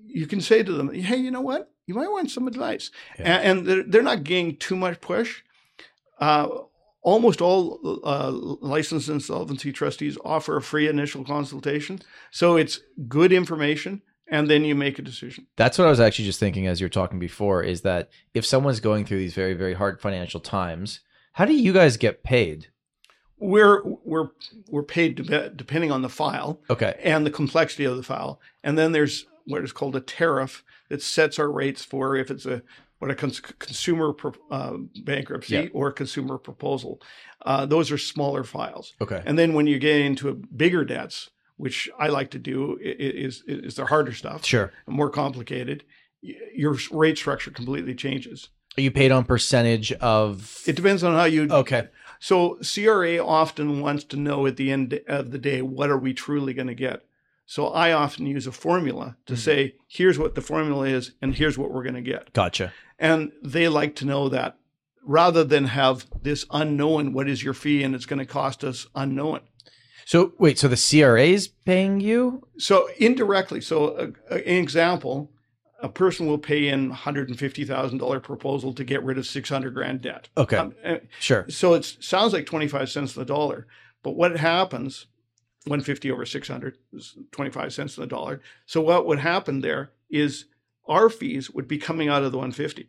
you 0.07 0.27
can 0.27 0.41
say 0.41 0.63
to 0.65 0.73
them, 0.73 0.93
hey, 0.93 1.17
you 1.17 1.31
know 1.31 1.41
what? 1.41 1.71
You 1.87 1.95
might 1.95 2.11
want 2.11 2.31
some 2.31 2.49
advice. 2.49 2.91
Yeah. 3.19 3.37
And, 3.37 3.59
and 3.59 3.67
they're, 3.67 3.83
they're 3.85 4.03
not 4.03 4.25
getting 4.25 4.57
too 4.57 4.75
much 4.77 5.01
push. 5.01 5.43
Uh, 6.19 6.49
almost 7.03 7.41
all 7.41 8.01
uh, 8.05 8.31
licensed 8.61 9.09
insolvency 9.09 9.73
trustees 9.73 10.19
offer 10.25 10.57
a 10.57 10.63
free 10.63 10.89
initial 10.89 11.25
consultation. 11.25 12.01
So 12.31 12.57
it's 12.57 12.81
good 13.09 13.33
information 13.33 14.03
and 14.31 14.49
then 14.49 14.65
you 14.65 14.75
make 14.75 14.99
a 14.99 15.03
decision. 15.03 15.47
That's 15.57 15.77
what 15.77 15.87
I 15.87 15.91
was 15.91 16.01
actually 16.01 16.25
just 16.27 16.41
thinking 16.41 16.67
as 16.67 16.81
you're 16.81 16.89
talking 16.89 17.19
before 17.19 17.63
is 17.63 17.83
that 17.83 18.09
if 18.33 18.47
someone's 18.47 18.81
going 18.81 19.05
through 19.05 19.19
these 19.19 19.35
very, 19.35 19.55
very 19.55 19.75
hard 19.75 20.01
financial 20.01 20.41
times, 20.41 21.01
how 21.33 21.45
do 21.45 21.53
you 21.55 21.73
guys 21.73 21.97
get 21.97 22.23
paid? 22.23 22.69
We're 23.39 23.83
we're 24.05 24.29
we're 24.69 24.83
paid 24.83 25.15
dep- 25.27 25.57
depending 25.57 25.91
on 25.91 26.03
the 26.03 26.09
file 26.11 26.61
Okay. 26.69 26.99
and 27.03 27.25
the 27.25 27.31
complexity 27.31 27.85
of 27.85 27.97
the 27.97 28.03
file, 28.03 28.39
and 28.63 28.77
then 28.79 28.93
there's 28.93 29.27
what 29.47 29.65
is 29.65 29.73
called 29.73 29.97
a 29.97 30.01
tariff 30.01 30.63
that 30.91 31.01
sets 31.03 31.39
our 31.39 31.51
rates 31.51 31.83
for 31.85 32.15
if 32.17 32.31
it's 32.31 32.45
a 32.45 32.63
what 32.99 33.11
a 33.11 33.15
cons- 33.15 33.41
consumer 33.41 34.13
pro- 34.13 34.35
uh, 34.51 34.77
bankruptcy 35.05 35.55
Yeah. 35.55 35.67
or 35.73 35.91
consumer 35.91 36.37
proposal. 36.37 37.01
Uh, 37.41 37.65
those 37.65 37.91
are 37.91 37.97
smaller 37.97 38.45
files, 38.45 38.93
Okay. 39.01 39.23
and 39.25 39.39
then 39.39 39.55
when 39.55 39.67
you 39.67 39.79
get 39.79 39.99
into 40.03 40.35
bigger 40.55 40.85
debts, 40.85 41.31
which 41.61 41.91
I 41.99 42.09
like 42.09 42.31
to 42.31 42.39
do, 42.39 42.79
is 42.81 43.43
is 43.47 43.75
the 43.75 43.87
harder 43.87 44.13
stuff, 44.13 44.45
Sure. 44.45 44.73
more 44.87 45.11
complicated. 45.11 45.85
Your 46.23 46.77
rate 46.91 47.19
structure 47.19 47.51
completely 47.51 47.95
changes. 47.95 48.49
Are 48.79 48.83
you 48.83 48.91
paid 48.91 49.13
on 49.13 49.25
percentage 49.25 49.93
of? 49.93 50.63
It 50.67 50.77
depends 50.77 51.03
on 51.05 51.15
how 51.15 51.25
you. 51.25 51.49
okay. 51.51 51.89
So 52.19 52.59
CRA 52.63 53.19
often 53.19 53.81
wants 53.81 54.05
to 54.05 54.17
know 54.17 54.47
at 54.47 54.57
the 54.57 54.71
end 54.71 55.01
of 55.07 55.31
the 55.31 55.39
day 55.39 55.63
what 55.63 55.91
are 55.91 55.99
we 55.99 56.13
truly 56.13 56.53
going 56.55 56.69
to 56.69 56.75
get. 56.75 57.05
So 57.47 57.69
I 57.69 57.93
often 57.93 58.27
use 58.27 58.47
a 58.47 58.53
formula 58.53 59.17
to 59.27 59.33
mm-hmm. 59.33 59.41
say 59.41 59.75
here's 59.89 60.19
what 60.19 60.35
the 60.35 60.41
formula 60.41 60.87
is 60.87 61.13
and 61.21 61.35
here's 61.35 61.59
what 61.59 61.73
we're 61.73 61.83
going 61.83 61.95
to 61.95 62.01
get. 62.01 62.33
Gotcha. 62.33 62.73
And 62.99 63.33
they 63.43 63.69
like 63.69 63.97
to 63.97 64.05
know 64.05 64.29
that 64.29 64.57
rather 65.03 65.43
than 65.45 65.65
have 65.65 66.07
this 66.23 66.45
unknown 66.51 67.13
what 67.13 67.29
is 67.29 67.43
your 67.43 67.55
fee 67.55 67.83
and 67.83 67.95
it's 67.95 68.07
going 68.07 68.19
to 68.19 68.27
cost 68.27 68.63
us 68.63 68.87
unknown. 68.95 69.41
So 70.11 70.33
wait, 70.39 70.59
so 70.59 70.67
the 70.67 70.75
CRA 70.75 71.23
is 71.23 71.47
paying 71.47 72.01
you? 72.01 72.45
So 72.59 72.89
indirectly, 72.99 73.61
so 73.61 73.91
uh, 73.91 74.09
uh, 74.29 74.39
an 74.39 74.57
example, 74.57 75.31
a 75.81 75.89
person 75.89 76.27
will 76.27 76.37
pay 76.37 76.67
in 76.67 76.91
$150,000 76.91 78.23
proposal 78.25 78.75
to 78.75 78.83
get 78.83 79.05
rid 79.05 79.19
of 79.19 79.27
600 79.27 79.73
grand 79.73 80.01
debt. 80.01 80.29
Okay. 80.37 80.57
Um, 80.57 80.75
uh, 80.85 80.97
Sure. 81.21 81.47
So 81.49 81.75
it 81.75 81.85
sounds 81.85 82.33
like 82.33 82.45
25 82.45 82.91
cents 82.91 83.17
on 83.17 83.21
the 83.21 83.25
dollar, 83.25 83.69
but 84.03 84.17
what 84.17 84.37
happens, 84.37 85.07
150 85.67 86.11
over 86.11 86.27
600 86.27 86.77
is 86.93 87.17
25 87.31 87.73
cents 87.73 87.97
on 87.97 88.03
the 88.03 88.09
dollar. 88.09 88.43
So 88.67 88.81
what 88.81 89.07
would 89.07 89.21
happen 89.21 89.61
there 89.61 89.93
is 90.11 90.47
our 90.89 91.09
fees 91.09 91.53
would 91.53 91.69
be 91.69 91.79
coming 91.79 92.09
out 92.09 92.25
of 92.25 92.33
the 92.33 92.39
150. 92.39 92.89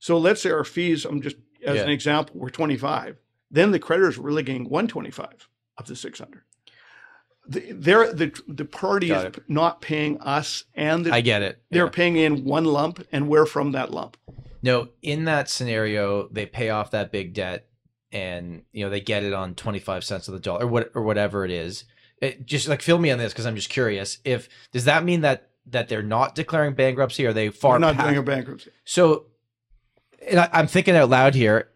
So 0.00 0.18
let's 0.18 0.42
say 0.42 0.50
our 0.50 0.64
fees, 0.64 1.04
I'm 1.04 1.22
just 1.22 1.36
as 1.64 1.76
Yeah. 1.76 1.84
an 1.84 1.90
example, 1.90 2.40
were 2.40 2.50
25. 2.50 3.18
Then 3.52 3.70
the 3.70 3.78
creditors 3.78 4.18
were 4.18 4.26
really 4.26 4.42
getting 4.42 4.68
125 4.68 5.46
of 5.80 5.86
the 5.86 5.96
600. 5.96 6.42
The, 7.48 7.72
they're, 7.72 8.12
the, 8.12 8.38
the 8.46 8.64
party 8.64 9.10
is 9.10 9.34
not 9.48 9.80
paying 9.80 10.20
us 10.20 10.64
and 10.74 11.06
the, 11.06 11.12
I 11.12 11.20
get 11.20 11.42
it. 11.42 11.62
they're 11.70 11.84
Yeah. 11.86 11.90
paying 11.90 12.16
in 12.16 12.44
one 12.44 12.64
lump 12.64 13.04
and 13.10 13.28
we're 13.28 13.46
from 13.46 13.72
that 13.72 13.90
lump. 13.90 14.16
No, 14.62 14.88
in 15.02 15.24
that 15.24 15.48
scenario, 15.48 16.28
they 16.28 16.44
pay 16.46 16.68
off 16.68 16.90
that 16.90 17.10
big 17.10 17.32
debt, 17.32 17.66
and 18.12 18.62
you 18.72 18.84
know 18.84 18.90
they 18.90 19.00
get 19.00 19.24
it 19.24 19.32
on 19.32 19.54
twenty 19.54 19.78
five 19.78 20.04
cents 20.04 20.28
of 20.28 20.34
the 20.34 20.40
dollar, 20.40 20.64
or 20.64 20.68
what, 20.68 20.90
or 20.94 21.02
whatever 21.02 21.46
it 21.46 21.50
is. 21.50 21.84
It, 22.20 22.44
just 22.44 22.68
like 22.68 22.82
fill 22.82 22.98
me 22.98 23.10
on 23.10 23.16
this 23.18 23.32
because 23.32 23.46
I'm 23.46 23.56
just 23.56 23.70
curious. 23.70 24.18
If 24.22 24.50
does 24.70 24.84
that 24.84 25.02
mean 25.02 25.22
that 25.22 25.48
that 25.64 25.88
they're 25.88 26.02
not 26.02 26.34
declaring 26.34 26.74
bankruptcy? 26.74 27.24
Or 27.24 27.30
are 27.30 27.32
they 27.32 27.48
far 27.48 27.76
We're 27.76 27.78
not 27.78 27.94
past- 27.94 28.06
doing 28.08 28.18
a 28.18 28.22
bankruptcy. 28.22 28.70
So, 28.84 29.28
and 30.28 30.40
I, 30.40 30.50
I'm 30.52 30.66
thinking 30.66 30.94
out 30.94 31.08
loud 31.08 31.34
here. 31.34 31.70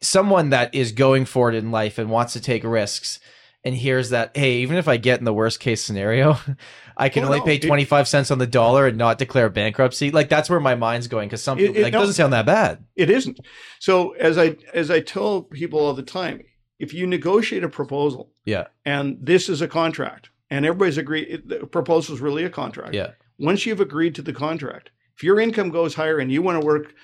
Someone 0.00 0.50
that 0.50 0.72
is 0.72 0.92
going 0.92 1.24
for 1.24 1.48
it 1.48 1.56
in 1.56 1.72
life 1.72 1.98
and 1.98 2.08
wants 2.10 2.32
to 2.34 2.40
take 2.40 2.62
risks, 2.62 3.18
and 3.64 3.74
hears 3.74 4.10
that, 4.10 4.36
hey, 4.36 4.58
even 4.58 4.76
if 4.76 4.88
I 4.88 4.96
get 4.96 5.18
in 5.18 5.24
the 5.24 5.32
worst 5.34 5.60
case 5.60 5.84
scenario, 5.84 6.38
I 6.96 7.08
can 7.08 7.24
Oh, 7.24 7.26
only 7.26 7.38
no, 7.40 7.44
pay 7.44 7.56
it- 7.56 7.62
25 7.62 8.08
cents 8.08 8.30
on 8.30 8.38
the 8.38 8.46
dollar 8.46 8.86
and 8.86 8.96
not 8.98 9.18
declare 9.18 9.48
bankruptcy. 9.50 10.10
Like 10.10 10.28
that's 10.28 10.48
where 10.50 10.60
my 10.60 10.74
mind's 10.74 11.08
going 11.08 11.28
because 11.28 11.42
some 11.42 11.58
It- 11.58 11.62
people 11.68 11.76
it- 11.80 11.82
like 11.84 11.92
no. 11.92 12.00
doesn't 12.00 12.14
sound 12.14 12.32
that 12.32 12.46
bad. 12.46 12.84
It 12.96 13.10
isn't. 13.10 13.38
So 13.78 14.12
as 14.12 14.38
I 14.38 14.56
as 14.72 14.90
I 14.90 15.00
tell 15.00 15.42
people 15.42 15.80
all 15.80 15.94
the 15.94 16.02
time, 16.02 16.42
if 16.78 16.94
you 16.94 17.06
negotiate 17.06 17.62
a 17.64 17.68
proposal, 17.68 18.32
Yeah. 18.46 18.68
and 18.86 19.18
this 19.20 19.48
is 19.48 19.60
a 19.60 19.68
contract, 19.68 20.30
and 20.48 20.64
everybody's 20.64 20.98
agreed, 20.98 21.42
the 21.46 21.66
proposal 21.66 22.14
is 22.14 22.20
really 22.20 22.44
a 22.44 22.50
contract. 22.50 22.94
Yeah. 22.94 23.12
Once 23.38 23.66
you've 23.66 23.80
agreed 23.80 24.14
to 24.14 24.22
the 24.22 24.32
contract, 24.32 24.90
if 25.16 25.22
your 25.22 25.38
income 25.40 25.68
goes 25.70 25.94
higher 25.94 26.18
and 26.18 26.32
you 26.32 26.40
want 26.42 26.60
to 26.60 26.66
work 26.66 26.94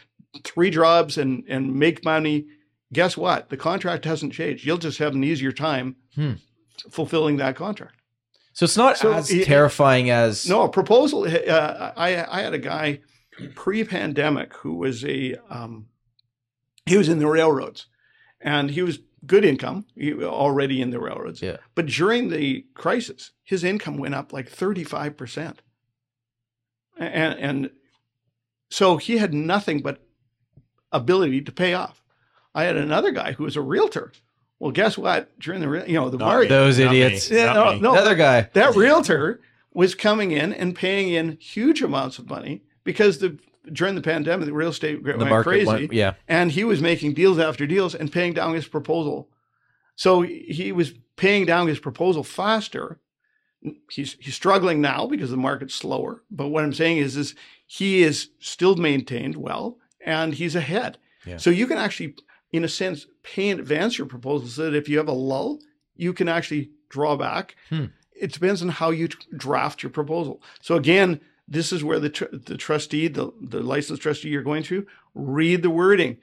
three 0.45 0.71
jobs 0.71 1.19
and 1.19 1.45
and 1.49 1.75
make 1.75 2.05
money, 2.05 2.47
guess 2.93 3.17
what? 3.17 3.49
The 3.49 3.57
contract 3.57 4.05
hasn't 4.05 4.33
changed. 4.33 4.65
You'll 4.65 4.79
just 4.79 4.99
have 4.99 5.15
an 5.15 5.25
easier 5.25 5.53
time 5.53 5.97
Hmm. 6.15 6.33
fulfilling 6.91 7.37
that 7.39 7.57
contract. 7.57 7.97
So 8.53 8.65
it's 8.65 8.77
not 8.77 8.97
So 8.97 9.13
as 9.13 9.31
it- 9.31 9.45
terrifying 9.45 10.09
as 10.11 10.49
No, 10.49 10.63
a 10.63 10.69
proposal. 10.69 11.25
Uh, 11.25 11.93
I 11.97 12.25
I 12.39 12.43
had 12.43 12.55
a 12.55 12.59
guy 12.59 13.01
pre-pandemic 13.55 14.55
who 14.55 14.75
was 14.77 15.05
a 15.05 15.35
um, 15.51 15.89
he 16.87 16.97
was 16.97 17.09
in 17.09 17.19
the 17.19 17.27
railroads, 17.27 17.87
and 18.41 18.71
he 18.71 18.83
was 18.83 19.01
good 19.27 19.45
income 19.45 19.85
he, 19.95 20.15
already 20.25 20.81
in 20.81 20.91
the 20.91 21.01
railroads. 21.01 21.43
Yeah. 21.43 21.57
But 21.75 21.87
during 21.87 22.29
the 22.31 22.65
crisis, 22.75 23.33
his 23.45 23.63
income 23.65 23.99
went 23.99 24.15
up 24.15 24.33
like 24.33 24.49
thirty-five 24.49 25.17
percent, 25.19 25.61
and 26.97 27.35
and 27.39 27.71
so 28.71 28.97
he 28.97 29.19
had 29.19 29.35
nothing 29.35 29.83
but 29.83 30.03
ability 30.93 31.43
to 31.43 31.53
pay 31.53 31.75
off. 31.75 32.03
I 32.57 32.65
had 32.65 32.77
another 32.77 33.11
guy 33.13 33.33
who 33.33 33.45
was 33.45 33.55
a 33.57 33.61
realtor. 33.61 34.13
Well, 34.59 34.71
guess 34.73 34.97
what? 34.97 35.39
During 35.39 35.61
the 35.61 35.85
you 35.87 35.95
know 35.95 36.09
the 36.09 36.19
market, 36.19 36.49
those 36.49 36.79
Not 36.79 36.91
me. 36.93 37.03
idiots. 37.03 37.31
yeah, 37.31 37.53
Not 37.53 37.55
no, 37.55 37.73
me. 37.75 37.81
no, 37.81 37.93
Another 37.93 38.15
guy. 38.15 38.49
that 38.55 38.75
realtor 38.75 39.41
was 39.75 39.95
coming 39.95 40.31
in 40.33 40.53
and 40.55 40.75
paying 40.75 41.11
in 41.13 41.37
huge 41.39 41.83
amounts 41.83 42.19
of 42.19 42.31
money 42.31 42.63
because 42.83 43.19
the 43.19 43.39
during 43.73 43.95
the 43.97 44.01
pandemic 44.01 44.47
the 44.47 44.53
real 44.55 44.71
estate 44.71 45.03
went 45.05 45.19
The 45.19 45.27
market 45.27 45.49
crazy 45.51 45.67
went, 45.67 45.93
yeah. 45.93 46.15
and 46.29 46.51
he 46.53 46.65
was 46.65 46.81
making 46.81 47.13
deals 47.15 47.39
after 47.39 47.67
deals 47.67 47.95
and 47.95 48.11
paying 48.11 48.33
down 48.33 48.55
his 48.55 48.67
proposal 48.69 49.29
so 49.97 50.23
he 50.23 50.71
was 50.73 50.95
paying 51.17 51.45
down 51.47 51.67
his 51.67 51.81
proposal 51.81 52.23
faster 52.23 53.01
he's 53.91 54.17
he's 54.21 54.35
struggling 54.35 54.81
now 54.81 55.07
because 55.07 55.31
the 55.31 55.37
market's 55.37 55.75
slower 55.75 56.23
but 56.31 56.49
what 56.49 56.63
i'm 56.63 56.73
saying 56.73 56.99
is 56.99 57.17
is 57.17 57.35
he 57.67 58.03
is 58.03 58.31
still 58.39 58.77
maintained 58.77 59.35
well 59.37 59.79
and 60.05 60.35
he's 60.35 60.55
ahead 60.55 60.99
Yeah. 61.27 61.39
so 61.39 61.51
you 61.51 61.67
can 61.67 61.79
actually 61.79 62.15
in 62.57 62.65
a 62.65 62.69
sense 62.69 63.07
pay 63.23 63.49
in 63.49 63.59
advance 63.61 63.99
your 63.99 64.07
proposal 64.07 64.49
so 64.49 64.65
that 64.71 64.77
if 64.77 64.89
you 64.89 64.99
have 64.99 65.09
a 65.09 65.13
lull 65.13 65.59
you 65.97 66.13
can 66.13 66.29
actually 66.29 66.71
draw 66.89 67.17
back 67.17 67.55
Hmm. 67.71 67.87
it 68.15 68.33
depends 68.33 68.63
on 68.63 68.69
how 68.69 68.91
you 68.91 69.09
draft 69.37 69.83
your 69.83 69.91
proposal 69.91 70.41
so 70.61 70.75
again 70.77 71.21
this 71.49 71.73
is 71.73 71.85
where 71.85 72.01
the 72.01 72.11
tr- 72.11 72.25
the 72.33 72.57
trustee 72.57 73.09
the, 73.09 73.31
the 73.41 73.61
licensed 73.61 74.03
trustee 74.03 74.29
you're 74.29 74.43
going 74.43 74.63
to 74.65 74.87
read 75.15 75.63
the 75.63 75.71
wording 75.71 76.17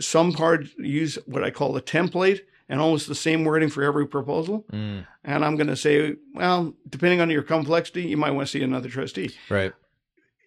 some 0.00 0.32
parts 0.32 0.70
use 0.78 1.18
what 1.26 1.44
i 1.44 1.50
call 1.50 1.76
a 1.76 1.82
template 1.82 2.40
and 2.68 2.80
almost 2.80 3.06
the 3.06 3.14
same 3.14 3.44
wording 3.44 3.68
for 3.70 3.82
every 3.84 4.06
proposal 4.06 4.64
Mm, 4.72 5.06
and 5.24 5.44
I'm 5.44 5.54
going 5.56 5.68
to 5.68 5.76
say, 5.76 6.14
well, 6.34 6.74
depending 6.88 7.20
on 7.20 7.30
your 7.30 7.42
complexity, 7.42 8.02
you 8.02 8.16
might 8.16 8.32
want 8.32 8.46
to 8.48 8.50
see 8.50 8.62
another 8.64 8.88
trustee. 8.88 9.30
right. 9.50 9.72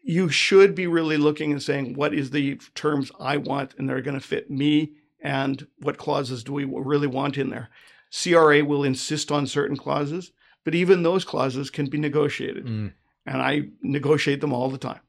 You 0.04 0.28
should 0.30 0.76
be 0.76 0.86
really 0.88 1.16
looking 1.18 1.52
and 1.54 1.62
saying, 1.62 1.94
what 1.94 2.14
is 2.14 2.32
the 2.32 2.56
terms 2.76 3.12
I 3.20 3.38
want, 3.38 3.74
and 3.78 3.88
they're 3.88 4.02
going 4.02 4.20
to 4.20 4.26
fit 4.26 4.50
me, 4.50 4.94
and 5.22 5.68
what 5.80 5.98
clauses 5.98 6.44
do 6.44 6.54
we 6.54 6.64
really 6.66 7.08
want 7.08 7.38
in 7.38 7.50
there? 7.50 7.70
CRA 8.12 8.64
will 8.64 8.84
insist 8.84 9.32
on 9.32 9.46
certain 9.48 9.78
clauses, 9.78 10.32
but 10.64 10.76
even 10.76 11.04
those 11.04 11.26
clauses 11.26 11.70
can 11.70 11.88
be 11.88 11.98
negotiated, 11.98 12.66
Mm. 12.66 12.94
and 13.26 13.42
I 13.42 13.70
negotiate 13.82 14.42
them 14.42 14.54
all 14.54 14.70
the 14.70 14.78
time. 14.78 15.02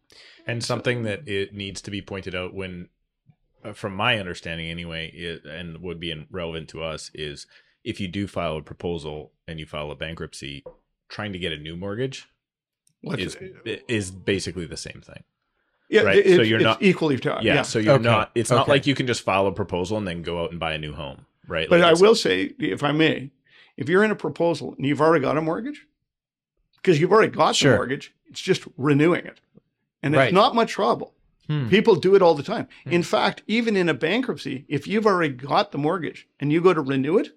And 0.47 0.63
something 0.65 1.03
that 1.05 1.29
it 1.29 1.55
needs 1.55 1.81
to 1.83 1.91
be 1.91 2.03
pointed 2.03 2.35
out 2.35 2.53
when, 2.55 2.89
uh, 3.65 3.73
from 3.73 3.95
my 3.95 4.19
understanding 4.19 4.69
anyway, 4.69 5.11
it, 5.13 5.45
and 5.45 5.79
would 5.83 6.01
be 6.01 6.27
relevant 6.31 6.69
to 6.71 6.83
us 6.83 7.11
is 7.15 7.47
if 7.85 8.01
you 8.01 8.09
do 8.09 8.27
file 8.27 8.57
a 8.57 8.63
proposal 8.63 9.33
and 9.47 9.59
you 9.59 9.67
file 9.67 9.91
a 9.91 9.97
bankruptcy, 9.97 10.65
trying 11.09 11.33
to 11.33 11.39
get 11.39 11.53
a 11.53 11.57
new 11.59 11.77
mortgage 11.77 12.27
is 13.03 13.37
is 13.89 14.11
basically 14.11 14.67
the 14.67 14.77
same 14.77 15.01
thing. 15.01 15.25
Yeah, 15.91 16.03
right, 16.03 16.19
it- 16.19 16.37
so 16.37 16.43
you're 16.43 16.59
it's 16.59 16.65
not- 16.65 16.83
equally 16.83 17.19
tough. 17.19 17.43
Yeah, 17.43 17.57
Yeah, 17.57 17.63
so 17.63 17.79
you're 17.79 17.95
Okay, 17.95 18.05
not. 18.05 18.31
It's 18.35 18.51
not 18.51 18.69
like 18.69 18.87
you 18.87 18.95
can 18.95 19.07
just 19.07 19.23
file 19.23 19.47
a 19.47 19.53
proposal 19.53 19.99
and 19.99 20.07
then 20.07 20.23
go 20.23 20.43
out 20.45 20.51
and 20.51 20.59
buy 20.61 20.73
a 20.75 20.79
new 20.79 20.93
home, 20.93 21.27
right? 21.49 21.69
But 21.69 21.81
Like 21.81 21.97
I 21.99 22.01
will 22.01 22.15
say, 22.15 22.53
if 22.59 22.83
I 22.83 22.93
may, 22.93 23.31
if 23.77 23.89
you're 23.89 24.05
in 24.05 24.11
a 24.11 24.17
proposal 24.17 24.75
and 24.77 24.87
you've 24.87 25.01
already 25.01 25.23
got 25.23 25.37
a 25.37 25.41
mortgage, 25.41 25.87
because 26.77 27.01
you've 27.01 27.13
already 27.13 27.31
got 27.33 27.57
Sure. 27.57 27.73
the 27.73 27.77
mortgage, 27.77 28.15
it's 28.27 28.41
just 28.41 28.63
renewing 28.77 29.27
it. 29.27 29.41
And 30.03 30.15
Right. 30.15 30.27
it's 30.29 30.35
not 30.35 30.55
much 30.55 30.73
trouble. 30.73 31.15
Hmm. 31.47 31.69
People 31.69 31.97
do 31.97 32.15
it 32.15 32.23
all 32.23 32.35
the 32.35 32.43
time. 32.43 32.69
In 32.87 33.03
fact, 33.03 33.43
even 33.49 33.77
in 33.77 33.89
a 33.89 33.95
bankruptcy, 33.95 34.65
if 34.69 34.87
you've 34.87 35.07
already 35.07 35.35
got 35.35 35.73
the 35.73 35.79
mortgage 35.79 36.29
and 36.39 36.53
you 36.53 36.61
go 36.61 36.73
to 36.73 36.81
renew 36.81 37.19
it, 37.19 37.31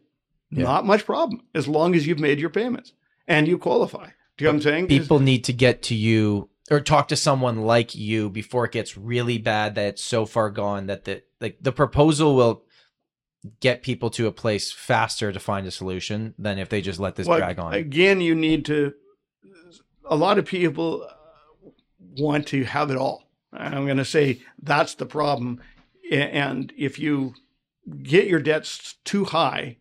Yeah. 0.51 0.63
not 0.63 0.85
much 0.85 1.05
problem 1.05 1.41
as 1.55 1.67
long 1.67 1.95
as 1.95 2.05
you've 2.05 2.19
made 2.19 2.39
your 2.39 2.51
payments 2.51 2.93
and 3.27 3.47
you 3.47 3.57
qualify. 3.57 4.09
Do 4.37 4.45
you 4.45 4.47
know 4.47 4.51
what 4.51 4.55
I'm 4.57 4.61
saying? 4.61 4.87
People 4.87 5.19
need 5.19 5.43
to 5.45 5.53
get 5.53 5.81
to 5.83 5.95
you 5.95 6.49
or 6.71 6.79
talk 6.79 7.07
to 7.09 7.15
someone 7.15 7.61
like 7.61 7.93
you 7.93 8.29
before 8.29 8.65
it 8.65 8.71
gets 8.71 8.97
really 8.97 9.37
bad 9.37 9.75
that 9.75 9.85
it's 9.85 10.03
so 10.03 10.25
far 10.25 10.49
gone 10.49 10.87
that 10.87 11.05
the 11.05 11.21
like 11.41 11.57
the 11.61 11.71
proposal 11.71 12.35
will 12.35 12.63
get 13.59 13.83
people 13.83 14.09
to 14.09 14.27
a 14.27 14.31
place 14.31 14.71
faster 14.71 15.31
to 15.31 15.39
find 15.39 15.67
a 15.67 15.71
solution 15.71 16.33
than 16.37 16.57
if 16.57 16.69
they 16.69 16.81
just 16.81 16.99
let 16.99 17.15
this 17.15 17.27
Well, 17.27 17.39
drag 17.39 17.59
on. 17.59 17.73
Again, 17.73 18.21
you 18.21 18.35
need 18.35 18.65
to. 18.65 18.93
A 20.05 20.15
lot 20.15 20.37
of 20.37 20.45
people 20.45 21.05
uh, 21.09 21.69
want 22.17 22.47
to 22.47 22.63
have 22.63 22.91
it 22.91 22.97
all. 22.97 23.23
I'm 23.51 23.85
going 23.85 23.97
to 23.97 24.05
say 24.05 24.41
that's 24.61 24.95
the 24.95 25.05
problem. 25.05 25.61
And 26.11 26.73
if 26.77 26.99
you 26.99 27.35
get 28.01 28.27
your 28.27 28.39
debts 28.39 28.95
too 29.03 29.25
high 29.25 29.77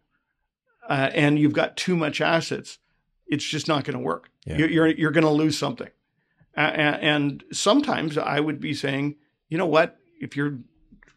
uh, 0.89 1.11
and 1.13 1.39
you've 1.39 1.53
got 1.53 1.77
too 1.77 1.97
much 1.97 2.21
assets, 2.21 2.79
it's 3.27 3.45
just 3.45 3.69
not 3.69 3.85
going 3.85 3.97
to 3.97 4.03
work. 4.03 4.31
Yeah. 4.45 4.59
You're 4.59 4.69
you're, 4.71 4.87
you're 4.89 5.11
going 5.11 5.25
to 5.25 5.31
lose 5.31 5.57
something. 5.57 5.89
And 6.55 7.43
sometimes 7.53 8.19
I 8.19 8.41
would 8.41 8.61
be 8.61 8.75
saying, 8.75 9.17
you 9.49 9.59
know 9.59 9.67
what? 9.67 9.97
If 10.21 10.37
your 10.37 10.59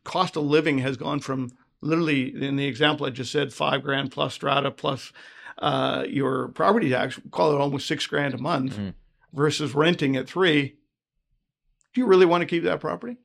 cost 0.03 0.35
of 0.37 0.43
living 0.43 0.79
has 0.79 0.97
gone 0.97 1.19
from 1.19 1.51
literally 1.81 2.43
in 2.43 2.55
the 2.55 2.65
example 2.65 3.05
I 3.05 3.09
just 3.09 3.31
said, 3.31 3.53
five 3.53 3.83
grand 3.83 4.11
plus 4.11 4.33
strata 4.33 4.71
plus 4.71 5.11
uh, 5.59 6.03
your 6.07 6.49
property 6.49 6.89
tax, 6.89 7.19
call 7.31 7.53
it 7.53 7.59
almost 7.61 7.87
six 7.87 8.05
grand 8.07 8.33
a 8.33 8.37
month, 8.37 8.77
Mhm. 8.77 8.93
versus 9.33 9.73
renting 9.73 10.15
at 10.15 10.27
three, 10.27 10.75
do 11.93 12.01
you 12.01 12.07
really 12.07 12.25
want 12.25 12.41
to 12.41 12.45
keep 12.45 12.63
that 12.63 12.79
property? 12.79 13.17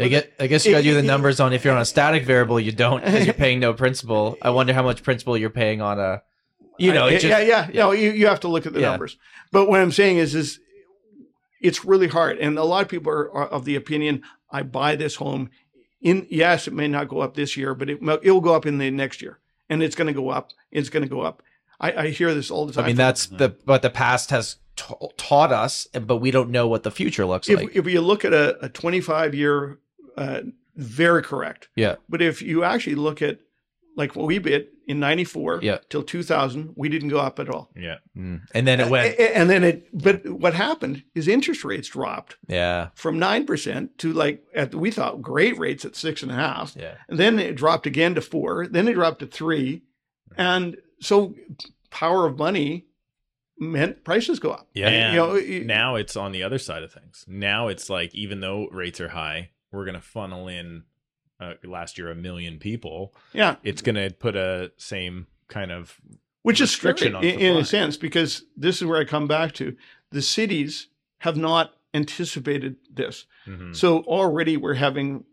I 0.00 0.06
get. 0.06 0.32
I 0.38 0.46
guess 0.46 0.64
you 0.64 0.70
got 0.72 0.78
to 0.78 0.84
do 0.84 0.94
the 0.94 1.02
numbers 1.02 1.40
on 1.40 1.52
if 1.52 1.64
you're 1.64 1.74
on 1.74 1.80
a 1.80 1.84
static 1.84 2.24
variable, 2.24 2.60
you 2.60 2.70
don't 2.70 3.04
because 3.04 3.24
you're 3.26 3.34
paying 3.46 3.58
no 3.58 3.72
principal. 3.74 4.38
I 4.40 4.50
wonder 4.50 4.72
how 4.72 4.84
much 4.84 5.02
principal 5.02 5.36
you're 5.36 5.50
paying 5.50 5.80
on 5.80 5.98
a. 5.98 6.22
You 6.78 6.92
know, 6.92 7.06
it 7.08 7.18
just, 7.18 7.24
yeah, 7.24 7.40
yeah, 7.40 7.66
You 7.66 7.74
know, 7.74 7.90
you, 7.90 8.12
you 8.12 8.28
have 8.28 8.38
to 8.40 8.48
look 8.48 8.64
at 8.64 8.72
the 8.72 8.80
Yeah. 8.80 8.90
numbers. 8.90 9.16
But 9.50 9.68
what 9.68 9.80
I'm 9.80 9.90
saying 9.90 10.18
is, 10.18 10.36
is 10.36 10.60
it's 11.60 11.84
really 11.84 12.08
hard, 12.08 12.38
and 12.38 12.58
a 12.58 12.64
lot 12.64 12.82
of 12.82 12.88
people 12.88 13.12
are, 13.12 13.30
are 13.32 13.48
of 13.48 13.64
the 13.64 13.76
opinion: 13.76 14.22
I 14.50 14.62
buy 14.62 14.96
this 14.96 15.16
home. 15.16 15.50
In 16.00 16.26
yes, 16.30 16.68
it 16.68 16.72
may 16.72 16.86
not 16.88 17.08
go 17.08 17.20
up 17.20 17.34
this 17.34 17.56
year, 17.56 17.74
but 17.74 17.90
it 17.90 18.00
will 18.00 18.40
go 18.40 18.54
up 18.54 18.66
in 18.66 18.78
the 18.78 18.90
next 18.90 19.20
year, 19.20 19.38
and 19.68 19.82
it's 19.82 19.96
going 19.96 20.06
to 20.06 20.12
go 20.12 20.28
up. 20.28 20.50
It's 20.70 20.88
going 20.88 21.02
to 21.02 21.08
go 21.08 21.22
up. 21.22 21.42
I, 21.80 21.92
I 21.92 22.08
hear 22.08 22.34
this 22.34 22.50
all 22.50 22.66
the 22.66 22.72
time. 22.72 22.84
I 22.84 22.86
mean, 22.88 22.96
that's 22.96 23.26
the 23.26 23.56
what 23.64 23.82
the 23.82 23.90
past 23.90 24.30
has 24.30 24.56
ta- 24.76 25.08
taught 25.16 25.52
us, 25.52 25.86
but 25.86 26.16
we 26.18 26.30
don't 26.30 26.50
know 26.50 26.66
what 26.66 26.82
the 26.82 26.90
future 26.90 27.26
looks 27.26 27.48
if, 27.48 27.58
like. 27.58 27.76
if 27.76 27.86
you 27.86 28.00
look 28.00 28.24
at 28.24 28.32
a, 28.32 28.64
a 28.64 28.68
25 28.68 29.34
year, 29.34 29.78
uh, 30.16 30.42
very 30.76 31.22
correct. 31.22 31.68
Yeah. 31.76 31.96
But 32.08 32.22
if 32.22 32.42
you 32.42 32.64
actually 32.64 32.96
look 32.96 33.22
at 33.22 33.38
like 33.98 34.14
what 34.16 34.26
we 34.26 34.38
bid 34.38 34.68
in 34.86 35.00
94 35.00 35.60
Yeah. 35.62 35.78
till 35.90 36.02
2000, 36.02 36.72
we 36.76 36.88
didn't 36.88 37.08
go 37.10 37.18
up 37.18 37.38
at 37.38 37.50
all. 37.50 37.68
Yeah. 37.76 37.96
Mm. 38.16 38.40
And 38.54 38.66
then 38.66 38.80
it 38.80 38.88
went. 38.88 39.06
A- 39.18 39.20
a- 39.22 39.36
And 39.36 39.50
then 39.50 39.62
it, 39.64 39.88
but 39.92 40.24
what 40.26 40.54
happened 40.54 41.02
is 41.14 41.28
interest 41.28 41.64
rates 41.64 41.88
dropped 41.88 42.36
Yeah. 42.48 42.88
from 42.94 43.18
9% 43.18 43.90
to 43.98 44.12
like, 44.12 44.42
at 44.54 44.74
we 44.74 44.90
thought 44.90 45.20
great 45.20 45.58
rates 45.58 45.84
at 45.84 45.96
six 45.96 46.22
and 46.22 46.30
a 46.32 46.36
half. 46.36 46.74
Yeah. 46.78 46.94
And 47.08 47.18
then 47.18 47.38
it 47.38 47.56
dropped 47.56 47.86
again 47.86 48.14
to 48.14 48.20
four. 48.22 48.66
Then 48.66 48.88
it 48.88 48.94
dropped 48.94 49.18
to 49.18 49.26
three. 49.26 49.82
And 50.36 50.76
so 51.00 51.34
power 51.90 52.24
of 52.26 52.38
money 52.38 52.86
meant 53.58 54.04
prices 54.04 54.38
go 54.38 54.50
up. 54.52 54.68
Yeah. 54.74 54.88
And 54.88 55.14
You 55.14 55.18
know, 55.20 55.34
you- 55.34 55.64
now 55.64 55.96
it's 55.96 56.16
on 56.16 56.32
the 56.32 56.42
other 56.44 56.58
side 56.58 56.82
of 56.84 56.92
things. 56.92 57.24
Now 57.28 57.68
it's 57.68 57.90
like 57.90 58.14
even 58.14 58.40
though 58.40 58.68
rates 58.70 59.00
are 59.00 59.08
high, 59.08 59.50
we're 59.72 59.84
going 59.84 59.94
to 59.96 60.00
funnel 60.00 60.48
in 60.48 60.84
uh, 61.40 61.54
last 61.64 61.98
year 61.98 62.10
a 62.10 62.14
million 62.14 62.58
people. 62.58 63.14
Yeah. 63.32 63.56
It's 63.62 63.82
going 63.82 63.96
to 63.96 64.10
put 64.10 64.36
a 64.36 64.72
same 64.76 65.26
kind 65.48 65.70
of 65.70 66.00
which 66.42 66.60
is 66.60 66.70
restriction 66.70 67.12
scary 67.12 67.32
on 67.34 67.40
in, 67.40 67.56
in 67.56 67.56
a 67.56 67.64
sense 67.64 67.96
because 67.96 68.44
this 68.56 68.76
is 68.76 68.86
where 68.86 69.00
I 69.00 69.04
come 69.04 69.26
back 69.26 69.52
to 69.54 69.76
the 70.10 70.22
cities 70.22 70.88
have 71.18 71.36
not 71.36 71.74
anticipated 71.94 72.76
this. 72.92 73.26
Mhm. 73.46 73.74
So 73.74 74.00
already 74.00 74.56
we're 74.56 74.74
having, 74.74 75.24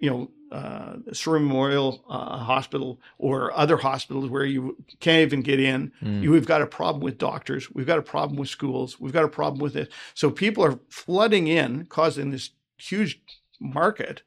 you 0.00 0.10
know, 0.10 0.30
uh, 0.50 0.96
Surrey 1.12 1.40
Memorial 1.40 2.04
uh, 2.10 2.36
Hospital 2.36 3.00
or 3.16 3.56
other 3.56 3.78
hospitals 3.78 4.28
where 4.28 4.44
you 4.44 4.76
can't 5.00 5.22
even 5.22 5.40
get 5.40 5.58
in. 5.58 5.90
Mm. 6.02 6.22
You, 6.22 6.30
we've 6.30 6.46
got 6.46 6.60
a 6.60 6.66
problem 6.66 7.02
with 7.02 7.16
doctors. 7.16 7.70
We've 7.70 7.86
got 7.86 7.98
a 7.98 8.02
problem 8.02 8.38
with 8.38 8.50
schools. 8.50 9.00
We've 9.00 9.14
got 9.14 9.24
a 9.24 9.28
problem 9.28 9.60
with 9.60 9.76
it. 9.76 9.90
So 10.12 10.30
people 10.30 10.62
are 10.62 10.78
flooding 10.90 11.46
in, 11.46 11.86
causing 11.86 12.30
this 12.32 12.50
huge 12.76 13.22
market, 13.60 14.22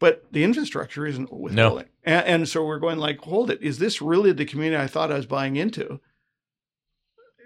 but 0.00 0.24
the 0.32 0.44
infrastructure 0.44 1.06
isn't 1.06 1.32
withholding. 1.32 1.86
And, 2.04 2.26
and 2.26 2.48
so 2.48 2.64
we're 2.64 2.78
going 2.78 2.98
like, 2.98 3.20
hold 3.20 3.50
it. 3.50 3.62
Is 3.62 3.78
this 3.78 4.02
really 4.02 4.32
the 4.32 4.44
community 4.44 4.82
I 4.82 4.86
thought 4.86 5.12
I 5.12 5.16
was 5.16 5.26
buying 5.26 5.56
into? 5.56 6.00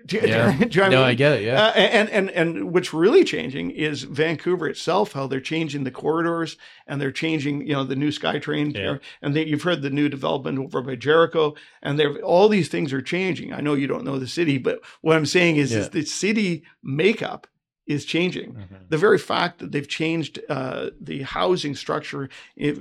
Do 0.06 0.20
Yeah. 0.24 0.52
do 0.56 0.64
you 0.64 0.68
know 0.76 0.82
what 0.82 0.90
No, 0.90 1.02
I 1.02 1.08
I 1.08 1.14
get 1.14 1.32
it. 1.34 1.42
Yeah. 1.42 1.66
Uh, 1.66 1.72
and 1.72 2.08
and 2.10 2.30
and 2.30 2.72
what's 2.72 2.94
really 2.94 3.24
changing 3.24 3.70
is 3.72 4.04
Vancouver 4.04 4.68
itself. 4.68 5.12
How 5.12 5.26
they're 5.26 5.40
changing 5.40 5.84
the 5.84 5.90
corridors 5.90 6.56
and 6.86 7.00
they're 7.00 7.12
changing, 7.12 7.66
you 7.66 7.74
know, 7.74 7.84
the 7.84 7.96
new 7.96 8.10
SkyTrain. 8.10 8.74
Yeah. 8.76 8.98
And 9.20 9.34
they, 9.36 9.44
you've 9.44 9.62
heard 9.62 9.82
the 9.82 9.90
new 9.90 10.08
development 10.08 10.58
over 10.58 10.80
by 10.82 10.94
Jericho, 10.96 11.54
and 11.82 11.98
they're 11.98 12.16
all 12.22 12.48
these 12.48 12.68
things 12.68 12.92
are 12.92 13.02
changing. 13.02 13.52
I 13.52 13.60
know 13.60 13.74
you 13.74 13.86
don't 13.86 14.04
know 14.04 14.18
the 14.18 14.28
city, 14.28 14.56
but 14.56 14.80
what 15.02 15.16
I'm 15.16 15.26
saying 15.26 15.56
is, 15.56 15.72
is 15.72 15.90
the 15.90 16.04
city 16.04 16.64
makeup 16.82 17.46
is 17.88 18.04
changing. 18.04 18.52
Mhm. 18.52 18.88
The 18.90 18.98
very 18.98 19.18
fact 19.18 19.58
that 19.60 19.72
they've 19.72 19.88
changed 19.88 20.38
uh, 20.48 20.90
the 21.00 21.22
housing 21.22 21.74
structure 21.74 22.28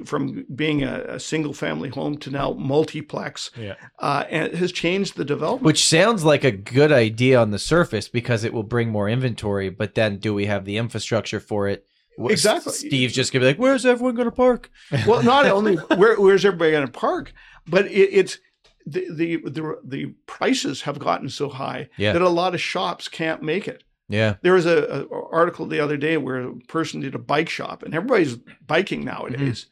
from 0.06 0.46
being 0.54 0.84
a, 0.84 1.02
a 1.08 1.20
single 1.20 1.54
family 1.54 1.90
home 1.90 2.18
to 2.20 2.30
now 2.30 2.52
multiplex 2.54 3.50
Yeah. 3.58 3.76
uh, 4.00 4.26
and 4.30 4.54
has 4.54 4.72
changed 4.72 5.16
the 5.16 5.26
development. 5.26 5.66
Which 5.66 5.86
sounds 5.86 6.24
like 6.24 6.44
a 6.44 6.52
good 6.52 6.92
idea 6.92 7.40
on 7.40 7.52
the 7.52 7.60
surface 7.60 8.08
because 8.10 8.44
it 8.44 8.54
will 8.54 8.64
bring 8.64 8.90
more 8.90 9.10
inventory, 9.10 9.70
but 9.70 9.96
then 9.96 10.18
do 10.18 10.34
we 10.34 10.46
have 10.46 10.66
the 10.66 10.78
infrastructure 10.78 11.40
for 11.40 11.68
it? 11.68 11.86
Exactly. 12.20 12.74
Steve's 12.74 13.14
just 13.14 13.32
gonna 13.32 13.44
be 13.44 13.48
like, 13.48 13.60
"Where's 13.60 13.86
everyone 13.86 14.16
gonna 14.16 14.32
park?" 14.32 14.72
well, 15.08 15.22
not 15.24 15.46
only 15.46 15.76
where, 15.98 16.20
where's 16.20 16.44
everybody 16.46 16.72
going 16.72 16.86
to 16.86 16.92
park, 16.92 17.32
but 17.68 17.86
it, 17.86 18.10
it's 18.12 18.40
the, 18.88 19.06
the 19.12 19.36
the 19.38 19.76
the 19.84 20.06
prices 20.26 20.82
have 20.82 20.98
gotten 20.98 21.30
so 21.30 21.48
high 21.50 21.90
Yeah. 21.98 22.14
that 22.14 22.22
a 22.24 22.30
lot 22.30 22.56
of 22.56 22.62
shops 22.62 23.08
can't 23.08 23.44
make 23.44 23.68
it. 23.68 23.84
Yeah. 24.10 24.36
There 24.42 24.54
was 24.54 24.66
a, 24.66 25.06
a 25.12 25.22
article 25.32 25.66
the 25.66 25.80
other 25.80 25.98
day 25.98 26.18
where 26.18 26.42
a 26.42 26.56
person 26.68 27.02
did 27.02 27.16
a 27.16 27.20
bike 27.20 27.50
shop, 27.50 27.84
and 27.84 27.94
everybody's 27.94 28.38
biking 28.66 29.04
nowadays, 29.04 29.68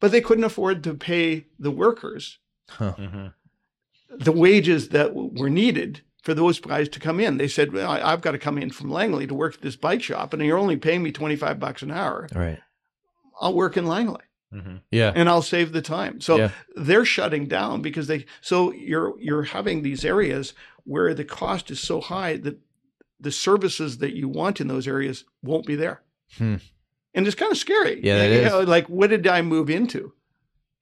but 0.00 0.10
they 0.12 0.20
couldn't 0.20 0.44
afford 0.44 0.84
to 0.84 0.94
pay 0.94 1.46
the 1.58 1.70
workers 1.70 2.38
Mhm. 2.78 3.32
the 4.18 4.32
wages 4.32 4.88
that 4.90 5.08
w- 5.08 5.30
were 5.34 5.50
needed 5.50 6.02
for 6.22 6.34
those 6.34 6.60
guys 6.60 6.88
to 6.90 7.00
come 7.00 7.18
in. 7.20 7.38
They 7.38 7.48
said, 7.48 7.72
"Well, 7.72 7.90
I, 7.90 8.00
I've 8.12 8.20
got 8.20 8.32
to 8.32 8.38
come 8.38 8.58
in 8.58 8.70
from 8.70 8.90
Langley 8.90 9.26
to 9.26 9.34
work 9.34 9.54
at 9.54 9.60
this 9.62 9.76
bike 9.76 10.02
shop, 10.02 10.32
and 10.32 10.42
you're 10.44 10.58
only 10.58 10.76
paying 10.76 11.02
me 11.02 11.10
twenty 11.12 11.36
five 11.36 11.58
bucks 11.58 11.82
an 11.82 11.90
hour. 11.90 12.28
All 12.34 12.40
right. 12.42 12.58
I'll 13.40 13.54
work 13.54 13.76
in 13.76 13.86
Langley." 13.86 14.22
Mhm. 14.52 14.80
Yeah. 14.90 15.12
and 15.14 15.28
I'll 15.28 15.42
save 15.42 15.70
the 15.72 15.80
time. 15.80 16.20
So 16.20 16.36
Yeah. 16.36 16.50
they're 16.74 17.04
shutting 17.04 17.46
down 17.46 17.82
because 17.82 18.08
they 18.08 18.26
so 18.40 18.72
you're 18.72 19.14
you're 19.20 19.44
having 19.44 19.82
these 19.82 20.04
areas 20.04 20.54
where 20.84 21.14
the 21.14 21.24
cost 21.24 21.70
is 21.70 21.78
so 21.80 22.00
high 22.00 22.36
that 22.38 22.58
the 23.20 23.30
services 23.32 23.98
that 23.98 24.14
you 24.16 24.28
want 24.28 24.60
in 24.60 24.68
those 24.68 24.88
areas 24.88 25.24
won't 25.42 25.66
be 25.66 25.76
there. 25.76 26.02
Hmm. 26.38 26.56
And 27.14 27.26
it's 27.26 27.34
kind 27.36 27.50
of 27.52 27.58
scary. 27.58 28.00
Yeah, 28.04 28.18
that 28.18 28.30
You 28.34 28.40
is. 28.40 28.46
know, 28.52 28.60
like 28.60 28.88
what 28.88 29.10
did 29.10 29.26
I 29.26 29.42
move 29.42 29.68
into? 29.70 30.12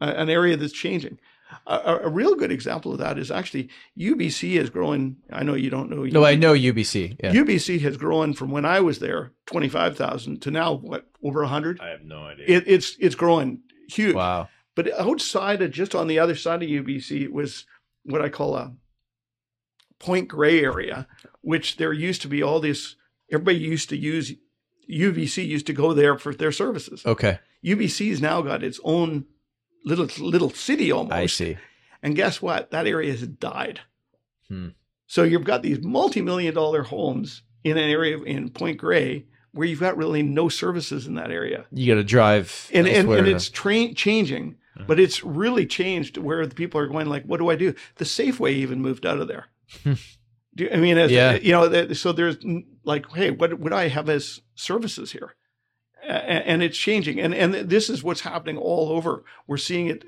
Uh, 0.00 0.12
an 0.16 0.28
area 0.30 0.56
that's 0.56 0.72
changing. 0.72 1.18
A, 1.66 1.74
a- 1.74 2.00
a 2.04 2.08
real 2.08 2.34
good 2.36 2.52
example 2.52 2.92
of 2.92 2.98
that 2.98 3.18
is 3.18 3.30
actually 3.30 3.70
UBC 3.98 4.56
is 4.60 4.68
growing. 4.70 5.16
I 5.32 5.42
know 5.42 5.54
you 5.54 5.70
don't 5.70 5.88
know. 5.90 6.04
No, 6.04 6.24
I 6.24 6.34
know 6.34 6.52
UBC. 6.52 7.16
Yeah. 7.24 7.32
UBC 7.32 7.80
has 7.80 7.96
grown 7.96 8.34
from 8.34 8.50
when 8.50 8.64
I 8.66 8.80
was 8.80 8.98
there, 8.98 9.32
twenty 9.46 9.68
five 9.68 9.96
thousand, 9.96 10.42
to 10.42 10.50
now 10.50 10.74
what 10.74 11.06
over 11.24 11.44
hundred. 11.46 11.80
I 11.80 11.88
have 11.88 12.02
no 12.04 12.18
idea. 12.24 12.44
It, 12.46 12.64
it's 12.66 12.96
it's 13.00 13.14
growing 13.14 13.62
huge. 13.90 14.14
Wow. 14.14 14.48
But 14.76 14.92
outside 15.00 15.62
of 15.62 15.70
just 15.72 15.94
on 15.94 16.06
the 16.06 16.18
other 16.20 16.36
side 16.36 16.62
of 16.62 16.68
UBC 16.68 17.22
it 17.22 17.32
was 17.32 17.64
what 18.04 18.22
I 18.22 18.28
call 18.28 18.54
a 18.54 18.72
Point 19.98 20.28
Grey 20.28 20.62
area, 20.62 21.06
which 21.40 21.76
there 21.76 21.92
used 21.92 22.22
to 22.22 22.28
be 22.28 22.42
all 22.42 22.60
this, 22.60 22.96
everybody 23.30 23.58
used 23.58 23.88
to 23.90 23.96
use, 23.96 24.32
UBC 24.90 25.46
used 25.46 25.66
to 25.66 25.72
go 25.72 25.92
there 25.92 26.16
for 26.18 26.34
their 26.34 26.52
services. 26.52 27.04
Okay. 27.04 27.38
UBC's 27.64 28.20
now 28.20 28.40
got 28.42 28.62
its 28.62 28.78
own 28.84 29.24
little 29.84 30.08
little 30.18 30.50
city 30.50 30.92
almost. 30.92 31.12
I 31.14 31.26
see. 31.26 31.56
And 32.02 32.14
guess 32.14 32.40
what? 32.40 32.70
That 32.70 32.86
area 32.86 33.10
has 33.10 33.26
died. 33.26 33.80
Hmm. 34.48 34.68
So 35.06 35.22
you've 35.24 35.44
got 35.44 35.62
these 35.62 35.82
multi-million 35.82 36.54
dollar 36.54 36.82
homes 36.84 37.42
in 37.64 37.76
an 37.76 37.90
area 37.90 38.18
in 38.18 38.50
Point 38.50 38.78
Grey 38.78 39.26
where 39.52 39.66
you've 39.66 39.80
got 39.80 39.96
really 39.96 40.22
no 40.22 40.48
services 40.48 41.06
in 41.06 41.14
that 41.14 41.30
area 41.30 41.64
You 41.72 41.92
got 41.92 41.96
to 41.98 42.04
drive. 42.04 42.70
and 42.72 42.86
and, 42.86 43.08
and 43.10 43.26
it's 43.26 43.48
tra- 43.48 43.94
changing, 43.94 44.56
but 44.86 45.00
it's 45.00 45.24
really 45.24 45.66
changed 45.66 46.18
where 46.18 46.46
the 46.46 46.54
people 46.54 46.80
are 46.80 46.86
going 46.86 47.06
like, 47.06 47.24
what 47.24 47.38
do 47.38 47.50
I 47.50 47.56
do? 47.56 47.74
The 47.96 48.04
Safeway 48.04 48.52
even 48.52 48.80
moved 48.80 49.04
out 49.04 49.18
of 49.18 49.26
there. 49.26 49.46
Do 50.54 50.68
I 50.72 50.76
mean, 50.76 50.98
as, 50.98 51.10
Yeah. 51.10 51.34
you 51.36 51.52
know, 51.52 51.92
so 51.92 52.12
there's 52.12 52.38
mm, 52.38 52.64
like, 52.84 53.10
hey, 53.12 53.30
what 53.30 53.58
would 53.58 53.72
I 53.72 53.88
have 53.88 54.08
as 54.08 54.40
services 54.54 55.12
here? 55.12 55.34
And 56.04 56.62
it's 56.62 56.78
changing, 56.78 57.20
and 57.20 57.34
and 57.34 57.52
this 57.52 57.90
is 57.90 58.02
what's 58.02 58.22
happening 58.22 58.56
all 58.56 58.88
over. 58.90 59.24
We're 59.46 59.58
seeing 59.58 59.88
it, 59.88 60.04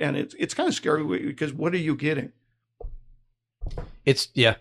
and 0.00 0.16
it's 0.16 0.34
it's 0.38 0.54
kind 0.54 0.68
of 0.68 0.74
scary 0.74 1.04
because 1.26 1.52
what 1.52 1.74
are 1.74 1.78
you 1.78 1.94
getting? 1.94 2.32
it's 4.06 4.28
yeah. 4.34 4.54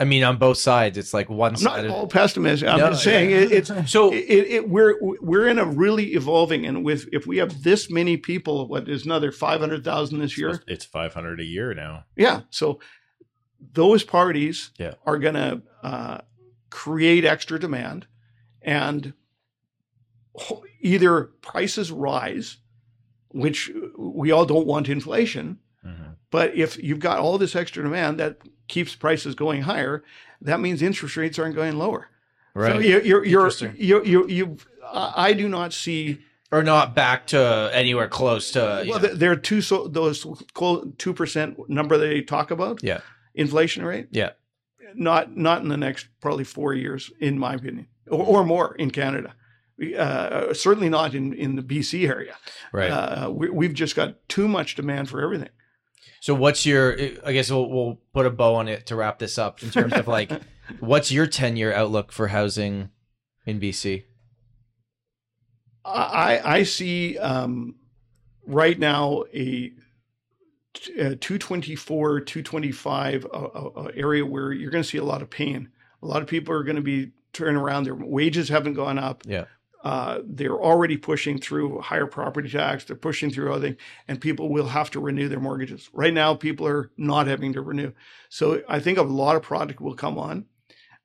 I 0.00 0.04
mean, 0.04 0.24
on 0.24 0.38
both 0.38 0.58
sides, 0.58 0.98
it's 0.98 1.14
like 1.14 1.30
one 1.30 1.54
I'm 1.54 1.62
not 1.62 1.76
side. 1.76 1.86
all 1.86 2.08
pessimistic. 2.08 2.68
I'm 2.68 2.78
No, 2.80 2.90
just 2.90 3.04
saying 3.04 3.30
yeah. 3.30 3.36
it, 3.38 3.52
it's 3.52 3.70
So 3.90 4.12
it, 4.12 4.16
it, 4.18 4.68
we're 4.68 4.96
we're 5.00 5.46
in 5.46 5.58
a 5.58 5.64
really 5.64 6.14
evolving, 6.14 6.66
and 6.66 6.84
with 6.84 7.08
if 7.12 7.26
we 7.26 7.36
have 7.38 7.62
this 7.62 7.88
many 7.88 8.16
people, 8.16 8.66
what 8.66 8.88
is 8.88 9.04
another 9.06 9.30
five 9.30 9.60
hundred 9.60 9.84
thousand 9.84 10.18
this 10.18 10.36
year? 10.36 10.62
It's 10.66 10.84
500 10.84 11.40
a 11.40 11.44
year 11.44 11.72
now. 11.74 12.04
Yeah. 12.16 12.40
So 12.50 12.80
those 13.72 14.04
parties 14.04 14.70
Yeah. 14.78 14.94
are 15.06 15.18
going 15.18 15.34
to 15.34 15.62
uh, 15.82 16.18
create 16.70 17.24
extra 17.24 17.58
demand 17.58 18.06
and 18.62 19.12
either 20.80 21.24
prices 21.42 21.90
rise, 21.90 22.58
which 23.28 23.70
we 23.98 24.30
all 24.30 24.44
don't 24.46 24.66
want 24.66 24.88
inflation. 24.88 25.58
Mhm. 25.84 26.16
But 26.30 26.54
if 26.56 26.82
you've 26.82 26.98
got 27.00 27.18
all 27.18 27.38
this 27.38 27.54
extra 27.54 27.82
demand 27.82 28.18
that 28.18 28.38
keeps 28.68 28.94
prices 28.94 29.34
going 29.34 29.62
higher, 29.62 30.02
that 30.40 30.60
means 30.60 30.82
interest 30.82 31.16
rates 31.16 31.38
aren't 31.38 31.54
going 31.54 31.76
lower. 31.78 32.08
right 32.54 32.72
So 32.72 32.78
you're, 32.78 33.02
you're, 33.02 33.24
you're, 33.24 33.40
Interesting. 33.42 33.74
you 33.78 34.26
you 34.28 34.56
I 34.92 35.32
do 35.32 35.48
not 35.48 35.72
see 35.72 36.20
or 36.52 36.62
not 36.62 36.94
back 36.94 37.26
to 37.28 37.70
anywhere 37.72 38.06
close 38.08 38.52
to. 38.52 38.84
well, 38.88 38.98
there 39.00 39.32
are 39.32 39.36
two 39.36 39.60
so 39.60 39.88
those 39.88 40.24
two 40.98 41.12
percent 41.12 41.68
number 41.68 41.98
they 41.98 42.22
talk 42.22 42.50
about. 42.50 42.82
Yeah. 42.82 43.00
Inflation 43.34 43.84
rate. 43.84 44.08
Yeah. 44.10 44.30
Not 44.94 45.36
not 45.36 45.62
in 45.62 45.68
the 45.68 45.76
next 45.76 46.08
probably 46.20 46.44
four 46.44 46.74
years, 46.74 47.10
in 47.20 47.38
my 47.38 47.54
opinion, 47.54 47.88
or, 48.08 48.24
or 48.24 48.44
more 48.44 48.74
in 48.76 48.90
Canada. 48.90 49.34
Uh, 49.98 50.54
certainly 50.54 50.88
not 50.88 51.14
in, 51.14 51.32
in 51.32 51.56
the 51.56 51.62
BC 51.62 52.08
area. 52.08 52.36
Right. 52.72 52.90
Uh, 52.90 53.30
we, 53.30 53.50
we've 53.50 53.74
just 53.74 53.96
got 53.96 54.28
too 54.28 54.46
much 54.46 54.76
demand 54.76 55.08
for 55.08 55.20
everything. 55.20 55.48
so 56.20 56.32
what's 56.32 56.64
your? 56.64 56.96
I 57.24 57.32
guess 57.32 57.50
we'll 57.50 57.68
we'll 57.68 57.98
put 58.12 58.24
a 58.24 58.30
bow 58.30 58.54
on 58.54 58.68
it 58.68 58.86
to 58.86 58.96
wrap 58.96 59.18
this 59.18 59.36
up 59.36 59.62
in 59.64 59.70
terms 59.70 59.94
of 59.94 60.06
like, 60.06 60.30
what's 60.78 61.10
your 61.10 61.26
ten 61.26 61.56
year 61.56 61.72
outlook 61.74 62.12
for 62.12 62.28
housing 62.28 62.90
in 63.46 63.58
BC? 63.58 64.04
I 65.84 66.40
I 66.44 66.62
see 66.62 67.18
um, 67.18 67.74
right 68.46 68.78
now 68.78 69.24
a, 69.34 69.72
a 70.96 71.16
224, 71.16 72.20
225 72.20 73.26
uh, 73.26 73.28
uh, 73.28 73.90
area 73.94 74.24
where 74.24 74.52
you're 74.52 74.70
going 74.70 74.82
to 74.82 74.88
see 74.88 74.98
a 74.98 75.04
lot 75.04 75.22
of 75.22 75.30
pain. 75.30 75.68
A 76.02 76.06
lot 76.06 76.22
of 76.22 76.28
people 76.28 76.54
are 76.54 76.62
going 76.62 76.76
to 76.76 76.82
be 76.82 77.12
turning 77.32 77.56
around. 77.56 77.84
Their 77.84 77.94
wages 77.94 78.48
haven't 78.48 78.74
gone 78.74 78.98
up. 78.98 79.22
Yeah. 79.26 79.44
Uh, 79.82 80.20
they're 80.24 80.58
already 80.58 80.96
pushing 80.96 81.38
through 81.38 81.78
higher 81.80 82.06
property 82.06 82.48
tax. 82.48 82.84
They're 82.84 82.96
pushing 82.96 83.30
through 83.30 83.52
other 83.52 83.68
things, 83.68 83.80
and 84.08 84.18
people 84.18 84.48
will 84.48 84.68
have 84.68 84.90
to 84.92 85.00
renew 85.00 85.28
their 85.28 85.40
mortgages. 85.40 85.90
Right 85.92 86.14
now, 86.14 86.34
people 86.34 86.66
are 86.66 86.90
not 86.96 87.26
having 87.26 87.52
to 87.52 87.60
renew. 87.60 87.92
So 88.30 88.62
I 88.66 88.80
think 88.80 88.96
a 88.96 89.02
lot 89.02 89.36
of 89.36 89.42
product 89.42 89.82
will 89.82 89.94
come 89.94 90.18
on 90.18 90.46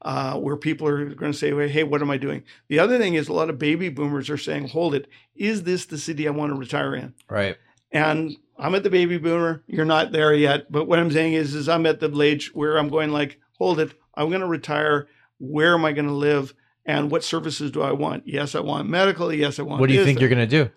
uh, 0.02 0.36
where 0.36 0.56
people 0.56 0.88
are 0.88 1.14
going 1.14 1.32
to 1.32 1.38
say, 1.38 1.52
well, 1.52 1.68
hey, 1.68 1.84
what 1.84 2.02
am 2.02 2.10
I 2.10 2.18
doing? 2.18 2.44
The 2.70 2.80
other 2.80 2.98
thing 2.98 3.16
is 3.16 3.28
a 3.28 3.34
lot 3.34 3.50
of 3.50 3.60
baby 3.60 3.90
boomers 3.90 4.30
are 4.30 4.38
saying, 4.38 4.70
hold 4.70 4.96
it, 4.96 5.10
is 5.36 5.64
this 5.64 5.86
the 5.86 5.98
city 5.98 6.28
I 6.28 6.32
want 6.32 6.54
to 6.54 6.58
retire 6.58 6.96
in? 6.96 7.14
Right. 7.30 7.58
And 7.92 8.38
I'm 8.60 8.76
at 8.76 8.84
the 8.84 8.90
baby 8.90 9.18
boomer. 9.18 9.64
You're 9.68 9.86
not 9.86 10.12
there 10.12 10.34
yet. 10.34 10.72
But 10.72 10.86
what 10.88 11.00
I'm 11.00 11.12
saying 11.12 11.34
is, 11.34 11.56
is 11.56 11.70
I'm 11.70 11.86
at 11.86 12.00
the 12.00 12.22
age 12.22 12.52
where 12.54 12.78
I'm 12.78 12.90
going 12.90 13.12
like, 13.12 13.40
hold 13.58 13.80
it, 13.80 13.92
I'm 14.16 14.30
going 14.30 14.42
to 14.42 14.48
retire. 14.48 15.08
Where 15.40 15.74
am 15.74 15.86
I 15.86 15.94
going 15.94 16.08
to 16.08 16.14
live? 16.14 16.54
And 16.86 17.12
what 17.12 17.24
services 17.24 17.72
do 17.72 17.82
I 17.82 17.92
want? 17.92 18.24
Yes, 18.26 18.56
I 18.56 18.62
want 18.62 18.90
medical. 18.90 19.32
Yes, 19.34 19.60
I 19.60 19.62
want. 19.62 19.80
What 19.80 19.88
do 19.88 19.94
you 19.94 20.00
this. 20.00 20.08
think 20.08 20.20
you're 20.20 20.30
gonna 20.30 20.48
do? 20.48 20.72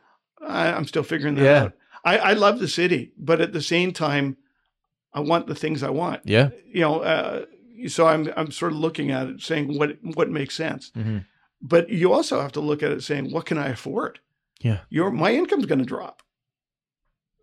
I, 0.46 0.70
I'm 0.72 0.86
still 0.86 1.02
figuring 1.02 1.36
that 1.36 1.42
Yeah. 1.44 1.62
out. 1.62 1.72
I, 2.04 2.18
I 2.18 2.32
love 2.34 2.58
the 2.58 2.68
city, 2.68 3.12
but 3.16 3.40
at 3.40 3.54
the 3.54 3.62
same 3.62 3.92
time, 3.92 4.36
I 5.14 5.20
want 5.20 5.46
the 5.46 5.54
things 5.54 5.82
I 5.82 5.88
want. 5.88 6.20
Yeah. 6.24 6.50
You 6.66 6.80
know, 6.82 7.00
uh, 7.00 7.44
so 7.88 8.06
I'm 8.06 8.30
I'm 8.36 8.50
sort 8.50 8.72
of 8.72 8.78
looking 8.78 9.10
at 9.10 9.26
it, 9.28 9.40
saying 9.40 9.78
what 9.78 9.96
what 10.02 10.28
makes 10.28 10.54
sense. 10.54 10.90
hmm 10.94 11.18
But 11.62 11.88
you 11.88 12.12
also 12.12 12.40
have 12.42 12.52
to 12.52 12.60
look 12.60 12.82
at 12.82 12.90
it, 12.92 13.02
saying 13.02 13.32
what 13.32 13.46
can 13.46 13.56
I 13.56 13.68
afford? 13.68 14.20
Yeah. 14.60 14.80
Your 14.90 15.10
my 15.10 15.32
income's 15.32 15.66
going 15.66 15.78
to 15.78 15.84
drop. 15.86 16.22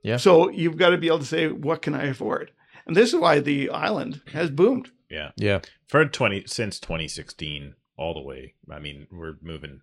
Yeah. 0.04 0.18
So 0.18 0.50
you've 0.50 0.78
got 0.78 0.90
to 0.90 0.98
be 0.98 1.08
able 1.08 1.20
to 1.20 1.26
say 1.26 1.48
what 1.48 1.82
can 1.82 1.94
I 1.94 2.06
afford, 2.06 2.52
and 2.86 2.96
this 2.96 3.14
is 3.14 3.20
why 3.20 3.40
the 3.40 3.70
island 3.70 4.22
has 4.34 4.50
boomed. 4.50 4.92
Yeah. 5.10 5.32
Yeah. 5.36 5.60
For 5.88 6.06
20 6.06 6.44
since 6.46 6.80
2016 6.80 7.74
all 7.98 8.14
the 8.14 8.22
way. 8.22 8.54
I 8.72 8.80
mean, 8.80 9.08
we're 9.12 9.36
moving 9.42 9.82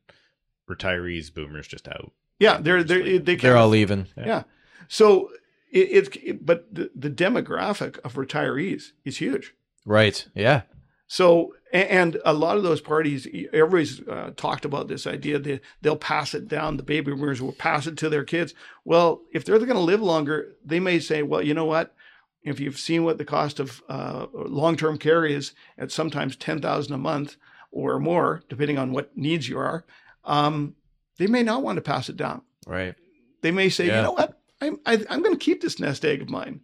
retirees, 0.71 1.33
boomers 1.33 1.67
just 1.69 1.89
out. 1.89 2.13
Yeah, 2.39 2.59
they're 2.61 2.85
they're 2.85 3.19
they 3.19 3.37
They're 3.37 3.57
all 3.57 3.69
leaving. 3.69 4.07
Yeah. 4.17 4.45
So 4.89 5.31
it's 5.71 6.09
it, 6.17 6.45
but 6.45 6.73
the, 6.73 6.91
the 6.95 7.11
demographic 7.11 7.99
of 8.05 8.15
retirees 8.15 8.93
is 9.05 9.19
huge. 9.19 9.55
Right. 9.85 10.27
Yeah. 10.35 10.63
So 11.07 11.55
a- 11.55 11.56
and 11.73 12.19
a 12.25 12.33
lot 12.33 12.57
of 12.57 12.63
those 12.63 12.81
parties, 12.81 13.27
everybody's 13.53 14.01
uh, 14.09 14.31
talked 14.37 14.65
about 14.65 14.89
this 14.89 15.07
idea 15.07 15.39
that 15.41 15.61
they'll 15.83 15.97
pass 15.97 16.33
it 16.35 16.49
down. 16.49 16.77
The 16.77 16.83
baby 16.83 17.11
boomers 17.13 17.43
will 17.43 17.53
pass 17.53 17.87
it 17.87 17.97
to 17.99 18.09
their 18.09 18.25
kids. 18.25 18.55
Well, 18.85 19.23
if 19.33 19.45
they're 19.45 19.59
going 19.59 19.71
to 19.75 19.81
live 19.81 20.01
longer, 20.01 20.55
they 20.65 20.79
may 20.81 21.01
say, 21.01 21.23
well, 21.23 21.43
you 21.43 21.55
know 21.55 21.65
what? 21.65 21.95
If 22.43 22.61
you've 22.61 22.79
seen 22.79 23.03
what 23.05 23.19
the 23.19 23.25
cost 23.25 23.59
of 23.59 23.83
uh, 23.89 24.27
long-term 24.33 24.99
care 24.99 25.25
is 25.27 25.53
at 25.77 25.91
sometimes 25.91 26.37
ten 26.37 26.61
thousand 26.63 26.95
a 26.95 26.99
month 26.99 27.37
or 27.73 27.99
more, 27.99 28.43
depending 28.49 28.79
on 28.79 28.93
what 28.93 29.17
needs 29.17 29.49
you 29.49 29.59
are, 29.59 29.85
um, 30.25 30.77
they 31.19 31.27
may 31.27 31.43
not 31.43 31.63
want 31.63 31.77
to 31.77 31.83
pass 31.83 32.09
it 32.09 32.17
down 32.17 32.43
Right. 32.67 32.95
they 33.43 33.51
may 33.51 33.69
say, 33.69 33.87
Yeah. 33.89 33.97
you 33.97 34.03
know 34.05 34.13
what, 34.13 34.39
I'm 34.61 34.79
I, 34.87 35.05
I'm 35.11 35.23
going 35.23 35.37
to 35.37 35.45
keep 35.45 35.61
this 35.61 35.81
nest 35.81 36.05
egg 36.05 36.23
of 36.23 36.31
mine 36.31 36.61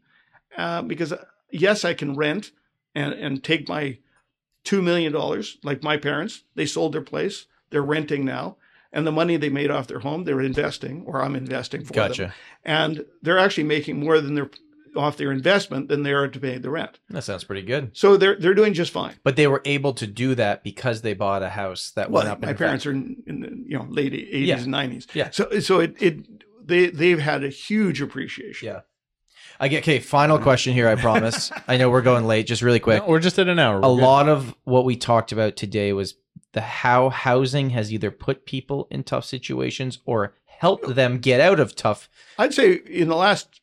uh, 0.57 0.83
because 0.83 1.13
uh, 1.13 1.25
yes, 1.51 1.85
I 1.85 1.95
can 1.95 2.15
rent 2.17 2.53
and 2.95 3.13
and 3.15 3.43
take 3.43 3.69
my 3.69 3.99
two 4.65 4.83
million 4.83 5.13
dollars 5.13 5.59
like 5.63 5.83
my 5.83 5.97
parents. 5.97 6.45
They 6.55 6.67
sold 6.67 6.93
their 6.95 7.03
place, 7.03 7.47
they're 7.71 7.83
renting 7.83 8.25
now, 8.25 8.57
and 8.93 9.07
the 9.07 9.13
money 9.13 9.37
they 9.37 9.49
made 9.49 9.71
off 9.71 9.87
their 9.87 10.01
home, 10.01 10.25
they're 10.25 10.41
investing, 10.41 11.05
or 11.07 11.23
I'm 11.23 11.35
investing 11.37 11.85
for 11.85 11.93
them, 11.93 12.09
Gotcha. 12.09 12.35
and 12.65 13.05
they're 13.23 13.39
actually 13.39 13.65
making 13.65 13.99
more 14.01 14.21
than 14.21 14.35
their 14.35 14.51
off 14.95 15.17
their 15.17 15.33
investment 15.33 15.89
than 15.89 16.03
they 16.03 16.13
are 16.13 16.29
to 16.29 16.39
pay 16.39 16.59
the 16.59 16.69
rent. 16.69 16.99
That 17.09 17.23
sounds 17.25 17.45
pretty 17.45 17.63
good. 17.63 17.93
So 17.97 18.19
they're 18.19 18.37
they're 18.37 18.53
doing 18.53 18.75
just 18.75 18.93
fine. 18.93 19.15
But 19.25 19.37
they 19.37 19.47
were 19.47 19.63
able 19.65 19.95
to 19.95 20.07
do 20.07 20.35
that 20.35 20.63
because 20.63 21.01
they 21.01 21.15
bought 21.15 21.43
a 21.43 21.49
house 21.49 21.93
that 21.97 22.11
went 22.11 22.29
up. 22.29 22.43
my 22.43 22.53
parents 22.53 22.85
are 22.85 22.91
in, 22.93 23.23
in 23.27 23.41
the 23.41 23.49
you 23.67 23.79
know 23.79 23.87
late 23.89 24.13
eighties 24.13 24.49
Yeah. 24.49 24.59
and 24.59 24.67
nineties. 24.67 25.07
Yeah. 25.15 25.31
So 25.31 25.61
so 25.61 25.81
it 25.81 25.97
it 26.03 26.27
they 26.63 26.91
they've 26.91 27.19
had 27.19 27.43
a 27.43 27.49
huge 27.49 28.03
appreciation. 28.03 28.67
Yeah. 28.69 28.81
I 29.61 29.69
get 29.69 29.83
okay. 29.83 29.99
Final 29.99 30.39
question 30.39 30.75
here. 30.75 30.89
I 30.89 30.95
promise. 30.95 31.51
I 31.69 31.77
know 31.77 31.91
we're 31.91 32.03
going 32.03 32.27
late. 32.27 32.47
Just 32.47 32.63
really 32.63 32.81
quick. 32.81 33.03
No, 33.03 33.09
we're 33.09 33.21
just 33.21 33.39
at 33.39 33.49
an 33.49 33.59
hour. 33.59 33.77
a 33.79 33.81
We're 33.81 33.97
good. 33.97 34.03
lot 34.03 34.29
of 34.29 34.55
what 34.65 34.85
we 34.85 34.97
talked 34.97 35.33
about 35.33 35.57
today 35.57 35.93
was 35.93 36.15
the 36.53 36.61
how 36.61 37.09
housing 37.09 37.71
has 37.71 37.93
either 37.93 38.11
put 38.11 38.45
people 38.45 38.87
in 38.91 39.05
tough 39.05 39.25
situations 39.25 39.99
or 40.05 40.35
helped 40.45 40.95
them 40.95 41.19
get 41.19 41.41
out 41.41 41.59
of 41.61 41.75
tough. 41.75 42.09
I'd 42.39 42.55
say 42.55 42.75
in 42.87 43.09
the 43.09 43.17
last 43.17 43.61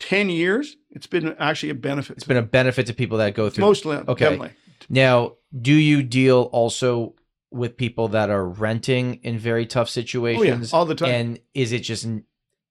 10 0.00 0.30
years, 0.30 0.76
it's 0.90 1.06
been 1.06 1.34
actually 1.38 1.70
a 1.70 1.74
benefit. 1.74 2.16
It's 2.16 2.26
been 2.26 2.36
a 2.36 2.42
benefit 2.42 2.86
to 2.86 2.94
people 2.94 3.18
that 3.18 3.34
go 3.34 3.50
through. 3.50 3.64
Mostly, 3.64 3.96
Okay. 3.96 4.24
definitely. 4.24 4.50
Now, 4.88 5.34
do 5.60 5.72
you 5.72 6.02
deal 6.02 6.42
also 6.52 7.14
with 7.50 7.76
people 7.76 8.08
that 8.08 8.30
are 8.30 8.46
renting 8.46 9.14
in 9.22 9.38
very 9.38 9.66
tough 9.66 9.88
oh, 9.88 9.90
situations? 9.90 10.72
all 10.72 10.84
the 10.84 10.94
time. 10.94 11.08
And 11.10 11.40
is 11.54 11.72
it 11.72 11.80
just 11.80 12.06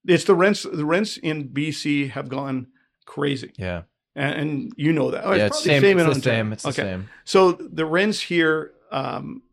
It's 0.06 0.24
the 0.24 0.36
rents. 0.36 0.64
The 0.64 0.86
rents 0.86 1.18
in 1.18 1.50
BC 1.50 2.12
have 2.12 2.30
gone 2.30 2.68
crazy, 3.06 3.52
yeah? 3.58 3.84
and, 4.16 4.36
and 4.40 4.74
you 4.78 4.94
know 4.94 5.12
that. 5.12 5.26
Oh, 5.26 5.34
yeah, 5.34 5.48
it's 5.48 5.58
it's 5.58 5.66
probably 5.68 5.82
same. 5.90 6.00
in 6.00 6.08
It's 6.08 6.16
the 6.18 6.22
same. 6.24 6.54
It's 6.54 6.64
the 6.64 6.72
same. 6.74 7.10
So 7.26 7.52
the 7.54 7.86
rents 7.86 8.22
here, 8.22 8.72
um, 8.92 9.44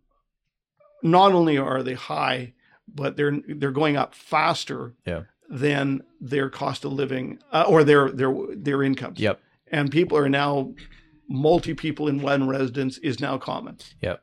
not 1.02 1.32
only 1.32 1.58
are 1.58 1.82
they 1.82 1.94
high, 1.94 2.54
but 2.88 3.16
they're 3.16 3.40
they're 3.48 3.70
going 3.72 3.96
up 3.96 4.14
faster 4.14 4.94
Yeah. 5.04 5.22
than 5.48 6.02
their 6.20 6.48
cost 6.48 6.84
of 6.84 6.92
living 6.92 7.38
uh, 7.52 7.64
or 7.68 7.84
their 7.84 8.10
their 8.10 8.32
their 8.54 8.82
incomes. 8.82 9.18
Yep. 9.18 9.40
And 9.72 9.90
people 9.90 10.16
are 10.16 10.28
now 10.28 10.74
multi 11.28 11.74
people 11.74 12.06
in 12.06 12.22
one 12.22 12.46
residence 12.48 12.98
is 12.98 13.18
now 13.20 13.36
common. 13.36 13.78
Yep. 14.00 14.22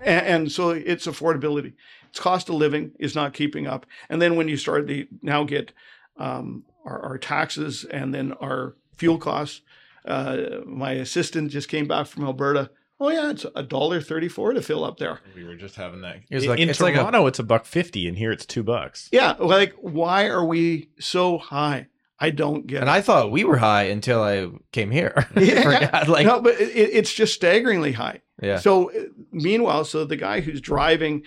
And, 0.00 0.26
and 0.26 0.52
so 0.52 0.70
it's 0.70 1.06
affordability. 1.06 1.74
Its 2.10 2.20
cost 2.20 2.48
of 2.48 2.54
living 2.56 2.92
is 2.98 3.14
not 3.14 3.34
keeping 3.34 3.66
up. 3.66 3.86
And 4.08 4.20
then 4.20 4.36
when 4.36 4.48
you 4.48 4.56
start 4.56 4.86
to 4.88 5.06
now 5.22 5.44
get 5.44 5.72
um, 6.16 6.64
our, 6.84 7.00
our 7.00 7.18
taxes 7.18 7.84
and 7.84 8.14
then 8.14 8.32
our 8.34 8.76
fuel 8.96 9.18
costs, 9.18 9.60
uh, 10.04 10.60
my 10.66 10.92
assistant 10.92 11.50
just 11.50 11.68
came 11.68 11.86
back 11.86 12.06
from 12.06 12.24
Alberta. 12.24 12.70
Oh 13.00 13.10
yeah, 13.10 13.30
it's 13.30 13.46
a 13.54 13.62
dollar 13.62 14.00
thirty-four 14.00 14.54
to 14.54 14.62
fill 14.62 14.84
up 14.84 14.98
there. 14.98 15.20
We 15.36 15.44
were 15.44 15.54
just 15.54 15.76
having 15.76 16.00
that. 16.00 16.16
It 16.30 16.42
in 16.42 16.48
like- 16.50 16.58
in 16.58 16.68
it's 16.68 16.80
like 16.80 16.94
a- 16.94 16.98
Toronto, 16.98 17.26
it's 17.26 17.38
a 17.38 17.44
buck 17.44 17.64
fifty, 17.64 18.08
and 18.08 18.18
here 18.18 18.32
it's 18.32 18.44
two 18.44 18.64
bucks. 18.64 19.08
Yeah, 19.12 19.34
like 19.38 19.74
why 19.80 20.26
are 20.26 20.44
we 20.44 20.90
so 20.98 21.38
high? 21.38 21.86
I 22.18 22.30
don't 22.30 22.66
get. 22.66 22.80
And 22.80 22.88
it. 22.90 22.92
I 22.92 23.00
thought 23.00 23.30
we 23.30 23.44
were 23.44 23.58
high 23.58 23.84
until 23.84 24.20
I 24.20 24.48
came 24.72 24.90
here. 24.90 25.28
Yeah. 25.36 26.06
like, 26.08 26.26
no, 26.26 26.40
but 26.42 26.54
it, 26.60 26.70
it- 26.74 26.90
it's 26.94 27.14
just 27.14 27.34
staggeringly 27.34 27.92
high. 27.92 28.22
yeah, 28.42 28.58
So 28.58 28.90
uh, 28.90 29.04
meanwhile, 29.30 29.84
so 29.84 30.04
the 30.04 30.16
guy 30.16 30.40
who's 30.40 30.60
driving 30.60 31.20
J- 31.20 31.26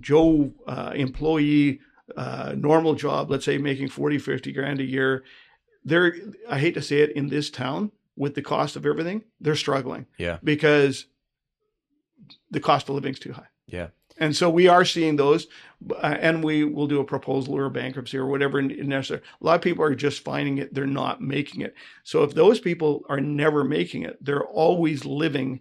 Joe 0.00 0.52
uh, 0.66 0.92
employee 0.94 1.80
uh, 2.16 2.54
normal 2.56 2.94
job, 2.94 3.30
let's 3.30 3.44
say 3.44 3.58
making 3.58 3.88
40, 3.88 4.18
50 4.18 4.52
grand 4.52 4.80
a 4.80 4.84
year, 4.84 5.24
they're 5.84 6.14
I 6.48 6.58
hate 6.58 6.74
to 6.74 6.82
say 6.82 7.00
it 7.00 7.12
in 7.12 7.28
this 7.28 7.50
town 7.50 7.92
with 8.16 8.34
the 8.34 8.42
cost 8.42 8.76
of 8.76 8.86
everything, 8.86 9.24
they're 9.40 9.56
struggling. 9.56 10.06
Yeah. 10.18 10.38
Because 10.42 11.06
the 12.50 12.60
cost 12.60 12.88
of 12.88 12.94
living's 12.94 13.18
too 13.18 13.32
high. 13.32 13.48
yeah, 13.66 13.88
And 14.18 14.34
so 14.34 14.48
we 14.48 14.68
are 14.68 14.84
seeing 14.84 15.16
those, 15.16 15.46
uh, 15.90 16.16
and 16.20 16.42
we 16.42 16.64
will 16.64 16.86
do 16.86 17.00
a 17.00 17.04
proposal 17.04 17.54
or 17.54 17.66
a 17.66 17.70
bankruptcy 17.70 18.16
or 18.16 18.26
whatever 18.26 18.62
necessary. 18.62 19.20
A 19.40 19.44
lot 19.44 19.56
of 19.56 19.62
people 19.62 19.84
are 19.84 19.94
just 19.94 20.22
finding 20.22 20.58
it; 20.58 20.72
they're 20.72 20.86
not 20.86 21.20
making 21.20 21.60
it. 21.60 21.74
So 22.02 22.22
if 22.22 22.34
those 22.34 22.60
people 22.60 23.04
are 23.08 23.20
never 23.20 23.64
making 23.64 24.02
it, 24.02 24.24
they're 24.24 24.44
always 24.44 25.04
living. 25.04 25.60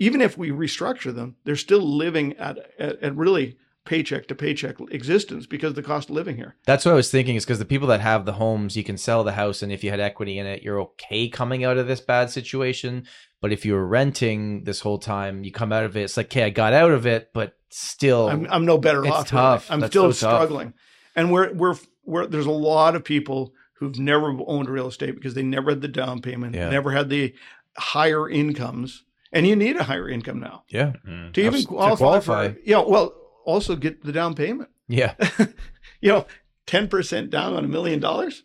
Even 0.00 0.20
if 0.20 0.36
we 0.36 0.50
restructure 0.50 1.14
them, 1.14 1.36
they're 1.44 1.54
still 1.56 1.82
living 1.82 2.36
at 2.38 2.58
at, 2.78 3.00
at 3.02 3.14
really 3.16 3.56
paycheck 3.84 4.26
to 4.28 4.34
paycheck 4.34 4.76
existence 4.90 5.46
because 5.46 5.70
of 5.70 5.74
the 5.76 5.82
cost 5.82 6.10
of 6.10 6.14
living 6.14 6.36
here. 6.36 6.54
That's 6.66 6.84
what 6.84 6.92
I 6.92 6.94
was 6.96 7.10
thinking. 7.10 7.36
Is 7.36 7.44
because 7.44 7.58
the 7.60 7.64
people 7.64 7.88
that 7.88 8.00
have 8.00 8.24
the 8.24 8.32
homes, 8.34 8.76
you 8.76 8.82
can 8.84 8.96
sell 8.98 9.22
the 9.24 9.32
house, 9.32 9.62
and 9.62 9.70
if 9.70 9.84
you 9.84 9.90
had 9.90 10.00
equity 10.00 10.38
in 10.38 10.46
it, 10.46 10.62
you're 10.62 10.80
okay 10.80 11.28
coming 11.28 11.64
out 11.64 11.76
of 11.78 11.86
this 11.86 12.00
bad 12.00 12.30
situation. 12.30 13.06
But 13.40 13.52
if 13.52 13.64
you 13.64 13.72
were 13.74 13.86
renting 13.86 14.64
this 14.64 14.80
whole 14.80 14.98
time, 14.98 15.44
you 15.44 15.52
come 15.52 15.72
out 15.72 15.84
of 15.84 15.96
it. 15.96 16.02
It's 16.02 16.16
like, 16.16 16.26
okay, 16.26 16.44
I 16.44 16.50
got 16.50 16.72
out 16.74 16.90
of 16.90 17.06
it, 17.06 17.30
but 17.32 17.54
still, 17.70 18.28
I'm, 18.28 18.46
I'm 18.50 18.66
no 18.66 18.76
better 18.78 19.04
It's 19.04 19.14
off. 19.14 19.28
tough. 19.28 19.70
I'm 19.70 19.80
That's 19.80 19.92
still 19.92 20.12
so 20.12 20.26
tough. 20.28 20.38
struggling, 20.40 20.74
and 21.16 21.30
we're 21.32 21.52
we're 21.52 21.76
we're 22.04 22.26
there's 22.26 22.46
a 22.46 22.50
lot 22.50 22.94
of 22.96 23.04
people 23.04 23.52
who've 23.74 23.98
never 23.98 24.34
owned 24.46 24.68
real 24.68 24.88
estate 24.88 25.14
because 25.14 25.32
they 25.34 25.42
never 25.42 25.70
had 25.70 25.80
the 25.80 25.88
down 25.88 26.20
payment, 26.20 26.54
Yeah. 26.54 26.68
never 26.68 26.90
had 26.90 27.08
the 27.08 27.34
higher 27.78 28.28
incomes, 28.28 29.04
and 29.32 29.46
you 29.46 29.56
need 29.56 29.76
a 29.76 29.84
higher 29.84 30.08
income 30.08 30.40
now 30.40 30.64
Yeah. 30.68 30.92
Mm. 31.06 31.32
to 31.34 31.40
even 31.40 31.54
Abs- 31.54 31.62
to 31.64 31.68
qualify, 31.68 31.96
qualify. 31.96 32.48
for. 32.52 32.58
Yeah, 32.64 32.82
well, 32.86 33.14
also 33.44 33.76
get 33.76 34.02
the 34.04 34.12
down 34.12 34.34
payment. 34.34 34.70
Yeah. 34.88 35.14
you 36.00 36.10
know, 36.10 36.26
ten 36.66 36.88
percent 36.88 37.30
down 37.30 37.54
on 37.54 37.64
a 37.64 37.68
million 37.68 38.00
dollars, 38.00 38.42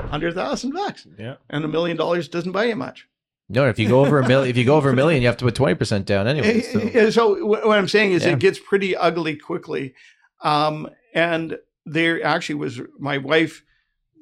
hundred 0.00 0.34
thousand 0.34 0.72
bucks, 0.72 1.06
Yeah. 1.18 1.36
and 1.50 1.64
a 1.64 1.68
million 1.68 1.96
dollars 1.96 2.28
doesn't 2.28 2.52
buy 2.52 2.64
you 2.64 2.76
much. 2.76 3.06
No, 3.48 3.68
if 3.68 3.78
you 3.78 3.86
go 3.88 4.00
over 4.04 4.18
a 4.20 4.26
million, 4.26 4.48
if 4.50 4.56
you 4.56 4.64
go 4.64 4.76
over 4.76 4.88
a 4.88 4.94
million, 4.94 5.20
you 5.20 5.28
have 5.28 5.36
to 5.36 5.44
put 5.44 5.54
twenty 5.54 5.74
percent 5.74 6.06
down 6.06 6.26
anyway. 6.26 6.60
So. 6.62 7.10
So 7.10 7.44
what 7.44 7.78
I'm 7.78 7.88
saying 7.88 8.12
is 8.12 8.24
Yeah. 8.24 8.32
it 8.32 8.38
gets 8.38 8.58
pretty 8.58 8.96
ugly 8.96 9.36
quickly. 9.36 9.94
Um, 10.42 10.88
and 11.14 11.58
there 11.84 12.24
actually 12.24 12.54
was 12.56 12.80
my 12.98 13.18
wife 13.18 13.62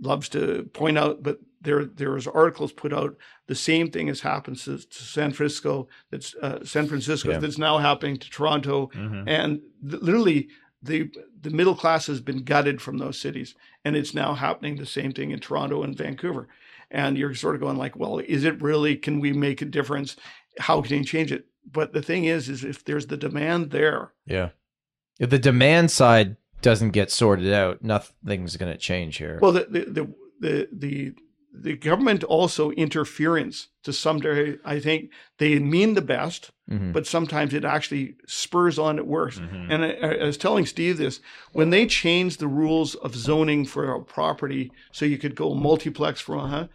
loves 0.00 0.28
to 0.30 0.64
point 0.74 0.98
out, 0.98 1.22
but 1.22 1.38
there 1.62 1.84
there 1.84 2.10
was 2.12 2.26
articles 2.26 2.72
put 2.72 2.92
out. 2.92 3.16
The 3.46 3.54
same 3.54 3.90
thing 3.90 4.08
has 4.08 4.20
happened 4.20 4.58
to, 4.58 4.78
to 4.78 5.02
San 5.02 5.32
Francisco. 5.32 5.88
That's 6.10 6.34
uh, 6.42 6.64
San 6.64 6.86
Francisco. 6.86 7.30
Yeah. 7.32 7.38
That's 7.38 7.58
now 7.58 7.78
happening 7.78 8.16
to 8.18 8.30
Toronto. 8.30 8.90
Mhm. 8.94 9.24
And 9.26 9.60
th- 9.88 10.02
literally, 10.02 10.48
the 10.82 11.10
the 11.40 11.50
middle 11.50 11.74
class 11.74 12.06
has 12.06 12.20
been 12.20 12.44
gutted 12.44 12.80
from 12.82 12.98
those 12.98 13.18
cities, 13.20 13.54
and 13.84 13.96
it's 13.96 14.14
now 14.14 14.34
happening 14.34 14.76
the 14.76 14.86
same 14.86 15.12
thing 15.12 15.30
in 15.30 15.38
Toronto 15.40 15.82
and 15.82 15.96
Vancouver. 15.96 16.48
And 16.90 17.16
you're 17.16 17.34
sort 17.34 17.54
of 17.54 17.60
going 17.62 17.78
like, 17.78 17.96
well, 17.96 18.18
is 18.18 18.44
it 18.44 18.60
really? 18.60 18.96
Can 18.96 19.20
we 19.20 19.32
make 19.32 19.62
a 19.62 19.64
difference? 19.64 20.16
How 20.58 20.82
can 20.82 20.98
you 20.98 21.04
change 21.04 21.32
it? 21.32 21.46
But 21.70 21.92
the 21.92 22.02
thing 22.02 22.24
is, 22.24 22.48
is 22.48 22.64
if 22.64 22.84
there's 22.84 23.06
the 23.06 23.16
demand 23.16 23.70
there, 23.70 24.12
Yeah. 24.26 24.50
If 25.18 25.30
the 25.30 25.38
demand 25.38 25.90
side 25.90 26.36
doesn't 26.62 26.90
get 26.90 27.10
sorted 27.10 27.52
out, 27.52 27.82
nothing's 27.82 28.56
going 28.56 28.72
to 28.72 28.78
change 28.78 29.16
here. 29.18 29.38
well, 29.40 29.52
the 29.52 29.64
the 29.70 29.84
the 29.84 30.14
the, 30.40 30.68
the 30.72 31.14
the 31.54 31.76
government 31.76 32.24
also 32.24 32.70
interference 32.70 33.68
to 33.82 33.92
some 33.92 34.20
degree. 34.20 34.56
I 34.64 34.80
think 34.80 35.10
they 35.38 35.58
mean 35.58 35.94
the 35.94 36.00
best, 36.00 36.50
Mhm. 36.70 36.92
but 36.94 37.06
sometimes 37.06 37.52
it 37.52 37.64
actually 37.64 38.14
spurs 38.26 38.78
on 38.78 38.98
it 38.98 39.06
worse. 39.06 39.38
Mhm. 39.38 39.66
And 39.70 39.84
I, 39.84 40.22
I 40.22 40.24
was 40.24 40.38
telling 40.38 40.64
Steve 40.66 40.96
this 40.96 41.20
when 41.52 41.70
they 41.70 41.86
changed 41.86 42.40
the 42.40 42.48
rules 42.48 42.94
of 42.94 43.14
zoning 43.14 43.66
for 43.66 43.92
a 43.92 44.00
property, 44.02 44.72
so 44.92 45.04
you 45.04 45.18
could 45.18 45.34
go 45.34 45.54
multiplex 45.54 46.20
for 46.20 46.36
a 46.36 46.40
uh 46.40 46.66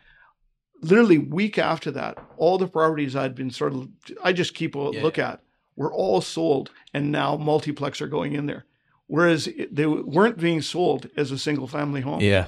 Literally 0.83 1.17
week 1.17 1.57
after 1.57 1.89
that, 1.89 2.19
all 2.37 2.59
the 2.59 2.67
properties 2.67 3.15
I'd 3.15 3.33
been 3.33 3.49
sort 3.49 3.73
of 3.73 3.89
I 4.23 4.31
just 4.31 4.53
keep 4.53 4.75
a 4.75 4.91
Yeah, 4.93 5.01
look 5.01 5.17
at 5.17 5.41
were 5.75 5.91
all 5.91 6.21
sold, 6.21 6.69
and 6.93 7.11
now 7.11 7.35
multiplex 7.35 7.99
are 7.99 8.07
going 8.07 8.33
in 8.33 8.45
there, 8.45 8.65
whereas 9.07 9.49
they 9.71 9.87
weren't 9.87 10.37
being 10.37 10.61
sold 10.61 11.09
as 11.17 11.31
a 11.31 11.39
single 11.39 11.65
family 11.67 12.01
home. 12.01 12.21
yeah. 12.21 12.45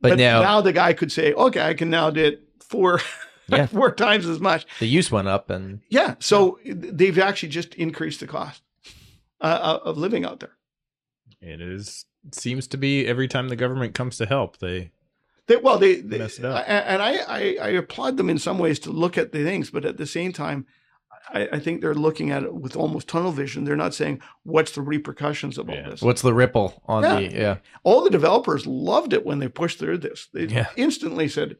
But, 0.00 0.18
now, 0.18 0.60
the 0.62 0.72
guy 0.72 0.92
could 0.94 1.12
say, 1.12 1.32
okay, 1.34 1.60
I 1.60 1.74
can 1.74 1.90
now 1.90 2.10
do 2.10 2.24
it 2.24 2.42
four 2.60 3.00
Yeah. 3.48 3.66
four 3.66 3.90
times 3.92 4.26
as 4.26 4.38
much. 4.38 4.64
the 4.78 4.86
use 4.86 5.10
went 5.10 5.26
up, 5.26 5.50
and 5.50 5.80
Yeah, 5.88 6.14
so 6.20 6.60
they've 6.64 7.18
actually 7.18 7.48
just 7.48 7.74
increased 7.74 8.20
the 8.20 8.28
cost 8.28 8.62
uh, 9.40 9.80
of 9.84 9.98
living 9.98 10.24
out 10.24 10.38
there. 10.38 10.52
It 11.40 11.60
is 11.60 12.04
seems 12.32 12.68
to 12.68 12.76
be 12.76 13.06
every 13.08 13.26
time 13.26 13.48
the 13.48 13.56
government 13.56 13.94
comes 13.94 14.16
to 14.18 14.26
help, 14.26 14.58
they 14.58 14.92
They, 15.48 15.56
well, 15.56 15.78
they, 15.78 15.96
they 15.96 16.18
Mess 16.18 16.38
it 16.38 16.44
up. 16.44 16.64
and 16.68 17.02
I, 17.02 17.16
I, 17.16 17.56
I 17.60 17.68
applaud 17.70 18.18
them 18.18 18.30
in 18.30 18.38
some 18.38 18.58
ways 18.58 18.78
to 18.80 18.90
look 18.92 19.18
at 19.18 19.32
the 19.32 19.42
things, 19.42 19.70
but 19.70 19.84
at 19.84 19.96
the 19.96 20.06
same 20.06 20.32
time, 20.32 20.66
I, 21.32 21.48
I 21.52 21.58
think 21.60 21.80
they're 21.80 21.94
looking 21.94 22.30
at 22.30 22.42
it 22.42 22.54
with 22.54 22.76
almost 22.76 23.08
tunnel 23.08 23.32
vision. 23.32 23.64
They're 23.64 23.76
not 23.76 23.94
saying 23.94 24.20
what's 24.42 24.72
the 24.72 24.82
repercussions 24.82 25.58
of 25.58 25.68
all 25.68 25.74
Yeah. 25.76 25.90
this. 25.90 26.02
what's 26.02 26.22
the 26.22 26.34
ripple 26.34 26.82
on 26.86 27.02
Yeah. 27.02 27.14
the 27.16 27.22
yeah? 27.34 27.56
all 27.82 28.02
the 28.02 28.10
developers 28.10 28.66
loved 28.66 29.12
it 29.12 29.24
when 29.24 29.38
they 29.38 29.48
pushed 29.48 29.78
through 29.78 29.98
this. 29.98 30.28
They 30.32 30.44
Yeah. 30.44 30.66
instantly 30.76 31.28
said, 31.28 31.56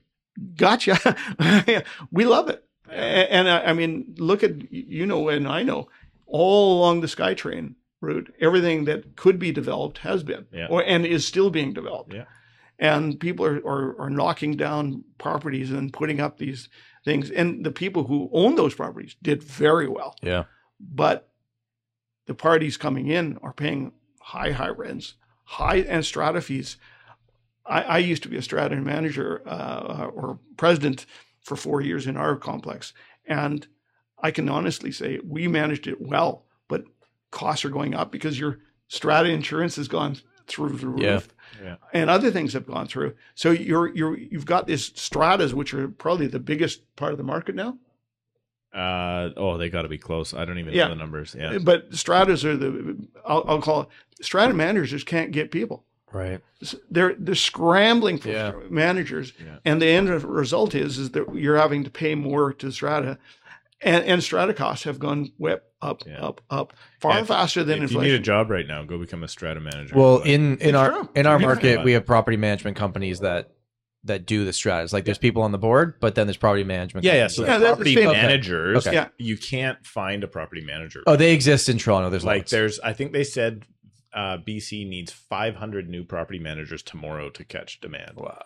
"Gotcha, 0.57 1.17
we 2.11 2.25
love 2.25 2.49
it." 2.49 2.65
A- 2.89 3.33
And, 3.33 3.49
I, 3.49 3.61
I 3.67 3.73
mean, 3.73 4.15
look 4.19 4.43
at 4.43 4.73
you 4.73 5.07
know, 5.07 5.29
and 5.29 5.47
I 5.47 5.63
know 5.63 5.89
all 6.27 6.79
along 6.79 7.01
the 7.01 7.07
SkyTrain 7.07 7.75
route, 8.01 8.33
everything 8.41 8.85
that 8.87 9.17
could 9.17 9.39
be 9.39 9.53
developed 9.53 9.99
has 9.99 10.23
been, 10.23 10.47
Yeah. 10.53 10.67
or 10.71 10.83
and 10.85 11.05
is 11.07 11.27
still 11.27 11.51
being 11.51 11.73
developed. 11.73 12.15
Yeah. 12.15 12.25
And 12.79 13.21
people 13.21 13.45
are, 13.45 13.59
are 13.67 14.01
are 14.01 14.11
knocking 14.11 14.57
down 14.57 15.05
properties 15.19 15.71
and 15.71 15.93
putting 15.93 16.19
up 16.21 16.39
these 16.39 16.69
things, 17.05 17.31
and 17.31 17.65
the 17.65 17.71
people 17.71 18.05
who 18.05 18.29
own 18.33 18.55
those 18.57 18.75
properties 18.75 19.17
did 19.23 19.43
very 19.43 19.89
well 19.89 20.15
Yeah. 20.23 20.45
but 20.79 21.29
the 22.27 22.35
parties 22.35 22.77
coming 22.77 23.09
in 23.09 23.39
are 23.43 23.53
paying 23.53 23.93
high, 24.21 24.53
high 24.53 24.69
rents, 24.69 25.15
high 25.45 25.79
and 25.79 26.05
strata 26.05 26.41
fees. 26.41 26.77
I, 27.67 27.83
I 27.83 27.99
used 27.99 28.23
to 28.23 28.29
be 28.29 28.37
a 28.37 28.43
strata 28.43 28.77
manager 28.77 29.43
uh, 29.47 30.11
or 30.15 30.39
president 30.57 31.07
for 31.43 31.57
four 31.57 31.81
years 31.81 32.07
in 32.07 32.17
our 32.17 32.37
complex, 32.37 32.93
and 33.27 33.67
I 34.23 34.31
can 34.31 34.49
honestly 34.49 34.93
say 34.93 35.19
we 35.25 35.49
managed 35.49 35.87
it 35.87 36.01
well, 36.01 36.45
but 36.69 36.85
costs 37.31 37.65
are 37.65 37.71
going 37.71 37.95
up 37.95 38.13
because 38.13 38.39
your 38.39 38.59
strata 38.89 39.29
insurance 39.31 39.77
has 39.77 39.89
gone 39.89 40.17
through 40.51 40.77
the 40.77 40.89
roof. 40.89 41.03
Yeah. 41.03 41.21
Yeah. 41.63 41.77
And 41.93 42.09
other 42.11 42.31
things 42.31 42.53
have 42.55 42.67
gone 42.67 42.87
through. 42.87 43.15
So 43.35 43.51
you're 43.51 43.89
you're 43.95 44.17
you've 44.19 44.47
got 44.47 44.67
these 44.67 44.93
stratas, 44.99 45.53
which 45.55 45.75
are 45.75 45.89
probably 45.89 46.27
the 46.27 46.39
biggest 46.39 46.83
part 46.97 47.13
of 47.13 47.19
the 47.19 47.25
market 47.25 47.55
now. 47.55 47.77
uh 48.73 49.31
oh 49.37 49.57
they 49.59 49.69
got 49.69 49.83
to 49.83 49.89
be 49.89 49.99
close. 49.99 50.33
I 50.33 50.45
don't 50.45 50.59
even 50.59 50.73
Yeah. 50.75 50.85
know 50.85 50.91
the 50.91 50.97
numbers. 50.97 51.35
Yeah. 51.39 51.59
But 51.59 51.93
stratas 51.95 52.45
are 52.45 52.57
the 52.57 52.97
I'll, 53.27 53.45
I'll 53.49 53.61
call 53.63 53.83
it 53.83 53.89
strata 54.25 54.55
managers 54.55 54.91
just 54.91 55.07
can't 55.07 55.33
get 55.33 55.51
people. 55.51 55.85
Right. 56.13 56.41
They're 56.91 57.15
they're 57.19 57.35
scrambling 57.35 58.19
for 58.19 58.29
Yeah. 58.31 58.53
managers, 58.69 59.33
Yeah. 59.45 59.57
and 59.65 59.81
the 59.83 59.87
end 59.87 60.09
result 60.25 60.75
is 60.75 60.99
is 60.99 61.11
that 61.11 61.35
you're 61.35 61.57
having 61.57 61.85
to 61.85 61.91
pay 61.91 62.15
more 62.15 62.53
to 62.55 62.71
strata, 62.71 63.19
and 63.83 64.05
and 64.05 64.23
strata 64.23 64.55
costs 64.55 64.85
have 64.85 64.99
gone 64.99 65.33
whip 65.39 65.65
up 65.83 66.03
Yeah. 66.07 66.21
up 66.21 66.41
up 66.51 66.73
far 67.01 67.13
Yeah, 67.15 67.21
if- 67.23 67.27
faster 67.29 67.65
than 67.65 67.83
inflation. 67.83 68.01
if 68.01 68.07
you 68.07 68.13
need 68.13 68.21
a 68.21 68.23
job 68.23 68.51
right 68.51 68.67
now, 68.67 68.83
go 68.85 68.99
become 68.99 69.23
a 69.23 69.29
strata 69.29 69.61
manager. 69.61 69.95
Well, 69.97 70.19
Like, 70.19 70.27
in 70.29 70.59
in 70.59 70.75
our 70.75 70.91
true. 70.91 71.09
in 71.15 71.27
our 71.27 71.41
Yeah. 71.41 71.47
market, 71.47 71.85
we 71.85 71.93
have 71.93 72.05
property 72.07 72.37
management 72.37 72.77
companies 72.77 73.21
that 73.21 73.51
that 74.05 74.25
do 74.25 74.47
the 74.47 74.53
stratas. 74.53 74.93
Like 74.95 75.05
there's 75.05 75.19
people 75.19 75.43
on 75.43 75.53
the 75.53 75.59
board, 75.59 75.95
but 76.01 76.15
then 76.15 76.27
there's 76.27 76.39
property 76.39 76.65
management. 76.65 77.05
yeah, 77.05 77.15
yeah. 77.15 77.27
So 77.27 77.43
Yeah, 77.43 77.59
that's 77.59 77.69
property 77.73 77.95
same- 77.97 78.09
Okay. 78.09 78.23
managers, 78.23 78.87
Okay. 78.87 78.97
Yeah. 78.97 79.09
you 79.19 79.37
can't 79.37 79.85
find 79.87 80.25
a 80.25 80.29
property 80.29 80.63
manager. 80.63 81.03
oh, 81.07 81.17
they 81.17 81.35
exist 81.35 81.69
in 81.69 81.77
Toronto. 81.77 82.09
There's 82.09 82.25
like 82.25 82.41
lots. 82.43 82.51
there's, 82.51 82.81
I 82.81 82.95
think 82.95 83.13
they 83.13 83.25
said 83.25 83.65
uh, 84.15 84.39
BC 84.39 84.89
needs 84.89 85.13
500 85.13 85.89
new 85.89 86.03
property 86.05 86.39
managers 86.39 86.83
tomorrow 86.83 87.29
to 87.31 87.45
catch 87.45 87.81
demand. 87.81 88.13
Wow. 88.17 88.43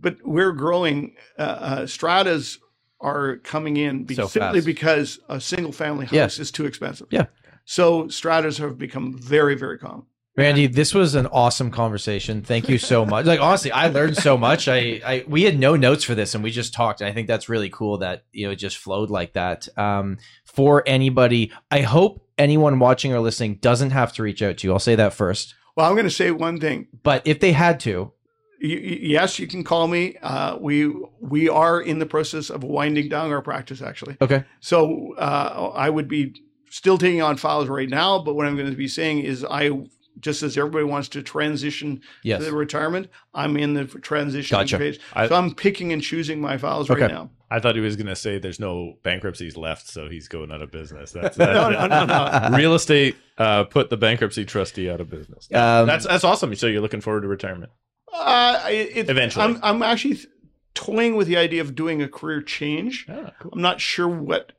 but 0.00 0.18
we're 0.24 0.52
growing. 0.52 1.16
Uh, 1.36 1.42
uh, 1.42 1.86
stratas 1.86 2.58
are 3.00 3.36
coming 3.38 3.76
in 3.76 4.04
be- 4.04 4.14
So 4.14 4.26
simply 4.26 4.58
fast. 4.60 4.66
because 4.66 5.18
a 5.28 5.40
single 5.40 5.72
family 5.72 6.06
house 6.06 6.12
Yeah. 6.14 6.26
is 6.42 6.50
too 6.50 6.66
expensive. 6.66 7.06
Yeah. 7.10 7.26
So 7.64 8.08
stratas 8.08 8.58
have 8.58 8.78
become 8.78 9.16
very 9.18 9.54
very 9.54 9.78
common. 9.78 10.04
Randy, 10.36 10.68
this 10.68 10.94
was 10.94 11.16
an 11.16 11.26
awesome 11.26 11.70
conversation. 11.70 12.42
Thank 12.42 12.68
you 12.68 12.78
so 12.78 13.04
much. 13.04 13.26
Like 13.26 13.40
honestly, 13.40 13.72
I 13.72 13.88
learned 13.88 14.16
so 14.16 14.38
much. 14.38 14.68
I, 14.68 15.00
I 15.04 15.24
we 15.28 15.42
had 15.42 15.58
no 15.58 15.76
notes 15.76 16.04
for 16.04 16.14
this 16.14 16.34
and 16.34 16.42
we 16.44 16.50
just 16.50 16.72
talked. 16.72 17.00
And 17.00 17.08
I 17.10 17.12
think 17.12 17.26
that's 17.28 17.48
really 17.48 17.68
cool 17.68 17.98
that 17.98 18.24
you 18.32 18.46
know 18.46 18.52
it 18.52 18.56
just 18.56 18.78
flowed 18.78 19.10
like 19.10 19.32
that. 19.34 19.68
Um, 19.76 20.18
for 20.46 20.82
anybody, 20.86 21.52
I 21.70 21.80
hope 21.82 22.26
anyone 22.38 22.78
watching 22.78 23.12
or 23.12 23.20
listening 23.20 23.56
doesn't 23.56 23.90
have 23.90 24.12
to 24.14 24.22
reach 24.22 24.40
out 24.40 24.58
to 24.58 24.66
you. 24.66 24.72
I'll 24.72 24.78
say 24.78 24.94
that 24.94 25.12
first. 25.14 25.54
Well, 25.76 25.86
I'm 25.86 25.94
going 25.94 26.04
to 26.04 26.10
say 26.10 26.30
one 26.30 26.58
thing. 26.58 26.88
But 27.02 27.26
if 27.26 27.40
they 27.40 27.52
had 27.52 27.78
to, 27.80 28.12
yes, 28.60 29.38
you 29.38 29.46
can 29.46 29.64
call 29.64 29.88
me. 29.88 30.16
Uh, 30.22 30.56
we 30.58 30.92
we 31.20 31.48
are 31.48 31.80
in 31.80 31.98
the 31.98 32.06
process 32.06 32.50
of 32.50 32.62
winding 32.62 33.08
down 33.08 33.30
our 33.32 33.42
practice, 33.42 33.82
actually. 33.82 34.16
okay, 34.20 34.44
So 34.60 35.14
uh, 35.16 35.72
I 35.74 35.90
would 35.90 36.08
be 36.08 36.42
still 36.68 36.98
taking 36.98 37.22
on 37.22 37.36
files 37.36 37.68
right 37.68 37.88
now, 37.88 38.18
but 38.20 38.34
what 38.34 38.46
I'm 38.46 38.56
going 38.56 38.70
to 38.70 38.76
be 38.76 38.88
saying 38.88 39.20
is 39.20 39.44
I 39.44 39.70
just 40.18 40.42
as 40.42 40.58
everybody 40.58 40.84
wants 40.84 41.08
to 41.08 41.22
transition 41.22 42.02
yes, 42.22 42.40
to 42.40 42.44
the 42.50 42.54
retirement, 42.54 43.08
I'm 43.32 43.56
in 43.56 43.72
the 43.74 43.86
transition 43.86 44.56
Gotcha. 44.58 44.76
phase. 44.78 44.98
I- 45.14 45.28
so 45.28 45.34
I'm 45.34 45.54
picking 45.54 45.92
and 45.92 46.02
choosing 46.02 46.40
my 46.40 46.58
files 46.58 46.90
right 46.90 47.02
Okay. 47.02 47.12
now. 47.12 47.30
I 47.52 47.58
thought 47.58 47.74
he 47.74 47.80
was 47.80 47.96
going 47.96 48.06
to 48.06 48.14
say 48.14 48.38
there's 48.38 48.60
no 48.60 48.94
bankruptcies 49.02 49.56
left, 49.56 49.88
so 49.88 50.08
he's 50.08 50.28
going 50.28 50.52
out 50.52 50.62
of 50.62 50.70
business. 50.70 51.10
That's, 51.10 51.36
No, 51.38 51.70
no, 51.70 51.86
no, 51.88 52.04
no. 52.04 52.50
Real 52.56 52.74
estate 52.74 53.16
uh, 53.38 53.64
put 53.64 53.90
the 53.90 53.96
bankruptcy 53.96 54.44
trustee 54.44 54.88
out 54.88 55.00
of 55.00 55.10
business. 55.10 55.48
Um, 55.52 55.86
that's 55.86 56.06
that's 56.06 56.22
awesome. 56.22 56.54
So 56.54 56.66
you're 56.68 56.80
looking 56.82 57.00
forward 57.00 57.22
to 57.22 57.28
retirement. 57.28 57.72
Uh, 58.12 58.60
it, 58.68 58.96
it- 58.96 59.10
Eventually. 59.10 59.44
I'm, 59.44 59.58
I'm 59.62 59.82
actually 59.82 60.14
th- 60.16 60.28
toying 60.74 61.16
with 61.16 61.26
the 61.26 61.36
idea 61.36 61.60
of 61.60 61.74
doing 61.74 62.02
a 62.02 62.08
career 62.08 62.42
change. 62.42 63.06
Ah, 63.08 63.32
cool. 63.40 63.50
I'm 63.54 63.62
not 63.62 63.80
sure 63.80 64.08
what, 64.08 64.52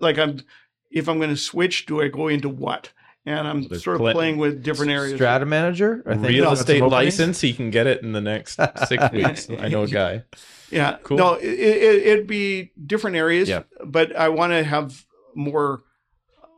like 0.00 0.18
I'm, 0.18 0.40
if 0.90 1.08
I'm 1.08 1.18
going 1.18 1.30
to 1.30 1.36
switch, 1.36 1.86
do 1.86 2.00
I 2.00 2.08
go 2.08 2.28
into 2.28 2.48
what? 2.48 2.92
And 3.26 3.48
I'm 3.48 3.66
There's 3.68 3.82
sort 3.84 3.96
of 3.96 4.00
plenty- 4.00 4.14
playing 4.16 4.36
with 4.38 4.62
different 4.62 4.92
areas. 4.92 5.14
strata 5.16 5.46
manager. 5.46 6.02
I 6.06 6.14
think 6.14 6.28
Real 6.28 6.48
that's 6.50 6.60
estate 6.60 6.80
some 6.80 6.90
license, 6.90 7.40
he 7.40 7.52
can 7.54 7.70
get 7.70 7.86
it 7.86 8.02
in 8.02 8.12
the 8.12 8.20
next 8.20 8.60
six 8.86 9.02
weeks. 9.12 9.48
I 9.50 9.68
know 9.68 9.84
a 9.84 9.88
guy. 9.88 10.24
Yeah. 10.70 10.98
Cool. 11.02 11.16
No, 11.16 11.34
it, 11.34 11.44
it, 11.48 12.06
it'd 12.06 12.26
be 12.26 12.72
different 12.86 13.16
areas, 13.16 13.48
Yeah. 13.48 13.62
but 13.84 14.14
I 14.14 14.28
want 14.28 14.52
to 14.52 14.62
have 14.62 15.06
more 15.34 15.82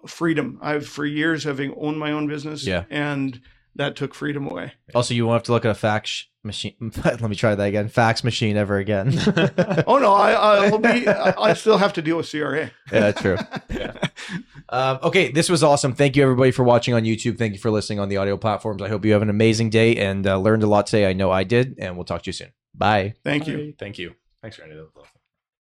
freedom. 0.06 0.58
I've 0.62 0.86
for 0.86 1.04
years 1.04 1.44
having 1.44 1.74
owned 1.78 1.98
my 1.98 2.12
own 2.12 2.26
business, 2.26 2.66
Yeah. 2.66 2.84
and 2.90 3.40
that 3.76 3.94
took 3.96 4.14
freedom 4.14 4.46
away. 4.48 4.72
Also, 4.94 5.14
you 5.14 5.26
won't 5.26 5.36
have 5.36 5.42
to 5.44 5.52
look 5.52 5.64
at 5.64 5.70
a 5.70 5.74
fax 5.74 6.26
machine. 6.46 6.74
Let 7.04 7.20
me 7.20 7.36
try 7.36 7.54
that 7.54 7.62
again. 7.62 7.88
Fax 7.88 8.24
machine 8.24 8.56
ever 8.56 8.78
again. 8.78 9.12
Oh 9.86 9.98
no, 9.98 10.14
I 10.14 10.32
I'll 10.32 10.78
be 10.78 11.06
I 11.06 11.52
still 11.54 11.78
have 11.78 11.92
to 11.94 12.02
deal 12.02 12.16
with 12.16 12.30
CRA. 12.30 12.70
yeah, 12.92 13.12
true. 13.12 13.36
Um, 14.68 14.98
okay, 15.02 15.30
this 15.30 15.48
was 15.48 15.62
awesome. 15.62 15.94
Thank 15.94 16.16
you 16.16 16.22
everybody 16.22 16.50
for 16.50 16.64
watching 16.64 16.94
on 16.94 17.02
YouTube. 17.04 17.38
Thank 17.38 17.52
you 17.52 17.58
for 17.58 17.70
listening 17.70 18.00
on 18.00 18.08
the 18.08 18.16
audio 18.16 18.36
platforms. 18.36 18.82
I 18.82 18.88
hope 18.88 19.04
you 19.04 19.12
have 19.12 19.22
an 19.22 19.30
amazing 19.30 19.70
day 19.70 19.96
and 19.96 20.26
uh, 20.26 20.38
learned 20.38 20.62
a 20.62 20.66
lot 20.66 20.86
today. 20.86 21.08
I 21.08 21.12
know 21.12 21.30
I 21.30 21.44
did, 21.44 21.76
and 21.78 21.96
we'll 21.96 22.04
talk 22.04 22.22
to 22.22 22.28
you 22.28 22.32
soon. 22.32 22.52
Bye. 22.74 23.14
Thank 23.24 23.46
you. 23.46 23.74
Thank 23.78 23.98
you. 23.98 24.14
Thanks, 24.42 24.58
Randy. 24.58 24.74
That 24.74 24.82
was 24.82 24.92
awesome. 24.96 25.15